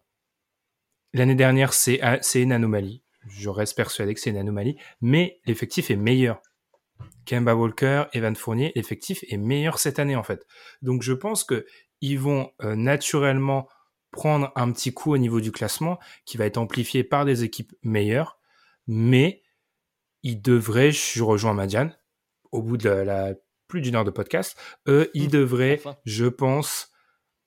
l'année 1.12 1.34
dernière, 1.34 1.72
c'est, 1.72 2.00
c'est 2.22 2.42
une 2.42 2.52
anomalie. 2.52 3.02
Je 3.28 3.48
reste 3.48 3.76
persuadé 3.76 4.14
que 4.14 4.20
c'est 4.20 4.30
une 4.30 4.36
anomalie, 4.36 4.76
mais 5.00 5.40
l'effectif 5.46 5.90
est 5.90 5.96
meilleur 5.96 6.42
Kemba 7.24 7.54
Walker, 7.54 8.04
Evan 8.12 8.34
Fournier, 8.34 8.72
l'effectif 8.74 9.24
est 9.28 9.36
meilleur 9.36 9.78
cette 9.78 9.98
année 9.98 10.16
en 10.16 10.22
fait. 10.22 10.46
Donc 10.82 11.02
je 11.02 11.12
pense 11.12 11.44
que 11.44 11.66
ils 12.00 12.18
vont 12.18 12.50
euh, 12.62 12.74
naturellement 12.74 13.68
prendre 14.10 14.52
un 14.56 14.72
petit 14.72 14.92
coup 14.92 15.12
au 15.12 15.18
niveau 15.18 15.40
du 15.40 15.52
classement 15.52 15.98
qui 16.26 16.36
va 16.36 16.46
être 16.46 16.58
amplifié 16.58 17.04
par 17.04 17.24
des 17.24 17.44
équipes 17.44 17.72
meilleures, 17.82 18.38
mais 18.86 19.42
ils 20.22 20.40
devraient, 20.40 20.92
je 20.92 21.22
rejoins 21.22 21.54
Madiane, 21.54 21.96
au 22.50 22.60
bout 22.62 22.76
de 22.76 22.88
la, 22.88 23.34
plus 23.68 23.80
d'une 23.80 23.94
heure 23.94 24.04
de 24.04 24.10
podcast, 24.10 24.58
eux, 24.86 25.10
ils 25.14 25.28
mmh, 25.28 25.30
devraient, 25.30 25.80
je 26.04 26.26
pense, 26.26 26.90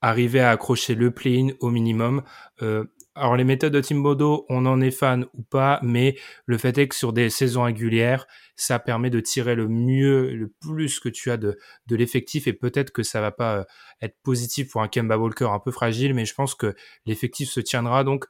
arriver 0.01 0.39
à 0.39 0.49
accrocher 0.49 0.95
le 0.95 1.11
play-in 1.11 1.49
au 1.59 1.69
minimum. 1.69 2.23
Euh, 2.63 2.85
alors 3.15 3.37
les 3.37 3.45
méthodes 3.45 3.73
de 3.73 3.79
Timbodo, 3.79 4.45
on 4.49 4.65
en 4.65 4.81
est 4.81 4.91
fan 4.91 5.25
ou 5.33 5.41
pas, 5.41 5.79
mais 5.81 6.17
le 6.45 6.57
fait 6.57 6.77
est 6.77 6.89
que 6.89 6.95
sur 6.95 7.13
des 7.13 7.29
saisons 7.29 7.63
régulières, 7.63 8.27
ça 8.57 8.77
permet 8.77 9.09
de 9.09 9.21
tirer 9.21 9.55
le 9.55 9.69
mieux, 9.69 10.33
le 10.33 10.49
plus 10.49 10.99
que 10.99 11.07
tu 11.07 11.31
as 11.31 11.37
de, 11.37 11.57
de 11.87 11.95
l'effectif 11.95 12.47
et 12.47 12.53
peut-être 12.53 12.91
que 12.91 13.03
ça 13.03 13.21
va 13.21 13.31
pas 13.31 13.59
euh, 13.59 13.63
être 14.01 14.17
positif 14.21 14.69
pour 14.69 14.81
un 14.81 14.89
Kemba 14.89 15.17
Walker 15.17 15.47
un 15.49 15.59
peu 15.59 15.71
fragile, 15.71 16.13
mais 16.13 16.25
je 16.25 16.33
pense 16.33 16.55
que 16.55 16.75
l'effectif 17.05 17.49
se 17.49 17.61
tiendra. 17.61 18.03
Donc 18.03 18.25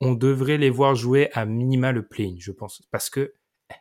on 0.00 0.14
devrait 0.14 0.58
les 0.58 0.70
voir 0.70 0.96
jouer 0.96 1.30
à 1.32 1.44
minima 1.44 1.92
le 1.92 2.06
play 2.06 2.34
je 2.38 2.50
pense, 2.50 2.82
parce 2.90 3.10
que 3.10 3.34
eh, 3.70 3.74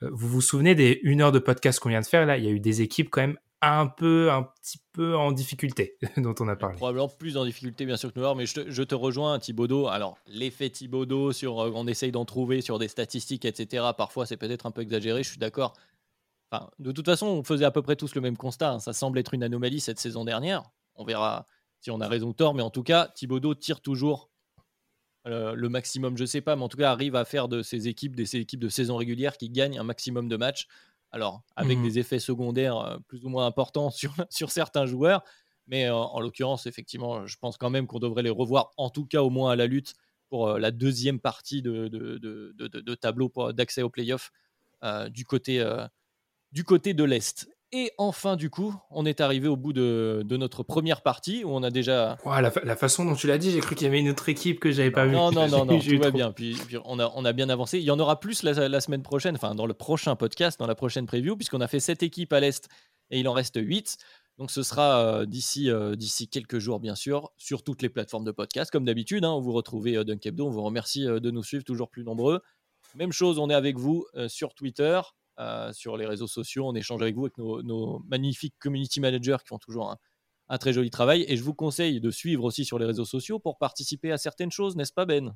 vous 0.00 0.28
vous 0.28 0.40
souvenez 0.40 0.74
des 0.74 0.98
une 1.02 1.20
heure 1.20 1.32
de 1.32 1.38
podcast 1.38 1.78
qu'on 1.78 1.90
vient 1.90 2.00
de 2.00 2.06
faire 2.06 2.24
là, 2.24 2.38
il 2.38 2.44
y 2.44 2.48
a 2.48 2.50
eu 2.50 2.60
des 2.60 2.80
équipes 2.80 3.10
quand 3.10 3.20
même 3.20 3.38
un 3.60 3.86
peu, 3.86 4.30
un 4.30 4.42
petit 4.42 4.78
peu 4.92 5.16
en 5.16 5.32
difficulté 5.32 5.96
dont 6.16 6.34
on 6.40 6.48
a 6.48 6.56
parlé. 6.56 6.76
Probablement 6.76 7.08
plus 7.08 7.36
en 7.36 7.44
difficulté 7.44 7.86
bien 7.86 7.96
sûr 7.96 8.12
que 8.12 8.20
nous, 8.20 8.34
mais 8.34 8.46
je 8.46 8.82
te, 8.82 8.94
rejoins 8.94 9.38
Thibaudot. 9.38 9.88
Alors 9.88 10.18
l'effet 10.26 10.70
Thibaudot 10.70 11.32
sur, 11.32 11.60
euh, 11.60 11.72
on 11.74 11.86
essaye 11.86 12.12
d'en 12.12 12.24
trouver 12.24 12.60
sur 12.60 12.78
des 12.78 12.88
statistiques, 12.88 13.44
etc. 13.44 13.86
Parfois 13.96 14.26
c'est 14.26 14.36
peut-être 14.36 14.66
un 14.66 14.70
peu 14.70 14.82
exagéré, 14.82 15.22
je 15.22 15.30
suis 15.30 15.38
d'accord. 15.38 15.74
De 16.78 16.92
toute 16.92 17.04
façon, 17.04 17.26
on 17.26 17.44
faisait 17.44 17.66
à 17.66 17.70
peu 17.70 17.82
près 17.82 17.94
tous 17.94 18.14
le 18.14 18.22
même 18.22 18.36
constat. 18.36 18.72
Hein. 18.72 18.78
Ça 18.78 18.94
semble 18.94 19.18
être 19.18 19.34
une 19.34 19.42
anomalie 19.42 19.80
cette 19.80 19.98
saison 19.98 20.24
dernière. 20.24 20.62
On 20.94 21.04
verra 21.04 21.46
si 21.80 21.90
on 21.90 22.00
a 22.00 22.08
raison 22.08 22.28
ou 22.28 22.32
tort, 22.32 22.54
mais 22.54 22.62
en 22.62 22.70
tout 22.70 22.82
cas, 22.82 23.08
Thibaudot 23.14 23.54
tire 23.54 23.80
toujours 23.82 24.30
euh, 25.26 25.54
le 25.54 25.68
maximum, 25.68 26.16
je 26.16 26.24
sais 26.24 26.40
pas, 26.40 26.56
mais 26.56 26.62
en 26.62 26.68
tout 26.68 26.78
cas 26.78 26.90
arrive 26.90 27.16
à 27.16 27.24
faire 27.24 27.48
de 27.48 27.62
ces 27.62 27.88
équipes, 27.88 28.16
des 28.16 28.24
ces 28.24 28.38
équipes 28.38 28.60
de 28.60 28.68
saison 28.68 28.96
régulière 28.96 29.36
qui 29.36 29.50
gagnent 29.50 29.78
un 29.78 29.84
maximum 29.84 30.28
de 30.28 30.36
matchs. 30.36 30.66
Alors, 31.10 31.42
avec 31.56 31.78
mmh 31.78 31.82
des 31.82 31.98
effets 31.98 32.18
secondaires 32.18 32.76
euh, 32.76 32.98
plus 33.06 33.24
ou 33.24 33.28
moins 33.28 33.46
importants 33.46 33.90
sur, 33.90 34.14
sur 34.30 34.50
certains 34.50 34.86
joueurs. 34.86 35.24
Mais 35.66 35.86
euh, 35.86 35.94
en 35.94 36.20
l'occurrence, 36.20 36.66
effectivement, 36.66 37.26
je 37.26 37.36
pense 37.38 37.56
quand 37.58 37.70
même 37.70 37.86
qu'on 37.86 37.98
devrait 37.98 38.22
les 38.22 38.30
revoir, 38.30 38.70
en 38.76 38.90
tout 38.90 39.06
cas 39.06 39.22
au 39.22 39.30
moins 39.30 39.52
à 39.52 39.56
la 39.56 39.66
lutte 39.66 39.94
pour 40.28 40.48
euh, 40.48 40.58
la 40.58 40.70
deuxième 40.70 41.20
partie 41.20 41.62
de, 41.62 41.88
de, 41.88 42.18
de, 42.18 42.52
de 42.68 42.94
tableau 42.94 43.32
d'accès 43.52 43.82
aux 43.82 43.90
playoffs 43.90 44.30
du, 45.10 45.24
côté, 45.24 45.64
du 46.52 46.64
côté 46.64 46.94
de 46.94 47.04
l'Est. 47.04 47.48
Et 47.70 47.92
enfin, 47.98 48.36
du 48.36 48.48
coup, 48.48 48.74
on 48.90 49.04
est 49.04 49.20
arrivé 49.20 49.46
au 49.46 49.56
bout 49.56 49.74
de, 49.74 50.24
notre 50.30 50.62
première 50.62 51.02
partie 51.02 51.44
où 51.44 51.50
on 51.50 51.62
a 51.62 51.70
déjà. 51.70 52.16
la, 52.24 52.76
façon 52.76 53.04
dont 53.04 53.14
tu 53.14 53.26
l'as 53.26 53.36
dit, 53.36 53.50
j'ai 53.50 53.60
cru 53.60 53.74
qu'il 53.74 53.84
y 53.84 53.88
avait 53.88 54.00
une 54.00 54.08
autre 54.08 54.28
équipe 54.30 54.58
que 54.58 54.72
j'avais 54.72 54.90
pas 54.90 55.04
vue. 55.04 55.12
Non, 55.12 55.30
non, 55.30 55.48
non, 55.48 55.66
non, 55.66 55.78
tout 55.80 55.98
va 55.98 56.10
bien. 56.10 56.32
Puis, 56.32 56.56
on, 56.86 56.98
a, 56.98 57.12
on 57.14 57.24
a 57.26 57.32
bien 57.34 57.50
avancé. 57.50 57.78
Il 57.78 57.84
y 57.84 57.90
en 57.90 57.98
aura 57.98 58.20
plus 58.20 58.42
la, 58.42 58.80
semaine 58.80 59.02
prochaine, 59.02 59.34
enfin, 59.34 59.54
dans 59.54 59.66
le 59.66 59.74
prochain 59.74 60.16
podcast, 60.16 60.58
dans 60.58 60.66
la 60.66 60.74
prochaine 60.74 61.04
preview, 61.04 61.36
puisqu'on 61.36 61.60
a 61.60 61.68
fait 61.68 61.80
7 61.80 62.02
équipes 62.02 62.32
à 62.32 62.40
l'Est 62.40 62.68
et 63.10 63.20
il 63.20 63.28
en 63.28 63.34
reste 63.34 63.58
8. 63.60 63.98
Donc 64.38 64.52
ce 64.52 64.62
sera 64.62 65.00
euh, 65.00 65.26
d'ici 65.26 65.68
euh, 65.68 65.96
d'ici 65.96 66.28
quelques 66.28 66.58
jours, 66.58 66.78
bien 66.78 66.94
sûr, 66.94 67.32
sur 67.36 67.64
toutes 67.64 67.82
les 67.82 67.88
plateformes 67.88 68.24
de 68.24 68.30
podcast. 68.30 68.70
Comme 68.70 68.84
d'habitude, 68.84 69.24
hein, 69.24 69.38
vous 69.40 69.52
retrouvez 69.52 69.96
euh, 69.96 70.04
Dunkebdo. 70.04 70.46
On 70.46 70.50
vous 70.50 70.62
remercie 70.62 71.04
de 71.04 71.30
nous 71.30 71.42
suivre 71.42 71.64
toujours 71.64 71.90
plus 71.90 72.04
nombreux. 72.04 72.40
Même 72.94 73.12
chose, 73.12 73.38
on 73.38 73.50
est 73.50 73.54
avec 73.54 73.76
vous 73.76 74.06
sur 74.28 74.54
Twitter, 74.54 74.98
euh, 75.38 75.72
sur 75.72 75.96
les 75.96 76.06
réseaux 76.06 76.26
sociaux. 76.26 76.66
On 76.66 76.74
échange 76.74 77.00
avec 77.02 77.14
vous, 77.14 77.26
avec 77.26 77.38
nos, 77.38 78.02
magnifiques 78.08 78.54
community 78.58 79.00
managers 79.00 79.36
qui 79.40 79.48
font 79.48 79.58
toujours 79.58 79.96
un, 80.48 80.58
très 80.58 80.72
joli 80.72 80.90
travail. 80.90 81.24
Et 81.28 81.36
je 81.36 81.42
vous 81.42 81.54
conseille 81.54 82.00
de 82.00 82.10
suivre 82.10 82.44
aussi 82.44 82.64
sur 82.64 82.78
les 82.78 82.86
réseaux 82.86 83.04
sociaux 83.04 83.38
pour 83.38 83.58
participer 83.58 84.10
à 84.10 84.18
certaines 84.18 84.50
choses, 84.50 84.76
n'est-ce 84.76 84.92
pas 84.92 85.06
Ben? 85.06 85.34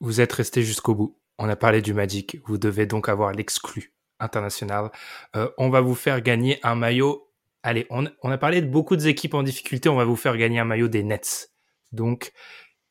Vous 0.00 0.20
êtes 0.20 0.32
resté 0.32 0.62
jusqu'au 0.62 0.94
bout. 0.94 1.18
On 1.38 1.48
a 1.48 1.56
parlé 1.56 1.82
du 1.82 1.94
Magic. 1.94 2.38
Vous 2.46 2.58
devez 2.58 2.86
donc 2.86 3.08
avoir 3.08 3.32
l'exclu 3.32 3.94
international. 4.18 4.90
Euh, 5.36 5.50
on 5.58 5.70
va 5.70 5.80
vous 5.80 5.94
faire 5.94 6.20
gagner 6.20 6.58
un 6.64 6.74
maillot. 6.74 7.30
Allez, 7.62 7.86
on, 7.90 8.08
on, 8.22 8.30
a 8.30 8.38
parlé 8.38 8.62
de 8.62 8.66
beaucoup 8.66 8.96
d'équipes 8.96 9.34
en 9.34 9.42
difficulté. 9.42 9.88
On 9.88 9.96
va 9.96 10.04
vous 10.04 10.16
faire 10.16 10.36
gagner 10.36 10.58
un 10.58 10.64
maillot 10.64 10.88
des 10.88 11.02
Nets. 11.02 11.52
Donc, 11.92 12.32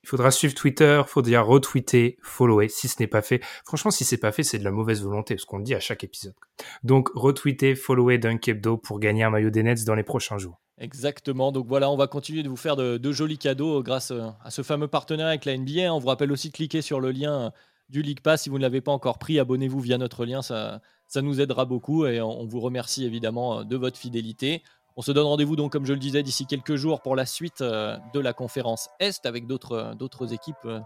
il 0.08 0.10
faudra 0.10 0.32
suivre 0.32 0.54
Twitter, 0.54 1.02
il 1.06 1.10
faudra 1.10 1.42
retweeter, 1.42 2.18
follower 2.22 2.70
si 2.70 2.88
ce 2.88 2.96
n'est 3.02 3.08
pas 3.08 3.22
fait. 3.22 3.44
Franchement, 3.66 3.92
si 3.92 4.06
c'est 4.06 4.16
pas 4.16 4.32
fait, 4.32 4.44
c'est 4.44 4.58
de 4.58 4.64
la 4.64 4.72
mauvaise 4.72 5.04
volonté, 5.04 5.38
ce 5.38 5.46
qu'on 5.46 5.60
dit 5.60 5.76
à 5.76 5.82
chaque 5.82 6.06
épisode. 6.06 6.34
Donc, 6.82 7.10
retweeter, 7.14 7.76
follower 7.76 8.18
Dunkebdo 8.18 8.78
pour 8.78 9.02
gagner 9.02 9.24
un 9.24 9.30
maillot 9.30 9.50
des 9.50 9.64
Nets 9.64 9.84
dans 9.84 9.96
les 9.96 10.04
prochains 10.04 10.38
jours. 10.38 10.62
Exactement. 10.78 11.52
Donc 11.52 11.68
voilà, 11.68 11.90
on 11.90 11.98
va 11.98 12.08
continuer 12.08 12.42
de 12.42 12.48
vous 12.48 12.56
faire 12.56 12.78
de, 12.78 13.12
jolis 13.12 13.38
cadeaux 13.38 13.84
grâce 13.84 14.12
euh, 14.12 14.30
à 14.46 14.50
ce 14.50 14.62
fameux 14.62 14.88
partenariat 14.88 15.32
avec 15.32 15.44
la 15.44 15.58
NBA. 15.58 15.94
On 15.94 16.00
vous 16.00 16.08
rappelle 16.08 16.32
aussi 16.32 16.50
de 16.50 16.54
cliquer 16.54 16.82
sur 16.82 17.02
le 17.02 17.12
lien 17.12 17.34
euh, 17.34 17.50
du 17.90 18.02
League 18.02 18.22
Pass. 18.22 18.44
Si 18.44 18.50
vous 18.50 18.60
ne 18.60 18.62
l'avez 18.62 18.80
pas 18.80 18.94
encore 18.94 19.18
pris, 19.18 19.40
abonnez-vous 19.40 19.82
via 19.82 19.98
notre 19.98 20.24
lien. 20.26 20.42
Ça, 20.42 20.82
nous 21.22 21.42
aidera 21.42 21.66
beaucoup 21.66 22.06
et 22.06 22.22
on 22.22 22.46
vous 22.46 22.62
remercie 22.62 23.06
évidemment 23.06 23.60
euh, 23.60 23.64
de 23.66 23.76
votre 23.76 23.98
fidélité. 23.98 24.64
On 24.98 25.02
se 25.02 25.12
donne 25.12 25.28
rendez-vous 25.28 25.56
donc, 25.56 25.72
comme 25.72 25.86
je 25.86 25.94
le 25.94 26.00
disais, 26.00 26.24
d'ici 26.24 26.48
quelques 26.48 26.76
jours 26.76 27.02
pour 27.02 27.16
la 27.16 27.28
suite 27.28 27.62
euh, 27.62 27.96
de 28.16 28.20
la 28.20 28.34
conférence 28.34 28.90
Est 29.00 29.28
avec 29.28 29.46
d'autres 29.46 29.74
euh, 29.74 29.94
d'autres 29.94 30.34
équipes. 30.34 30.56
Euh. 30.66 30.80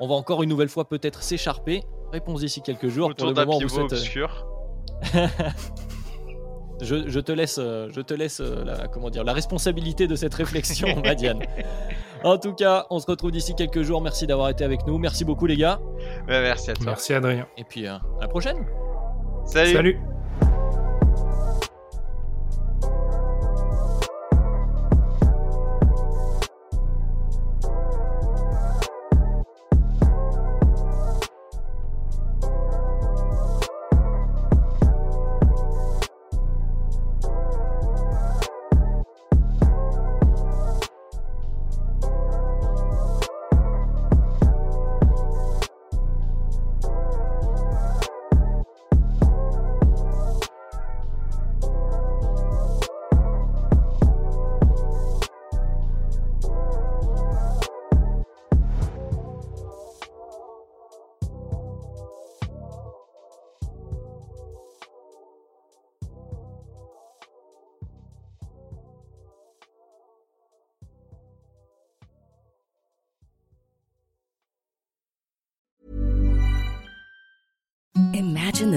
On 0.00 0.08
va 0.08 0.16
encore 0.16 0.42
une 0.42 0.48
nouvelle 0.48 0.68
fois 0.68 0.88
peut-être 0.88 1.22
s'écharper. 1.22 1.84
Réponse 2.12 2.40
d'ici 2.40 2.60
quelques 2.60 2.88
jours. 2.88 3.14
pour 3.14 3.28
le 3.28 3.34
moment, 3.34 3.60
vous 3.60 3.78
obscur. 3.78 4.48
je, 6.82 7.20
te 7.20 7.30
laisse, 7.30 7.60
je 7.60 8.00
te 8.00 8.14
laisse 8.14 8.40
la, 8.40 8.88
comment 8.88 9.10
dire, 9.10 9.22
la 9.22 9.32
responsabilité 9.32 10.08
de 10.08 10.16
cette 10.16 10.34
réflexion, 10.34 11.00
Madiane. 11.02 11.42
En 12.24 12.38
tout 12.38 12.52
cas, 12.52 12.86
on 12.90 13.00
se 13.00 13.06
retrouve 13.06 13.32
d'ici 13.32 13.56
quelques 13.56 13.82
jours. 13.82 14.00
Merci 14.00 14.28
d'avoir 14.28 14.48
été 14.48 14.62
avec 14.62 14.86
nous. 14.86 14.96
Merci 14.96 15.24
beaucoup, 15.24 15.46
les 15.46 15.56
gars. 15.56 15.80
merci 16.28 16.70
à 16.70 16.74
toi. 16.74 16.86
Merci, 16.86 17.14
Adrien. 17.14 17.48
Et 17.56 17.64
puis, 17.64 17.88
à 17.88 18.00
la 18.20 18.28
prochaine. 18.28 18.64
Salut. 19.44 19.72
Salut. 19.72 19.98